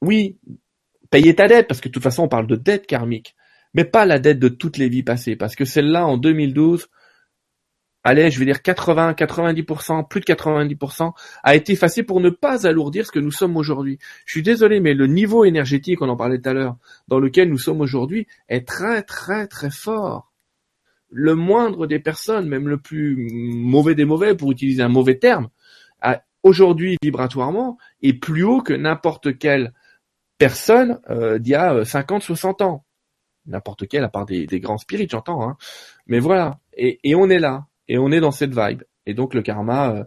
oui, 0.00 0.38
payer 1.10 1.34
ta 1.34 1.48
dette 1.48 1.68
parce 1.68 1.80
que 1.80 1.88
de 1.88 1.92
toute 1.92 2.02
façon, 2.02 2.24
on 2.24 2.28
parle 2.28 2.46
de 2.46 2.56
dette 2.56 2.86
karmique, 2.86 3.36
mais 3.74 3.84
pas 3.84 4.06
la 4.06 4.18
dette 4.18 4.38
de 4.38 4.48
toutes 4.48 4.78
les 4.78 4.88
vies 4.88 5.02
passées, 5.02 5.36
parce 5.36 5.54
que 5.54 5.66
celle-là, 5.66 6.06
en 6.06 6.16
2012 6.16 6.88
allez, 8.08 8.30
je 8.30 8.38
vais 8.38 8.46
dire 8.46 8.62
80, 8.62 9.12
90%, 9.12 10.08
plus 10.08 10.20
de 10.20 10.24
90%, 10.24 11.12
a 11.42 11.54
été 11.54 11.72
effacé 11.74 12.02
pour 12.02 12.20
ne 12.20 12.30
pas 12.30 12.66
alourdir 12.66 13.06
ce 13.06 13.12
que 13.12 13.18
nous 13.18 13.30
sommes 13.30 13.56
aujourd'hui. 13.56 13.98
Je 14.24 14.32
suis 14.32 14.42
désolé, 14.42 14.80
mais 14.80 14.94
le 14.94 15.06
niveau 15.06 15.44
énergétique, 15.44 16.00
on 16.00 16.08
en 16.08 16.16
parlait 16.16 16.40
tout 16.40 16.48
à 16.48 16.54
l'heure, 16.54 16.76
dans 17.08 17.18
lequel 17.18 17.50
nous 17.50 17.58
sommes 17.58 17.80
aujourd'hui, 17.80 18.26
est 18.48 18.66
très, 18.66 19.02
très, 19.02 19.46
très 19.46 19.70
fort. 19.70 20.32
Le 21.10 21.34
moindre 21.34 21.86
des 21.86 21.98
personnes, 21.98 22.48
même 22.48 22.68
le 22.68 22.78
plus 22.78 23.28
mauvais 23.32 23.94
des 23.94 24.04
mauvais, 24.04 24.34
pour 24.34 24.52
utiliser 24.52 24.82
un 24.82 24.88
mauvais 24.88 25.18
terme, 25.18 25.48
aujourd'hui 26.42 26.96
vibratoirement, 27.02 27.78
est 28.02 28.14
plus 28.14 28.44
haut 28.44 28.62
que 28.62 28.72
n'importe 28.72 29.38
quelle 29.38 29.74
personne 30.38 31.00
euh, 31.10 31.38
d'il 31.38 31.52
y 31.52 31.56
a 31.56 31.84
50, 31.84 32.22
euh, 32.22 32.26
60 32.26 32.62
ans. 32.62 32.84
N'importe 33.46 33.88
quelle, 33.88 34.04
à 34.04 34.08
part 34.08 34.24
des, 34.24 34.46
grands 34.60 34.78
spirites, 34.78 35.10
j'entends. 35.10 35.42
Hein. 35.42 35.56
Mais 36.06 36.20
voilà. 36.20 36.60
et 36.74 37.14
on 37.14 37.28
est 37.28 37.38
là 37.38 37.66
et 37.88 37.98
on 37.98 38.10
est 38.10 38.20
dans 38.20 38.30
cette 38.30 38.54
vibe. 38.54 38.82
Et 39.06 39.14
donc 39.14 39.34
le 39.34 39.42
karma, 39.42 39.94
euh, 39.94 40.04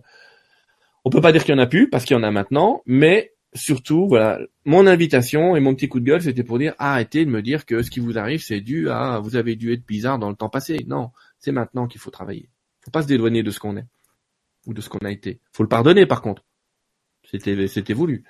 on 1.03 1.09
peut 1.09 1.21
pas 1.21 1.31
dire 1.31 1.43
qu'il 1.43 1.55
y 1.55 1.57
en 1.57 1.61
a 1.61 1.67
plus 1.67 1.89
parce 1.89 2.05
qu'il 2.05 2.15
y 2.15 2.19
en 2.19 2.23
a 2.23 2.31
maintenant, 2.31 2.81
mais 2.85 3.33
surtout, 3.53 4.07
voilà, 4.07 4.39
mon 4.65 4.87
invitation 4.87 5.55
et 5.55 5.59
mon 5.59 5.75
petit 5.75 5.89
coup 5.89 5.99
de 5.99 6.05
gueule, 6.05 6.21
c'était 6.21 6.43
pour 6.43 6.59
dire 6.59 6.75
arrêtez 6.77 7.25
de 7.25 7.31
me 7.31 7.41
dire 7.41 7.65
que 7.65 7.81
ce 7.81 7.89
qui 7.89 7.99
vous 7.99 8.17
arrive, 8.17 8.41
c'est 8.41 8.61
dû 8.61 8.89
à 8.89 9.19
vous 9.19 9.35
avez 9.35 9.55
dû 9.55 9.73
être 9.73 9.85
bizarre 9.85 10.19
dans 10.19 10.29
le 10.29 10.35
temps 10.35 10.49
passé. 10.49 10.85
Non, 10.87 11.11
c'est 11.39 11.51
maintenant 11.51 11.87
qu'il 11.87 11.99
faut 11.99 12.11
travailler. 12.11 12.49
Faut 12.81 12.91
pas 12.91 13.01
se 13.01 13.07
dédouaner 13.07 13.43
de 13.43 13.51
ce 13.51 13.59
qu'on 13.59 13.77
est 13.77 13.85
ou 14.67 14.73
de 14.73 14.81
ce 14.81 14.89
qu'on 14.89 14.99
a 14.99 15.11
été. 15.11 15.39
Faut 15.51 15.63
le 15.63 15.69
pardonner 15.69 16.05
par 16.05 16.21
contre. 16.21 16.43
C'était 17.29 17.67
c'était 17.67 17.93
voulu. 17.93 18.23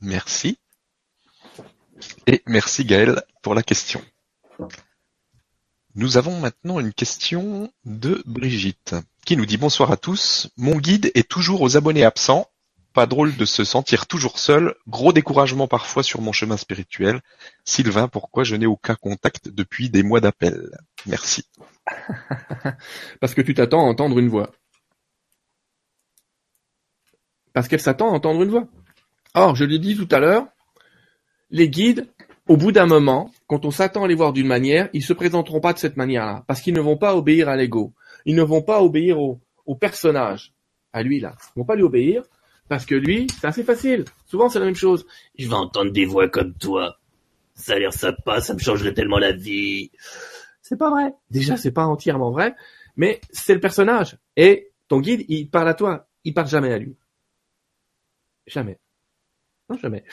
Merci. 0.00 0.58
Et 2.26 2.42
merci 2.46 2.84
Gaël 2.84 3.22
pour 3.42 3.54
la 3.54 3.62
question. 3.62 4.00
Nous 5.94 6.16
avons 6.16 6.38
maintenant 6.38 6.80
une 6.80 6.92
question 6.92 7.72
de 7.84 8.22
Brigitte, 8.26 8.94
qui 9.24 9.36
nous 9.36 9.46
dit 9.46 9.56
bonsoir 9.56 9.90
à 9.90 9.96
tous. 9.96 10.48
Mon 10.56 10.76
guide 10.76 11.10
est 11.14 11.28
toujours 11.28 11.62
aux 11.62 11.76
abonnés 11.76 12.04
absents. 12.04 12.46
Pas 12.92 13.06
drôle 13.06 13.36
de 13.36 13.44
se 13.44 13.64
sentir 13.64 14.06
toujours 14.06 14.38
seul. 14.38 14.74
Gros 14.86 15.12
découragement 15.12 15.66
parfois 15.66 16.02
sur 16.02 16.20
mon 16.20 16.32
chemin 16.32 16.56
spirituel. 16.56 17.20
Sylvain, 17.64 18.06
pourquoi 18.06 18.44
je 18.44 18.54
n'ai 18.56 18.66
aucun 18.66 18.96
contact 18.96 19.48
depuis 19.48 19.88
des 19.88 20.02
mois 20.02 20.20
d'appel? 20.20 20.70
Merci. 21.06 21.44
Parce 23.20 23.34
que 23.34 23.42
tu 23.42 23.54
t'attends 23.54 23.80
à 23.80 23.88
entendre 23.88 24.18
une 24.18 24.28
voix. 24.28 24.52
Parce 27.54 27.66
qu'elle 27.66 27.80
s'attend 27.80 28.10
à 28.10 28.12
entendre 28.12 28.42
une 28.42 28.50
voix. 28.50 28.68
Or, 29.34 29.56
je 29.56 29.64
l'ai 29.64 29.78
dit 29.78 29.96
tout 29.96 30.08
à 30.10 30.18
l'heure, 30.20 30.46
les 31.50 31.68
guides 31.68 32.08
au 32.48 32.56
bout 32.56 32.72
d'un 32.72 32.86
moment, 32.86 33.30
quand 33.46 33.64
on 33.66 33.70
s'attend 33.70 34.04
à 34.04 34.08
les 34.08 34.14
voir 34.14 34.32
d'une 34.32 34.46
manière, 34.46 34.88
ils 34.94 35.02
se 35.02 35.12
présenteront 35.12 35.60
pas 35.60 35.74
de 35.74 35.78
cette 35.78 35.96
manière-là, 35.96 36.44
parce 36.46 36.60
qu'ils 36.60 36.74
ne 36.74 36.80
vont 36.80 36.96
pas 36.96 37.14
obéir 37.14 37.48
à 37.48 37.56
l'ego. 37.56 37.92
Ils 38.24 38.34
ne 38.34 38.42
vont 38.42 38.62
pas 38.62 38.82
obéir 38.82 39.20
au, 39.20 39.40
personnage, 39.78 40.54
à 40.92 41.02
lui 41.02 41.20
là. 41.20 41.36
Ils 41.54 41.60
vont 41.60 41.66
pas 41.66 41.76
lui 41.76 41.82
obéir, 41.82 42.22
parce 42.68 42.86
que 42.86 42.94
lui, 42.94 43.26
c'est 43.38 43.46
assez 43.46 43.64
facile. 43.64 44.06
Souvent, 44.26 44.48
c'est 44.48 44.58
la 44.58 44.64
même 44.64 44.74
chose. 44.74 45.06
Je 45.38 45.46
vais 45.46 45.54
entendre 45.54 45.92
des 45.92 46.06
voix 46.06 46.28
comme 46.28 46.54
toi. 46.54 46.98
Ça 47.54 47.74
a 47.74 47.78
l'air 47.78 47.92
sympa, 47.92 48.40
ça 48.40 48.54
me 48.54 48.58
changerait 48.58 48.94
tellement 48.94 49.18
la 49.18 49.32
vie. 49.32 49.90
C'est 50.62 50.78
pas 50.78 50.90
vrai. 50.90 51.12
Déjà, 51.30 51.56
c'est 51.56 51.72
pas 51.72 51.84
entièrement 51.84 52.30
vrai, 52.30 52.54
mais 52.96 53.20
c'est 53.30 53.54
le 53.54 53.60
personnage. 53.60 54.16
Et 54.36 54.70
Ton 54.88 55.00
guide, 55.00 55.24
il 55.28 55.50
parle 55.50 55.68
à 55.68 55.74
toi, 55.74 56.08
il 56.24 56.32
parle 56.32 56.48
jamais 56.48 56.72
à 56.72 56.78
lui. 56.78 56.96
Jamais. 58.46 58.78
Non, 59.68 59.76
jamais. 59.76 60.04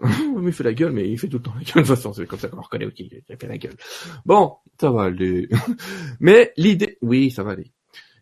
Il 0.00 0.52
fait 0.52 0.64
la 0.64 0.74
gueule, 0.74 0.92
mais 0.92 1.08
il 1.08 1.18
fait 1.18 1.28
tout 1.28 1.38
le 1.38 1.42
temps 1.42 1.54
la 1.54 1.62
gueule. 1.62 1.66
De 1.74 1.80
toute 1.80 1.96
façon, 1.96 2.12
c'est 2.12 2.26
comme 2.26 2.38
ça 2.38 2.48
qu'on 2.48 2.60
reconnaît 2.60 2.86
aussi. 2.86 3.10
Il 3.28 3.36
fait 3.36 3.48
la 3.48 3.58
gueule. 3.58 3.76
Bon, 4.24 4.56
ça 4.80 4.90
va 4.90 5.04
aller. 5.04 5.48
mais 6.20 6.52
l'idée, 6.56 6.98
oui, 7.02 7.30
ça 7.30 7.42
va 7.42 7.52
aller. 7.52 7.72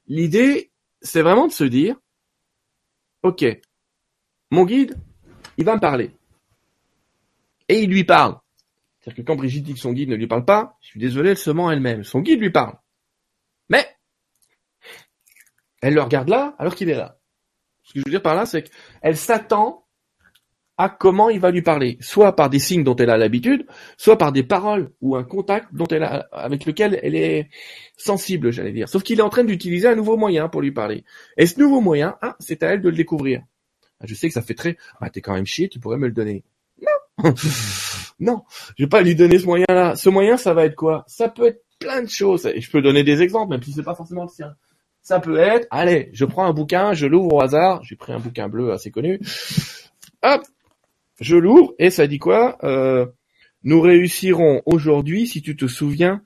L'idée, 0.07 0.70
c'est 1.03 1.22
vraiment 1.22 1.47
de 1.47 1.53
se 1.53 1.64
dire, 1.64 1.97
ok, 3.22 3.45
mon 4.51 4.64
guide, 4.64 4.97
il 5.59 5.64
va 5.64 5.74
me 5.74 5.81
parler. 5.81 6.12
Et 7.68 7.83
il 7.83 7.91
lui 7.91 8.05
parle. 8.05 8.39
C'est-à-dire 9.01 9.24
que 9.24 9.27
quand 9.27 9.37
Brigitte 9.37 9.64
dit 9.64 9.74
que 9.74 9.81
son 9.81 9.93
guide 9.93 10.09
ne 10.09 10.16
lui 10.16 10.27
parle 10.27 10.45
pas, 10.45 10.77
je 10.81 10.89
suis 10.89 11.01
désolé, 11.01 11.31
elle 11.31 11.37
se 11.37 11.51
ment 11.51 11.70
elle-même. 11.70 12.05
Son 12.05 12.20
guide 12.20 12.41
lui 12.41 12.51
parle. 12.51 12.77
Mais, 13.68 13.87
elle 15.83 15.95
le 15.95 16.03
regarde 16.03 16.29
là, 16.29 16.55
alors 16.59 16.74
qu'il 16.74 16.89
est 16.89 16.97
là. 16.97 17.18
Ce 17.83 17.93
que 17.93 18.01
je 18.01 18.05
veux 18.05 18.11
dire 18.11 18.22
par 18.22 18.35
là, 18.35 18.47
c'est 18.47 18.62
qu'elle 18.62 19.16
s'attend 19.16 19.86
à 20.79 20.89
comment 20.89 21.31
il 21.31 21.41
va 21.41 21.51
lui 21.51 21.62
parler, 21.62 21.97
soit 22.01 22.37
par 22.37 22.51
des 22.51 22.59
signes 22.59 22.85
dont 22.85 22.97
elle 22.97 23.11
a 23.11 23.16
l'habitude, 23.16 23.66
soit 23.97 24.18
par 24.18 24.33
des 24.33 24.43
paroles 24.43 24.91
ou 25.01 25.16
un 25.16 25.24
contact 25.24 25.68
dont 25.72 25.87
elle 25.87 26.03
a, 26.03 26.29
avec 26.33 26.66
lequel 26.66 26.99
elle 27.03 27.14
est 27.14 27.49
sensible, 27.97 28.51
j'allais 28.51 28.72
dire. 28.72 28.89
Sauf 28.89 29.03
qu'il 29.03 29.18
est 29.18 29.22
en 29.22 29.31
train 29.31 29.45
d'utiliser 29.45 29.89
un 29.89 29.95
nouveau 29.95 30.16
moyen 30.16 30.49
pour 30.49 30.61
lui 30.61 30.72
parler. 30.72 31.05
Et 31.37 31.47
ce 31.47 31.59
nouveau 31.59 31.81
moyen, 31.81 32.16
ah, 32.20 32.37
c'est 32.41 32.62
à 32.62 32.68
elle 32.68 32.83
de 32.83 32.91
le 32.91 32.97
découvrir. 32.97 33.43
Ah, 34.01 34.05
je 34.07 34.14
sais 34.14 34.29
que 34.29 34.35
ça 34.35 34.43
fait 34.43 34.55
très, 34.55 34.77
ah, 35.01 35.09
t'es 35.09 35.22
quand 35.22 35.35
même 35.35 35.47
chier, 35.47 35.68
tu 35.68 35.81
pourrais 35.81 35.97
me 35.97 36.07
le 36.07 36.12
donner. 36.12 36.45
Non, 36.83 37.33
non, 38.20 38.43
je 38.77 38.85
vais 38.85 38.89
pas 38.89 39.01
lui 39.01 39.14
donner 39.14 39.39
ce 39.39 39.47
moyen-là. 39.47 39.97
Ce 39.97 40.11
moyen, 40.11 40.37
ça 40.37 40.53
va 40.53 40.66
être 40.66 40.77
quoi? 40.77 41.05
Ça 41.07 41.31
peut 41.31 41.47
être 41.47 41.64
plein 41.79 42.03
de 42.03 42.09
choses. 42.09 42.47
Et 42.47 42.61
je 42.61 42.70
peux 42.70 42.83
donner 42.83 43.03
des 43.03 43.22
exemples, 43.22 43.51
même 43.51 43.62
si 43.62 43.72
c'est 43.72 43.83
pas 43.83 43.95
forcément 43.95 44.24
le 44.24 44.29
sien. 44.29 44.55
Ça 45.01 45.20
peut 45.20 45.39
être, 45.39 45.68
allez, 45.70 46.11
je 46.12 46.24
prends 46.24 46.47
un 46.47 46.53
bouquin, 46.53 46.93
je 46.93 47.07
l'ouvre 47.07 47.35
au 47.35 47.41
hasard. 47.41 47.83
J'ai 47.85 47.97
pris 47.97 48.12
un 48.12 48.18
bouquin 48.18 48.49
bleu 48.49 48.72
assez 48.72 48.91
connu. 48.91 49.20
Hop, 50.22 50.43
je 51.20 51.36
l'ouvre 51.36 51.74
et 51.78 51.90
ça 51.90 52.06
dit 52.06 52.18
quoi 52.18 52.58
euh, 52.64 53.06
Nous 53.62 53.80
réussirons 53.80 54.62
aujourd'hui 54.66 55.26
si 55.26 55.42
tu 55.42 55.56
te 55.56 55.66
souviens 55.66 56.22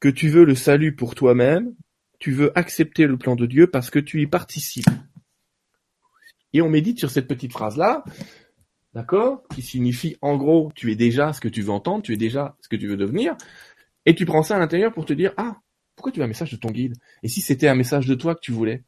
que 0.00 0.08
tu 0.08 0.28
veux 0.28 0.44
le 0.44 0.54
salut 0.54 0.94
pour 0.94 1.14
toi-même, 1.14 1.74
tu 2.18 2.32
veux 2.32 2.56
accepter 2.58 3.06
le 3.06 3.16
plan 3.16 3.36
de 3.36 3.46
Dieu 3.46 3.66
parce 3.66 3.90
que 3.90 3.98
tu 3.98 4.22
y 4.22 4.26
participes. 4.26 4.88
Et 6.52 6.62
on 6.62 6.68
médite 6.68 6.98
sur 6.98 7.10
cette 7.10 7.28
petite 7.28 7.52
phrase-là, 7.52 8.04
d'accord 8.94 9.42
Qui 9.54 9.62
signifie 9.62 10.16
en 10.22 10.36
gros, 10.36 10.72
tu 10.74 10.90
es 10.90 10.96
déjà 10.96 11.32
ce 11.32 11.40
que 11.40 11.48
tu 11.48 11.62
veux 11.62 11.70
entendre, 11.70 12.02
tu 12.02 12.14
es 12.14 12.16
déjà 12.16 12.56
ce 12.60 12.68
que 12.68 12.76
tu 12.76 12.86
veux 12.86 12.96
devenir, 12.96 13.36
et 14.06 14.14
tu 14.14 14.24
prends 14.24 14.42
ça 14.42 14.56
à 14.56 14.58
l'intérieur 14.58 14.92
pour 14.92 15.04
te 15.04 15.12
dire, 15.12 15.32
ah, 15.36 15.60
pourquoi 15.94 16.12
tu 16.12 16.20
veux 16.20 16.24
un 16.24 16.28
message 16.28 16.52
de 16.52 16.56
ton 16.56 16.70
guide? 16.70 16.94
Et 17.22 17.28
si 17.28 17.40
c'était 17.40 17.68
un 17.68 17.74
message 17.74 18.06
de 18.06 18.14
toi 18.14 18.34
que 18.34 18.40
tu 18.40 18.52
voulais? 18.52 18.84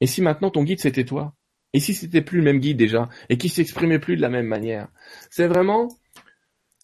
Et 0.00 0.06
si 0.06 0.20
maintenant 0.20 0.50
ton 0.50 0.64
guide 0.64 0.80
c'était 0.80 1.04
toi? 1.04 1.35
Et 1.76 1.80
si 1.80 1.92
c'était 1.92 2.22
plus 2.22 2.38
le 2.38 2.44
même 2.44 2.58
guide 2.58 2.78
déjà, 2.78 3.10
et 3.28 3.36
qui 3.36 3.50
s'exprimait 3.50 3.98
plus 3.98 4.16
de 4.16 4.22
la 4.22 4.30
même 4.30 4.46
manière 4.46 4.88
C'est 5.28 5.46
vraiment, 5.46 5.88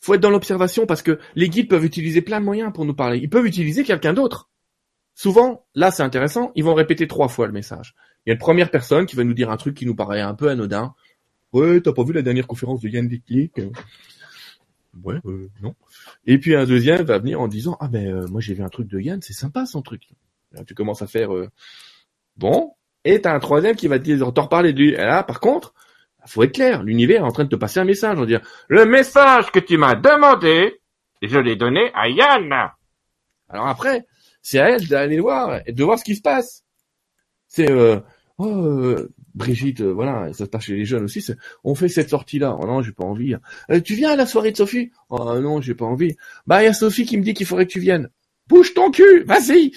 faut 0.02 0.12
être 0.12 0.20
dans 0.20 0.28
l'observation 0.28 0.84
parce 0.84 1.00
que 1.00 1.18
les 1.34 1.48
guides 1.48 1.70
peuvent 1.70 1.86
utiliser 1.86 2.20
plein 2.20 2.40
de 2.40 2.44
moyens 2.44 2.74
pour 2.74 2.84
nous 2.84 2.92
parler. 2.92 3.16
Ils 3.16 3.30
peuvent 3.30 3.46
utiliser 3.46 3.84
quelqu'un 3.84 4.12
d'autre. 4.12 4.50
Souvent, 5.14 5.64
là 5.74 5.90
c'est 5.90 6.02
intéressant, 6.02 6.52
ils 6.56 6.62
vont 6.62 6.74
répéter 6.74 7.08
trois 7.08 7.28
fois 7.28 7.46
le 7.46 7.54
message. 7.54 7.94
Il 8.26 8.28
y 8.28 8.32
a 8.32 8.34
une 8.34 8.38
première 8.38 8.70
personne 8.70 9.06
qui 9.06 9.16
va 9.16 9.24
nous 9.24 9.32
dire 9.32 9.50
un 9.50 9.56
truc 9.56 9.74
qui 9.74 9.86
nous 9.86 9.94
paraît 9.94 10.20
un 10.20 10.34
peu 10.34 10.50
anodin. 10.50 10.94
Ouais, 11.54 11.80
t'as 11.80 11.94
pas 11.94 12.04
vu 12.04 12.12
la 12.12 12.20
dernière 12.20 12.46
conférence 12.46 12.82
de 12.82 12.90
Yann 12.90 13.08
Dicklick 13.08 13.62
Ouais, 15.02 15.16
euh, 15.24 15.48
non. 15.62 15.74
Et 16.26 16.36
puis 16.36 16.54
un 16.54 16.66
deuxième 16.66 17.00
va 17.00 17.18
venir 17.18 17.40
en 17.40 17.48
disant 17.48 17.78
ah 17.80 17.88
ben 17.88 18.06
euh, 18.06 18.26
moi 18.28 18.42
j'ai 18.42 18.52
vu 18.52 18.62
un 18.62 18.68
truc 18.68 18.88
de 18.88 19.00
Yann, 19.00 19.22
c'est 19.22 19.32
sympa 19.32 19.64
son 19.64 19.80
truc. 19.80 20.02
Là, 20.52 20.64
tu 20.66 20.74
commences 20.74 21.00
à 21.00 21.06
faire 21.06 21.34
euh, 21.34 21.48
bon, 22.36 22.74
et 23.04 23.20
t'as 23.20 23.34
un 23.34 23.40
troisième 23.40 23.76
qui 23.76 23.88
va 23.88 23.98
te 23.98 24.40
reparler. 24.40 24.70
Et 24.70 24.96
là, 24.96 25.22
par 25.22 25.40
contre, 25.40 25.74
faut 26.26 26.42
être 26.42 26.54
clair, 26.54 26.82
l'univers 26.82 27.22
est 27.22 27.26
en 27.26 27.32
train 27.32 27.44
de 27.44 27.48
te 27.48 27.56
passer 27.56 27.80
un 27.80 27.84
message, 27.84 28.18
on 28.18 28.24
dire, 28.24 28.40
le 28.68 28.84
message 28.84 29.50
que 29.50 29.58
tu 29.58 29.76
m'as 29.76 29.94
demandé, 29.94 30.80
je 31.20 31.38
l'ai 31.38 31.56
donné 31.56 31.90
à 31.94 32.08
Yann. 32.08 32.52
Alors 33.48 33.66
après, 33.66 34.06
c'est 34.40 34.58
à 34.58 34.70
elle 34.70 34.86
d'aller 34.88 35.20
voir 35.20 35.60
et 35.66 35.72
de 35.72 35.84
voir 35.84 35.98
ce 35.98 36.04
qui 36.04 36.16
se 36.16 36.22
passe. 36.22 36.64
C'est, 37.48 37.70
euh, 37.70 37.98
oh, 38.38 38.46
euh, 38.46 39.12
Brigitte, 39.34 39.80
euh, 39.80 39.92
voilà, 39.92 40.32
ça 40.32 40.44
se 40.44 40.50
passe 40.50 40.64
chez 40.64 40.74
les 40.74 40.84
jeunes 40.84 41.04
aussi, 41.04 41.24
on 41.64 41.74
fait 41.74 41.88
cette 41.88 42.10
sortie-là. 42.10 42.56
Oh 42.60 42.66
non, 42.66 42.82
j'ai 42.82 42.92
pas 42.92 43.04
envie. 43.04 43.34
tu 43.84 43.94
viens 43.94 44.12
à 44.12 44.16
la 44.16 44.26
soirée 44.26 44.52
de 44.52 44.56
Sophie? 44.56 44.90
Oh 45.10 45.38
non, 45.40 45.60
j'ai 45.60 45.74
pas 45.74 45.84
envie. 45.84 46.16
Bah, 46.46 46.62
il 46.62 46.66
y 46.66 46.68
a 46.68 46.72
Sophie 46.72 47.04
qui 47.04 47.16
me 47.16 47.22
dit 47.22 47.34
qu'il 47.34 47.46
faudrait 47.46 47.66
que 47.66 47.72
tu 47.72 47.80
viennes. 47.80 48.08
Bouge 48.46 48.74
ton 48.74 48.90
cul, 48.90 49.24
vas-y. 49.24 49.72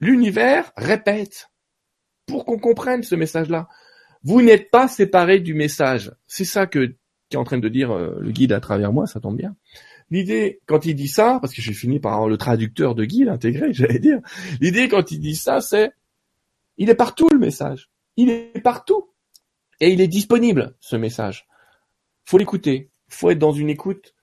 L'univers 0.00 0.72
répète 0.76 1.48
pour 2.28 2.44
qu'on 2.44 2.58
comprenne 2.58 3.02
ce 3.02 3.14
message-là. 3.14 3.68
Vous 4.22 4.42
n'êtes 4.42 4.70
pas 4.70 4.86
séparé 4.86 5.40
du 5.40 5.54
message. 5.54 6.12
C'est 6.26 6.44
ça 6.44 6.66
que 6.66 6.94
est 7.30 7.36
en 7.36 7.44
train 7.44 7.58
de 7.58 7.68
dire 7.68 7.90
euh, 7.90 8.16
le 8.20 8.30
guide 8.30 8.52
à 8.52 8.60
travers 8.60 8.92
moi, 8.92 9.06
ça 9.06 9.20
tombe 9.20 9.36
bien. 9.36 9.54
L'idée, 10.10 10.60
quand 10.66 10.86
il 10.86 10.94
dit 10.94 11.08
ça, 11.08 11.38
parce 11.40 11.52
que 11.52 11.60
j'ai 11.60 11.74
fini 11.74 12.00
par 12.00 12.14
avoir 12.14 12.28
le 12.28 12.38
traducteur 12.38 12.94
de 12.94 13.04
guide 13.04 13.28
intégré, 13.28 13.72
j'allais 13.72 13.98
dire, 13.98 14.20
l'idée 14.60 14.88
quand 14.88 15.10
il 15.10 15.20
dit 15.20 15.36
ça, 15.36 15.60
c'est, 15.60 15.92
il 16.78 16.88
est 16.88 16.94
partout 16.94 17.28
le 17.30 17.38
message. 17.38 17.90
Il 18.16 18.30
est 18.30 18.60
partout. 18.62 19.10
Et 19.80 19.92
il 19.92 20.00
est 20.00 20.08
disponible, 20.08 20.74
ce 20.80 20.96
message. 20.96 21.46
Faut 22.24 22.38
l'écouter. 22.38 22.90
Faut 23.08 23.30
être 23.30 23.38
dans 23.38 23.52
une 23.52 23.70
écoute 23.70 24.14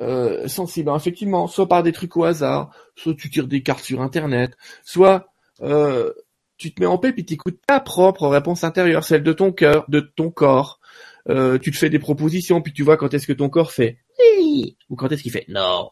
euh, 0.00 0.46
sensible. 0.46 0.92
effectivement, 0.94 1.46
soit 1.46 1.68
par 1.68 1.82
des 1.82 1.92
trucs 1.92 2.16
au 2.16 2.24
hasard, 2.24 2.70
soit 2.94 3.14
tu 3.14 3.30
tires 3.30 3.48
des 3.48 3.62
cartes 3.62 3.84
sur 3.84 4.02
Internet, 4.02 4.56
soit 4.84 5.32
euh, 5.62 6.12
tu 6.56 6.72
te 6.72 6.80
mets 6.80 6.86
en 6.86 6.98
paix 6.98 7.12
puis 7.12 7.24
écoutes 7.28 7.58
ta 7.66 7.80
propre 7.80 8.28
réponse 8.28 8.64
intérieure, 8.64 9.04
celle 9.04 9.22
de 9.22 9.32
ton 9.32 9.52
cœur, 9.52 9.84
de 9.88 10.00
ton 10.00 10.30
corps. 10.30 10.80
Euh, 11.28 11.58
tu 11.58 11.70
te 11.70 11.76
fais 11.76 11.90
des 11.90 11.98
propositions 11.98 12.62
puis 12.62 12.72
tu 12.72 12.82
vois 12.82 12.96
quand 12.96 13.12
est-ce 13.12 13.26
que 13.26 13.32
ton 13.32 13.48
corps 13.48 13.72
fait 13.72 13.98
oui 14.18 14.76
ou 14.88 14.96
quand 14.96 15.10
est-ce 15.10 15.22
qu'il 15.22 15.32
fait 15.32 15.46
non. 15.48 15.90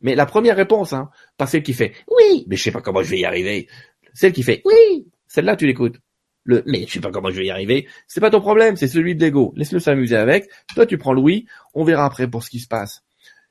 Mais 0.00 0.14
la 0.14 0.26
première 0.26 0.56
réponse, 0.56 0.92
hein, 0.92 1.10
pas 1.36 1.46
celle 1.46 1.62
qui 1.62 1.72
fait 1.72 1.92
oui, 2.08 2.44
mais 2.48 2.56
je 2.56 2.62
sais 2.62 2.72
pas 2.72 2.82
comment 2.82 3.02
je 3.02 3.10
vais 3.10 3.20
y 3.20 3.24
arriver. 3.24 3.68
Celle 4.12 4.32
qui 4.32 4.42
fait 4.42 4.62
oui, 4.64 5.06
celle-là 5.26 5.56
tu 5.56 5.66
l'écoutes. 5.66 5.98
Le 6.46 6.62
mais 6.66 6.86
je 6.86 6.92
sais 6.92 7.00
pas 7.00 7.10
comment 7.10 7.30
je 7.30 7.36
vais 7.36 7.46
y 7.46 7.50
arriver, 7.50 7.88
c'est 8.06 8.20
pas 8.20 8.30
ton 8.30 8.40
problème, 8.40 8.76
c'est 8.76 8.88
celui 8.88 9.14
de 9.14 9.24
l'ego. 9.24 9.54
Laisse-le 9.56 9.78
s'amuser 9.78 10.16
avec. 10.16 10.50
Toi 10.74 10.86
tu 10.86 10.98
prends 10.98 11.14
le 11.14 11.20
oui, 11.20 11.46
on 11.72 11.84
verra 11.84 12.04
après 12.04 12.28
pour 12.28 12.42
ce 12.42 12.50
qui 12.50 12.60
se 12.60 12.68
passe. 12.68 13.02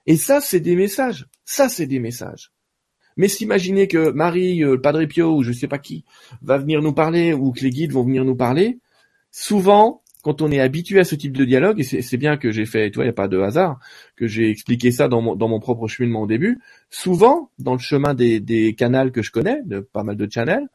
Et 0.05 0.17
ça 0.17 0.41
c'est 0.41 0.59
des 0.59 0.75
messages. 0.75 1.27
Ça 1.45 1.69
c'est 1.69 1.87
des 1.87 1.99
messages. 1.99 2.51
Mais 3.17 3.27
s'imaginer 3.27 3.87
que 3.87 4.11
Marie, 4.11 4.63
euh, 4.63 4.77
Padre 4.77 5.05
Pio 5.05 5.35
ou 5.35 5.43
je 5.43 5.51
sais 5.51 5.67
pas 5.67 5.79
qui 5.79 6.03
va 6.41 6.57
venir 6.57 6.81
nous 6.81 6.93
parler 6.93 7.33
ou 7.33 7.51
que 7.51 7.61
les 7.61 7.69
guides 7.69 7.91
vont 7.91 8.03
venir 8.03 8.25
nous 8.25 8.35
parler, 8.35 8.79
souvent, 9.31 10.01
quand 10.23 10.41
on 10.41 10.51
est 10.51 10.59
habitué 10.59 10.99
à 10.99 11.03
ce 11.03 11.15
type 11.15 11.35
de 11.35 11.43
dialogue, 11.43 11.81
et 11.81 11.83
c'est 11.83 12.17
bien 12.17 12.37
que 12.37 12.51
j'ai 12.51 12.65
fait, 12.65 12.89
tu 12.89 12.95
vois, 12.95 13.03
il 13.03 13.07
n'y 13.07 13.11
a 13.11 13.13
pas 13.13 13.27
de 13.27 13.39
hasard, 13.39 13.79
que 14.15 14.25
j'ai 14.25 14.49
expliqué 14.49 14.91
ça 14.91 15.09
dans 15.09 15.21
mon, 15.21 15.35
dans 15.35 15.49
mon 15.49 15.59
propre 15.59 15.87
cheminement 15.87 16.21
au 16.21 16.27
début, 16.27 16.59
souvent, 16.89 17.51
dans 17.59 17.73
le 17.73 17.79
chemin 17.79 18.13
des, 18.13 18.39
des 18.39 18.73
canals 18.73 19.11
que 19.11 19.21
je 19.21 19.31
connais, 19.31 19.61
de 19.65 19.81
pas 19.81 20.03
mal 20.03 20.15
de 20.15 20.27
channels, 20.31 20.69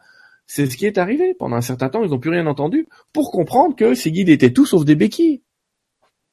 c'est 0.49 0.67
ce 0.67 0.77
qui 0.77 0.87
est 0.87 0.99
arrivé. 0.99 1.35
Pendant 1.35 1.57
un 1.57 1.61
certain 1.61 1.91
temps, 1.91 2.03
ils 2.03 2.11
n'ont 2.11 2.19
plus 2.19 2.31
rien 2.31 2.47
entendu 2.47 2.89
pour 3.13 3.31
comprendre 3.31 3.77
que 3.77 3.95
ces 3.95 4.11
guides 4.11 4.31
étaient 4.31 4.53
tous 4.53 4.67
sauf 4.67 4.85
des 4.85 4.97
béquilles. 4.97 5.43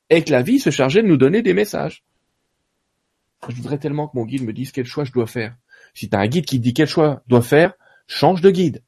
Et 0.09 0.23
que 0.23 0.31
la 0.31 0.41
vie 0.41 0.59
se 0.59 0.69
chargeait 0.69 1.03
de 1.03 1.07
nous 1.07 1.17
donner 1.17 1.41
des 1.41 1.53
messages. 1.53 2.03
Je 3.49 3.55
voudrais 3.55 3.77
tellement 3.77 4.07
que 4.07 4.17
mon 4.17 4.25
guide 4.25 4.43
me 4.43 4.53
dise 4.53 4.71
quel 4.71 4.85
choix 4.85 5.03
je 5.03 5.11
dois 5.11 5.27
faire. 5.27 5.55
Si 5.95 6.09
tu 6.09 6.15
un 6.15 6.27
guide 6.27 6.45
qui 6.45 6.57
te 6.57 6.63
dit 6.63 6.73
quel 6.73 6.87
choix 6.87 7.23
doit 7.27 7.41
faire, 7.41 7.73
change 8.05 8.41
de 8.41 8.51
guide. 8.51 8.83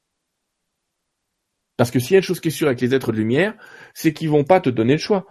Parce 1.77 1.89
que 1.89 1.99
s'il 1.99 2.11
y 2.11 2.15
a 2.15 2.17
une 2.17 2.23
chose 2.23 2.39
qui 2.39 2.49
est 2.49 2.51
sûre 2.51 2.67
avec 2.67 2.81
les 2.81 2.93
êtres 2.93 3.11
de 3.11 3.17
lumière, 3.17 3.55
c'est 3.93 4.13
qu'ils 4.13 4.29
vont 4.29 4.43
pas 4.43 4.59
te 4.59 4.69
donner 4.69 4.93
le 4.93 4.99
choix. 4.99 5.25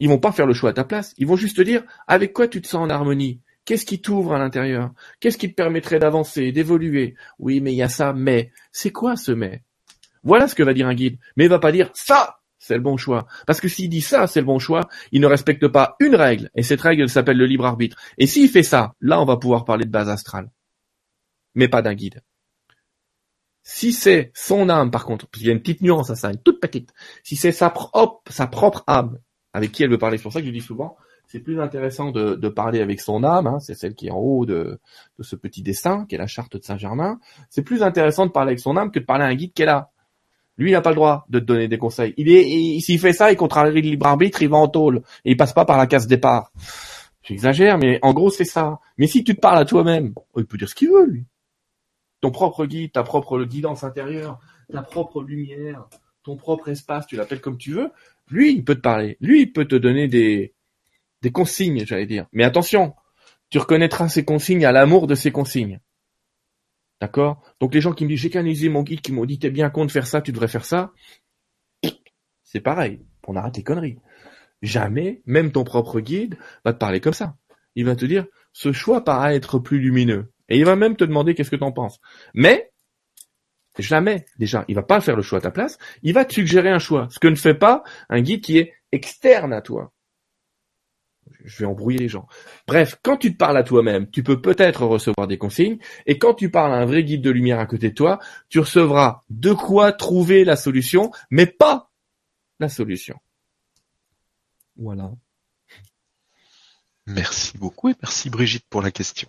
Ils 0.00 0.08
vont 0.08 0.18
pas 0.18 0.32
faire 0.32 0.46
le 0.46 0.52
choix 0.52 0.70
à 0.70 0.72
ta 0.74 0.84
place. 0.84 1.14
Ils 1.16 1.26
vont 1.26 1.36
juste 1.36 1.56
te 1.56 1.62
dire 1.62 1.82
avec 2.06 2.32
quoi 2.32 2.46
tu 2.46 2.60
te 2.60 2.68
sens 2.68 2.84
en 2.84 2.90
harmonie? 2.90 3.40
Qu'est-ce 3.64 3.86
qui 3.86 4.00
t'ouvre 4.00 4.34
à 4.34 4.38
l'intérieur? 4.38 4.92
Qu'est-ce 5.20 5.38
qui 5.38 5.50
te 5.50 5.54
permettrait 5.54 5.98
d'avancer, 5.98 6.52
d'évoluer? 6.52 7.16
Oui, 7.38 7.60
mais 7.60 7.72
il 7.72 7.76
y 7.76 7.82
a 7.82 7.88
ça, 7.88 8.12
mais. 8.12 8.52
C'est 8.70 8.92
quoi 8.92 9.16
ce 9.16 9.32
mais? 9.32 9.62
Voilà 10.22 10.46
ce 10.46 10.54
que 10.54 10.62
va 10.62 10.74
dire 10.74 10.88
un 10.88 10.94
guide. 10.94 11.18
Mais 11.36 11.44
il 11.44 11.50
va 11.50 11.58
pas 11.58 11.72
dire 11.72 11.90
ça, 11.94 12.40
c'est 12.58 12.74
le 12.74 12.80
bon 12.80 12.96
choix. 12.96 13.26
Parce 13.46 13.60
que 13.60 13.68
s'il 13.68 13.88
dit 13.88 14.00
ça, 14.00 14.26
c'est 14.26 14.40
le 14.40 14.46
bon 14.46 14.58
choix, 14.58 14.88
il 15.12 15.20
ne 15.20 15.26
respecte 15.26 15.68
pas 15.68 15.96
une 16.00 16.16
règle. 16.16 16.50
Et 16.54 16.62
cette 16.62 16.80
règle 16.80 17.08
s'appelle 17.08 17.38
le 17.38 17.46
libre 17.46 17.66
arbitre. 17.66 17.96
Et 18.18 18.26
s'il 18.26 18.48
fait 18.48 18.62
ça, 18.62 18.94
là, 19.00 19.20
on 19.20 19.24
va 19.24 19.36
pouvoir 19.36 19.64
parler 19.64 19.84
de 19.84 19.90
base 19.90 20.08
astrale 20.08 20.50
mais 21.58 21.68
pas 21.68 21.82
d'un 21.82 21.94
guide. 21.94 22.22
Si 23.62 23.92
c'est 23.92 24.30
son 24.32 24.70
âme, 24.70 24.90
par 24.90 25.04
contre, 25.04 25.26
parce 25.26 25.40
qu'il 25.40 25.48
y 25.48 25.50
a 25.50 25.52
une 25.52 25.60
petite 25.60 25.82
nuance 25.82 26.08
à 26.08 26.14
ça, 26.14 26.30
une 26.30 26.38
toute 26.38 26.60
petite, 26.60 26.94
si 27.22 27.36
c'est 27.36 27.52
sa, 27.52 27.68
propre, 27.68 28.84
âme 28.86 29.18
avec 29.52 29.72
qui 29.72 29.82
elle 29.82 29.90
veut 29.90 29.98
parler, 29.98 30.16
c'est 30.16 30.22
pour 30.22 30.32
ça 30.32 30.40
que 30.40 30.46
je 30.46 30.52
dis 30.52 30.62
souvent, 30.62 30.96
c'est 31.26 31.40
plus 31.40 31.60
intéressant 31.60 32.10
de, 32.10 32.48
parler 32.48 32.80
avec 32.80 33.00
son 33.00 33.24
âme, 33.24 33.46
hein, 33.46 33.58
c'est 33.60 33.74
celle 33.74 33.94
qui 33.94 34.06
est 34.06 34.10
en 34.10 34.16
haut 34.16 34.46
de, 34.46 34.80
ce 35.20 35.36
petit 35.36 35.62
dessin, 35.62 36.06
qui 36.06 36.14
est 36.14 36.18
la 36.18 36.26
charte 36.26 36.56
de 36.56 36.62
Saint-Germain, 36.62 37.20
c'est 37.50 37.62
plus 37.62 37.82
intéressant 37.82 38.24
de 38.24 38.30
parler 38.30 38.50
avec 38.50 38.60
son 38.60 38.76
âme 38.76 38.90
que 38.90 39.00
de 39.00 39.04
parler 39.04 39.24
à 39.24 39.28
un 39.28 39.34
guide 39.34 39.52
qu'elle 39.52 39.68
a. 39.68 39.90
Lui, 40.56 40.70
il 40.70 40.72
n'a 40.72 40.80
pas 40.80 40.90
le 40.90 40.96
droit 40.96 41.26
de 41.28 41.38
te 41.38 41.44
donner 41.44 41.68
des 41.68 41.78
conseils. 41.78 42.14
Il 42.16 42.30
est, 42.30 42.80
s'il 42.80 42.98
fait 42.98 43.12
ça, 43.12 43.30
il 43.30 43.36
contrarie 43.36 43.72
le 43.72 43.80
libre 43.80 44.06
arbitre, 44.06 44.42
il 44.42 44.48
va 44.48 44.56
en 44.56 44.66
tôle. 44.66 45.02
Et 45.24 45.32
il 45.32 45.36
passe 45.36 45.52
pas 45.52 45.64
par 45.64 45.78
la 45.78 45.86
case 45.86 46.08
départ. 46.08 46.50
J'exagère, 47.22 47.78
mais 47.78 47.98
en 48.00 48.14
gros, 48.14 48.30
c'est 48.30 48.46
ça. 48.46 48.80
Mais 48.96 49.06
si 49.06 49.22
tu 49.22 49.36
te 49.36 49.40
parles 49.40 49.58
à 49.58 49.66
toi-même, 49.66 50.14
il 50.36 50.46
peut 50.46 50.56
dire 50.56 50.68
ce 50.68 50.74
qu'il 50.74 50.88
veut, 50.88 51.04
lui. 51.04 51.26
Ton 52.20 52.30
propre 52.30 52.66
guide, 52.66 52.92
ta 52.92 53.02
propre 53.02 53.42
guidance 53.44 53.84
intérieure, 53.84 54.40
ta 54.72 54.82
propre 54.82 55.22
lumière, 55.22 55.88
ton 56.22 56.36
propre 56.36 56.68
espace, 56.68 57.06
tu 57.06 57.16
l'appelles 57.16 57.40
comme 57.40 57.58
tu 57.58 57.72
veux, 57.72 57.90
lui, 58.30 58.52
il 58.52 58.64
peut 58.64 58.74
te 58.74 58.80
parler. 58.80 59.16
Lui, 59.20 59.42
il 59.42 59.52
peut 59.52 59.66
te 59.66 59.76
donner 59.76 60.08
des, 60.08 60.54
des 61.22 61.30
consignes, 61.30 61.84
j'allais 61.86 62.06
dire. 62.06 62.26
Mais 62.32 62.44
attention, 62.44 62.94
tu 63.50 63.58
reconnaîtras 63.58 64.08
ces 64.08 64.24
consignes 64.24 64.64
à 64.64 64.72
l'amour 64.72 65.06
de 65.06 65.14
ces 65.14 65.30
consignes. 65.30 65.80
D'accord? 67.00 67.42
Donc 67.60 67.74
les 67.74 67.80
gens 67.80 67.92
qui 67.92 68.04
me 68.04 68.10
disent 68.10 68.20
j'ai 68.20 68.30
canalisé 68.30 68.68
mon 68.68 68.82
guide, 68.82 69.00
qui 69.00 69.12
m'ont 69.12 69.24
dit 69.24 69.38
t'es 69.38 69.50
bien 69.50 69.70
con 69.70 69.84
de 69.84 69.90
faire 69.90 70.06
ça, 70.06 70.20
tu 70.20 70.32
devrais 70.32 70.48
faire 70.48 70.64
ça, 70.64 70.92
c'est 72.42 72.60
pareil. 72.60 73.00
On 73.26 73.36
arrête 73.36 73.56
les 73.56 73.62
conneries. 73.62 73.98
Jamais, 74.62 75.22
même 75.26 75.52
ton 75.52 75.64
propre 75.64 76.00
guide 76.00 76.36
va 76.64 76.72
te 76.72 76.78
parler 76.78 77.00
comme 77.00 77.12
ça. 77.12 77.36
Il 77.74 77.84
va 77.84 77.94
te 77.94 78.04
dire 78.04 78.26
ce 78.52 78.72
choix 78.72 79.04
paraît 79.04 79.36
être 79.36 79.58
plus 79.58 79.78
lumineux. 79.78 80.32
Et 80.48 80.58
il 80.58 80.64
va 80.64 80.76
même 80.76 80.96
te 80.96 81.04
demander 81.04 81.34
qu'est-ce 81.34 81.50
que 81.50 81.56
tu 81.56 81.64
en 81.64 81.72
penses. 81.72 82.00
Mais 82.34 82.72
jamais, 83.78 84.26
déjà, 84.38 84.64
il 84.68 84.74
va 84.74 84.82
pas 84.82 85.00
faire 85.00 85.16
le 85.16 85.22
choix 85.22 85.38
à 85.38 85.42
ta 85.42 85.50
place, 85.50 85.78
il 86.02 86.14
va 86.14 86.24
te 86.24 86.34
suggérer 86.34 86.70
un 86.70 86.78
choix. 86.78 87.08
Ce 87.10 87.18
que 87.18 87.28
ne 87.28 87.36
fait 87.36 87.54
pas 87.54 87.82
un 88.08 88.20
guide 88.20 88.40
qui 88.40 88.58
est 88.58 88.74
externe 88.92 89.52
à 89.52 89.60
toi 89.60 89.92
je 91.44 91.58
vais 91.58 91.66
embrouiller 91.66 91.98
les 91.98 92.08
gens. 92.08 92.26
Bref, 92.66 92.98
quand 93.02 93.16
tu 93.16 93.32
te 93.32 93.36
parles 93.36 93.56
à 93.56 93.62
toi-même, 93.62 94.10
tu 94.10 94.22
peux 94.22 94.40
peut-être 94.40 94.84
recevoir 94.84 95.26
des 95.26 95.38
consignes, 95.38 95.78
et 96.06 96.18
quand 96.18 96.34
tu 96.34 96.50
parles 96.50 96.72
à 96.72 96.76
un 96.76 96.84
vrai 96.84 97.04
guide 97.04 97.22
de 97.22 97.30
lumière 97.30 97.58
à 97.58 97.66
côté 97.66 97.90
de 97.90 97.94
toi, 97.94 98.18
tu 98.48 98.60
recevras 98.60 99.22
de 99.30 99.52
quoi 99.52 99.92
trouver 99.92 100.44
la 100.44 100.56
solution, 100.56 101.10
mais 101.30 101.46
pas 101.46 101.90
la 102.60 102.68
solution. 102.68 103.18
Voilà. 104.76 105.10
Merci 107.06 107.56
beaucoup 107.56 107.88
et 107.88 107.94
merci 108.02 108.28
Brigitte 108.28 108.66
pour 108.68 108.82
la 108.82 108.90
question. 108.90 109.28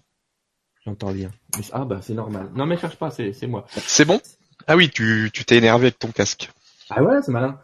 J'entends 0.85 1.11
bien. 1.11 1.31
Ah 1.71 1.85
bah 1.85 1.99
c'est 2.01 2.13
normal. 2.13 2.49
Non 2.55 2.65
mais 2.65 2.77
cherche 2.77 2.95
pas, 2.95 3.11
c'est, 3.11 3.33
moi. 3.47 3.65
C'est 3.69 4.05
bon? 4.05 4.21
Ah 4.67 4.75
oui, 4.75 4.89
tu, 4.89 5.29
tu 5.33 5.45
t'es 5.45 5.57
énervé 5.57 5.87
avec 5.87 5.99
ton 5.99 6.11
casque. 6.11 6.49
Ah 6.89 7.03
ouais, 7.03 7.21
c'est 7.23 7.31
malin. 7.31 7.59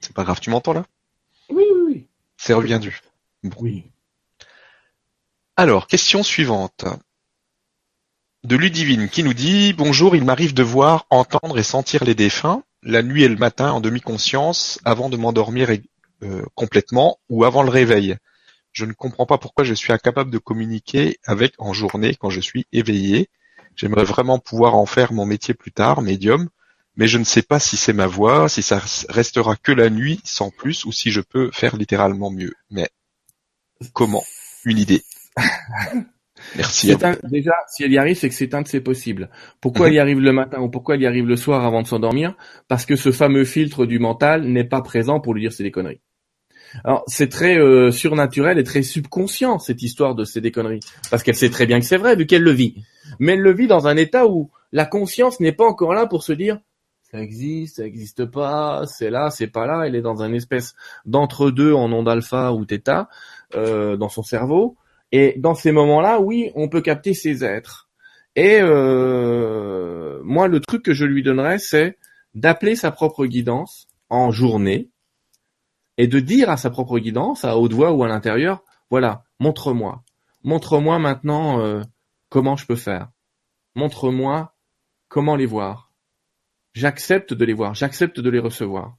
C'est 0.00 0.14
pas 0.14 0.24
grave, 0.24 0.40
tu 0.40 0.50
m'entends 0.50 0.72
là? 0.72 0.84
Oui, 1.48 1.64
oui, 1.74 1.82
oui. 1.86 2.08
C'est 2.36 2.54
reviendu. 2.54 3.00
Oui. 3.58 3.84
Alors, 5.56 5.86
question 5.86 6.22
suivante. 6.22 6.84
De 8.42 8.56
Ludivine 8.56 9.08
qui 9.08 9.22
nous 9.22 9.34
dit 9.34 9.72
Bonjour, 9.74 10.16
il 10.16 10.24
m'arrive 10.24 10.54
de 10.54 10.62
voir, 10.62 11.06
entendre 11.10 11.58
et 11.58 11.62
sentir 11.62 12.02
les 12.04 12.16
défunts, 12.16 12.64
la 12.82 13.02
nuit 13.02 13.22
et 13.22 13.28
le 13.28 13.36
matin 13.36 13.70
en 13.70 13.80
demi-conscience, 13.80 14.80
avant 14.84 15.08
de 15.08 15.16
m'endormir 15.16 15.70
euh, 16.22 16.44
complètement 16.54 17.20
ou 17.28 17.44
avant 17.44 17.62
le 17.62 17.70
réveil. 17.70 18.16
Je 18.72 18.84
ne 18.84 18.92
comprends 18.92 19.26
pas 19.26 19.38
pourquoi 19.38 19.64
je 19.64 19.74
suis 19.74 19.92
incapable 19.92 20.30
de 20.30 20.38
communiquer 20.38 21.18
avec 21.24 21.54
en 21.58 21.72
journée 21.72 22.14
quand 22.14 22.30
je 22.30 22.40
suis 22.40 22.66
éveillé. 22.72 23.28
J'aimerais 23.76 24.04
vraiment 24.04 24.38
pouvoir 24.38 24.74
en 24.74 24.86
faire 24.86 25.12
mon 25.12 25.26
métier 25.26 25.54
plus 25.54 25.72
tard, 25.72 26.02
médium, 26.02 26.48
mais 26.96 27.06
je 27.06 27.18
ne 27.18 27.24
sais 27.24 27.42
pas 27.42 27.58
si 27.58 27.76
c'est 27.76 27.92
ma 27.92 28.06
voix, 28.06 28.48
si 28.48 28.62
ça 28.62 28.82
restera 29.08 29.56
que 29.56 29.72
la 29.72 29.90
nuit 29.90 30.20
sans 30.24 30.50
plus, 30.50 30.84
ou 30.84 30.92
si 30.92 31.10
je 31.10 31.20
peux 31.20 31.50
faire 31.52 31.76
littéralement 31.76 32.30
mieux. 32.30 32.54
Mais 32.70 32.88
comment? 33.92 34.24
Une 34.64 34.78
idée. 34.78 35.02
Merci. 36.56 36.94
déjà, 37.24 37.52
si 37.68 37.84
elle 37.84 37.92
y 37.92 37.98
arrive, 37.98 38.16
c'est 38.16 38.28
que 38.28 38.34
c'est 38.34 38.54
un 38.54 38.62
de 38.62 38.68
ses 38.68 38.80
possibles. 38.80 39.30
Pourquoi 39.60 39.88
elle 39.88 39.94
y 39.94 39.98
arrive 39.98 40.20
le 40.20 40.32
matin 40.32 40.60
ou 40.60 40.68
pourquoi 40.68 40.96
elle 40.96 41.02
y 41.02 41.06
arrive 41.06 41.26
le 41.26 41.36
soir 41.36 41.64
avant 41.64 41.82
de 41.82 41.86
s'endormir? 41.86 42.36
Parce 42.68 42.84
que 42.84 42.96
ce 42.96 43.12
fameux 43.12 43.44
filtre 43.44 43.86
du 43.86 43.98
mental 43.98 44.44
n'est 44.44 44.64
pas 44.64 44.82
présent 44.82 45.20
pour 45.20 45.34
lui 45.34 45.42
dire 45.42 45.52
c'est 45.52 45.62
des 45.62 45.70
conneries. 45.70 46.00
Alors 46.84 47.04
c'est 47.06 47.28
très 47.28 47.58
euh, 47.58 47.90
surnaturel 47.90 48.58
et 48.58 48.64
très 48.64 48.82
subconscient 48.82 49.58
cette 49.58 49.82
histoire 49.82 50.14
de 50.14 50.24
c'est 50.24 50.40
des 50.40 50.52
conneries, 50.52 50.80
parce 51.10 51.22
qu'elle 51.22 51.36
sait 51.36 51.50
très 51.50 51.66
bien 51.66 51.80
que 51.80 51.86
c'est 51.86 51.96
vrai 51.96 52.16
vu 52.16 52.26
qu'elle 52.26 52.42
le 52.42 52.50
vit. 52.50 52.82
Mais 53.18 53.32
elle 53.32 53.40
le 53.40 53.52
vit 53.52 53.66
dans 53.66 53.86
un 53.86 53.96
état 53.96 54.26
où 54.26 54.50
la 54.72 54.86
conscience 54.86 55.40
n'est 55.40 55.52
pas 55.52 55.66
encore 55.66 55.94
là 55.94 56.06
pour 56.06 56.22
se 56.22 56.32
dire 56.32 56.58
ça 57.12 57.20
existe, 57.20 57.76
ça 57.76 57.84
existe 57.84 58.24
pas, 58.24 58.84
c'est 58.86 59.10
là, 59.10 59.28
c'est 59.28 59.46
pas 59.46 59.66
là. 59.66 59.82
Elle 59.86 59.94
est 59.94 60.00
dans 60.00 60.22
un 60.22 60.32
espèce 60.32 60.74
d'entre-deux 61.04 61.74
en 61.74 61.92
onde 61.92 62.08
alpha 62.08 62.54
ou 62.54 62.64
theta 62.64 63.10
euh, 63.54 63.98
dans 63.98 64.08
son 64.08 64.22
cerveau. 64.22 64.76
Et 65.12 65.34
dans 65.36 65.54
ces 65.54 65.72
moments-là, 65.72 66.20
oui, 66.20 66.52
on 66.54 66.70
peut 66.70 66.80
capter 66.80 67.12
ces 67.12 67.44
êtres. 67.44 67.90
Et 68.34 68.60
euh, 68.62 70.20
moi, 70.24 70.48
le 70.48 70.60
truc 70.60 70.82
que 70.82 70.94
je 70.94 71.04
lui 71.04 71.22
donnerais, 71.22 71.58
c'est 71.58 71.98
d'appeler 72.34 72.76
sa 72.76 72.90
propre 72.90 73.26
guidance 73.26 73.88
en 74.08 74.30
journée 74.30 74.88
et 76.02 76.08
de 76.08 76.18
dire 76.18 76.50
à 76.50 76.56
sa 76.56 76.68
propre 76.68 76.98
guidance, 76.98 77.44
à 77.44 77.56
haute 77.56 77.74
voix 77.74 77.92
ou 77.92 78.02
à 78.02 78.08
l'intérieur, 78.08 78.64
voilà, 78.90 79.22
montre-moi, 79.38 80.02
montre-moi 80.42 80.98
maintenant 80.98 81.60
euh, 81.60 81.80
comment 82.28 82.56
je 82.56 82.66
peux 82.66 82.74
faire, 82.74 83.12
montre-moi 83.76 84.52
comment 85.06 85.36
les 85.36 85.46
voir, 85.46 85.92
J'accepte 86.74 87.34
de 87.34 87.44
les 87.44 87.52
voir, 87.52 87.76
j'accepte 87.76 88.18
de 88.18 88.30
les 88.30 88.40
recevoir. 88.40 88.96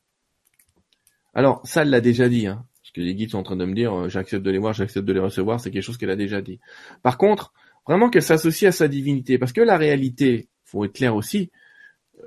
Alors, 1.33 1.59
ça, 1.65 1.81
elle 1.81 1.89
l'a 1.89 1.99
déjà 1.99 2.29
dit, 2.29 2.47
hein, 2.47 2.65
parce 2.81 2.91
que 2.91 3.01
les 3.01 3.15
guides 3.15 3.31
sont 3.31 3.39
en 3.39 3.43
train 3.43 3.57
de 3.57 3.65
me 3.65 3.73
dire, 3.73 3.93
euh, 3.93 4.07
j'accepte 4.07 4.45
de 4.45 4.51
les 4.51 4.59
voir, 4.59 4.71
j'accepte 4.71 5.05
de 5.05 5.11
les 5.11 5.19
recevoir, 5.19 5.59
c'est 5.59 5.71
quelque 5.71 5.83
chose 5.83 5.97
qu'elle 5.97 6.09
a 6.09 6.15
déjà 6.15 6.41
dit. 6.41 6.61
Par 7.01 7.17
contre, 7.17 7.51
vraiment 7.85 8.09
qu'elle 8.09 8.23
s'associe 8.23 8.69
à 8.69 8.71
sa 8.71 8.87
divinité, 8.87 9.37
parce 9.37 9.51
que 9.51 9.59
la 9.59 9.75
réalité, 9.75 10.47
faut 10.63 10.85
être 10.85 10.93
clair 10.93 11.17
aussi, 11.17 11.51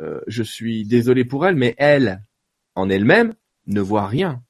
euh, 0.03 0.20
je 0.27 0.43
suis 0.43 0.85
désolé 0.85 1.24
pour 1.24 1.47
elle, 1.47 1.57
mais 1.57 1.74
elle, 1.79 2.22
en 2.74 2.91
elle-même, 2.91 3.33
ne 3.66 3.81
voit 3.81 4.07
rien. 4.07 4.43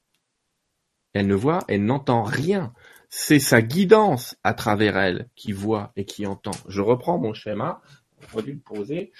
Elle 1.17 1.27
ne 1.27 1.33
voit, 1.33 1.59
elle 1.67 1.83
n'entend 1.83 2.21
rien. 2.21 2.73
C'est 3.09 3.39
sa 3.39 3.63
guidance 3.63 4.35
à 4.43 4.53
travers 4.53 4.97
elle 4.97 5.29
qui 5.35 5.51
voit 5.51 5.91
et 5.95 6.05
qui 6.05 6.27
entend. 6.27 6.51
Je 6.67 6.81
reprends 6.81 7.17
mon 7.17 7.33
schéma, 7.33 7.81
on 8.35 8.41
dû 8.41 8.53
le 8.53 8.59
poser. 8.59 9.11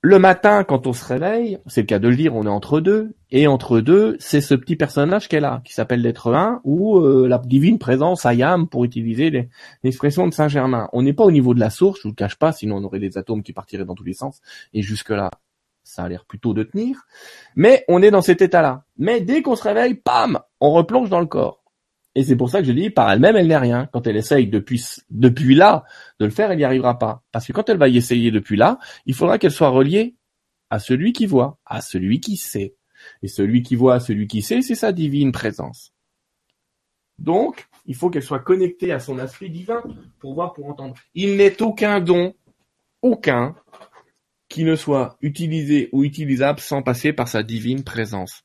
Le 0.00 0.20
matin, 0.20 0.62
quand 0.62 0.86
on 0.86 0.92
se 0.92 1.04
réveille, 1.04 1.58
c'est 1.66 1.80
le 1.80 1.86
cas 1.86 1.98
de 1.98 2.06
le 2.06 2.14
dire, 2.14 2.36
on 2.36 2.44
est 2.44 2.48
entre 2.48 2.78
deux, 2.78 3.16
et 3.32 3.48
entre 3.48 3.80
deux, 3.80 4.16
c'est 4.20 4.40
ce 4.40 4.54
petit 4.54 4.76
personnage 4.76 5.26
qu'elle 5.26 5.44
a, 5.44 5.60
qui 5.64 5.72
s'appelle 5.72 6.02
l'être 6.02 6.32
1, 6.32 6.60
ou 6.62 7.00
euh, 7.00 7.26
la 7.26 7.38
divine 7.38 7.80
présence 7.80 8.24
Ayam, 8.24 8.68
pour 8.68 8.84
utiliser 8.84 9.48
l'expression 9.82 10.28
de 10.28 10.32
Saint-Germain. 10.32 10.88
On 10.92 11.02
n'est 11.02 11.14
pas 11.14 11.24
au 11.24 11.32
niveau 11.32 11.54
de 11.54 11.58
la 11.58 11.70
source, 11.70 11.98
je 11.98 12.02
vous 12.04 12.10
le 12.10 12.14
cache 12.14 12.36
pas, 12.36 12.52
sinon 12.52 12.76
on 12.76 12.84
aurait 12.84 13.00
des 13.00 13.18
atomes 13.18 13.42
qui 13.42 13.52
partiraient 13.52 13.84
dans 13.84 13.96
tous 13.96 14.04
les 14.04 14.12
sens, 14.12 14.40
et 14.72 14.82
jusque-là, 14.82 15.32
ça 15.86 16.02
a 16.02 16.08
l'air 16.08 16.24
plutôt 16.24 16.52
de 16.52 16.64
tenir, 16.64 17.06
mais 17.54 17.84
on 17.86 18.02
est 18.02 18.10
dans 18.10 18.20
cet 18.20 18.42
état-là. 18.42 18.84
Mais 18.98 19.20
dès 19.20 19.40
qu'on 19.40 19.54
se 19.54 19.62
réveille, 19.62 19.94
pam, 19.94 20.40
on 20.60 20.72
replonge 20.72 21.08
dans 21.08 21.20
le 21.20 21.26
corps. 21.26 21.62
Et 22.16 22.24
c'est 22.24 22.34
pour 22.34 22.50
ça 22.50 22.60
que 22.60 22.66
je 22.66 22.72
dis, 22.72 22.90
par 22.90 23.10
elle-même, 23.10 23.36
elle 23.36 23.46
n'est 23.46 23.56
rien. 23.56 23.88
Quand 23.92 24.06
elle 24.06 24.16
essaye 24.16 24.48
depuis, 24.48 24.84
depuis 25.10 25.54
là 25.54 25.84
de 26.18 26.24
le 26.24 26.30
faire, 26.30 26.50
elle 26.50 26.58
n'y 26.58 26.64
arrivera 26.64 26.98
pas. 26.98 27.22
Parce 27.30 27.46
que 27.46 27.52
quand 27.52 27.68
elle 27.68 27.76
va 27.76 27.88
y 27.88 27.96
essayer 27.96 28.30
depuis 28.30 28.56
là, 28.56 28.78
il 29.04 29.14
faudra 29.14 29.38
qu'elle 29.38 29.52
soit 29.52 29.68
reliée 29.68 30.16
à 30.70 30.80
celui 30.80 31.12
qui 31.12 31.26
voit, 31.26 31.58
à 31.64 31.80
celui 31.80 32.18
qui 32.18 32.36
sait. 32.36 32.74
Et 33.22 33.28
celui 33.28 33.62
qui 33.62 33.76
voit, 33.76 34.00
celui 34.00 34.26
qui 34.26 34.42
sait, 34.42 34.62
c'est 34.62 34.74
sa 34.74 34.90
divine 34.90 35.30
présence. 35.30 35.92
Donc, 37.18 37.68
il 37.84 37.94
faut 37.94 38.10
qu'elle 38.10 38.22
soit 38.22 38.40
connectée 38.40 38.92
à 38.92 38.98
son 38.98 39.18
aspect 39.20 39.50
divin 39.50 39.82
pour 40.18 40.34
voir, 40.34 40.52
pour 40.52 40.68
entendre. 40.68 40.96
Il 41.14 41.36
n'est 41.36 41.62
aucun 41.62 42.00
don, 42.00 42.34
aucun, 43.02 43.54
qui 44.56 44.64
ne 44.64 44.74
soit 44.74 45.18
utilisé 45.20 45.90
ou 45.92 46.02
utilisable 46.02 46.60
sans 46.60 46.80
passer 46.80 47.12
par 47.12 47.28
sa 47.28 47.42
divine 47.42 47.84
présence. 47.84 48.42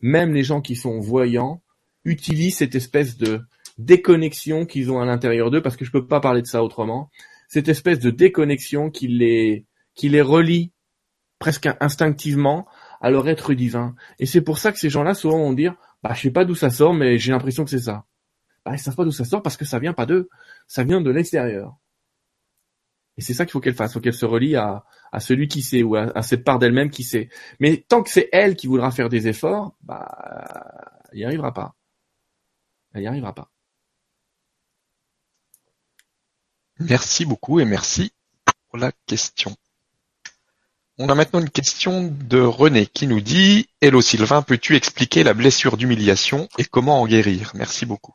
Même 0.00 0.34
les 0.34 0.42
gens 0.42 0.60
qui 0.60 0.74
sont 0.74 0.98
voyants 0.98 1.62
utilisent 2.04 2.56
cette 2.56 2.74
espèce 2.74 3.16
de 3.16 3.40
déconnexion 3.78 4.66
qu'ils 4.66 4.90
ont 4.90 5.00
à 5.00 5.04
l'intérieur 5.04 5.52
d'eux, 5.52 5.62
parce 5.62 5.76
que 5.76 5.84
je 5.84 5.92
peux 5.92 6.08
pas 6.08 6.18
parler 6.18 6.42
de 6.42 6.48
ça 6.48 6.64
autrement, 6.64 7.08
cette 7.46 7.68
espèce 7.68 8.00
de 8.00 8.10
déconnexion 8.10 8.90
qui 8.90 9.06
les, 9.06 9.64
qui 9.94 10.08
les 10.08 10.22
relie 10.22 10.72
presque 11.38 11.68
instinctivement 11.78 12.66
à 13.00 13.10
leur 13.10 13.28
être 13.28 13.54
divin. 13.54 13.94
Et 14.18 14.26
c'est 14.26 14.42
pour 14.42 14.58
ça 14.58 14.72
que 14.72 14.80
ces 14.80 14.90
gens-là 14.90 15.14
souvent 15.14 15.38
vont 15.38 15.52
dire, 15.52 15.76
bah 16.02 16.14
je 16.14 16.22
sais 16.22 16.32
pas 16.32 16.44
d'où 16.44 16.56
ça 16.56 16.70
sort, 16.70 16.94
mais 16.94 17.16
j'ai 17.16 17.30
l'impression 17.30 17.62
que 17.62 17.70
c'est 17.70 17.78
ça. 17.78 18.06
Bah 18.66 18.72
ils 18.74 18.80
savent 18.80 18.96
pas 18.96 19.04
d'où 19.04 19.12
ça 19.12 19.24
sort 19.24 19.40
parce 19.40 19.56
que 19.56 19.64
ça 19.64 19.78
vient 19.78 19.92
pas 19.92 20.04
d'eux, 20.04 20.28
ça 20.66 20.82
vient 20.82 21.00
de 21.00 21.12
l'extérieur. 21.12 21.76
Et 23.16 23.22
c'est 23.22 23.34
ça 23.34 23.44
qu'il 23.44 23.52
faut 23.52 23.60
qu'elle 23.60 23.74
fasse, 23.74 23.92
il 23.92 23.94
faut 23.94 24.00
qu'elle 24.00 24.14
se 24.14 24.26
relie 24.26 24.56
à, 24.56 24.84
à 25.12 25.20
celui 25.20 25.46
qui 25.46 25.62
sait 25.62 25.82
ou 25.82 25.94
à, 25.94 26.10
à 26.16 26.22
cette 26.22 26.44
part 26.44 26.58
d'elle-même 26.58 26.90
qui 26.90 27.04
sait. 27.04 27.28
Mais 27.60 27.84
tant 27.88 28.02
que 28.02 28.10
c'est 28.10 28.28
elle 28.32 28.56
qui 28.56 28.66
voudra 28.66 28.90
faire 28.90 29.08
des 29.08 29.28
efforts, 29.28 29.76
bah, 29.82 30.08
il 31.12 31.18
n'y 31.18 31.24
arrivera 31.24 31.52
pas. 31.52 31.74
Elle 32.92 33.02
n'y 33.02 33.06
arrivera 33.06 33.34
pas. 33.34 33.50
Merci 36.80 37.24
beaucoup 37.24 37.60
et 37.60 37.64
merci 37.64 38.12
pour 38.68 38.78
la 38.78 38.90
question. 39.06 39.56
On 40.98 41.08
a 41.08 41.14
maintenant 41.14 41.40
une 41.40 41.50
question 41.50 42.04
de 42.04 42.40
René 42.40 42.86
qui 42.86 43.06
nous 43.06 43.20
dit 43.20 43.68
Hello 43.80 44.00
Sylvain, 44.00 44.42
peux-tu 44.42 44.76
expliquer 44.76 45.24
la 45.24 45.34
blessure 45.34 45.76
d'humiliation 45.76 46.48
et 46.58 46.64
comment 46.64 47.00
en 47.00 47.06
guérir? 47.06 47.52
Merci 47.54 47.84
beaucoup. 47.84 48.14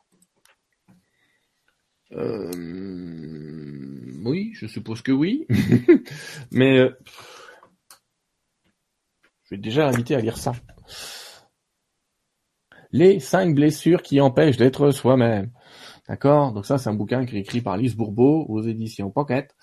Euh, 2.13 3.59
oui, 4.30 4.51
je 4.53 4.68
suppose 4.68 5.01
que 5.01 5.11
oui. 5.11 5.47
Mais 6.51 6.77
euh, 6.77 6.97
je 9.43 9.56
vais 9.56 9.61
déjà 9.61 9.88
inviter 9.88 10.15
à 10.15 10.22
lire 10.22 10.38
ça. 10.38 10.53
Les 12.91 13.19
cinq 13.19 13.53
blessures 13.53 14.01
qui 14.01 14.22
empêchent 14.22 14.57
d'être 14.57 14.91
soi-même. 14.91 15.51
D'accord? 16.07 16.53
Donc 16.53 16.65
ça, 16.65 16.77
c'est 16.77 16.89
un 16.89 16.93
bouquin 16.93 17.26
qui 17.26 17.38
est 17.38 17.41
écrit 17.41 17.61
par 17.61 17.77
Lise 17.77 17.95
Bourbeau 17.95 18.45
aux 18.49 18.61
éditions 18.61 19.11
Pocket. 19.11 19.56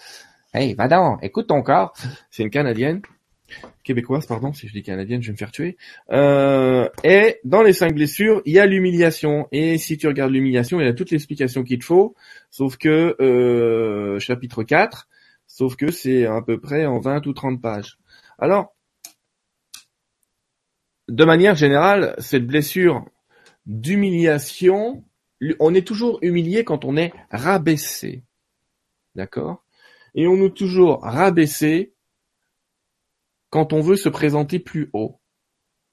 Hey, 0.52 0.74
va 0.74 0.88
donc, 0.88 1.18
écoute 1.22 1.48
ton 1.48 1.62
corps. 1.62 1.93
C'est 2.30 2.44
une 2.44 2.51
Canadienne, 2.51 3.02
québécoise, 3.85 4.27
pardon, 4.27 4.52
si 4.52 4.68
je 4.68 4.73
dis 4.73 4.82
canadienne, 4.82 5.23
je 5.23 5.28
vais 5.28 5.32
me 5.32 5.39
faire 5.39 5.52
tuer. 5.52 5.77
Euh, 6.10 6.89
et 7.05 7.39
dans 7.44 7.62
les 7.62 7.73
cinq 7.73 7.94
blessures, 7.94 8.43
il 8.44 8.55
y 8.55 8.59
a 8.59 8.66
l'humiliation. 8.66 9.48
Et 9.52 9.78
si 9.78 9.97
tu 9.97 10.06
regardes 10.06 10.32
l'humiliation, 10.32 10.81
il 10.81 10.86
y 10.86 10.89
a 10.89 10.94
toute 10.94 11.10
l'explication 11.10 11.62
qu'il 11.62 11.78
te 11.78 11.85
faut, 11.85 12.14
sauf 12.51 12.77
que 12.77 13.16
euh, 13.20 14.18
chapitre 14.18 14.62
4, 14.62 15.09
sauf 15.47 15.77
que 15.77 15.90
c'est 15.90 16.27
à 16.27 16.43
peu 16.43 16.59
près 16.59 16.86
en 16.86 16.98
20 16.98 17.27
ou 17.27 17.32
30 17.32 17.60
pages. 17.60 17.98
Alors, 18.39 18.74
de 21.09 21.24
manière 21.24 21.55
générale, 21.55 22.14
cette 22.18 22.47
blessure 22.47 23.05
d'humiliation, 23.66 25.05
on 25.60 25.74
est 25.74 25.86
toujours 25.86 26.18
humilié 26.23 26.64
quand 26.64 26.85
on 26.85 26.97
est 26.97 27.12
rabaissé. 27.31 28.24
D'accord? 29.14 29.64
Et 30.14 30.27
on 30.27 30.36
est 30.44 30.56
toujours 30.56 31.02
rabaissé 31.02 31.93
quand 33.56 33.72
on 33.72 33.80
veut 33.80 33.96
se 33.96 34.10
présenter 34.10 34.58
plus 34.58 34.90
haut. 34.92 35.18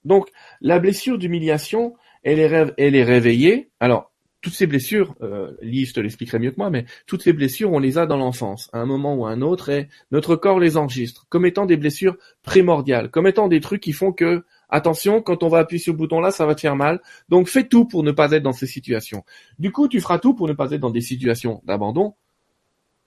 Donc, 0.04 0.28
la 0.60 0.80
blessure 0.80 1.18
d'humiliation, 1.18 1.96
elle 2.22 2.40
est, 2.40 3.04
réveillée. 3.06 3.72
Alors, 3.80 4.12
toutes 4.42 4.54
ces 4.54 4.68
blessures, 4.68 5.16
euh, 5.22 5.54
te 5.62 6.00
l'expliquerait 6.02 6.40
mieux 6.40 6.52
que 6.52 6.58
moi, 6.58 6.70
mais 6.70 6.84
toutes 7.08 7.24
ces 7.24 7.32
blessures, 7.32 7.72
on 7.72 7.80
les 7.80 7.98
a 7.98 8.06
dans 8.06 8.18
l'enfance, 8.18 8.70
à 8.74 8.80
un 8.80 8.86
moment 8.86 9.16
ou 9.16 9.26
à 9.26 9.30
un 9.30 9.42
autre, 9.42 9.70
et 9.70 9.88
notre 10.12 10.36
corps 10.36 10.60
les 10.60 10.76
enregistre 10.76 11.26
comme 11.30 11.46
étant 11.46 11.66
des 11.66 11.78
blessures 11.78 12.18
primordiales, 12.42 13.10
comme 13.10 13.28
étant 13.28 13.48
des 13.48 13.62
trucs 13.62 13.82
qui 13.82 13.94
font 13.94 14.12
que, 14.12 14.44
attention, 14.68 15.22
quand 15.22 15.42
on 15.44 15.48
va 15.48 15.60
appuyer 15.60 15.82
sur 15.82 15.94
ce 15.94 15.98
bouton-là, 15.98 16.32
ça 16.32 16.46
va 16.46 16.56
te 16.56 16.60
faire 16.60 16.76
mal. 16.76 17.00
Donc 17.30 17.48
fais 17.48 17.66
tout 17.66 17.86
pour 17.86 18.04
ne 18.04 18.12
pas 18.12 18.30
être 18.34 18.44
dans 18.44 18.52
ces 18.52 18.68
situations. 18.68 19.24
Du 19.58 19.72
coup, 19.72 19.88
tu 19.88 20.02
feras 20.02 20.20
tout 20.20 20.34
pour 20.34 20.50
ne 20.50 20.54
pas 20.54 20.70
être 20.72 20.82
dans 20.82 20.90
des 20.90 21.00
situations 21.00 21.62
d'abandon. 21.64 22.16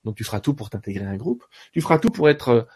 Donc 0.06 0.14
tu 0.14 0.24
feras 0.24 0.40
tout 0.40 0.54
pour 0.54 0.70
t'intégrer 0.70 1.04
à 1.04 1.10
un 1.10 1.16
groupe. 1.18 1.44
Tu 1.74 1.82
feras 1.82 1.98
tout 1.98 2.08
pour 2.08 2.30
être 2.30 2.66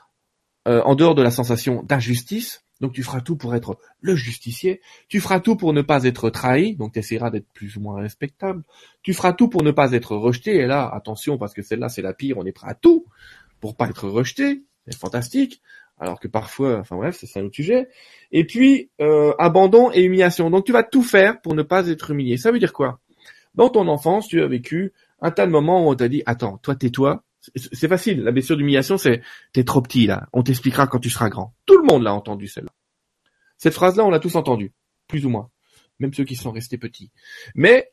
euh, 0.71 0.83
en 0.85 0.95
dehors 0.95 1.17
de 1.17 1.23
la 1.23 1.33
sensation 1.33 1.83
d'injustice. 1.83 2.65
Donc 2.81 2.93
tu 2.93 3.03
feras 3.03 3.21
tout 3.21 3.37
pour 3.37 3.57
être 3.57 3.77
le 4.01 4.15
justicier. 4.15 4.81
Tu 5.09 5.21
feras 5.21 5.41
tout 5.41 5.57
pour 5.57 5.73
ne 5.73 5.83
pas 5.83 6.05
être 6.05 6.31
trahi. 6.31 6.77
Donc 6.77 6.93
tu 6.93 7.01
essaieras 7.01 7.31
d'être 7.31 7.49
plus 7.53 7.77
ou 7.77 7.81
moins 7.81 8.01
respectable. 8.01 8.63
Tu 9.03 9.13
feras 9.13 9.33
tout 9.33 9.49
pour 9.49 9.65
ne 9.65 9.73
pas 9.73 9.93
être 9.93 10.15
rejeté. 10.15 10.55
Et 10.57 10.67
là, 10.67 10.89
attention, 10.89 11.39
parce 11.39 11.55
que 11.55 11.63
celle-là, 11.63 11.89
c'est 11.89 12.03
la 12.03 12.15
pire. 12.15 12.39
On 12.39 12.47
est 12.47 12.53
prêt 12.53 12.71
à 12.71 12.75
tout 12.75 13.05
pour 13.61 13.77
pas 13.77 13.89
être 13.89 14.09
rejeté. 14.09 14.63
C'est 14.87 14.97
fantastique. 14.97 15.61
Alors 15.99 16.21
que 16.21 16.29
parfois, 16.29 16.79
enfin 16.79 16.97
bref, 16.97 17.19
c'est 17.21 17.41
un 17.41 17.45
autre 17.45 17.57
sujet. 17.57 17.89
Et 18.31 18.47
puis, 18.47 18.91
euh, 19.01 19.35
abandon 19.39 19.91
et 19.93 20.05
humiliation. 20.05 20.51
Donc 20.51 20.65
tu 20.65 20.73
vas 20.73 20.85
tout 20.85 21.03
faire 21.03 21.41
pour 21.41 21.55
ne 21.57 21.63
pas 21.63 21.89
être 21.89 22.13
humilié. 22.13 22.37
Ça 22.37 22.53
veut 22.53 22.61
dire 22.61 22.73
quoi? 22.73 23.01
Dans 23.57 23.69
ton 23.69 23.89
enfance, 23.89 24.29
tu 24.29 24.41
as 24.41 24.47
vécu 24.47 24.93
un 25.21 25.33
tas 25.33 25.47
de 25.47 25.51
moments 25.51 25.85
où 25.85 25.91
on 25.91 25.95
t'a 25.97 26.09
dit, 26.09 26.23
attends, 26.25 26.59
toi 26.59 26.77
tais-toi, 26.77 27.25
c'est 27.41 27.89
facile. 27.89 28.23
La 28.23 28.33
blessure 28.33 28.57
d'humiliation, 28.57 28.99
c'est 28.99 29.23
t'es 29.53 29.65
trop 29.65 29.81
petit 29.81 30.07
là. 30.07 30.29
On 30.33 30.43
t'expliquera 30.43 30.87
quand 30.87 30.99
tu 30.99 31.11
seras 31.11 31.29
grand. 31.29 31.55
Tout 31.67 31.79
le 31.79 31.85
monde 31.85 32.03
l'a 32.03 32.13
entendu 32.15 32.47
celle-là. 32.47 32.73
Cette 33.57 33.75
phrase-là, 33.75 34.05
on 34.05 34.11
l'a 34.11 34.21
tous 34.21 34.37
entendue, 34.37 34.73
plus 35.07 35.27
ou 35.27 35.31
moins, 35.31 35.51
même 35.99 36.13
ceux 36.15 36.25
qui 36.25 36.37
sont 36.37 36.51
restés 36.51 36.79
petits. 36.79 37.11
Mais 37.55 37.93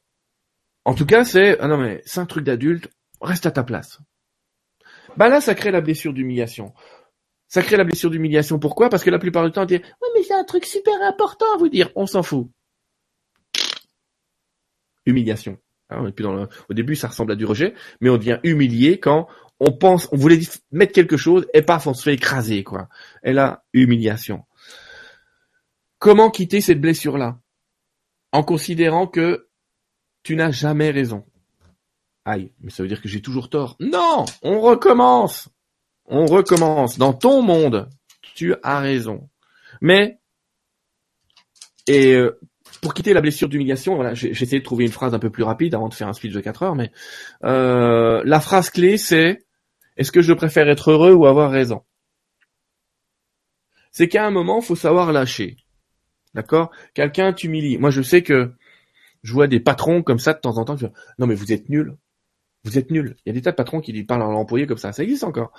en 0.85 0.93
tout 0.93 1.05
cas, 1.05 1.23
c'est 1.25 1.59
ah 1.59 1.67
non 1.67 1.77
mais 1.77 2.01
c'est 2.05 2.19
un 2.19 2.25
truc 2.25 2.43
d'adulte. 2.43 2.89
Reste 3.21 3.45
à 3.45 3.51
ta 3.51 3.63
place. 3.63 3.99
Bah 5.15 5.29
là, 5.29 5.41
ça 5.41 5.55
crée 5.55 5.71
la 5.71 5.81
blessure 5.81 6.13
d'humiliation. 6.13 6.73
Ça 7.47 7.63
crée 7.63 7.77
la 7.77 7.83
blessure 7.83 8.11
d'humiliation. 8.11 8.59
Pourquoi? 8.59 8.89
Parce 8.89 9.03
que 9.03 9.09
la 9.09 9.19
plupart 9.19 9.45
du 9.45 9.51
temps, 9.51 9.63
on 9.63 9.65
dit 9.65 9.81
oui 9.81 10.09
mais 10.15 10.23
c'est 10.23 10.35
un 10.35 10.43
truc 10.43 10.65
super 10.65 11.01
important 11.01 11.45
à 11.55 11.57
vous 11.57 11.69
dire. 11.69 11.89
On 11.95 12.05
s'en 12.05 12.21
fout. 12.21 12.49
Humiliation. 15.05 15.57
Hein, 15.89 16.11
au 16.69 16.73
début, 16.73 16.95
ça 16.95 17.07
ressemble 17.07 17.31
à 17.31 17.35
du 17.35 17.45
rejet, 17.45 17.73
mais 18.01 18.09
on 18.09 18.17
devient 18.17 18.39
humilié 18.43 18.99
quand 18.99 19.27
on 19.59 19.71
pense, 19.71 20.07
on 20.11 20.17
voulait 20.17 20.39
mettre 20.71 20.93
quelque 20.93 21.17
chose 21.17 21.47
et 21.53 21.61
paf, 21.61 21.87
on 21.87 21.93
se 21.93 22.03
fait 22.03 22.13
écraser, 22.13 22.63
quoi. 22.63 22.89
Et 23.23 23.33
là, 23.33 23.63
humiliation. 23.73 24.45
Comment 25.99 26.29
quitter 26.29 26.61
cette 26.61 26.79
blessure-là? 26.79 27.39
En 28.31 28.43
considérant 28.43 29.07
que 29.07 29.47
tu 30.21 30.35
n'as 30.35 30.51
jamais 30.51 30.91
raison. 30.91 31.25
Aïe, 32.25 32.51
mais 32.59 32.69
ça 32.69 32.83
veut 32.83 32.89
dire 32.89 33.01
que 33.01 33.07
j'ai 33.07 33.21
toujours 33.21 33.49
tort. 33.49 33.77
Non, 33.79 34.25
on 34.41 34.59
recommence. 34.59 35.49
On 36.05 36.25
recommence. 36.25 36.97
Dans 36.97 37.13
ton 37.13 37.41
monde, 37.41 37.89
tu 38.35 38.53
as 38.63 38.79
raison. 38.79 39.29
Mais, 39.81 40.19
et 41.87 42.15
euh, 42.15 42.39
pour 42.81 42.93
quitter 42.93 43.13
la 43.13 43.21
blessure 43.21 43.49
d'humiliation, 43.49 43.95
voilà, 43.95 44.13
j'ai 44.13 44.29
essayé 44.29 44.59
de 44.59 44.63
trouver 44.63 44.85
une 44.85 44.91
phrase 44.91 45.13
un 45.13 45.19
peu 45.19 45.29
plus 45.29 45.43
rapide 45.43 45.75
avant 45.75 45.89
de 45.89 45.93
faire 45.93 46.07
un 46.07 46.13
speech 46.13 46.33
de 46.33 46.39
4 46.39 46.63
heures, 46.63 46.75
mais 46.75 46.91
euh, 47.43 48.21
la 48.25 48.39
phrase 48.39 48.69
clé 48.69 48.97
c'est 48.97 49.39
est-ce 49.97 50.11
que 50.11 50.21
je 50.21 50.33
préfère 50.33 50.69
être 50.69 50.91
heureux 50.91 51.13
ou 51.13 51.25
avoir 51.25 51.51
raison? 51.51 51.81
C'est 53.91 54.07
qu'à 54.07 54.25
un 54.25 54.31
moment, 54.31 54.61
faut 54.61 54.75
savoir 54.75 55.11
lâcher. 55.11 55.57
D'accord? 56.35 56.71
Quelqu'un 56.93 57.33
t'humilie. 57.33 57.79
Moi, 57.79 57.89
je 57.89 58.03
sais 58.03 58.21
que 58.21 58.53
je 59.23 59.33
vois 59.33 59.47
des 59.47 59.59
patrons 59.59 60.03
comme 60.03 60.19
ça 60.19 60.33
de 60.33 60.39
temps 60.39 60.57
en 60.57 60.65
temps. 60.65 60.75
non, 61.17 61.25
mais 61.25 61.33
vous 61.33 61.51
êtes 61.51 61.67
nul. 61.69 61.97
Vous 62.63 62.77
êtes 62.77 62.91
nul. 62.91 63.15
Il 63.25 63.29
y 63.29 63.31
a 63.31 63.33
des 63.33 63.41
tas 63.41 63.51
de 63.51 63.55
patrons 63.55 63.81
qui 63.81 64.03
parlent 64.03 64.21
à 64.21 64.25
l'employé 64.25 64.67
comme 64.67 64.77
ça. 64.77 64.91
Ça 64.91 65.01
existe 65.01 65.23
encore. 65.23 65.51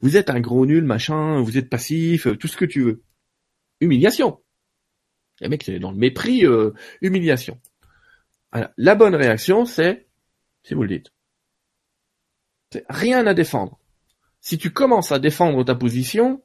Vous 0.00 0.18
êtes 0.18 0.28
un 0.28 0.40
gros 0.40 0.66
nul, 0.66 0.84
machin. 0.84 1.40
Vous 1.40 1.56
êtes 1.56 1.70
passif, 1.70 2.28
tout 2.38 2.48
ce 2.48 2.56
que 2.58 2.66
tu 2.66 2.82
veux. 2.82 3.02
Humiliation. 3.80 4.40
Les 5.40 5.48
mecs, 5.48 5.62
c'est 5.62 5.78
dans 5.78 5.90
le 5.90 5.96
mépris, 5.96 6.44
euh, 6.46 6.72
humiliation. 7.00 7.60
la 8.76 8.94
bonne 8.94 9.14
réaction, 9.14 9.64
c'est, 9.64 10.06
si 10.62 10.74
vous 10.74 10.82
le 10.82 10.88
dites, 10.88 11.12
c'est 12.72 12.84
rien 12.88 13.26
à 13.26 13.34
défendre. 13.34 13.78
Si 14.40 14.58
tu 14.58 14.72
commences 14.72 15.12
à 15.12 15.18
défendre 15.18 15.64
ta 15.64 15.74
position, 15.74 16.42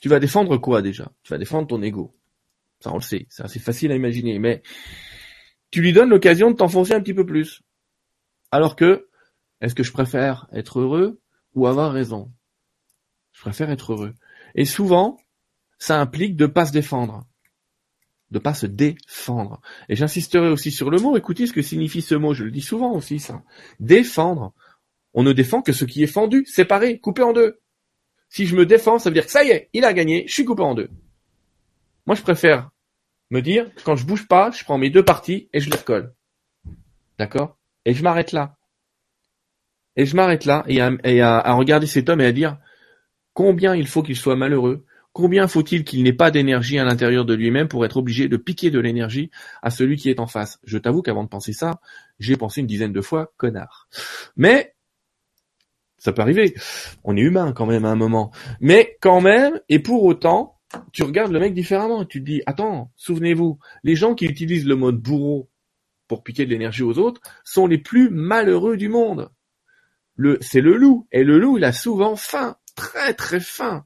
tu 0.00 0.08
vas 0.08 0.18
défendre 0.18 0.56
quoi 0.56 0.82
déjà? 0.82 1.12
Tu 1.22 1.30
vas 1.30 1.38
défendre 1.38 1.68
ton 1.68 1.82
ego. 1.82 2.16
Ça, 2.80 2.90
on 2.90 2.96
le 2.96 3.02
sait. 3.02 3.26
C'est 3.30 3.44
assez 3.44 3.60
facile 3.60 3.92
à 3.92 3.94
imaginer. 3.94 4.38
Mais 4.38 4.62
tu 5.70 5.80
lui 5.80 5.92
donnes 5.92 6.10
l'occasion 6.10 6.50
de 6.50 6.56
t'enfoncer 6.56 6.94
un 6.94 7.00
petit 7.00 7.14
peu 7.14 7.24
plus. 7.24 7.62
Alors 8.50 8.74
que, 8.74 9.08
est-ce 9.60 9.74
que 9.74 9.82
je 9.82 9.92
préfère 9.92 10.48
être 10.52 10.80
heureux 10.80 11.20
ou 11.54 11.66
avoir 11.66 11.92
raison? 11.92 12.32
Je 13.32 13.40
préfère 13.40 13.70
être 13.70 13.92
heureux. 13.92 14.14
Et 14.54 14.64
souvent, 14.64 15.16
ça 15.78 16.00
implique 16.00 16.36
de 16.36 16.46
pas 16.46 16.66
se 16.66 16.72
défendre 16.72 17.24
de 18.32 18.38
pas 18.38 18.54
se 18.54 18.66
défendre. 18.66 19.60
Et 19.88 19.94
j'insisterai 19.94 20.48
aussi 20.48 20.70
sur 20.70 20.90
le 20.90 20.98
mot, 20.98 21.16
écoutez 21.16 21.46
ce 21.46 21.52
que 21.52 21.62
signifie 21.62 22.02
ce 22.02 22.14
mot, 22.14 22.32
je 22.32 22.44
le 22.44 22.50
dis 22.50 22.62
souvent 22.62 22.92
aussi 22.92 23.20
ça. 23.20 23.42
Défendre. 23.78 24.54
On 25.14 25.22
ne 25.22 25.32
défend 25.32 25.60
que 25.60 25.72
ce 25.72 25.84
qui 25.84 26.02
est 26.02 26.08
fendu, 26.08 26.44
séparé, 26.46 26.98
coupé 26.98 27.22
en 27.22 27.34
deux. 27.34 27.60
Si 28.30 28.46
je 28.46 28.56
me 28.56 28.64
défends, 28.64 28.98
ça 28.98 29.10
veut 29.10 29.14
dire 29.14 29.26
que 29.26 29.30
ça 29.30 29.44
y 29.44 29.50
est, 29.50 29.68
il 29.74 29.84
a 29.84 29.92
gagné, 29.92 30.24
je 30.26 30.32
suis 30.32 30.46
coupé 30.46 30.62
en 30.62 30.74
deux. 30.74 30.88
Moi, 32.06 32.16
je 32.16 32.22
préfère 32.22 32.70
me 33.30 33.42
dire, 33.42 33.70
quand 33.84 33.96
je 33.96 34.06
bouge 34.06 34.26
pas, 34.26 34.50
je 34.50 34.64
prends 34.64 34.78
mes 34.78 34.88
deux 34.88 35.04
parties 35.04 35.50
et 35.52 35.60
je 35.60 35.68
les 35.68 35.76
recolle. 35.76 36.14
D'accord? 37.18 37.58
Et 37.84 37.92
je 37.92 38.02
m'arrête 38.02 38.32
là. 38.32 38.56
Et 39.96 40.06
je 40.06 40.16
m'arrête 40.16 40.46
là 40.46 40.64
et, 40.66 40.80
à, 40.80 41.38
à 41.38 41.52
regarder 41.52 41.86
cet 41.86 42.08
homme 42.08 42.22
et 42.22 42.26
à 42.26 42.32
dire 42.32 42.56
combien 43.34 43.74
il 43.74 43.86
faut 43.86 44.02
qu'il 44.02 44.16
soit 44.16 44.36
malheureux 44.36 44.86
Combien 45.12 45.46
faut-il 45.46 45.84
qu'il 45.84 46.02
n'ait 46.02 46.14
pas 46.14 46.30
d'énergie 46.30 46.78
à 46.78 46.84
l'intérieur 46.84 47.26
de 47.26 47.34
lui-même 47.34 47.68
pour 47.68 47.84
être 47.84 47.98
obligé 47.98 48.28
de 48.28 48.36
piquer 48.38 48.70
de 48.70 48.80
l'énergie 48.80 49.30
à 49.60 49.70
celui 49.70 49.96
qui 49.96 50.08
est 50.08 50.20
en 50.20 50.26
face? 50.26 50.58
Je 50.64 50.78
t'avoue 50.78 51.02
qu'avant 51.02 51.24
de 51.24 51.28
penser 51.28 51.52
ça, 51.52 51.80
j'ai 52.18 52.36
pensé 52.36 52.62
une 52.62 52.66
dizaine 52.66 52.92
de 52.92 53.00
fois 53.02 53.32
connard. 53.36 53.88
Mais 54.36 54.74
ça 55.98 56.12
peut 56.12 56.22
arriver. 56.22 56.54
On 57.04 57.16
est 57.16 57.20
humain 57.20 57.52
quand 57.52 57.66
même 57.66 57.84
à 57.84 57.90
un 57.90 57.94
moment. 57.94 58.32
Mais 58.60 58.96
quand 59.00 59.20
même, 59.20 59.60
et 59.68 59.80
pour 59.80 60.02
autant, 60.04 60.58
tu 60.92 61.02
regardes 61.02 61.32
le 61.32 61.40
mec 61.40 61.52
différemment. 61.52 62.06
Tu 62.06 62.20
te 62.20 62.24
dis, 62.24 62.42
attends, 62.46 62.90
souvenez-vous, 62.96 63.58
les 63.84 63.96
gens 63.96 64.14
qui 64.14 64.24
utilisent 64.24 64.66
le 64.66 64.76
mode 64.76 64.96
bourreau 64.96 65.50
pour 66.08 66.24
piquer 66.24 66.46
de 66.46 66.50
l'énergie 66.50 66.82
aux 66.82 66.98
autres 66.98 67.20
sont 67.44 67.66
les 67.66 67.78
plus 67.78 68.08
malheureux 68.08 68.78
du 68.78 68.88
monde. 68.88 69.30
C'est 70.40 70.62
le 70.62 70.74
loup. 70.74 71.06
Et 71.12 71.22
le 71.22 71.38
loup, 71.38 71.58
il 71.58 71.64
a 71.64 71.72
souvent 71.72 72.16
faim. 72.16 72.56
Très 72.74 73.12
très 73.12 73.40
faim 73.40 73.84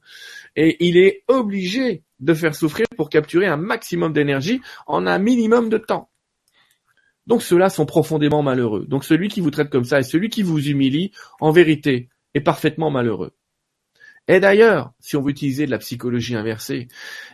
et 0.57 0.85
il 0.85 0.97
est 0.97 1.23
obligé 1.27 2.03
de 2.19 2.33
faire 2.33 2.55
souffrir 2.55 2.87
pour 2.97 3.09
capturer 3.09 3.45
un 3.45 3.57
maximum 3.57 4.11
d'énergie 4.11 4.59
en 4.87 5.05
un 5.05 5.19
minimum 5.19 5.69
de 5.69 5.77
temps. 5.77 6.09
Donc 7.27 7.43
ceux-là 7.43 7.69
sont 7.69 7.85
profondément 7.85 8.41
malheureux. 8.41 8.85
Donc 8.87 9.03
celui 9.03 9.27
qui 9.27 9.39
vous 9.39 9.51
traite 9.51 9.69
comme 9.69 9.83
ça 9.83 9.99
et 9.99 10.03
celui 10.03 10.29
qui 10.29 10.41
vous 10.41 10.67
humilie, 10.67 11.11
en 11.39 11.51
vérité, 11.51 12.09
est 12.33 12.41
parfaitement 12.41 12.89
malheureux. 12.89 13.33
Et 14.27 14.39
d'ailleurs, 14.39 14.93
si 14.99 15.15
on 15.15 15.21
veut 15.21 15.31
utiliser 15.31 15.65
de 15.65 15.71
la 15.71 15.77
psychologie 15.77 16.35
inversée, 16.35 16.87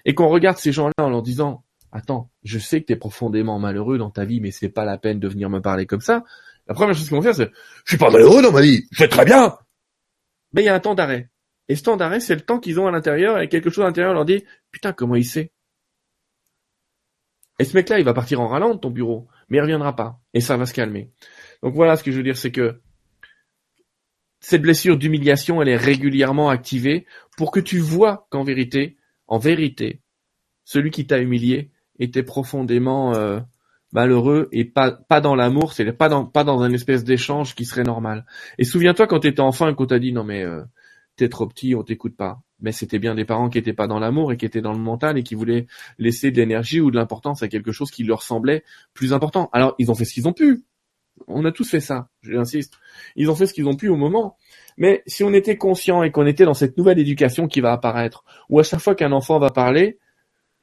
et 0.06 0.14
qu'on 0.14 0.28
regarde 0.28 0.58
ces 0.58 0.72
gens-là 0.72 0.94
en 0.98 1.10
leur 1.10 1.24
disant, 1.24 1.64
attends, 1.92 2.30
je 2.44 2.60
sais 2.60 2.82
que 2.82 2.88
tu 2.88 2.94
es 2.94 2.98
profondément 2.98 3.58
malheureux 3.58 3.98
dans 3.98 4.12
ta 4.12 4.26
vie, 4.26 4.42
mais 4.42 4.52
c'est 4.52 4.70
pas 4.70 4.86
la 4.86 4.98
peine 4.98 5.20
de 5.20 5.28
venir 5.28 5.50
me 5.50 5.60
parler 5.60 5.86
comme 5.86 6.02
ça, 6.02 6.24
la 6.68 6.76
première 6.76 6.96
chose 6.96 7.08
qu'ils 7.08 7.16
vont 7.16 7.22
faire, 7.22 7.36
c'est, 7.36 7.52
je 7.86 7.92
suis 7.92 7.98
pas 7.98 8.12
malheureux 8.12 8.42
dans 8.42 8.52
ma 8.52 8.62
vie, 8.62 8.86
je 8.92 8.98
fais 8.98 9.08
très 9.08 9.26
bien. 9.26 9.58
Mais 10.54 10.62
il 10.62 10.66
y 10.66 10.70
a 10.70 10.76
un 10.76 10.80
temps 10.80 10.94
d'arrêt. 10.94 11.30
Et 11.74 11.76
ce 11.76 12.20
c'est 12.20 12.36
le 12.36 12.42
temps 12.42 12.60
qu'ils 12.60 12.80
ont 12.80 12.86
à 12.86 12.92
l'intérieur, 12.92 13.40
et 13.42 13.50
quelque 13.50 13.72
chose 13.72 13.84
à 13.84 13.88
l'intérieur 13.88 14.14
leur 14.14 14.26
dit, 14.26 14.44
putain, 14.72 14.94
comment 14.94 15.16
il 15.16 15.26
sait? 15.26 15.52
Et 17.58 17.64
ce 17.64 17.76
mec-là, 17.76 17.98
il 17.98 18.06
va 18.06 18.14
partir 18.14 18.42
en 18.42 18.48
râlant 18.48 18.76
de 18.76 18.80
ton 18.80 18.92
bureau, 18.92 19.28
mais 19.50 19.58
il 19.58 19.62
reviendra 19.62 19.96
pas. 19.96 20.20
Et 20.36 20.40
ça 20.40 20.56
va 20.56 20.68
se 20.68 20.74
calmer. 20.76 21.10
Donc 21.64 21.74
voilà 21.74 21.96
ce 21.96 22.04
que 22.04 22.12
je 22.12 22.18
veux 22.18 22.24
dire, 22.24 22.38
c'est 22.38 22.52
que 22.52 22.80
cette 24.40 24.62
blessure 24.62 24.98
d'humiliation, 24.98 25.64
elle 25.64 25.70
est 25.70 25.76
régulièrement 25.76 26.50
activée 26.50 27.08
pour 27.38 27.50
que 27.50 27.60
tu 27.60 27.80
vois 27.80 28.28
qu'en 28.30 28.44
vérité, 28.44 28.98
en 29.26 29.40
vérité, 29.40 30.04
celui 30.66 30.92
qui 30.92 31.08
t'a 31.08 31.18
humilié 31.18 31.72
était 31.98 32.22
profondément 32.22 33.16
euh, 33.16 33.40
malheureux 33.94 34.48
et 34.52 34.66
pas 34.66 35.22
dans 35.22 35.34
l'amour, 35.34 35.74
c'est 35.74 35.92
pas 35.92 36.10
dans 36.10 36.26
pas 36.28 36.44
dans 36.44 36.62
un 36.62 36.72
espèce 36.72 37.04
d'échange 37.04 37.56
qui 37.56 37.66
serait 37.66 37.82
normal. 37.82 38.28
Et 38.60 38.64
souviens-toi 38.64 39.08
quand 39.08 39.22
t'étais 39.22 39.42
enfant 39.42 39.70
et 39.70 39.74
qu'on 39.74 39.88
t'a 39.88 39.98
dit 39.98 40.14
non 40.14 40.24
mais 40.24 40.44
euh, 40.44 40.62
t'es 41.16 41.30
trop 41.30 41.48
petit, 41.48 41.76
on 41.76 41.84
t'écoute 41.84 42.16
pas. 42.16 42.42
Mais 42.60 42.72
c'était 42.72 43.00
bien 43.00 43.16
des 43.16 43.26
parents 43.26 43.50
qui 43.50 43.58
étaient 43.58 43.74
pas 43.74 43.88
dans 43.88 44.00
l'amour 44.00 44.32
et 44.32 44.38
qui 44.38 44.46
étaient 44.46 44.62
dans 44.62 44.72
le 44.72 44.80
mental 44.80 45.18
et 45.18 45.24
qui 45.24 45.36
voulaient 45.36 45.68
laisser 45.98 46.32
de 46.32 46.38
l'énergie 46.38 46.80
ou 46.80 46.92
de 46.92 46.96
l'importance 46.96 47.44
à 47.44 47.48
quelque 47.48 47.72
chose 47.72 47.92
qui 47.92 48.04
leur 48.04 48.24
semblait 48.24 48.64
plus 48.94 49.14
important. 49.14 49.50
Alors 49.52 49.76
ils 49.80 49.92
ont 49.92 49.96
fait 49.96 50.06
ce 50.06 50.14
qu'ils 50.14 50.28
ont 50.28 50.34
pu. 50.34 50.64
On 51.28 51.46
a 51.46 51.52
tous 51.52 51.70
fait 51.70 51.80
ça, 51.80 52.10
j'insiste. 52.22 52.80
Ils 53.16 53.30
ont 53.30 53.36
fait 53.36 53.46
ce 53.46 53.54
qu'ils 53.54 53.68
ont 53.68 53.76
pu 53.76 53.90
au 53.90 53.96
moment. 53.96 54.38
Mais 54.78 55.04
si 55.06 55.24
on 55.24 55.34
était 55.34 55.58
conscient 55.58 56.04
et 56.04 56.12
qu'on 56.12 56.26
était 56.26 56.46
dans 56.46 56.54
cette 56.54 56.78
nouvelle 56.78 57.00
éducation 57.00 57.48
qui 57.48 57.62
va 57.62 57.72
apparaître, 57.72 58.24
où 58.50 58.60
à 58.60 58.64
chaque 58.64 58.80
fois 58.80 58.96
qu'un 58.96 59.12
enfant 59.12 59.40
va 59.40 59.50
parler, 59.50 60.00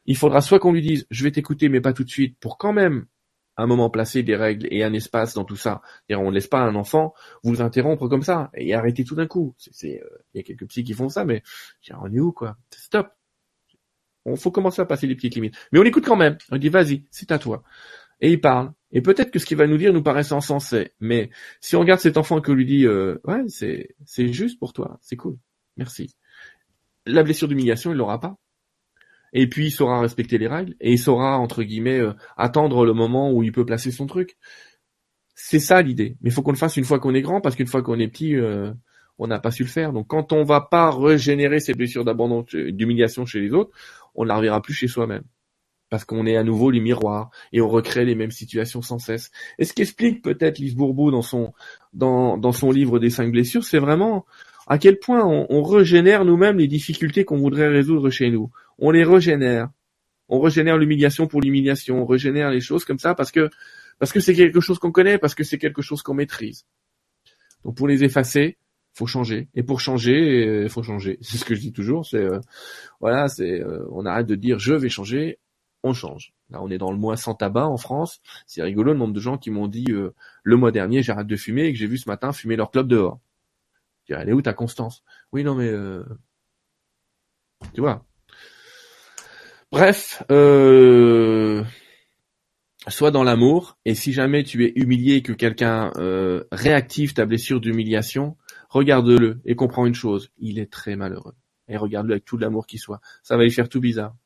il 0.07 0.17
faudra 0.17 0.41
soit 0.41 0.59
qu'on 0.59 0.73
lui 0.73 0.83
dise 0.83 1.07
je 1.11 1.23
vais 1.23 1.31
t'écouter 1.31 1.69
mais 1.69 1.81
pas 1.81 1.93
tout 1.93 2.05
de 2.05 2.11
suite 2.11 2.37
pour 2.41 2.59
quand 2.59 2.73
même 2.73 3.07
un 3.63 3.67
moment 3.67 3.91
placé 3.91 4.23
des 4.23 4.37
règles 4.37 4.67
et 4.71 4.83
un 4.83 4.93
espace 4.93 5.35
dans 5.35 5.45
tout 5.45 5.57
ça. 5.57 5.83
on 6.11 6.31
ne 6.31 6.35
laisse 6.35 6.47
pas 6.47 6.61
un 6.61 6.75
enfant 6.75 7.15
vous 7.43 7.61
interrompre 7.61 8.09
comme 8.09 8.23
ça 8.23 8.51
et 8.55 8.75
arrêter 8.75 9.05
tout 9.05 9.15
d'un 9.15 9.27
coup. 9.27 9.55
C'est, 9.59 10.01
euh, 10.03 10.19
il 10.35 10.39
y 10.39 10.41
a 10.41 10.43
quelques 10.43 10.67
psys 10.69 10.85
qui 10.85 10.95
font 10.95 11.09
ça, 11.09 11.25
mais 11.25 11.43
on 11.93 12.13
est 12.13 12.21
où 12.21 12.33
quoi 12.33 12.57
Stop. 12.75 13.11
On 14.25 14.37
faut 14.37 14.51
commencer 14.51 14.83
à 14.83 14.85
passer 14.85 15.07
les 15.07 15.15
petites 15.15 15.35
limites. 15.35 15.57
Mais 15.73 15.79
on 15.79 15.85
écoute 15.85 16.05
quand 16.05 16.17
même. 16.17 16.37
On 16.51 16.57
dit 16.59 16.69
vas-y, 16.69 17.05
c'est 17.11 17.33
à 17.33 17.39
toi. 17.39 17.63
Et 18.21 18.31
il 18.33 18.41
parle. 18.41 18.73
Et 18.93 19.01
peut-être 19.01 19.31
que 19.31 19.39
ce 19.39 19.47
qu'il 19.47 19.57
va 19.57 19.67
nous 19.67 19.79
dire 19.79 19.93
nous 19.93 20.03
paraît 20.03 20.33
insensé. 20.33 20.93
Mais 21.01 21.31
si 21.61 21.77
on 21.77 21.81
regarde 21.81 22.01
cet 22.01 22.17
enfant 22.17 22.41
que 22.41 22.53
lui 22.53 22.67
dit 22.67 22.87
euh, 22.87 23.19
ouais 23.25 23.43
c'est 23.49 23.95
c'est 24.05 24.33
juste 24.33 24.59
pour 24.59 24.73
toi, 24.73 24.99
c'est 25.01 25.17
cool, 25.17 25.39
merci. 25.77 26.15
La 27.07 27.23
blessure 27.23 27.49
d'humiliation 27.49 27.93
il 27.93 27.97
l'aura 27.97 28.21
pas 28.21 28.37
et 29.33 29.49
puis 29.49 29.67
il 29.67 29.71
saura 29.71 30.01
respecter 30.01 30.39
les 30.39 30.49
règles 30.49 30.75
et 30.81 30.93
il 30.93 30.99
saura 30.99 31.39
entre 31.39 31.63
guillemets 31.63 31.99
euh, 31.99 32.13
attendre 32.37 32.85
le 32.85 32.93
moment 32.93 33.33
où 33.33 33.43
il 33.43 33.53
peut 33.53 33.65
placer 33.65 33.91
son 33.91 34.07
truc. 34.07 34.37
C'est 35.35 35.61
ça 35.61 35.81
l'idée. 35.81 36.17
Mais 36.21 36.31
il 36.31 36.33
faut 36.33 36.43
qu'on 36.43 36.53
le 36.53 36.57
fasse 36.57 36.77
une 36.77 36.85
fois 36.85 36.99
qu'on 36.99 37.15
est 37.15 37.23
grand 37.23 37.41
parce 37.41 37.57
qu'une 37.57 37.67
fois 37.67 37.83
qu'on 37.83 37.99
est 37.99 38.09
petit, 38.09 38.37
euh, 38.37 38.73
on 39.19 39.27
n'a 39.27 39.39
pas 39.39 39.51
su 39.51 39.63
le 39.63 39.69
faire. 39.69 39.93
Donc 39.93 40.09
quand 40.09 40.33
on 40.33 40.43
va 40.45 40.61
pas 40.61 40.91
régénérer 40.91 41.61
ces 41.61 41.75
blessures 41.75 42.05
d'abandon, 42.05 42.45
d'humiliation 42.53 43.25
chez 43.25 43.41
les 43.41 43.53
autres, 43.53 43.71
on 44.15 44.25
ne 44.25 44.29
la 44.29 44.37
reverra 44.37 44.61
plus 44.61 44.75
chez 44.75 44.89
soi-même. 44.89 45.23
Parce 45.89 46.05
qu'on 46.05 46.27
est 46.27 46.37
à 46.37 46.45
nouveau 46.45 46.71
les 46.71 46.81
miroirs 46.81 47.31
et 47.53 47.61
on 47.61 47.69
recrée 47.69 48.05
les 48.05 48.15
mêmes 48.15 48.31
situations 48.31 48.83
sans 48.83 48.99
cesse. 48.99 49.31
Et 49.59 49.65
ce 49.65 49.73
qu'explique 49.73 50.23
peut-être 50.23 50.59
Lise 50.59 50.77
Bourbeau 50.77 51.11
dans 51.11 51.23
son 51.23 51.53
dans, 51.93 52.53
son 52.53 52.71
livre 52.71 52.99
des 52.99 53.11
cinq 53.11 53.33
blessures, 53.33 53.65
c'est 53.65 53.81
vraiment 53.81 54.25
à 54.69 54.79
quel 54.79 55.01
point 55.01 55.25
on, 55.25 55.47
on 55.49 55.63
régénère 55.65 56.25
nous-mêmes 56.25 56.59
les 56.59 56.69
difficultés 56.69 57.25
qu'on 57.25 57.39
voudrait 57.39 57.69
résoudre 57.69 58.11
chez 58.11 58.31
nous 58.31 58.51
on 58.81 58.91
les 58.91 59.05
régénère. 59.05 59.71
On 60.29 60.41
régénère 60.41 60.79
l'humiliation 60.79 61.27
pour 61.27 61.41
l'humiliation, 61.41 62.03
on 62.03 62.07
régénère 62.07 62.51
les 62.51 62.61
choses 62.61 62.85
comme 62.85 62.99
ça 62.99 63.15
parce 63.15 63.31
que 63.31 63.51
parce 63.99 64.13
que 64.13 64.21
c'est 64.21 64.35
quelque 64.35 64.61
chose 64.61 64.79
qu'on 64.79 64.93
connaît, 64.93 65.19
parce 65.19 65.35
que 65.35 65.45
c'est 65.45 65.59
quelque 65.59 65.83
chose 65.83 66.03
qu'on 66.03 66.15
maîtrise. 66.15 66.65
Donc 67.65 67.77
pour 67.77 67.87
les 67.87 68.03
effacer, 68.03 68.57
faut 68.95 69.07
changer. 69.07 69.49
Et 69.55 69.63
pour 69.63 69.81
changer, 69.81 70.47
euh, 70.47 70.69
faut 70.69 70.83
changer. 70.83 71.19
C'est 71.21 71.37
ce 71.37 71.45
que 71.45 71.55
je 71.55 71.61
dis 71.61 71.73
toujours. 71.73 72.07
C'est 72.07 72.25
euh, 72.25 72.41
voilà, 73.01 73.29
c'est 73.29 73.61
euh, 73.61 73.87
on 73.91 74.07
arrête 74.07 74.27
de 74.27 74.35
dire 74.35 74.59
je 74.59 74.73
vais 74.73 74.89
changer, 74.89 75.39
on 75.83 75.93
change. 75.93 76.33
Là, 76.49 76.63
on 76.63 76.71
est 76.71 76.79
dans 76.79 76.91
le 76.91 76.99
mois 76.99 77.17
sans 77.17 77.35
tabac 77.35 77.67
en 77.67 77.77
France. 77.77 78.21
C'est 78.47 78.63
rigolo 78.63 78.93
le 78.93 78.99
nombre 78.99 79.15
de 79.15 79.21
gens 79.21 79.37
qui 79.37 79.51
m'ont 79.51 79.69
dit 79.69 79.87
le 80.43 80.57
mois 80.57 80.73
dernier 80.73 81.03
j'arrête 81.03 81.27
de 81.27 81.37
fumer 81.37 81.67
et 81.67 81.73
que 81.73 81.79
j'ai 81.79 81.87
vu 81.87 81.99
ce 81.99 82.09
matin 82.09 82.33
fumer 82.33 82.57
leur 82.57 82.71
club 82.71 82.89
dehors. 82.89 83.21
Je 84.09 84.15
dis, 84.15 84.21
elle 84.21 84.29
est 84.31 84.33
où 84.33 84.43
ta 84.43 84.55
constance? 84.55 85.05
Oui, 85.33 85.45
non 85.45 85.55
mais 85.55 85.71
tu 87.75 87.81
vois, 87.81 88.05
Bref, 89.73 90.25
euh, 90.33 91.63
sois 92.89 93.13
dans 93.13 93.23
l'amour, 93.23 93.79
et 93.85 93.95
si 93.95 94.13
jamais 94.13 94.43
tu 94.43 94.65
es 94.65 94.73
humilié 94.75 95.17
et 95.17 95.23
que 95.23 95.33
quelqu'un 95.33 95.93
euh, 95.97 96.43
réactive 96.51 97.15
ta 97.15 97.25
blessure 97.25 97.61
d'humiliation, 97.61 98.37
regarde-le 98.69 99.41
et 99.45 99.55
comprends 99.55 99.87
une 99.87 99.95
chose, 99.95 100.33
il 100.39 100.59
est 100.59 100.73
très 100.73 100.97
malheureux. 100.97 101.35
Et 101.69 101.77
regarde-le 101.77 102.15
avec 102.15 102.25
tout 102.25 102.37
l'amour 102.37 102.67
qui 102.67 102.79
soit. 102.79 103.01
Ça 103.23 103.37
va 103.37 103.45
lui 103.45 103.53
faire 103.53 103.69
tout 103.69 103.81
bizarre. 103.81 104.17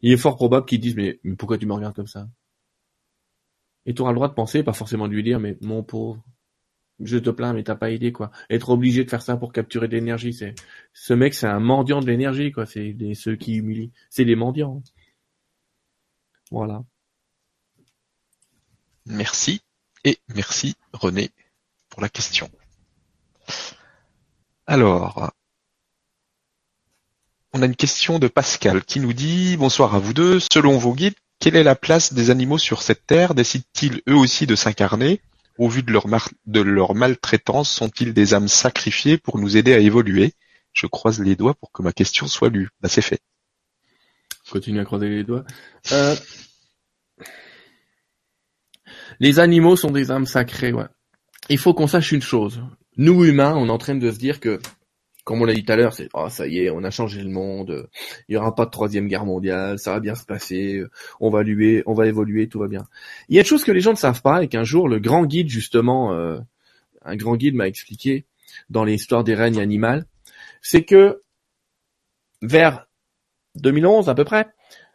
Il 0.00 0.10
est 0.10 0.16
fort 0.16 0.36
probable 0.36 0.64
qu'il 0.64 0.80
dise 0.80 0.96
mais, 0.96 1.20
mais 1.22 1.36
pourquoi 1.36 1.58
tu 1.58 1.66
me 1.66 1.74
regardes 1.74 1.94
comme 1.94 2.06
ça? 2.06 2.26
Et 3.84 3.92
tu 3.92 4.00
auras 4.00 4.12
le 4.12 4.16
droit 4.16 4.28
de 4.28 4.34
penser, 4.34 4.62
pas 4.62 4.72
forcément 4.72 5.06
de 5.06 5.12
lui 5.12 5.22
dire 5.22 5.38
mais 5.38 5.58
mon 5.60 5.82
pauvre, 5.82 6.24
je 7.00 7.18
te 7.18 7.30
plains, 7.30 7.52
mais 7.52 7.64
t'as 7.64 7.74
pas 7.74 7.90
idée, 7.90 8.12
quoi. 8.12 8.30
Être 8.50 8.70
obligé 8.70 9.04
de 9.04 9.10
faire 9.10 9.22
ça 9.22 9.36
pour 9.36 9.52
capturer 9.52 9.88
de 9.88 9.94
l'énergie, 9.94 10.32
c'est, 10.32 10.54
ce 10.92 11.12
mec, 11.12 11.34
c'est 11.34 11.46
un 11.46 11.60
mendiant 11.60 12.00
de 12.00 12.06
l'énergie, 12.06 12.52
quoi. 12.52 12.66
C'est 12.66 12.96
ceux 13.14 13.36
qui 13.36 13.54
humilient. 13.54 13.92
C'est 14.10 14.24
des 14.24 14.36
mendiants. 14.36 14.82
Voilà. 16.50 16.84
Merci. 19.06 19.62
Et 20.04 20.18
merci, 20.28 20.76
René, 20.92 21.30
pour 21.88 22.02
la 22.02 22.08
question. 22.08 22.50
Alors, 24.66 25.32
on 27.52 27.62
a 27.62 27.66
une 27.66 27.76
question 27.76 28.18
de 28.18 28.28
Pascal 28.28 28.84
qui 28.84 29.00
nous 29.00 29.12
dit 29.12 29.56
Bonsoir 29.56 29.94
à 29.94 29.98
vous 29.98 30.12
deux. 30.12 30.40
Selon 30.52 30.78
vos 30.78 30.94
guides, 30.94 31.14
quelle 31.38 31.56
est 31.56 31.62
la 31.62 31.76
place 31.76 32.12
des 32.12 32.30
animaux 32.30 32.58
sur 32.58 32.82
cette 32.82 33.06
terre? 33.06 33.34
Décident-ils 33.34 34.02
eux 34.08 34.16
aussi 34.16 34.46
de 34.46 34.56
s'incarner? 34.56 35.20
Au 35.58 35.68
vu 35.68 35.82
de 35.82 35.92
leur, 36.60 36.94
maltraitance, 36.94 37.70
sont-ils 37.70 38.12
des 38.12 38.34
âmes 38.34 38.48
sacrifiées 38.48 39.18
pour 39.18 39.38
nous 39.38 39.56
aider 39.56 39.72
à 39.74 39.78
évoluer? 39.78 40.32
Je 40.72 40.86
croise 40.86 41.20
les 41.20 41.36
doigts 41.36 41.54
pour 41.54 41.70
que 41.70 41.82
ma 41.82 41.92
question 41.92 42.26
soit 42.26 42.48
lue. 42.48 42.70
Bah, 42.80 42.88
c'est 42.88 43.02
fait. 43.02 43.20
Continue 44.50 44.80
à 44.80 44.84
croiser 44.84 45.08
les 45.08 45.24
doigts. 45.24 45.44
Euh... 45.92 46.16
Les 49.20 49.38
animaux 49.38 49.76
sont 49.76 49.90
des 49.90 50.10
âmes 50.10 50.26
sacrées. 50.26 50.72
Il 51.48 51.58
faut 51.58 51.74
qu'on 51.74 51.86
sache 51.86 52.12
une 52.12 52.22
chose. 52.22 52.62
Nous, 52.96 53.24
humains, 53.24 53.54
on 53.54 53.68
est 53.68 53.70
en 53.70 53.78
train 53.78 53.94
de 53.94 54.10
se 54.10 54.18
dire 54.18 54.40
que 54.40 54.60
comme 55.24 55.42
on 55.42 55.44
l'a 55.44 55.54
dit 55.54 55.64
tout 55.64 55.72
à 55.72 55.76
l'heure, 55.76 55.94
c'est 55.94 56.08
oh 56.14 56.28
ça 56.28 56.46
y 56.46 56.60
est, 56.60 56.70
on 56.70 56.84
a 56.84 56.90
changé 56.90 57.22
le 57.22 57.30
monde, 57.30 57.88
il 58.28 58.34
y 58.34 58.36
aura 58.36 58.54
pas 58.54 58.66
de 58.66 58.70
troisième 58.70 59.08
guerre 59.08 59.24
mondiale, 59.24 59.78
ça 59.78 59.92
va 59.92 60.00
bien 60.00 60.14
se 60.14 60.24
passer, 60.24 60.84
on 61.18 61.30
va 61.30 61.42
luer, 61.42 61.82
on 61.86 61.94
va 61.94 62.06
évoluer, 62.06 62.48
tout 62.48 62.58
va 62.58 62.68
bien. 62.68 62.84
Il 63.28 63.34
y 63.34 63.38
a 63.38 63.42
une 63.42 63.46
chose 63.46 63.64
que 63.64 63.72
les 63.72 63.80
gens 63.80 63.92
ne 63.92 63.96
savent 63.96 64.22
pas 64.22 64.42
et 64.42 64.48
qu'un 64.48 64.64
jour 64.64 64.88
le 64.88 65.00
grand 65.00 65.24
guide 65.24 65.48
justement, 65.48 66.12
euh, 66.12 66.38
un 67.04 67.16
grand 67.16 67.36
guide 67.36 67.54
m'a 67.54 67.66
expliqué 67.66 68.26
dans 68.70 68.84
l'histoire 68.84 69.24
des 69.24 69.34
règnes 69.34 69.60
animales, 69.60 70.06
c'est 70.62 70.84
que 70.84 71.22
vers 72.42 72.86
2011 73.56 74.08
à 74.08 74.14
peu 74.14 74.24
près, 74.24 74.46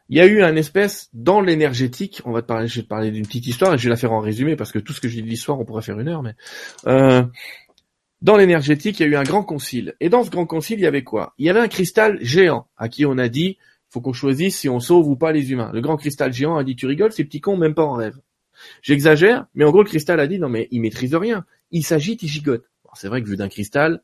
il 0.09 0.17
y 0.17 0.21
a 0.21 0.25
eu 0.25 0.41
un 0.41 0.55
espèce 0.55 1.09
dans 1.13 1.39
l'énergétique. 1.39 2.21
On 2.25 2.31
va 2.31 2.41
te 2.41 2.47
parler, 2.47 2.67
je 2.67 2.77
vais 2.77 2.83
te 2.83 2.87
parler 2.87 3.11
d'une 3.11 3.25
petite 3.25 3.45
histoire 3.45 3.73
et 3.73 3.77
je 3.77 3.83
vais 3.83 3.91
la 3.91 3.95
faire 3.95 4.11
en 4.11 4.19
résumé 4.19 4.55
parce 4.55 4.71
que 4.71 4.79
tout 4.79 4.91
ce 4.91 5.01
que 5.01 5.07
dis 5.07 5.21
de 5.21 5.27
l'histoire, 5.27 5.59
on 5.59 5.65
pourrait 5.65 5.83
faire 5.83 5.99
une 5.99 6.07
heure, 6.07 6.23
mais 6.23 6.33
euh, 6.87 7.23
dans 8.21 8.35
l'énergétique, 8.35 8.99
il 8.99 9.03
y 9.03 9.05
a 9.05 9.09
eu 9.09 9.15
un 9.15 9.23
grand 9.23 9.43
concile. 9.43 9.95
Et 9.99 10.09
dans 10.09 10.23
ce 10.23 10.29
grand 10.29 10.45
concile, 10.45 10.79
il 10.79 10.83
y 10.83 10.87
avait 10.87 11.03
quoi? 11.03 11.33
Il 11.37 11.45
y 11.45 11.49
avait 11.49 11.59
un 11.59 11.67
cristal 11.67 12.17
géant 12.21 12.67
à 12.77 12.89
qui 12.89 13.05
on 13.05 13.17
a 13.17 13.29
dit 13.29 13.57
faut 13.89 14.01
qu'on 14.01 14.13
choisisse 14.13 14.59
si 14.59 14.69
on 14.69 14.79
sauve 14.79 15.07
ou 15.07 15.15
pas 15.15 15.31
les 15.31 15.51
humains. 15.51 15.71
Le 15.73 15.81
grand 15.81 15.97
cristal 15.97 16.31
géant 16.31 16.57
a 16.57 16.63
dit 16.63 16.75
tu 16.75 16.85
rigoles, 16.85 17.11
ces 17.11 17.23
petits 17.23 17.41
cons, 17.41 17.57
même 17.57 17.73
pas 17.73 17.83
en 17.83 17.93
rêve. 17.93 18.17
J'exagère, 18.81 19.47
mais 19.55 19.65
en 19.65 19.71
gros 19.71 19.81
le 19.81 19.87
cristal 19.87 20.19
a 20.19 20.27
dit 20.27 20.37
non 20.37 20.49
mais 20.49 20.67
il 20.71 20.81
maîtrise 20.81 21.15
rien. 21.15 21.45
Il 21.71 21.83
s'agite, 21.83 22.23
il 22.23 22.27
gigote. 22.27 22.65
c'est 22.93 23.07
vrai 23.07 23.21
que 23.23 23.27
vu 23.27 23.37
d'un 23.37 23.49
cristal 23.49 24.01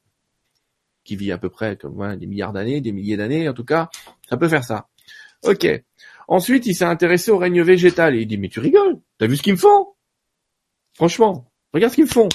qui 1.04 1.16
vit 1.16 1.32
à 1.32 1.38
peu 1.38 1.50
près 1.50 1.78
comme 1.78 2.16
des 2.16 2.26
milliards 2.26 2.54
d'années, 2.54 2.82
des 2.82 2.92
milliers 2.92 3.18
d'années, 3.18 3.48
en 3.48 3.54
tout 3.54 3.66
cas, 3.66 3.90
ça 4.28 4.38
peut 4.38 4.48
faire 4.48 4.64
ça. 4.64 4.88
Ok. 5.44 5.68
Ensuite, 6.28 6.66
il 6.66 6.74
s'est 6.74 6.86
intéressé 6.86 7.30
au 7.30 7.38
règne 7.38 7.62
végétal 7.62 8.16
et 8.16 8.22
il 8.22 8.28
dit 8.28 8.38
mais 8.38 8.50
tu 8.50 8.60
rigoles, 8.60 9.00
t'as 9.20 9.28
vu 9.28 9.36
ce 9.36 9.44
qu'ils 9.44 9.54
me 9.54 9.58
font? 9.60 9.90
Franchement, 10.94 11.52
regarde 11.74 11.92
ce 11.92 11.96
qu'ils 11.96 12.06
me 12.06 12.10
font. 12.10 12.30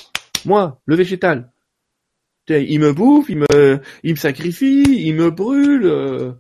Moi, 0.44 0.80
le 0.84 0.94
végétal, 0.94 1.49
il 2.48 2.80
me 2.80 2.92
bouffe, 2.92 3.28
il 3.28 3.38
me, 3.38 3.80
il 4.02 4.12
me 4.12 4.18
sacrifie, 4.18 4.82
il 5.06 5.14
me 5.14 5.30
brûle. 5.30 6.36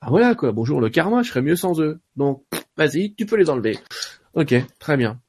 Ah 0.00 0.08
voilà 0.10 0.34
quoi. 0.34 0.52
Bonjour 0.52 0.80
le 0.80 0.90
karma, 0.90 1.22
je 1.22 1.30
serais 1.30 1.42
mieux 1.42 1.56
sans 1.56 1.80
eux. 1.80 2.00
Donc 2.16 2.44
vas-y, 2.76 3.14
tu 3.14 3.26
peux 3.26 3.36
les 3.36 3.50
enlever. 3.50 3.78
Ok, 4.34 4.54
très 4.78 4.96
bien. 4.96 5.20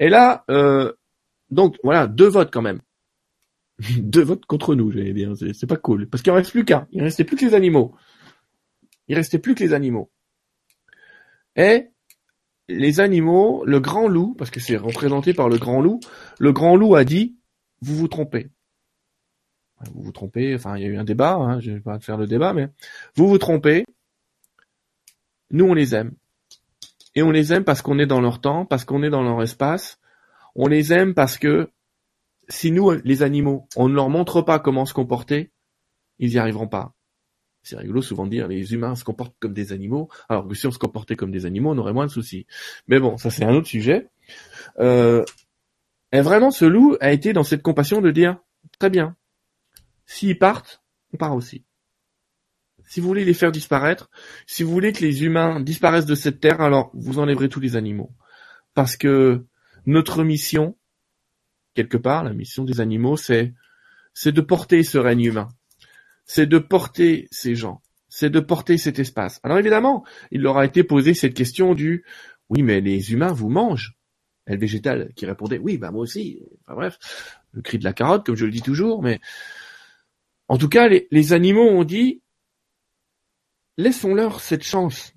Et 0.00 0.08
là, 0.08 0.44
euh, 0.50 0.92
donc 1.50 1.76
voilà, 1.82 2.06
deux 2.06 2.28
votes 2.28 2.52
quand 2.52 2.62
même. 2.62 2.80
deux 3.98 4.22
votes 4.22 4.44
contre 4.46 4.74
nous, 4.74 4.90
j'allais 4.90 5.14
dire. 5.14 5.32
C'est 5.54 5.66
pas 5.66 5.76
cool. 5.76 6.08
Parce 6.08 6.22
qu'il 6.22 6.32
en 6.32 6.36
reste 6.36 6.50
plus 6.50 6.64
qu'un. 6.64 6.86
Il 6.92 7.02
restait 7.02 7.24
plus 7.24 7.36
que 7.36 7.44
les 7.46 7.54
animaux. 7.54 7.94
Il 9.08 9.16
restait 9.16 9.38
plus 9.38 9.54
que 9.54 9.64
les 9.64 9.72
animaux. 9.72 10.10
Et 11.56 11.88
les 12.68 13.00
animaux, 13.00 13.64
le 13.64 13.80
grand 13.80 14.08
loup, 14.08 14.34
parce 14.34 14.50
que 14.50 14.60
c'est 14.60 14.76
représenté 14.76 15.32
par 15.32 15.48
le 15.48 15.56
grand 15.56 15.80
loup, 15.80 16.00
le 16.38 16.52
grand 16.52 16.76
loup 16.76 16.94
a 16.94 17.04
dit, 17.04 17.38
vous 17.80 17.96
vous 17.96 18.08
trompez 18.08 18.50
vous 19.92 20.02
vous 20.02 20.12
trompez, 20.12 20.54
enfin 20.54 20.76
il 20.76 20.82
y 20.82 20.86
a 20.86 20.88
eu 20.88 20.96
un 20.96 21.04
débat, 21.04 21.34
hein, 21.34 21.60
je 21.60 21.72
vais 21.72 21.80
pas 21.80 22.00
faire 22.00 22.16
le 22.16 22.26
débat, 22.26 22.52
mais 22.52 22.68
vous 23.14 23.28
vous 23.28 23.38
trompez, 23.38 23.84
nous 25.50 25.66
on 25.66 25.74
les 25.74 25.94
aime. 25.94 26.12
Et 27.14 27.22
on 27.22 27.30
les 27.30 27.52
aime 27.52 27.64
parce 27.64 27.82
qu'on 27.82 27.98
est 27.98 28.06
dans 28.06 28.20
leur 28.20 28.40
temps, 28.40 28.64
parce 28.64 28.84
qu'on 28.84 29.02
est 29.02 29.10
dans 29.10 29.22
leur 29.22 29.42
espace, 29.42 29.98
on 30.54 30.68
les 30.68 30.92
aime 30.92 31.14
parce 31.14 31.38
que 31.38 31.70
si 32.48 32.70
nous, 32.72 32.90
les 32.90 33.22
animaux, 33.22 33.66
on 33.76 33.88
ne 33.88 33.94
leur 33.94 34.08
montre 34.08 34.42
pas 34.42 34.58
comment 34.58 34.86
se 34.86 34.94
comporter, 34.94 35.50
ils 36.18 36.30
n'y 36.30 36.38
arriveront 36.38 36.68
pas. 36.68 36.94
C'est 37.62 37.76
rigolo 37.76 38.00
souvent 38.02 38.24
de 38.24 38.30
dire 38.30 38.48
les 38.48 38.72
humains 38.72 38.94
se 38.94 39.04
comportent 39.04 39.36
comme 39.40 39.52
des 39.52 39.72
animaux, 39.72 40.08
alors 40.28 40.48
que 40.48 40.54
si 40.54 40.66
on 40.66 40.70
se 40.70 40.78
comportait 40.78 41.16
comme 41.16 41.30
des 41.30 41.44
animaux, 41.44 41.70
on 41.70 41.78
aurait 41.78 41.92
moins 41.92 42.06
de 42.06 42.10
soucis. 42.10 42.46
Mais 42.86 42.98
bon, 42.98 43.16
ça 43.18 43.30
c'est 43.30 43.44
un 43.44 43.54
autre 43.54 43.66
sujet. 43.66 44.08
Euh, 44.78 45.24
et 46.12 46.20
vraiment, 46.20 46.50
ce 46.50 46.64
loup 46.64 46.96
a 47.00 47.12
été 47.12 47.32
dans 47.32 47.42
cette 47.42 47.62
compassion 47.62 48.00
de 48.00 48.10
dire, 48.10 48.38
très 48.78 48.90
bien, 48.90 49.16
s'ils 50.08 50.38
partent, 50.38 50.82
on 51.12 51.18
part 51.18 51.36
aussi. 51.36 51.64
Si 52.86 53.00
vous 53.00 53.06
voulez 53.06 53.26
les 53.26 53.34
faire 53.34 53.52
disparaître, 53.52 54.10
si 54.46 54.62
vous 54.62 54.72
voulez 54.72 54.92
que 54.92 55.04
les 55.04 55.22
humains 55.22 55.60
disparaissent 55.60 56.06
de 56.06 56.14
cette 56.14 56.40
terre, 56.40 56.62
alors 56.62 56.90
vous 56.94 57.18
enlèverez 57.18 57.50
tous 57.50 57.60
les 57.60 57.76
animaux. 57.76 58.10
Parce 58.72 58.96
que 58.96 59.44
notre 59.84 60.24
mission, 60.24 60.78
quelque 61.74 61.98
part, 61.98 62.24
la 62.24 62.32
mission 62.32 62.64
des 62.64 62.80
animaux, 62.80 63.18
c'est, 63.18 63.52
de 64.24 64.40
porter 64.40 64.82
ce 64.82 64.96
règne 64.96 65.24
humain. 65.24 65.48
C'est 66.24 66.46
de 66.46 66.58
porter 66.58 67.28
ces 67.30 67.54
gens. 67.54 67.82
C'est 68.08 68.30
de 68.30 68.40
porter 68.40 68.78
cet 68.78 68.98
espace. 68.98 69.40
Alors 69.42 69.58
évidemment, 69.58 70.06
il 70.30 70.40
leur 70.40 70.56
a 70.56 70.64
été 70.64 70.82
posé 70.84 71.12
cette 71.12 71.34
question 71.34 71.74
du, 71.74 72.06
oui, 72.48 72.62
mais 72.62 72.80
les 72.80 73.12
humains 73.12 73.32
vous 73.32 73.50
mangent. 73.50 73.94
Et 74.46 74.54
le 74.54 74.58
végétal 74.58 75.12
qui 75.14 75.26
répondait, 75.26 75.58
oui, 75.58 75.76
bah 75.76 75.90
moi 75.90 76.00
aussi. 76.00 76.40
Enfin 76.64 76.74
bref, 76.74 76.98
le 77.52 77.60
cri 77.60 77.78
de 77.78 77.84
la 77.84 77.92
carotte, 77.92 78.24
comme 78.24 78.36
je 78.36 78.46
le 78.46 78.50
dis 78.50 78.62
toujours, 78.62 79.02
mais 79.02 79.20
en 80.48 80.56
tout 80.56 80.68
cas, 80.68 80.88
les, 80.88 81.32
animaux 81.32 81.68
ont 81.68 81.84
dit, 81.84 82.22
laissons-leur 83.76 84.40
cette 84.40 84.64
chance. 84.64 85.14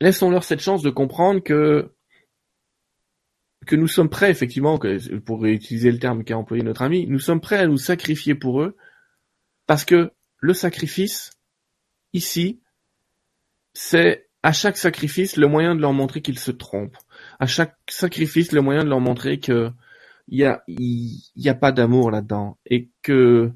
Laissons-leur 0.00 0.44
cette 0.44 0.60
chance 0.60 0.82
de 0.82 0.90
comprendre 0.90 1.42
que 1.42 1.92
que 3.64 3.76
nous 3.76 3.86
sommes 3.86 4.08
prêts, 4.08 4.30
effectivement, 4.30 4.76
que, 4.76 5.18
pour 5.18 5.44
utiliser 5.46 5.92
le 5.92 6.00
terme 6.00 6.24
qu'a 6.24 6.36
employé 6.36 6.64
notre 6.64 6.82
ami, 6.82 7.06
nous 7.06 7.20
sommes 7.20 7.40
prêts 7.40 7.58
à 7.58 7.68
nous 7.68 7.76
sacrifier 7.76 8.34
pour 8.34 8.60
eux, 8.60 8.76
parce 9.68 9.84
que 9.84 10.10
le 10.38 10.52
sacrifice, 10.52 11.30
ici, 12.12 12.60
c'est 13.72 14.28
à 14.42 14.52
chaque 14.52 14.76
sacrifice 14.76 15.36
le 15.36 15.46
moyen 15.46 15.76
de 15.76 15.80
leur 15.80 15.92
montrer 15.92 16.22
qu'ils 16.22 16.40
se 16.40 16.50
trompent. 16.50 16.98
À 17.38 17.46
chaque 17.46 17.76
sacrifice, 17.88 18.50
le 18.50 18.62
moyen 18.62 18.82
de 18.82 18.88
leur 18.88 19.00
montrer 19.00 19.38
que 19.38 19.70
il 20.28 20.38
y 20.40 20.44
a, 20.44 20.64
y 20.66 21.48
a 21.48 21.54
pas 21.54 21.72
d'amour 21.72 22.10
là-dedans 22.10 22.58
et 22.66 22.90
que 23.02 23.52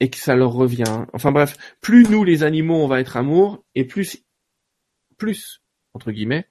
et 0.00 0.10
que 0.10 0.18
ça 0.18 0.36
leur 0.36 0.52
revient. 0.52 1.06
Enfin 1.12 1.32
bref, 1.32 1.56
plus 1.80 2.08
nous 2.08 2.24
les 2.24 2.42
animaux 2.42 2.76
on 2.76 2.88
va 2.88 3.00
être 3.00 3.16
amour 3.16 3.64
et 3.74 3.84
plus 3.84 4.24
plus 5.16 5.62
entre 5.94 6.12
guillemets 6.12 6.46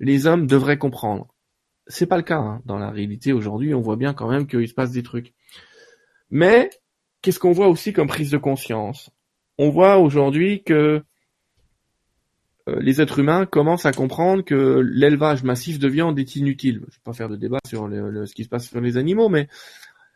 les 0.00 0.26
hommes 0.26 0.46
devraient 0.46 0.78
comprendre. 0.78 1.28
C'est 1.86 2.06
pas 2.06 2.16
le 2.16 2.22
cas 2.22 2.38
hein. 2.38 2.62
dans 2.64 2.78
la 2.78 2.90
réalité 2.90 3.32
aujourd'hui. 3.32 3.74
On 3.74 3.80
voit 3.80 3.96
bien 3.96 4.14
quand 4.14 4.28
même 4.28 4.46
qu'il 4.46 4.66
se 4.66 4.74
passe 4.74 4.90
des 4.90 5.02
trucs. 5.02 5.34
Mais 6.30 6.70
qu'est-ce 7.22 7.38
qu'on 7.38 7.52
voit 7.52 7.68
aussi 7.68 7.92
comme 7.92 8.08
prise 8.08 8.30
de 8.30 8.38
conscience? 8.38 9.10
On 9.58 9.68
voit 9.68 9.98
aujourd'hui 9.98 10.62
que 10.62 11.02
euh, 12.68 12.80
les 12.80 13.00
êtres 13.00 13.18
humains 13.18 13.44
commencent 13.46 13.86
à 13.86 13.92
comprendre 13.92 14.42
que 14.42 14.80
l'élevage 14.84 15.42
massif 15.42 15.78
de 15.78 15.88
viande 15.88 16.18
est 16.18 16.36
inutile. 16.36 16.76
Je 16.76 16.80
ne 16.80 16.86
vais 16.86 17.04
pas 17.04 17.12
faire 17.12 17.28
de 17.28 17.36
débat 17.36 17.58
sur 17.66 17.88
ce 17.88 18.34
qui 18.34 18.44
se 18.44 18.48
passe 18.48 18.68
sur 18.68 18.80
les 18.80 18.96
animaux, 18.96 19.28
mais 19.28 19.48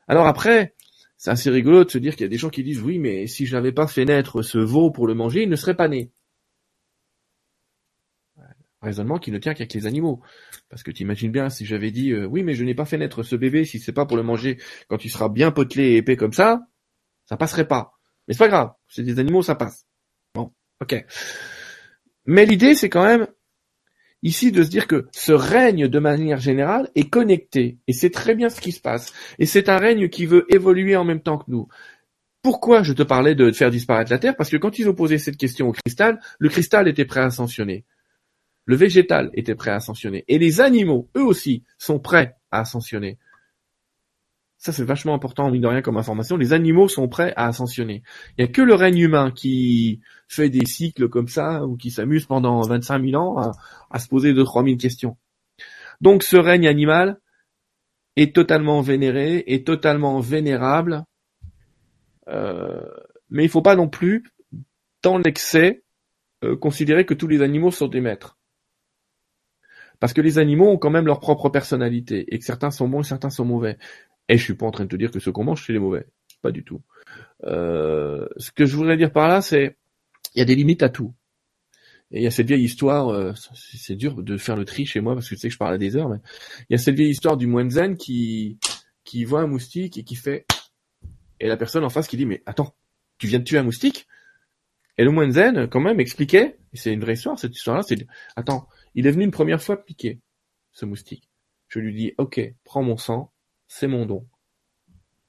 alors 0.09 0.27
après, 0.27 0.75
c'est 1.17 1.31
assez 1.31 1.51
rigolo 1.51 1.85
de 1.85 1.91
se 1.91 1.99
dire 1.99 2.15
qu'il 2.15 2.23
y 2.23 2.27
a 2.27 2.29
des 2.29 2.39
gens 2.39 2.51
qui 2.51 2.65
disent 2.65 2.83
oui, 2.83 2.99
mais 2.99 3.27
si 3.27 3.47
je 3.47 3.55
n'avais 3.55 3.73
pas 3.73 3.87
fait 3.87 4.05
naître 4.05 4.43
ce 4.43 4.59
veau 4.59 4.91
pour 4.91 5.07
le 5.07 5.15
manger, 5.15 5.43
il 5.43 5.49
ne 5.49 5.57
serait 5.57 5.77
pas 5.77 5.89
né. 5.89 6.11
Raisonnement 8.83 9.19
qui 9.19 9.31
ne 9.31 9.39
tient 9.39 9.55
qu'avec 9.55 9.73
les 9.73 9.87
animaux. 9.87 10.21
Parce 10.69 10.83
que 10.83 10.91
tu 10.91 11.03
imagines 11.03 11.33
bien 11.33 11.49
si 11.49 11.65
j'avais 11.65 11.91
dit 11.91 12.13
euh, 12.13 12.27
oui, 12.27 12.43
mais 12.43 12.55
je 12.55 12.65
n'ai 12.65 12.75
pas 12.75 12.85
fait 12.85 12.99
naître 12.99 13.23
ce 13.23 13.35
bébé 13.35 13.65
si 13.65 13.79
c'est 13.79 13.93
pas 13.93 14.05
pour 14.05 14.19
le 14.19 14.23
manger 14.23 14.59
quand 14.89 15.05
il 15.05 15.09
sera 15.09 15.31
bien 15.31 15.51
potelé 15.51 15.93
et 15.93 15.97
épais 15.97 16.17
comme 16.17 16.35
ça, 16.35 16.61
ça 17.25 17.39
passerait 17.39 17.67
pas. 17.67 17.93
Mais 18.29 18.35
c'est 18.35 18.39
pas 18.39 18.49
grave, 18.49 18.73
c'est 18.89 19.03
des 19.03 19.19
animaux, 19.19 19.43
ça 19.43 19.55
passe. 19.55 19.87
Bon, 20.35 20.53
ok. 20.83 21.07
Mais 22.27 22.45
l'idée, 22.45 22.75
c'est 22.75 22.91
quand 22.91 23.05
même 23.05 23.27
ici 24.25 24.51
de 24.51 24.65
se 24.65 24.71
dire 24.71 24.89
que 24.89 25.07
ce 25.13 25.33
règne 25.33 25.87
de 25.87 25.99
manière 26.01 26.41
générale 26.41 26.91
est 26.97 27.09
connecté 27.09 27.79
et 27.87 27.93
c'est 27.93 28.11
très 28.11 28.35
bien 28.35 28.49
ce 28.49 28.61
qui 28.61 28.73
se 28.73 28.81
passe. 28.81 29.13
Et 29.39 29.47
c'est 29.47 29.69
un 29.69 29.79
règne 29.79 30.09
qui 30.09 30.27
veut 30.27 30.47
évoluer 30.53 30.97
en 30.97 31.05
même 31.05 31.21
temps 31.21 31.39
que 31.39 31.49
nous. 31.49 31.69
Pourquoi 32.43 32.83
je 32.83 32.93
te 32.93 33.03
parlais 33.03 33.35
de 33.35 33.53
faire 33.53 33.71
disparaître 33.71 34.11
la 34.11 34.19
Terre? 34.19 34.37
Parce 34.37 34.51
que 34.51 34.57
quand 34.57 34.79
ils 34.79 34.89
ont 34.89 34.95
posé 34.95 35.19
cette 35.19 35.37
question 35.37 35.69
au 35.69 35.73
cristal, 35.73 36.21
le 36.39 36.49
cristal 36.49 36.89
était 36.89 37.05
prêt 37.05 37.21
à 37.21 37.27
ascensionner. 37.27 37.85
Le 38.67 38.77
végétal 38.77 39.31
était 39.35 39.55
prêt 39.55 39.71
à 39.71 39.77
ascensionner. 39.77 40.25
Et 40.27 40.39
les 40.39 40.61
animaux, 40.61 41.09
eux 41.17 41.25
aussi, 41.25 41.63
sont 41.79 42.01
prêts 42.01 42.35
à 42.51 42.61
ascensionner. 42.61 43.19
Ça, 44.65 44.73
c'est 44.73 44.85
vachement 44.85 45.13
important, 45.13 45.51
mine 45.51 45.61
de 45.61 45.67
rien, 45.67 45.83
comme 45.83 45.99
information. 45.99 46.39
Les 46.39 46.55
animaux 46.55 46.89
sont 46.89 47.07
prêts 47.07 47.35
à 47.37 47.49
ascensionner. 47.49 48.03
Il 48.31 48.43
n'y 48.43 48.49
a 48.49 48.51
que 48.51 48.63
le 48.63 48.73
règne 48.73 48.97
humain 48.97 49.31
qui 49.31 50.01
fait 50.27 50.49
des 50.49 50.65
cycles 50.65 51.11
comme 51.11 51.29
ça, 51.29 51.67
ou 51.67 51.77
qui 51.77 51.91
s'amuse 51.91 52.25
pendant 52.25 52.63
25 52.63 53.05
000 53.05 53.23
ans 53.23 53.53
à, 53.91 53.99
se 53.99 54.09
poser 54.09 54.33
2-3 54.33 54.65
000 54.65 54.79
questions. 54.79 55.19
Donc, 56.01 56.23
ce 56.23 56.39
règne 56.39 56.67
animal 56.67 57.21
est 58.17 58.35
totalement 58.35 58.81
vénéré, 58.81 59.45
est 59.47 59.67
totalement 59.67 60.19
vénérable, 60.21 61.05
euh, 62.29 62.81
mais 63.29 63.43
il 63.43 63.49
ne 63.49 63.53
faut 63.53 63.61
pas 63.61 63.77
non 63.77 63.91
plus, 63.91 64.25
dans 65.03 65.19
l'excès, 65.19 65.83
euh, 66.43 66.57
considérer 66.57 67.05
que 67.05 67.13
tous 67.13 67.29
les 67.29 67.43
animaux 67.43 67.71
sont 67.71 67.89
des 67.89 68.01
maîtres. 68.01 68.39
Parce 70.01 70.15
que 70.15 70.23
les 70.23 70.39
animaux 70.39 70.71
ont 70.71 70.79
quand 70.79 70.89
même 70.89 71.07
leur 71.07 71.21
propre 71.21 71.51
personnalité, 71.51 72.25
et 72.35 72.39
que 72.39 72.47
certains 72.47 72.71
sont 72.71 72.89
bons 72.89 73.03
et 73.03 73.05
certains 73.05 73.29
sont 73.29 73.45
mauvais. 73.45 73.77
Et 74.29 74.39
je 74.39 74.43
suis 74.43 74.55
pas 74.55 74.67
en 74.67 74.71
train 74.71 74.85
de 74.85 74.89
te 74.89 74.97
dire 74.97 75.11
que 75.11 75.21
ce 75.21 75.31
qu'on 75.31 75.45
mange, 75.45 75.65
c'est 75.67 75.73
les 75.73 75.79
mauvais. 75.79 76.07
Pas 76.43 76.53
du 76.53 76.65
tout. 76.65 76.83
Euh, 77.45 78.27
ce 78.37 78.51
que 78.53 78.67
je 78.67 78.77
voudrais 78.77 78.97
dire 78.97 79.13
par 79.13 79.29
là, 79.29 79.41
c'est 79.41 79.77
il 80.35 80.39
y 80.39 80.43
a 80.43 80.45
des 80.45 80.55
limites 80.55 80.83
à 80.83 80.89
tout. 80.89 81.15
Et 82.11 82.19
il 82.19 82.23
y 82.23 82.27
a 82.27 82.31
cette 82.31 82.47
vieille 82.47 82.65
histoire, 82.65 83.09
euh, 83.09 83.33
c'est 83.55 83.97
dur 83.97 84.23
de 84.23 84.37
faire 84.37 84.57
le 84.57 84.65
tri 84.65 84.87
chez 84.87 85.01
moi 85.01 85.15
parce 85.15 85.29
que 85.29 85.35
tu 85.35 85.41
sais 85.41 85.49
que 85.49 85.55
je 85.55 85.59
parle 85.59 85.75
à 85.75 85.79
des 85.79 85.97
heures, 85.97 86.09
mais 86.09 86.19
il 86.69 86.73
y 86.73 86.75
a 86.75 86.79
cette 86.79 86.95
vieille 86.95 87.11
histoire 87.11 87.37
du 87.37 87.47
moine 87.47 87.71
zen 87.71 87.97
qui 87.97 88.59
qui 89.05 89.25
voit 89.25 89.41
un 89.41 89.47
moustique 89.47 89.99
et 89.99 90.05
qui 90.05 90.15
fait 90.15 90.47
et 91.41 91.49
la 91.49 91.57
personne 91.57 91.85
en 91.85 91.91
face 91.91 92.07
qui 92.07 92.17
dit 92.17 92.27
mais 92.27 92.43
attends, 92.47 92.77
tu 93.19 93.27
viens 93.27 93.39
de 93.39 93.45
tuer 93.45 93.59
un 93.59 93.65
moustique? 93.65 94.07
Et 94.97 95.05
le 95.05 95.11
moine 95.11 95.33
zen 95.33 95.67
quand 95.67 95.81
même 95.81 95.99
expliquait, 95.99 96.59
et 96.73 96.77
c'est 96.77 96.93
une 96.93 97.01
vraie 97.01 97.15
histoire 97.15 97.39
cette 97.39 97.57
histoire-là, 97.57 97.83
c'est 97.83 98.07
attends, 98.37 98.69
il 98.95 99.07
est 99.07 99.11
venu 99.11 99.25
une 99.25 99.33
première 99.33 99.63
fois 99.63 99.85
piquer 99.85 100.21
ce 100.73 100.87
moustique. 100.87 101.29
Je 101.69 101.81
lui 101.81 101.95
dis 101.95 102.13
ok, 102.19 102.41
prends 102.65 102.83
mon 102.83 102.97
sang, 102.97 103.33
c'est 103.67 103.87
mon 103.87 104.07
don. 104.07 104.27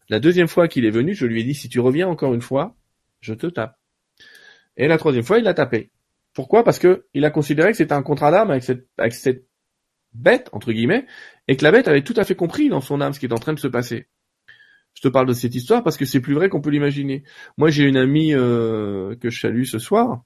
La 0.10 0.20
deuxième 0.20 0.48
fois 0.48 0.68
qu'il 0.68 0.86
est 0.86 0.92
venu, 0.92 1.16
je 1.16 1.26
lui 1.26 1.42
ai 1.42 1.44
dit, 1.44 1.56
si 1.56 1.70
tu 1.70 1.80
reviens 1.80 2.08
encore 2.08 2.34
une 2.34 2.42
fois, 2.42 2.76
je 3.22 3.34
te 3.34 3.48
tape. 3.48 3.78
Et 4.78 4.88
la 4.88 4.98
troisième 4.98 5.24
fois, 5.24 5.40
il 5.40 5.44
l'a 5.44 5.54
tapé. 5.54 5.92
Pourquoi? 6.34 6.64
Parce 6.64 6.80
que 6.80 7.06
il 7.14 7.26
a 7.26 7.32
considéré 7.32 7.72
que 7.72 7.78
c'était 7.78 7.94
un 7.94 8.04
contrat 8.04 8.30
d'âme 8.30 8.52
avec 8.52 8.64
cette, 8.64 9.46
bête, 10.14 10.50
entre 10.52 10.72
guillemets, 10.72 11.06
et 11.48 11.58
que 11.58 11.64
la 11.64 11.72
bête 11.72 11.88
avait 11.88 12.04
tout 12.04 12.14
à 12.18 12.24
fait 12.24 12.36
compris 12.36 12.70
dans 12.70 12.82
son 12.82 13.02
âme 13.02 13.14
ce 13.14 13.20
qui 13.20 13.26
est 13.26 13.34
en 13.34 13.38
train 13.38 13.54
de 13.54 13.60
se 13.60 13.68
passer. 13.68 14.08
Je 14.94 15.02
te 15.02 15.08
parle 15.08 15.28
de 15.28 15.34
cette 15.34 15.56
histoire 15.56 15.84
parce 15.84 15.98
que 15.98 16.06
c'est 16.06 16.22
plus 16.22 16.36
vrai 16.36 16.48
qu'on 16.50 16.62
peut 16.62 16.70
l'imaginer. 16.70 17.24
Moi, 17.58 17.70
j'ai 17.70 17.84
une 17.84 17.98
amie 17.98 18.34
euh, 18.34 19.16
que 19.18 19.30
je 19.30 19.42
salue 19.42 19.64
ce 19.64 19.80
soir 19.80 20.24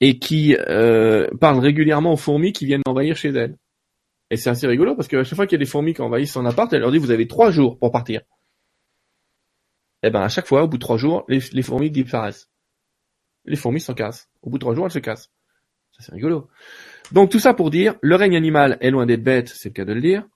et 0.00 0.18
qui 0.18 0.56
euh, 0.56 1.26
parle 1.40 1.58
régulièrement 1.58 2.12
aux 2.12 2.16
fourmis 2.16 2.52
qui 2.52 2.66
viennent 2.66 2.82
envahir 2.86 3.16
chez 3.16 3.30
elle. 3.30 3.56
Et 4.30 4.36
c'est 4.36 4.50
assez 4.50 4.66
rigolo 4.66 4.94
parce 4.94 5.08
qu'à 5.08 5.24
chaque 5.24 5.36
fois 5.36 5.46
qu'il 5.46 5.56
y 5.56 5.60
a 5.60 5.64
des 5.64 5.70
fourmis 5.70 5.92
qui 5.92 6.02
envahissent 6.02 6.32
son 6.32 6.46
appart, 6.46 6.72
elle 6.72 6.80
leur 6.80 6.92
dit 6.92 6.98
vous 6.98 7.10
avez 7.10 7.26
trois 7.26 7.50
jours 7.50 7.78
pour 7.78 7.90
partir. 7.90 8.20
Et 10.02 10.06
eh 10.06 10.10
ben 10.10 10.22
à 10.22 10.28
chaque 10.28 10.46
fois, 10.46 10.62
au 10.62 10.68
bout 10.68 10.78
de 10.78 10.82
trois 10.82 10.96
jours, 10.96 11.24
les, 11.28 11.62
fourmis 11.62 11.90
disparaissent. 11.90 12.48
Les 13.44 13.56
fourmis 13.56 13.80
s'en 13.80 13.92
cassent. 13.92 14.30
Au 14.40 14.48
bout 14.48 14.56
de 14.56 14.60
trois 14.60 14.74
jours, 14.74 14.86
elles 14.86 14.92
se 14.92 14.98
cassent. 14.98 15.30
Ça 15.92 16.04
c'est 16.04 16.12
rigolo. 16.12 16.48
Donc 17.12 17.30
tout 17.30 17.40
ça 17.40 17.52
pour 17.52 17.70
dire, 17.70 17.96
le 18.00 18.16
règne 18.16 18.36
animal 18.36 18.78
est 18.80 18.90
loin 18.90 19.04
d'être 19.04 19.22
bête, 19.22 19.48
c'est 19.48 19.70
le 19.70 19.74
cas 19.74 19.84
de 19.84 19.92
le 19.92 20.00
dire. 20.00 20.26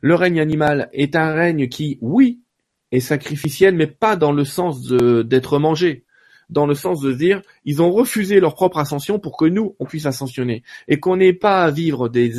Le 0.00 0.14
règne 0.14 0.40
animal 0.40 0.88
est 0.92 1.14
un 1.14 1.32
règne 1.32 1.68
qui, 1.68 1.98
oui, 2.00 2.42
est 2.90 3.00
sacrificiel, 3.00 3.74
mais 3.76 3.86
pas 3.86 4.16
dans 4.16 4.32
le 4.32 4.44
sens 4.44 4.82
d'être 4.88 5.58
mangé 5.58 6.04
dans 6.50 6.66
le 6.66 6.74
sens 6.74 7.00
de 7.00 7.12
dire 7.12 7.42
ils 7.64 7.82
ont 7.82 7.90
refusé 7.90 8.40
leur 8.40 8.54
propre 8.54 8.78
ascension 8.78 9.18
pour 9.18 9.36
que 9.36 9.44
nous 9.44 9.76
on 9.78 9.84
puisse 9.84 10.06
ascensionner 10.06 10.62
et 10.88 11.00
qu'on 11.00 11.16
n'ait 11.16 11.32
pas 11.32 11.64
à 11.64 11.70
vivre 11.70 12.08
des, 12.08 12.32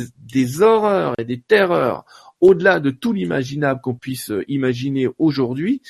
horreurs 0.60 1.14
et 1.18 1.24
des 1.24 1.40
terreurs 1.40 2.04
au-delà 2.40 2.80
de 2.80 2.90
tout 2.90 3.12
l'imaginable 3.12 3.80
qu'on 3.80 3.94
puisse 3.94 4.32
imaginer 4.48 5.08
aujourd'hui 5.18 5.82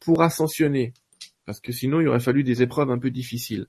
pour 0.00 0.22
ascensionner 0.22 0.92
parce 1.44 1.60
que 1.60 1.72
sinon 1.72 2.00
il 2.00 2.08
aurait 2.08 2.20
fallu 2.20 2.44
des 2.44 2.62
épreuves 2.62 2.90
un 2.90 2.98
peu 2.98 3.10
difficiles. 3.10 3.66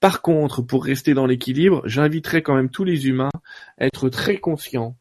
Par 0.00 0.20
contre, 0.20 0.60
pour 0.60 0.84
rester 0.84 1.14
dans 1.14 1.24
l'équilibre, 1.24 1.82
j'inviterai 1.86 2.42
quand 2.42 2.54
même 2.54 2.68
tous 2.68 2.84
les 2.84 3.08
humains 3.08 3.30
à 3.78 3.86
être 3.86 4.08
très 4.10 4.36
conscients 4.36 4.96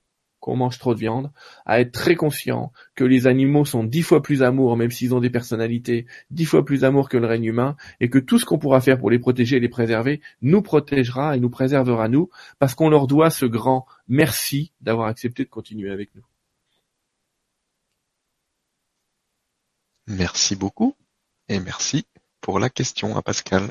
qu'on 0.46 0.56
mange 0.56 0.78
trop 0.78 0.94
de 0.94 1.00
viande, 1.00 1.32
à 1.66 1.82
être 1.82 1.92
très 1.92 2.16
conscient 2.16 2.72
que 2.94 3.04
les 3.04 3.26
animaux 3.26 3.66
sont 3.66 3.84
dix 3.84 4.04
fois 4.04 4.22
plus 4.22 4.44
amour, 4.44 4.78
même 4.78 4.92
s'ils 4.92 5.16
ont 5.16 5.20
des 5.20 5.32
personnalités, 5.32 6.06
dix 6.30 6.46
fois 6.46 6.64
plus 6.64 6.84
amour 6.84 7.10
que 7.10 7.18
le 7.18 7.26
règne 7.26 7.46
humain, 7.46 7.76
et 8.00 8.12
que 8.12 8.20
tout 8.20 8.38
ce 8.38 8.46
qu'on 8.46 8.60
pourra 8.60 8.80
faire 8.80 9.00
pour 9.00 9.10
les 9.10 9.18
protéger 9.18 9.58
et 9.58 9.60
les 9.60 9.70
préserver 9.70 10.22
nous 10.44 10.62
protégera 10.62 11.36
et 11.36 11.40
nous 11.40 11.50
préservera 11.50 12.10
nous, 12.10 12.30
parce 12.60 12.76
qu'on 12.76 12.90
leur 12.90 13.08
doit 13.08 13.32
ce 13.32 13.48
grand 13.48 13.88
merci 14.08 14.72
d'avoir 14.82 15.08
accepté 15.08 15.44
de 15.44 15.50
continuer 15.50 15.90
avec 15.90 16.14
nous. 16.14 16.24
Merci 20.06 20.56
beaucoup 20.56 20.96
et 21.50 21.60
merci 21.60 22.06
pour 22.40 22.60
la 22.60 22.70
question 22.70 23.18
à 23.18 23.24
Pascal. 23.24 23.68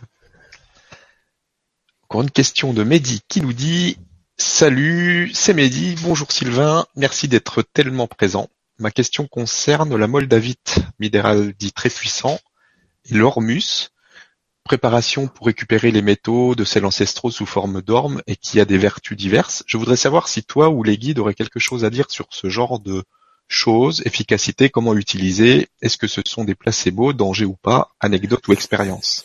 Encore 2.02 2.22
une 2.22 2.32
question 2.32 2.74
de 2.74 2.82
Mehdi 2.82 3.20
qui 3.28 3.40
nous 3.42 3.52
dit 3.52 3.96
Salut, 4.36 5.30
c'est 5.32 5.54
Mehdi, 5.54 5.94
bonjour 6.02 6.32
Sylvain, 6.32 6.86
merci 6.96 7.28
d'être 7.28 7.62
tellement 7.62 8.08
présent. 8.08 8.48
Ma 8.80 8.90
question 8.90 9.28
concerne 9.28 9.94
la 9.96 10.08
moldavite, 10.08 10.80
minéral 10.98 11.52
dit 11.56 11.72
très 11.72 11.88
puissant, 11.88 12.40
et 13.08 13.14
l'ormus, 13.14 13.90
préparation 14.64 15.28
pour 15.28 15.46
récupérer 15.46 15.92
les 15.92 16.02
métaux 16.02 16.56
de 16.56 16.64
sels 16.64 16.84
ancestraux 16.84 17.30
sous 17.30 17.46
forme 17.46 17.80
d'orme 17.80 18.22
et 18.26 18.34
qui 18.34 18.58
a 18.58 18.64
des 18.64 18.76
vertus 18.76 19.16
diverses. 19.16 19.62
Je 19.68 19.76
voudrais 19.76 19.96
savoir 19.96 20.26
si 20.26 20.42
toi 20.42 20.68
ou 20.68 20.82
les 20.82 20.98
guides 20.98 21.20
auraient 21.20 21.34
quelque 21.34 21.60
chose 21.60 21.84
à 21.84 21.90
dire 21.90 22.10
sur 22.10 22.26
ce 22.30 22.48
genre 22.48 22.80
de 22.80 23.04
choses, 23.46 24.02
efficacité, 24.04 24.68
comment 24.68 24.94
utiliser, 24.94 25.68
est-ce 25.80 25.96
que 25.96 26.08
ce 26.08 26.22
sont 26.26 26.44
des 26.44 26.56
placebos, 26.56 27.12
danger 27.12 27.44
ou 27.44 27.54
pas, 27.54 27.90
anecdote 28.00 28.48
ou 28.48 28.52
expérience 28.52 29.24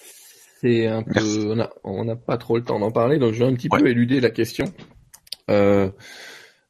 C'est 0.61 0.85
un 0.85 1.01
peu, 1.01 1.55
on 1.83 2.05
n'a 2.05 2.15
pas 2.15 2.37
trop 2.37 2.57
le 2.57 2.63
temps 2.63 2.79
d'en 2.79 2.91
parler, 2.91 3.17
donc 3.17 3.33
je 3.33 3.39
vais 3.39 3.49
un 3.49 3.55
petit 3.55 3.69
peu 3.69 3.87
éluder 3.87 4.19
la 4.19 4.29
question. 4.29 4.65
Euh, 5.49 5.89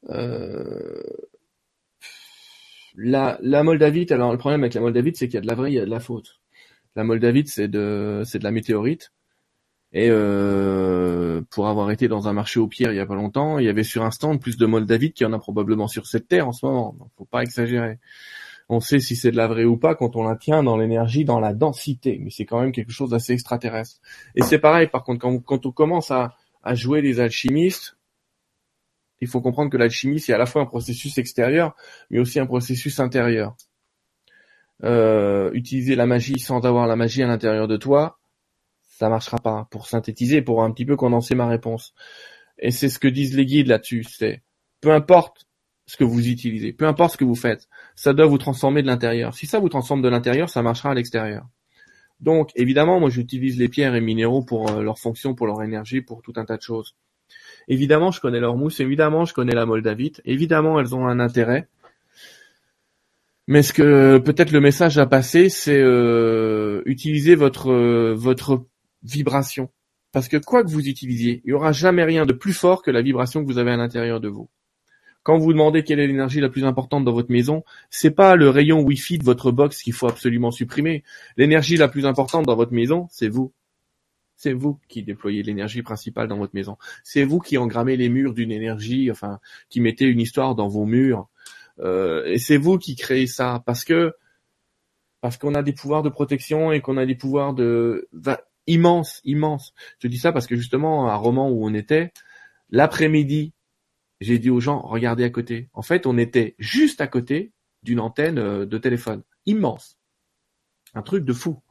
euh, 0.09 1.01
la, 2.95 3.37
la 3.41 3.63
moldavite, 3.63 4.11
alors 4.11 4.31
le 4.31 4.37
problème 4.37 4.61
avec 4.61 4.73
la 4.73 4.81
moldavite, 4.81 5.17
c'est 5.17 5.27
qu'il 5.27 5.35
y 5.35 5.37
a 5.37 5.41
de 5.41 5.47
la 5.47 5.55
vraie, 5.55 5.71
il 5.71 5.75
y 5.75 5.79
a 5.79 5.85
de 5.85 5.89
la 5.89 5.99
faute. 5.99 6.39
La 6.95 7.03
moldavite, 7.03 7.47
c'est 7.49 7.67
de, 7.67 8.23
c'est 8.25 8.39
de 8.39 8.43
la 8.43 8.51
météorite. 8.51 9.11
Et 9.91 10.07
euh, 10.11 11.41
pour 11.49 11.67
avoir 11.67 11.89
été 11.89 12.07
dans 12.07 12.27
un 12.27 12.33
marché 12.33 12.59
aux 12.59 12.67
pierres 12.67 12.91
il 12.91 12.97
y 12.97 12.99
a 12.99 13.07
pas 13.07 13.15
longtemps, 13.15 13.57
il 13.57 13.65
y 13.65 13.69
avait 13.69 13.83
sur 13.83 14.03
un 14.03 14.11
stand 14.11 14.39
plus 14.39 14.55
de 14.57 14.65
moldavite 14.67 15.15
qu'il 15.15 15.25
y 15.25 15.27
en 15.27 15.33
a 15.33 15.39
probablement 15.39 15.87
sur 15.87 16.05
cette 16.05 16.27
terre 16.27 16.47
en 16.47 16.51
ce 16.51 16.65
moment. 16.65 16.95
Donc 16.99 17.09
faut 17.17 17.25
pas 17.25 17.41
exagérer. 17.41 17.97
On 18.71 18.81
sait 18.81 18.99
si 18.99 19.15
c'est 19.15 19.31
de 19.31 19.37
la 19.37 19.47
vraie 19.47 19.65
ou 19.65 19.77
pas 19.77 19.95
quand 19.95 20.15
on 20.15 20.23
la 20.23 20.35
tient 20.35 20.61
dans 20.61 20.77
l'énergie, 20.77 21.25
dans 21.25 21.39
la 21.39 21.55
densité, 21.55 22.19
mais 22.21 22.29
c'est 22.29 22.45
quand 22.45 22.61
même 22.61 22.71
quelque 22.71 22.91
chose 22.91 23.09
d'assez 23.09 23.33
extraterrestre. 23.33 23.99
Et 24.35 24.43
c'est 24.43 24.59
pareil, 24.59 24.87
par 24.87 25.03
contre, 25.03 25.21
quand, 25.43 25.65
on 25.65 25.71
commence 25.71 26.11
à, 26.11 26.35
à 26.61 26.75
jouer 26.75 27.01
les 27.01 27.19
alchimistes, 27.19 27.97
il 29.21 29.27
faut 29.27 29.41
comprendre 29.41 29.69
que 29.69 29.77
l'alchimie, 29.77 30.19
c'est 30.19 30.33
à 30.33 30.37
la 30.37 30.45
fois 30.45 30.61
un 30.61 30.65
processus 30.65 31.17
extérieur, 31.17 31.75
mais 32.09 32.19
aussi 32.19 32.39
un 32.39 32.45
processus 32.45 32.99
intérieur. 32.99 33.55
Euh, 34.83 35.51
utiliser 35.53 35.95
la 35.95 36.05
magie 36.05 36.39
sans 36.39 36.65
avoir 36.65 36.87
la 36.87 36.95
magie 36.95 37.21
à 37.21 37.27
l'intérieur 37.27 37.67
de 37.67 37.77
toi, 37.77 38.19
ça 38.81 39.09
marchera 39.09 39.37
pas. 39.37 39.67
Pour 39.71 39.87
synthétiser, 39.87 40.41
pour 40.41 40.63
un 40.63 40.71
petit 40.71 40.85
peu 40.85 40.95
condenser 40.95 41.35
ma 41.35 41.47
réponse. 41.47 41.93
Et 42.57 42.71
c'est 42.71 42.89
ce 42.89 42.99
que 42.99 43.07
disent 43.07 43.35
les 43.35 43.45
guides 43.45 43.67
là-dessus, 43.67 44.03
c'est 44.03 44.41
peu 44.81 44.91
importe 44.91 45.47
ce 45.85 45.97
que 45.97 46.03
vous 46.03 46.27
utilisez, 46.27 46.71
peu 46.71 46.85
importe 46.85 47.13
ce 47.13 47.17
que 47.17 47.25
vous 47.25 47.35
faites, 47.35 47.67
ça 47.95 48.13
doit 48.13 48.27
vous 48.27 48.37
transformer 48.37 48.81
de 48.81 48.87
l'intérieur. 48.87 49.33
Si 49.33 49.47
ça 49.47 49.59
vous 49.59 49.69
transforme 49.69 50.01
de 50.01 50.09
l'intérieur, 50.09 50.49
ça 50.49 50.61
marchera 50.61 50.91
à 50.91 50.93
l'extérieur. 50.93 51.47
Donc, 52.19 52.51
évidemment, 52.55 52.99
moi 52.99 53.09
j'utilise 53.09 53.57
les 53.57 53.69
pierres 53.69 53.95
et 53.95 54.01
minéraux 54.01 54.43
pour 54.43 54.69
euh, 54.69 54.83
leur 54.83 54.99
fonction, 54.99 55.33
pour 55.33 55.47
leur 55.47 55.63
énergie, 55.63 56.01
pour 56.01 56.21
tout 56.21 56.33
un 56.35 56.45
tas 56.45 56.57
de 56.57 56.61
choses. 56.61 56.95
Évidemment, 57.69 58.11
je 58.11 58.19
connais 58.19 58.39
leur 58.39 58.57
mousse, 58.57 58.79
évidemment, 58.79 59.25
je 59.25 59.33
connais 59.33 59.53
la 59.53 59.65
moldavite, 59.65 60.21
évidemment, 60.25 60.79
elles 60.79 60.95
ont 60.95 61.07
un 61.07 61.19
intérêt. 61.19 61.67
Mais 63.47 63.63
ce 63.63 63.73
que 63.73 64.17
peut-être 64.17 64.51
le 64.51 64.59
message 64.59 64.97
à 64.97 65.05
passer, 65.05 65.49
c'est 65.49 65.79
euh, 65.79 66.81
utiliser 66.85 67.35
votre 67.35 67.71
euh, 67.71 68.13
votre 68.15 68.65
vibration. 69.03 69.69
Parce 70.11 70.27
que 70.27 70.37
quoi 70.37 70.63
que 70.63 70.69
vous 70.69 70.87
utilisiez, 70.87 71.41
il 71.45 71.49
n'y 71.49 71.53
aura 71.53 71.71
jamais 71.71 72.03
rien 72.03 72.25
de 72.25 72.33
plus 72.33 72.53
fort 72.53 72.81
que 72.81 72.91
la 72.91 73.01
vibration 73.01 73.41
que 73.41 73.51
vous 73.51 73.59
avez 73.59 73.71
à 73.71 73.77
l'intérieur 73.77 74.19
de 74.19 74.27
vous. 74.27 74.49
Quand 75.23 75.37
vous 75.37 75.53
demandez 75.53 75.83
quelle 75.83 75.99
est 75.99 76.07
l'énergie 76.07 76.39
la 76.41 76.49
plus 76.49 76.65
importante 76.65 77.05
dans 77.05 77.11
votre 77.11 77.31
maison, 77.31 77.63
c'est 77.91 78.11
pas 78.11 78.35
le 78.35 78.49
rayon 78.49 78.81
Wi-Fi 78.81 79.19
de 79.19 79.23
votre 79.23 79.51
box 79.51 79.83
qu'il 79.83 79.93
faut 79.93 80.07
absolument 80.07 80.49
supprimer. 80.49 81.03
L'énergie 81.37 81.77
la 81.77 81.87
plus 81.87 82.05
importante 82.05 82.45
dans 82.45 82.55
votre 82.55 82.73
maison, 82.73 83.07
c'est 83.11 83.27
vous. 83.27 83.51
C'est 84.39 84.53
vous 84.53 84.79
qui 84.87 85.03
déployez 85.03 85.43
l'énergie 85.43 85.81
principale 85.81 86.29
dans 86.29 86.37
votre 86.37 86.55
maison. 86.55 86.77
C'est 87.03 87.25
vous 87.25 87.39
qui 87.39 87.57
engrammez 87.57 87.97
les 87.97 88.07
murs 88.07 88.33
d'une 88.33 88.53
énergie, 88.53 89.11
enfin, 89.11 89.41
qui 89.67 89.81
mettez 89.81 90.05
une 90.05 90.21
histoire 90.21 90.55
dans 90.55 90.69
vos 90.69 90.85
murs. 90.85 91.27
Euh, 91.79 92.23
et 92.23 92.37
c'est 92.37 92.55
vous 92.55 92.77
qui 92.77 92.95
créez 92.95 93.27
ça 93.27 93.61
parce 93.65 93.83
que 93.83 94.13
parce 95.19 95.35
qu'on 95.37 95.55
a 95.55 95.61
des 95.61 95.73
pouvoirs 95.73 96.03
de 96.03 96.09
protection 96.09 96.71
et 96.71 96.79
qu'on 96.79 96.95
a 96.95 97.05
des 97.05 97.15
pouvoirs 97.15 97.53
de 97.53 98.07
immenses, 98.65 99.19
immenses. 99.25 99.73
Je 100.01 100.07
dis 100.07 100.17
ça 100.17 100.31
parce 100.31 100.47
que 100.47 100.55
justement, 100.55 101.09
à 101.09 101.15
Roman 101.15 101.49
où 101.49 101.65
on 101.65 101.73
était, 101.73 102.13
l'après-midi, 102.69 103.51
j'ai 104.21 104.39
dit 104.39 104.49
aux 104.49 104.61
gens, 104.61 104.79
regardez 104.79 105.25
à 105.25 105.29
côté. 105.29 105.69
En 105.73 105.81
fait, 105.81 106.07
on 106.07 106.17
était 106.17 106.55
juste 106.59 107.01
à 107.01 107.07
côté 107.07 107.51
d'une 107.83 107.99
antenne 107.99 108.39
euh, 108.39 108.65
de 108.65 108.77
téléphone 108.77 109.23
immense. 109.45 109.97
Un 110.93 111.01
truc 111.01 111.25
de 111.25 111.33
fou. 111.33 111.61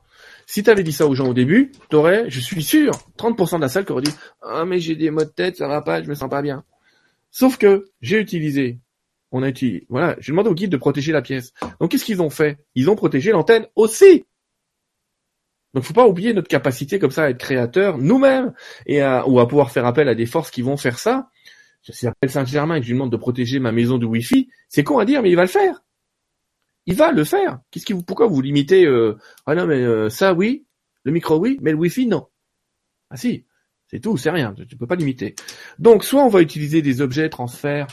Si 0.50 0.62
tu 0.62 0.70
avais 0.70 0.82
dit 0.82 0.92
ça 0.92 1.06
aux 1.06 1.14
gens 1.14 1.28
au 1.28 1.34
début, 1.34 1.72
t'aurais, 1.90 2.30
je 2.30 2.40
suis 2.40 2.62
sûr, 2.62 2.92
30% 3.18 3.56
de 3.56 3.60
la 3.60 3.68
salle 3.68 3.84
qui 3.84 3.92
aurait 3.92 4.00
dit 4.00 4.14
Ah 4.40 4.64
mais 4.64 4.80
j'ai 4.80 4.96
des 4.96 5.10
maux 5.10 5.20
de 5.22 5.28
tête, 5.28 5.58
ça 5.58 5.68
va 5.68 5.82
pas, 5.82 6.02
je 6.02 6.08
me 6.08 6.14
sens 6.14 6.30
pas 6.30 6.40
bien. 6.40 6.64
Sauf 7.30 7.58
que 7.58 7.90
j'ai 8.00 8.18
utilisé, 8.18 8.78
on 9.30 9.42
a 9.42 9.50
utilisé, 9.50 9.84
voilà, 9.90 10.16
j'ai 10.20 10.32
demandé 10.32 10.48
au 10.48 10.54
guide 10.54 10.70
de 10.70 10.78
protéger 10.78 11.12
la 11.12 11.20
pièce. 11.20 11.52
Donc 11.80 11.90
qu'est-ce 11.90 12.06
qu'ils 12.06 12.22
ont 12.22 12.30
fait? 12.30 12.56
Ils 12.74 12.88
ont 12.88 12.96
protégé 12.96 13.30
l'antenne 13.30 13.66
aussi. 13.76 14.24
Donc 15.74 15.84
faut 15.84 15.92
pas 15.92 16.08
oublier 16.08 16.32
notre 16.32 16.48
capacité 16.48 16.98
comme 16.98 17.10
ça 17.10 17.24
à 17.24 17.28
être 17.28 17.38
créateur 17.38 17.98
nous-mêmes 17.98 18.54
et 18.86 19.02
à, 19.02 19.28
ou 19.28 19.40
à 19.40 19.48
pouvoir 19.48 19.70
faire 19.70 19.84
appel 19.84 20.08
à 20.08 20.14
des 20.14 20.24
forces 20.24 20.50
qui 20.50 20.62
vont 20.62 20.78
faire 20.78 20.98
ça. 20.98 21.28
Si 21.82 22.06
j'appelle 22.06 22.30
Saint-Germain 22.30 22.76
et 22.76 22.80
que 22.80 22.86
je 22.86 22.90
lui 22.92 22.96
demande 22.96 23.12
de 23.12 23.18
protéger 23.18 23.58
ma 23.58 23.70
maison 23.70 23.98
du 23.98 24.06
Wi-Fi, 24.06 24.48
c'est 24.70 24.82
con 24.82 24.98
à 24.98 25.04
dire, 25.04 25.20
mais 25.20 25.28
il 25.28 25.36
va 25.36 25.42
le 25.42 25.48
faire 25.48 25.82
il 26.88 26.94
va 26.94 27.12
le 27.12 27.22
faire. 27.22 27.60
Qu'est-ce 27.70 27.84
qui 27.84 27.92
vous, 27.92 28.02
pourquoi 28.02 28.26
vous 28.26 28.40
limitez 28.40 28.86
euh, 28.86 29.18
Ah 29.44 29.54
non, 29.54 29.66
mais 29.66 29.82
euh, 29.82 30.08
ça 30.08 30.32
oui, 30.32 30.64
le 31.04 31.12
micro 31.12 31.36
oui, 31.36 31.58
mais 31.60 31.72
le 31.72 31.76
Wi-Fi 31.76 32.06
non. 32.06 32.28
Ah 33.10 33.16
si, 33.18 33.44
c'est 33.88 34.00
tout, 34.00 34.16
c'est 34.16 34.30
rien. 34.30 34.54
Tu 34.66 34.74
peux 34.74 34.86
pas 34.86 34.96
limiter. 34.96 35.34
Donc 35.78 36.02
soit 36.02 36.24
on 36.24 36.28
va 36.28 36.40
utiliser 36.40 36.80
des 36.80 37.02
objets 37.02 37.28
transferts, 37.28 37.88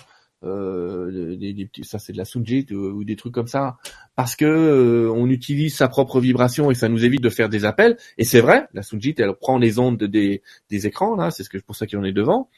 euh, 0.46 1.36
des, 1.36 1.52
des, 1.52 1.70
ça 1.84 2.00
c'est 2.00 2.14
de 2.14 2.18
la 2.18 2.24
Sunjit 2.24 2.68
ou, 2.72 3.04
des 3.04 3.18
trucs 3.18 3.34
comme 3.34 3.48
ça, 3.48 3.76
parce 4.16 4.38
que 4.38 4.46
euh, 4.46 5.12
on 5.14 5.30
utilise 5.30 5.76
sa 5.76 5.90
propre 5.90 6.22
vibration 6.22 6.72
et 6.72 6.76
ça 6.76 6.88
nous 6.88 7.04
évite 7.04 7.22
de 7.22 7.30
faire 7.30 7.50
des 7.50 7.66
appels. 7.66 7.98
Et 8.18 8.24
c'est 8.24 8.40
vrai, 8.40 8.70
la 8.74 8.82
Sunjit 8.82 9.16
elle 9.18 9.34
prend 9.34 9.58
les 9.58 9.78
ondes 9.78 10.06
des, 10.06 10.42
écrans 10.72 11.18
là, 11.18 11.32
c'est 11.32 11.44
ce 11.44 11.50
que 11.50 11.58
pour 11.58 11.76
ça 11.76 11.86
en 11.96 12.04
est 12.06 12.14
devant, 12.14 12.50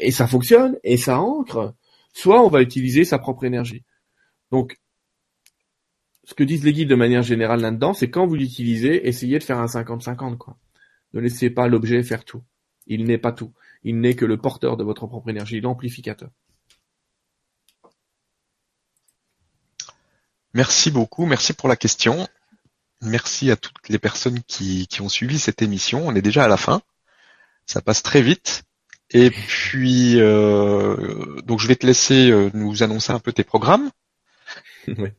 et 0.00 0.10
ça 0.10 0.26
fonctionne 0.26 0.78
et 0.82 0.96
ça 0.96 1.20
ancre. 1.20 1.74
Soit 2.12 2.44
on 2.44 2.48
va 2.48 2.60
utiliser 2.60 3.04
sa 3.04 3.20
propre 3.20 3.44
énergie. 3.44 3.84
Donc 4.50 4.80
ce 6.24 6.34
que 6.34 6.44
disent 6.44 6.64
les 6.64 6.72
guides 6.72 6.88
de 6.88 6.94
manière 6.94 7.22
générale 7.22 7.60
là-dedans, 7.60 7.94
c'est 7.94 8.10
quand 8.10 8.26
vous 8.26 8.34
l'utilisez, 8.34 9.08
essayez 9.08 9.38
de 9.38 9.44
faire 9.44 9.58
un 9.58 9.66
50-50, 9.66 10.36
quoi. 10.36 10.58
Ne 11.12 11.20
laissez 11.20 11.50
pas 11.50 11.66
l'objet 11.66 12.02
faire 12.02 12.24
tout. 12.24 12.42
Il 12.86 13.04
n'est 13.04 13.18
pas 13.18 13.32
tout. 13.32 13.52
Il 13.82 14.00
n'est 14.00 14.14
que 14.14 14.24
le 14.24 14.36
porteur 14.36 14.76
de 14.76 14.84
votre 14.84 15.06
propre 15.06 15.30
énergie, 15.30 15.60
l'amplificateur. 15.60 16.30
Merci 20.52 20.90
beaucoup, 20.90 21.26
merci 21.26 21.52
pour 21.52 21.68
la 21.68 21.76
question. 21.76 22.26
Merci 23.02 23.50
à 23.50 23.56
toutes 23.56 23.88
les 23.88 23.98
personnes 23.98 24.42
qui, 24.42 24.86
qui 24.88 25.00
ont 25.00 25.08
suivi 25.08 25.38
cette 25.38 25.62
émission. 25.62 26.06
On 26.06 26.14
est 26.14 26.22
déjà 26.22 26.44
à 26.44 26.48
la 26.48 26.56
fin. 26.56 26.82
Ça 27.66 27.80
passe 27.80 28.02
très 28.02 28.20
vite. 28.20 28.64
Et 29.10 29.30
puis, 29.30 30.20
euh, 30.20 31.40
donc 31.42 31.60
je 31.60 31.66
vais 31.66 31.76
te 31.76 31.86
laisser 31.86 32.30
euh, 32.30 32.50
nous 32.54 32.82
annoncer 32.82 33.12
un 33.12 33.18
peu 33.18 33.32
tes 33.32 33.44
programmes. 33.44 33.90
Oui. 34.88 35.10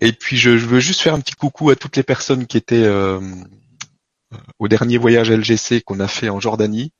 Et 0.00 0.12
puis 0.12 0.36
je, 0.36 0.50
veux 0.50 0.80
juste 0.80 1.00
faire 1.00 1.14
un 1.14 1.20
petit 1.20 1.34
coucou 1.34 1.70
à 1.70 1.76
toutes 1.76 1.96
les 1.96 2.02
personnes 2.02 2.46
qui 2.46 2.56
étaient 2.56 2.84
euh, 2.84 3.20
au 4.58 4.68
dernier 4.68 4.98
voyage 4.98 5.30
LGC 5.30 5.82
qu'on 5.82 6.00
a 6.00 6.08
fait 6.08 6.30
en 6.30 6.40
Jordanie. 6.40 6.92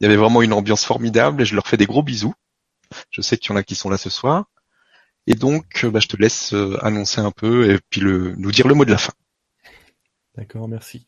Il 0.00 0.04
y 0.04 0.06
avait 0.06 0.16
vraiment 0.16 0.42
une 0.42 0.52
ambiance 0.52 0.84
formidable 0.84 1.42
et 1.42 1.44
je 1.44 1.54
leur 1.54 1.66
fais 1.66 1.76
des 1.76 1.86
gros 1.86 2.02
bisous. 2.02 2.34
Je 3.10 3.20
sais 3.22 3.36
qu'il 3.36 3.50
y 3.50 3.52
en 3.52 3.56
a 3.56 3.62
qui 3.62 3.74
sont 3.74 3.90
là 3.90 3.98
ce 3.98 4.10
soir. 4.10 4.46
Et 5.26 5.34
donc, 5.34 5.86
bah, 5.86 6.00
je 6.00 6.08
te 6.08 6.16
laisse 6.16 6.52
euh, 6.52 6.76
annoncer 6.84 7.20
un 7.20 7.30
peu 7.30 7.72
et 7.72 7.78
puis 7.90 8.00
le, 8.00 8.34
nous 8.36 8.52
dire 8.52 8.68
le 8.68 8.74
mot 8.74 8.84
de 8.84 8.90
la 8.90 8.98
fin. 8.98 9.12
D'accord, 10.36 10.68
merci. 10.68 11.06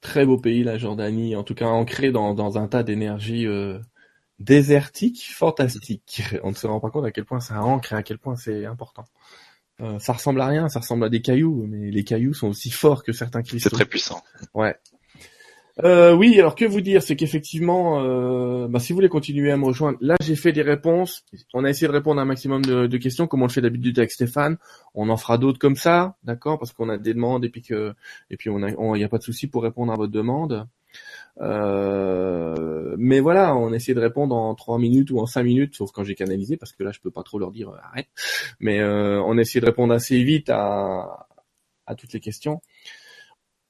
Très 0.00 0.24
beau 0.26 0.38
pays, 0.38 0.62
la 0.62 0.78
Jordanie, 0.78 1.36
en 1.36 1.42
tout 1.42 1.54
cas 1.54 1.66
ancré 1.66 2.12
dans, 2.12 2.34
dans 2.34 2.58
un 2.58 2.68
tas 2.68 2.82
d'énergie 2.82 3.46
euh, 3.46 3.78
désertique, 4.38 5.30
fantastique. 5.32 6.22
On 6.42 6.50
ne 6.50 6.56
se 6.56 6.66
rend 6.66 6.80
pas 6.80 6.90
compte 6.90 7.04
à 7.04 7.12
quel 7.12 7.24
point 7.24 7.40
ça 7.40 7.62
ancre 7.62 7.92
et 7.92 7.96
à 7.96 8.02
quel 8.02 8.18
point 8.18 8.36
c'est 8.36 8.66
important. 8.66 9.04
Euh, 9.80 9.98
ça 9.98 10.12
ressemble 10.12 10.40
à 10.40 10.46
rien, 10.46 10.68
ça 10.68 10.80
ressemble 10.80 11.04
à 11.04 11.08
des 11.08 11.22
cailloux, 11.22 11.66
mais 11.68 11.90
les 11.90 12.04
cailloux 12.04 12.34
sont 12.34 12.48
aussi 12.48 12.70
forts 12.70 13.02
que 13.02 13.12
certains 13.12 13.42
cristaux. 13.42 13.70
C'est 13.70 13.76
très 13.76 13.86
puissant. 13.86 14.22
Ouais. 14.54 14.76
Euh, 15.82 16.14
oui, 16.14 16.38
alors 16.38 16.54
que 16.54 16.66
vous 16.66 16.82
dire, 16.82 17.02
c'est 17.02 17.16
qu'effectivement, 17.16 18.02
euh, 18.02 18.68
bah, 18.68 18.78
si 18.78 18.92
vous 18.92 18.98
voulez 18.98 19.08
continuer 19.08 19.50
à 19.50 19.56
me 19.56 19.64
rejoindre, 19.64 19.96
là 20.00 20.16
j'ai 20.20 20.36
fait 20.36 20.52
des 20.52 20.62
réponses. 20.62 21.24
On 21.54 21.64
a 21.64 21.70
essayé 21.70 21.88
de 21.88 21.92
répondre 21.92 22.20
à 22.20 22.22
un 22.22 22.26
maximum 22.26 22.62
de, 22.62 22.96
questions, 22.98 23.26
comme 23.26 23.42
on 23.42 23.46
le 23.46 23.50
fait 23.50 23.62
d'habitude 23.62 23.98
avec 23.98 24.12
Stéphane. 24.12 24.58
On 24.94 25.08
en 25.08 25.16
fera 25.16 25.38
d'autres 25.38 25.58
comme 25.58 25.76
ça, 25.76 26.16
d'accord, 26.24 26.58
parce 26.58 26.72
qu'on 26.72 26.90
a 26.90 26.98
des 26.98 27.14
demandes 27.14 27.44
et 27.44 27.48
puis 27.48 27.62
que 27.62 27.94
et 28.30 28.36
puis 28.36 28.50
on 28.50 28.62
a, 28.62 28.70
il 28.70 28.98
n'y 28.98 29.04
a 29.04 29.08
pas 29.08 29.18
de 29.18 29.22
souci 29.22 29.46
pour 29.46 29.62
répondre 29.62 29.92
à 29.92 29.96
votre 29.96 30.12
demande. 30.12 30.66
Euh, 31.40 32.94
mais 32.98 33.20
voilà, 33.20 33.56
on 33.56 33.72
essaie 33.72 33.94
de 33.94 34.00
répondre 34.00 34.36
en 34.36 34.54
trois 34.54 34.78
minutes 34.78 35.10
ou 35.10 35.18
en 35.18 35.26
cinq 35.26 35.44
minutes, 35.44 35.76
sauf 35.76 35.90
quand 35.92 36.04
j'ai 36.04 36.14
canalisé, 36.14 36.56
parce 36.56 36.72
que 36.72 36.84
là 36.84 36.92
je 36.92 37.00
peux 37.00 37.10
pas 37.10 37.22
trop 37.22 37.38
leur 37.38 37.52
dire 37.52 37.70
euh, 37.70 37.78
arrête. 37.82 38.08
Mais 38.60 38.80
euh, 38.80 39.22
on 39.22 39.38
essaie 39.38 39.60
de 39.60 39.66
répondre 39.66 39.94
assez 39.94 40.22
vite 40.22 40.50
à, 40.50 41.26
à 41.86 41.94
toutes 41.94 42.12
les 42.12 42.20
questions. 42.20 42.60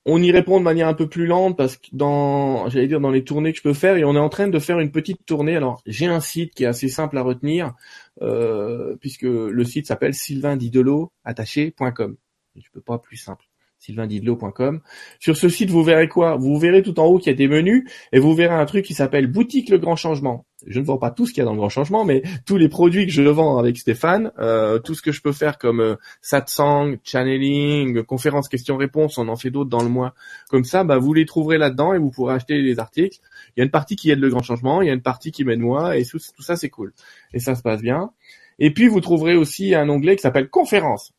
On 0.05 0.21
y 0.21 0.33
répond 0.33 0.59
de 0.59 0.65
manière 0.65 0.89
un 0.89 0.95
peu 0.95 1.09
plus 1.09 1.27
lente 1.27 1.57
parce 1.57 1.77
que 1.77 1.87
dans, 1.93 2.69
j'allais 2.69 2.89
dire 2.89 3.01
dans 3.01 3.13
les 3.13 3.23
tournées 3.23 3.53
que 3.53 3.59
je 3.59 3.63
peux 3.63 3.75
faire, 3.75 3.97
et 3.97 4.05
on 4.05 4.17
est 4.17 4.19
en 4.19 4.29
train 4.29 4.49
de 4.49 4.59
faire 4.59 4.81
une 4.81 4.91
petite 4.91 5.25
tournée. 5.25 5.55
Alors 5.57 5.81
j'ai 5.87 6.07
un 6.07 6.21
site 6.21 6.55
qui 6.55 6.65
est 6.65 6.67
assez 6.67 6.89
simple 6.89 7.17
à 7.19 7.23
retenir 7.23 7.75
euh, 8.21 8.97
puisque 9.01 9.23
le 9.23 9.65
site 9.65 9.87
s'appelle 9.87 10.15
sylvaindidelot.attaché.com. 10.15 12.17
Je 12.57 12.69
peux 12.73 12.81
pas 12.81 12.99
plus 12.99 13.17
simple 13.17 13.52
sylvaindidlo.com. 13.83 14.81
Sur 15.19 15.37
ce 15.37 15.49
site, 15.49 15.71
vous 15.71 15.83
verrez 15.83 16.09
quoi? 16.09 16.37
Vous 16.37 16.57
verrez 16.59 16.83
tout 16.83 16.99
en 17.01 17.07
haut 17.07 17.19
qu'il 17.19 17.33
y 17.33 17.35
a 17.35 17.37
des 17.37 17.49
menus 17.49 17.85
et 18.13 18.21
vous 18.21 18.35
verrez 18.35 18.55
un 18.55 18.65
truc 18.65 18.85
qui 18.85 18.95
s'appelle 18.95 19.27
Boutique 19.27 19.69
Le 19.69 19.79
Grand 19.79 19.97
Changement. 19.97 20.47
Je 20.67 20.79
ne 20.79 20.85
vends 20.85 20.99
pas 20.99 21.11
tout 21.11 21.27
ce 21.27 21.33
qu'il 21.33 21.41
y 21.41 21.43
a 21.43 21.45
dans 21.45 21.53
le 21.53 21.59
Grand 21.59 21.69
Changement, 21.69 22.05
mais 22.05 22.23
tous 22.47 22.57
les 22.57 22.69
produits 22.69 23.07
que 23.07 23.13
je 23.13 23.23
vends 23.23 23.59
avec 23.59 23.77
Stéphane, 23.77 24.31
euh, 24.39 24.79
tout 24.79 24.95
ce 24.95 25.03
que 25.03 25.11
je 25.11 25.21
peux 25.21 25.33
faire 25.33 25.59
comme 25.59 25.81
euh, 25.81 25.97
satsang, 26.21 26.97
channeling, 27.03 28.05
conférences 28.05 28.49
questions-réponses, 28.49 29.19
on 29.19 29.27
en 29.27 29.35
fait 29.35 29.51
d'autres 29.51 29.71
dans 29.71 29.83
le 29.83 29.89
mois. 29.89 30.15
Comme 30.49 30.65
ça, 30.65 30.85
bah, 30.85 30.99
vous 30.99 31.13
les 31.13 31.27
trouverez 31.27 31.59
là-dedans 31.59 31.95
et 31.95 31.99
vous 31.99 32.11
pourrez 32.11 32.35
acheter 32.35 32.63
les 32.63 32.79
articles. 32.79 33.19
Il 33.57 33.61
y 33.61 33.63
a 33.63 33.65
une 33.65 33.73
partie 33.73 33.97
qui 33.97 34.11
aide 34.11 34.21
le 34.21 34.29
Grand 34.29 34.43
Changement, 34.43 34.83
il 34.83 34.87
y 34.87 34.91
a 34.91 34.95
une 34.95 35.03
partie 35.03 35.33
qui 35.33 35.45
m'aide 35.45 35.59
moi 35.59 35.97
et 35.97 36.05
tout, 36.05 36.19
tout 36.19 36.43
ça 36.43 36.55
c'est 36.55 36.71
cool. 36.71 36.93
Et 37.35 37.41
ça 37.41 37.57
se 37.57 37.63
passe 37.63 37.83
bien. 37.83 38.13
Et 38.61 38.73
puis 38.73 38.87
vous 38.87 39.01
trouverez 39.01 39.35
aussi 39.35 39.75
un 39.75 39.89
onglet 39.89 40.15
qui 40.15 40.23
s'appelle 40.23 40.49
conférences 40.49 41.13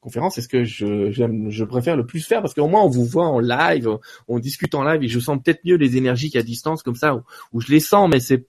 conférence, 0.00 0.34
c'est 0.34 0.42
ce 0.42 0.48
que 0.48 0.64
je, 0.64 1.10
je 1.10 1.64
préfère 1.64 1.96
le 1.96 2.06
plus 2.06 2.26
faire 2.26 2.40
parce 2.40 2.54
qu'au 2.54 2.68
moins 2.68 2.82
on 2.82 2.88
vous 2.88 3.04
voit 3.04 3.26
en 3.26 3.38
live, 3.38 3.98
on 4.28 4.38
discute 4.38 4.74
en 4.74 4.82
live 4.82 5.02
et 5.02 5.08
je 5.08 5.20
sens 5.20 5.38
peut-être 5.42 5.60
mieux 5.64 5.76
les 5.76 5.96
énergies 5.96 6.30
qu'à 6.30 6.42
distance 6.42 6.82
comme 6.82 6.94
ça 6.94 7.22
où, 7.52 7.60
je 7.60 7.70
les 7.70 7.80
sens, 7.80 8.08
mais 8.10 8.20
c'est 8.20 8.46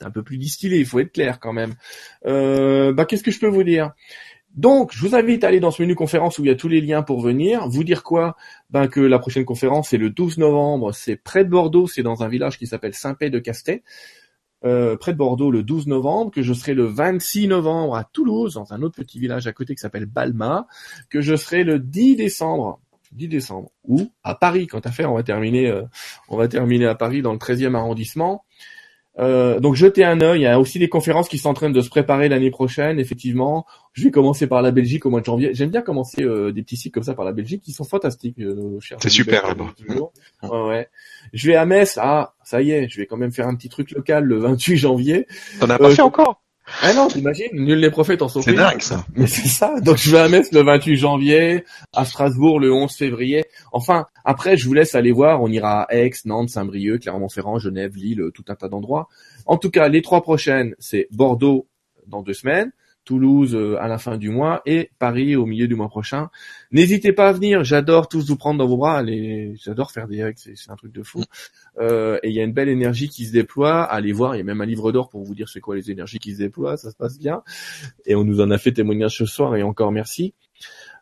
un 0.00 0.10
peu 0.10 0.22
plus 0.22 0.38
distillé, 0.38 0.78
il 0.78 0.86
faut 0.86 1.00
être 1.00 1.12
clair 1.12 1.40
quand 1.40 1.52
même. 1.52 1.74
Euh, 2.26 2.92
bah 2.92 3.04
qu'est-ce 3.04 3.22
que 3.22 3.30
je 3.30 3.40
peux 3.40 3.48
vous 3.48 3.64
dire? 3.64 3.92
Donc, 4.54 4.92
je 4.94 5.00
vous 5.00 5.14
invite 5.14 5.44
à 5.44 5.48
aller 5.48 5.60
dans 5.60 5.70
ce 5.70 5.82
menu 5.82 5.94
conférence 5.94 6.38
où 6.38 6.44
il 6.44 6.48
y 6.48 6.50
a 6.50 6.54
tous 6.54 6.68
les 6.68 6.80
liens 6.80 7.02
pour 7.02 7.20
venir. 7.20 7.68
Vous 7.68 7.84
dire 7.84 8.02
quoi? 8.02 8.36
Ben 8.70 8.88
que 8.88 9.00
la 9.00 9.18
prochaine 9.18 9.44
conférence 9.44 9.90
c'est 9.90 9.98
le 9.98 10.08
12 10.08 10.38
novembre, 10.38 10.92
c'est 10.92 11.16
près 11.16 11.44
de 11.44 11.50
Bordeaux, 11.50 11.86
c'est 11.86 12.02
dans 12.02 12.22
un 12.22 12.28
village 12.28 12.58
qui 12.58 12.66
s'appelle 12.66 12.94
Saint-Pé-de-Castet. 12.94 13.82
Euh, 14.64 14.96
près 14.96 15.12
de 15.12 15.18
Bordeaux 15.18 15.50
le 15.50 15.62
12 15.62 15.86
novembre, 15.86 16.30
que 16.30 16.42
je 16.42 16.54
serai 16.54 16.72
le 16.72 16.84
26 16.84 17.48
novembre 17.48 17.94
à 17.94 18.04
Toulouse, 18.04 18.54
dans 18.54 18.72
un 18.72 18.82
autre 18.82 18.96
petit 18.96 19.18
village 19.18 19.46
à 19.46 19.52
côté 19.52 19.74
qui 19.74 19.80
s'appelle 19.80 20.06
Balma, 20.06 20.66
que 21.10 21.20
je 21.20 21.36
serai 21.36 21.62
le 21.62 21.78
10 21.78 22.16
décembre 22.16 22.80
10 23.12 23.28
décembre 23.28 23.70
ou 23.84 24.10
à 24.24 24.34
Paris 24.34 24.66
quant 24.66 24.80
à 24.80 24.90
faire 24.90 25.12
on 25.12 25.14
va 25.14 25.22
terminer 25.22 25.68
euh, 25.68 25.84
on 26.28 26.36
va 26.36 26.48
terminer 26.48 26.86
à 26.86 26.94
Paris 26.94 27.22
dans 27.22 27.32
le 27.32 27.38
13e 27.38 27.74
arrondissement 27.74 28.44
euh, 29.18 29.60
donc 29.60 29.74
jetez 29.74 30.04
un 30.04 30.20
œil, 30.20 30.40
il 30.40 30.42
y 30.42 30.46
a 30.46 30.60
aussi 30.60 30.78
des 30.78 30.88
conférences 30.88 31.28
qui 31.28 31.38
sont 31.38 31.48
en 31.48 31.54
train 31.54 31.70
de 31.70 31.80
se 31.80 31.88
préparer 31.88 32.28
l'année 32.28 32.50
prochaine, 32.50 32.98
effectivement. 32.98 33.66
Je 33.92 34.04
vais 34.04 34.10
commencer 34.10 34.46
par 34.46 34.60
la 34.60 34.70
Belgique 34.70 35.06
au 35.06 35.10
mois 35.10 35.20
de 35.20 35.24
janvier. 35.24 35.50
J'aime 35.54 35.70
bien 35.70 35.80
commencer 35.80 36.22
euh, 36.22 36.52
des 36.52 36.62
petits 36.62 36.76
sites 36.76 36.92
comme 36.92 37.02
ça 37.02 37.14
par 37.14 37.24
la 37.24 37.32
Belgique 37.32 37.62
qui 37.62 37.72
sont 37.72 37.84
fantastiques. 37.84 38.38
Euh, 38.40 38.78
C'est 39.00 39.08
super 39.08 39.46
là-bas. 39.46 39.72
Ouais, 40.42 40.68
ouais. 40.68 40.88
Je 41.32 41.46
vais 41.48 41.56
à 41.56 41.64
Metz, 41.64 41.98
ah 42.00 42.34
ça 42.44 42.60
y 42.60 42.72
est, 42.72 42.88
je 42.88 42.98
vais 42.98 43.06
quand 43.06 43.16
même 43.16 43.32
faire 43.32 43.48
un 43.48 43.54
petit 43.54 43.68
truc 43.68 43.90
local 43.92 44.24
le 44.24 44.38
28 44.38 44.76
janvier. 44.76 45.26
T'en 45.60 45.70
as 45.70 45.78
pas 45.78 45.90
fait 45.90 46.02
encore? 46.02 46.42
Ah 46.82 46.92
non, 46.94 47.06
t'imagines, 47.06 47.48
nul 47.52 47.80
n'est 47.80 47.90
prophète 47.90 48.22
en 48.22 48.28
C'est 48.28 48.52
dingue 48.52 48.80
ça. 48.80 49.06
Mais 49.14 49.26
c'est 49.26 49.46
ça. 49.46 49.80
Donc 49.80 49.98
je 49.98 50.10
vais 50.10 50.18
à 50.18 50.28
Metz 50.28 50.50
le 50.52 50.62
28 50.62 50.96
janvier, 50.96 51.64
à 51.92 52.04
Strasbourg 52.04 52.58
le 52.58 52.72
11 52.72 52.92
février. 52.92 53.44
Enfin, 53.72 54.06
après 54.24 54.56
je 54.56 54.66
vous 54.66 54.74
laisse 54.74 54.94
aller 54.94 55.12
voir. 55.12 55.42
On 55.42 55.48
ira 55.48 55.82
à 55.82 55.94
Aix, 55.94 56.10
Nantes, 56.24 56.50
Saint-Brieuc, 56.50 57.02
Clermont-Ferrand, 57.02 57.58
Genève, 57.58 57.96
Lille, 57.96 58.30
tout 58.34 58.44
un 58.48 58.56
tas 58.56 58.68
d'endroits. 58.68 59.08
En 59.46 59.58
tout 59.58 59.70
cas, 59.70 59.88
les 59.88 60.02
trois 60.02 60.22
prochaines, 60.22 60.74
c'est 60.78 61.06
Bordeaux 61.12 61.68
dans 62.08 62.22
deux 62.22 62.34
semaines. 62.34 62.72
Toulouse 63.06 63.54
euh, 63.54 63.80
à 63.80 63.86
la 63.86 63.98
fin 63.98 64.18
du 64.18 64.30
mois 64.30 64.60
et 64.66 64.90
Paris 64.98 65.36
au 65.36 65.46
milieu 65.46 65.68
du 65.68 65.76
mois 65.76 65.88
prochain. 65.88 66.28
N'hésitez 66.72 67.12
pas 67.12 67.28
à 67.28 67.32
venir, 67.32 67.62
j'adore 67.62 68.08
tous 68.08 68.28
vous 68.28 68.36
prendre 68.36 68.58
dans 68.58 68.66
vos 68.66 68.76
bras, 68.76 69.02
j'adore 69.64 69.92
faire 69.92 70.08
des 70.08 70.24
règles, 70.24 70.38
c'est 70.38 70.70
un 70.70 70.74
truc 70.74 70.92
de 70.92 71.04
fou. 71.04 71.22
Euh, 71.78 72.18
et 72.22 72.30
il 72.30 72.34
y 72.34 72.40
a 72.40 72.44
une 72.44 72.52
belle 72.52 72.68
énergie 72.68 73.08
qui 73.08 73.26
se 73.26 73.32
déploie, 73.32 73.82
allez 73.82 74.12
voir, 74.12 74.34
il 74.34 74.38
y 74.38 74.40
a 74.40 74.44
même 74.44 74.60
un 74.60 74.66
livre 74.66 74.92
d'or 74.92 75.08
pour 75.08 75.22
vous 75.24 75.34
dire 75.34 75.48
c'est 75.48 75.60
quoi 75.60 75.76
les 75.76 75.90
énergies 75.90 76.18
qui 76.18 76.32
se 76.32 76.38
déploient, 76.38 76.76
ça 76.76 76.90
se 76.90 76.96
passe 76.96 77.18
bien. 77.18 77.42
Et 78.06 78.14
on 78.14 78.24
nous 78.24 78.40
en 78.40 78.50
a 78.50 78.58
fait 78.58 78.72
témoignage 78.72 79.16
ce 79.18 79.26
soir 79.26 79.56
et 79.56 79.62
encore 79.62 79.92
merci. 79.92 80.34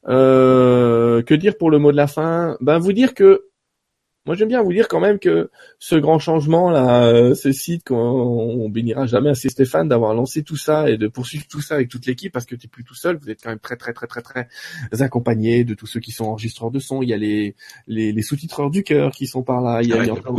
Euh, 0.09 1.23
que 1.23 1.35
dire 1.35 1.57
pour 1.57 1.71
le 1.71 1.79
mot 1.79 1.93
de 1.93 1.97
la 1.97 2.07
fin? 2.07 2.57
Ben 2.61 2.79
vous 2.79 2.93
dire 2.93 3.15
que 3.15 3.47
moi, 4.27 4.35
j'aime 4.35 4.49
bien 4.49 4.63
vous 4.63 4.73
dire 4.73 4.89
quand 4.89 5.01
même 5.01 5.19
que 5.19 5.51
ce 5.79 5.97
grand 5.97 6.19
changement 6.19 6.71
là, 6.71 7.07
euh, 7.07 7.35
ce 7.35 7.53
site, 7.53 7.85
qu'on 7.89 7.97
on 7.97 8.69
bénira 8.71 9.05
jamais 9.07 9.29
assez 9.29 9.51
Stéphane 9.51 9.89
d'avoir 9.89 10.15
lancé 10.15 10.43
tout 10.43 10.57
ça 10.57 10.89
et 10.89 10.97
de 10.97 11.09
poursuivre 11.09 11.47
tout 11.47 11.61
ça 11.61 11.75
avec 11.75 11.91
toute 11.91 12.07
l'équipe 12.07 12.33
parce 12.33 12.47
que 12.47 12.55
tu 12.55 12.67
n'es 12.67 12.71
plus 12.71 12.85
tout 12.85 12.95
seul. 12.95 13.17
Vous 13.17 13.29
êtes 13.29 13.43
quand 13.43 13.51
même 13.51 13.59
très 13.59 13.77
très 13.77 13.93
très 13.93 14.07
très 14.07 14.23
très 14.23 14.49
accompagné 15.01 15.65
de 15.65 15.75
tous 15.75 15.87
ceux 15.87 16.01
qui 16.01 16.11
sont 16.11 16.25
enregistreurs 16.25 16.71
de 16.71 16.79
son. 16.79 17.03
Il 17.03 17.11
y 17.11 17.13
a 17.13 17.19
les 17.19 17.55
les, 17.87 18.23
sous-titreurs 18.23 18.71
du 18.71 18.83
cœur 18.83 19.11
qui 19.13 19.27
sont 19.27 19.43
par 19.43 19.61
là. 19.61 19.83
Il 19.83 19.91
y 19.91 19.93
a, 19.93 20.03
ah 20.03 20.31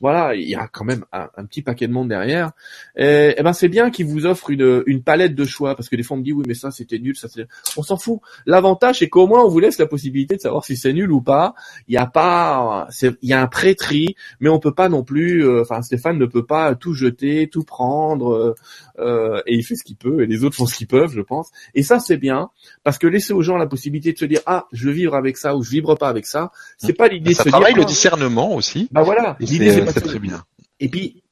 voilà, 0.00 0.34
il 0.36 0.48
y 0.48 0.54
a 0.54 0.68
quand 0.68 0.84
même 0.84 1.04
un, 1.12 1.44
petit 1.46 1.62
paquet 1.62 1.88
de 1.88 1.92
monde 1.92 2.08
derrière. 2.08 2.52
Et, 2.96 3.34
ben 3.42 3.52
c'est 3.52 3.68
bien 3.68 3.90
qu'ils 3.90 4.06
vous 4.06 4.26
offrent 4.26 4.50
une, 4.50 4.82
une 4.86 5.02
palette 5.02 5.34
de 5.34 5.44
choix 5.44 5.74
parce 5.74 5.88
que 5.88 5.96
des 5.96 6.02
fois 6.02 6.16
on 6.16 6.20
me 6.20 6.24
dit 6.24 6.32
oui 6.32 6.44
mais 6.46 6.54
ça 6.54 6.70
c'était 6.70 6.98
nul, 6.98 7.16
ça 7.16 7.28
c'est. 7.28 7.46
On 7.76 7.82
s'en 7.82 7.96
fout. 7.96 8.20
L'avantage 8.46 9.00
c'est 9.00 9.08
qu'au 9.08 9.26
moins 9.26 9.42
on 9.44 9.48
vous 9.48 9.58
laisse 9.58 9.78
la 9.78 9.86
possibilité 9.86 10.36
de 10.36 10.40
savoir 10.40 10.64
si 10.64 10.76
c'est 10.76 10.92
nul 10.92 11.10
ou 11.10 11.20
pas. 11.20 11.54
Il 11.88 11.94
y 11.94 11.96
a 11.96 12.06
pas, 12.06 12.86
il 13.02 13.28
y 13.28 13.32
a 13.32 13.40
un 13.40 13.46
pré-tri, 13.46 14.14
mais 14.40 14.48
on 14.48 14.60
peut 14.60 14.74
pas 14.74 14.88
non 14.88 15.02
plus. 15.02 15.44
Euh, 15.44 15.62
enfin 15.62 15.82
Stéphane 15.82 16.18
ne 16.18 16.26
peut 16.26 16.46
pas 16.46 16.74
tout 16.74 16.92
jeter, 16.92 17.48
tout 17.48 17.64
prendre 17.64 18.32
euh, 18.32 18.54
euh, 19.00 19.42
et 19.46 19.56
il 19.56 19.64
fait 19.64 19.74
ce 19.74 19.82
qu'il 19.82 19.96
peut 19.96 20.22
et 20.22 20.26
les 20.26 20.44
autres 20.44 20.56
font 20.56 20.66
ce 20.66 20.76
qu'ils 20.76 20.86
peuvent, 20.86 21.12
je 21.12 21.22
pense. 21.22 21.50
Et 21.74 21.82
ça 21.82 21.98
c'est 21.98 22.16
bien 22.16 22.50
parce 22.84 22.98
que 22.98 23.06
laisser 23.06 23.32
aux 23.32 23.42
gens 23.42 23.56
la 23.56 23.66
possibilité 23.66 24.12
de 24.12 24.18
se 24.18 24.24
dire 24.24 24.40
ah 24.46 24.66
je 24.72 24.86
veux 24.86 24.92
vivre 24.92 25.14
avec 25.14 25.36
ça 25.36 25.56
ou 25.56 25.62
je 25.62 25.70
vibre 25.70 25.98
pas 25.98 26.08
avec 26.08 26.26
ça, 26.26 26.52
c'est 26.78 26.92
pas 26.92 27.08
l'idée 27.08 27.30
de 27.30 27.36
se 27.36 27.48
travaille 27.48 27.74
le 27.74 27.82
ah, 27.82 27.86
discernement 27.86 28.54
aussi. 28.54 28.88
Bah 28.92 29.02
voilà. 29.02 29.36
C'est 29.70 30.00
très 30.00 30.18
bien. 30.18 30.44
Et 30.80 30.88
puis, 30.88 31.22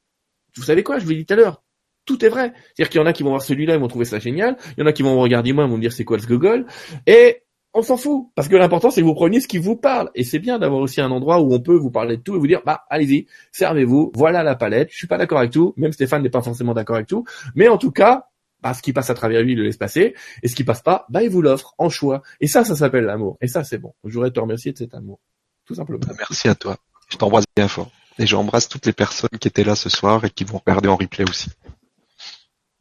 vous 0.57 0.63
savez 0.63 0.83
quoi, 0.83 0.99
je 0.99 1.05
vous 1.05 1.11
l'ai 1.11 1.17
dit 1.17 1.27
tout 1.27 1.35
à 1.35 1.37
l'heure, 1.37 1.63
tout 2.05 2.25
est 2.25 2.29
vrai. 2.29 2.53
C'est-à-dire 2.75 2.91
qu'il 2.91 3.01
y 3.01 3.05
en 3.05 3.07
a 3.07 3.13
qui 3.13 3.23
vont 3.23 3.31
voir 3.31 3.43
celui-là, 3.43 3.75
ils 3.75 3.81
vont 3.81 3.89
trouver 3.89 4.05
ça 4.05 4.19
génial. 4.19 4.57
Il 4.77 4.81
y 4.81 4.83
en 4.83 4.87
a 4.87 4.93
qui 4.93 5.03
vont 5.03 5.19
regarder 5.21 5.53
moi, 5.53 5.65
ils 5.65 5.71
vont 5.71 5.77
me 5.77 5.83
dire 5.83 5.93
c'est 5.93 6.05
quoi 6.05 6.19
ce 6.19 6.27
Google. 6.27 6.67
Et 7.07 7.43
on 7.75 7.83
s'en 7.83 7.97
fout. 7.97 8.29
Parce 8.35 8.49
que 8.49 8.57
l'important, 8.57 8.91
c'est 8.91 9.01
que 9.01 9.07
vous 9.07 9.15
preniez 9.15 9.41
ce 9.41 9.49
qui 9.49 9.59
vous 9.59 9.77
parle. 9.77 10.11
Et 10.15 10.25
c'est 10.25 10.39
bien 10.39 10.59
d'avoir 10.59 10.81
aussi 10.81 11.01
un 11.01 11.11
endroit 11.11 11.41
où 11.41 11.53
on 11.53 11.61
peut 11.61 11.77
vous 11.77 11.91
parler 11.91 12.17
de 12.17 12.23
tout 12.23 12.35
et 12.35 12.39
vous 12.39 12.47
dire, 12.47 12.63
bah, 12.65 12.85
allez-y, 12.91 13.27
servez-vous, 13.53 14.13
voilà 14.15 14.43
la 14.43 14.55
palette. 14.57 14.91
Je 14.91 14.97
suis 14.97 15.07
pas 15.07 15.19
d'accord 15.19 15.39
avec 15.39 15.53
tout. 15.53 15.75
Même 15.77 15.93
Stéphane 15.93 16.23
n'est 16.23 16.31
pas 16.31 16.43
forcément 16.43 16.75
d'accord 16.75 16.97
avec 16.97 17.09
tout. 17.09 17.25
Mais 17.55 17.69
en 17.69 17.79
tout 17.79 17.93
cas, 17.93 18.29
bah, 18.61 18.75
ce 18.75 18.83
qui 18.83 18.93
passe 18.93 19.11
à 19.11 19.15
travers 19.15 19.43
lui, 19.43 19.53
il 19.53 19.59
le 19.59 19.65
laisse 19.65 19.77
passer. 19.77 20.15
Et 20.43 20.49
ce 20.49 20.55
qui 20.55 20.65
passe 20.65 20.83
pas, 20.83 21.07
bah, 21.09 21.23
il 21.23 21.31
vous 21.31 21.43
l'offre 21.43 21.75
en 21.79 21.89
choix. 21.89 22.23
Et 22.41 22.47
ça, 22.47 22.65
ça 22.65 22.77
s'appelle 22.77 23.05
l'amour. 23.05 23.39
Et 23.41 23.49
ça, 23.49 23.65
c'est 23.65 23.79
bon. 23.79 23.95
Je 24.05 24.15
voudrais 24.15 24.31
te 24.31 24.41
remercier 24.41 24.73
de 24.73 24.79
cet 24.79 24.95
amour. 24.95 25.21
Tout 25.65 25.75
simplement. 25.75 26.01
Merci 26.19 26.49
à 26.49 26.55
toi. 26.55 26.77
Je 27.09 27.17
t'embrasse 27.17 27.45
bien 27.57 27.69
fort. 27.69 27.91
Et 28.19 28.27
j'embrasse 28.27 28.69
toutes 28.69 28.87
les 28.87 28.93
personnes 28.93 29.39
qui 29.41 29.49
étaient 29.49 29.65
là 29.65 29.77
ce 29.77 29.89
soir 29.89 30.25
et 30.25 30.31
qui 30.31 30.45
vont 30.45 30.59
regarder 30.59 30.89
en 30.89 30.97
replay 30.97 31.25
aussi. 31.29 31.51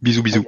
Bisous, 0.01 0.23
bisous. 0.23 0.45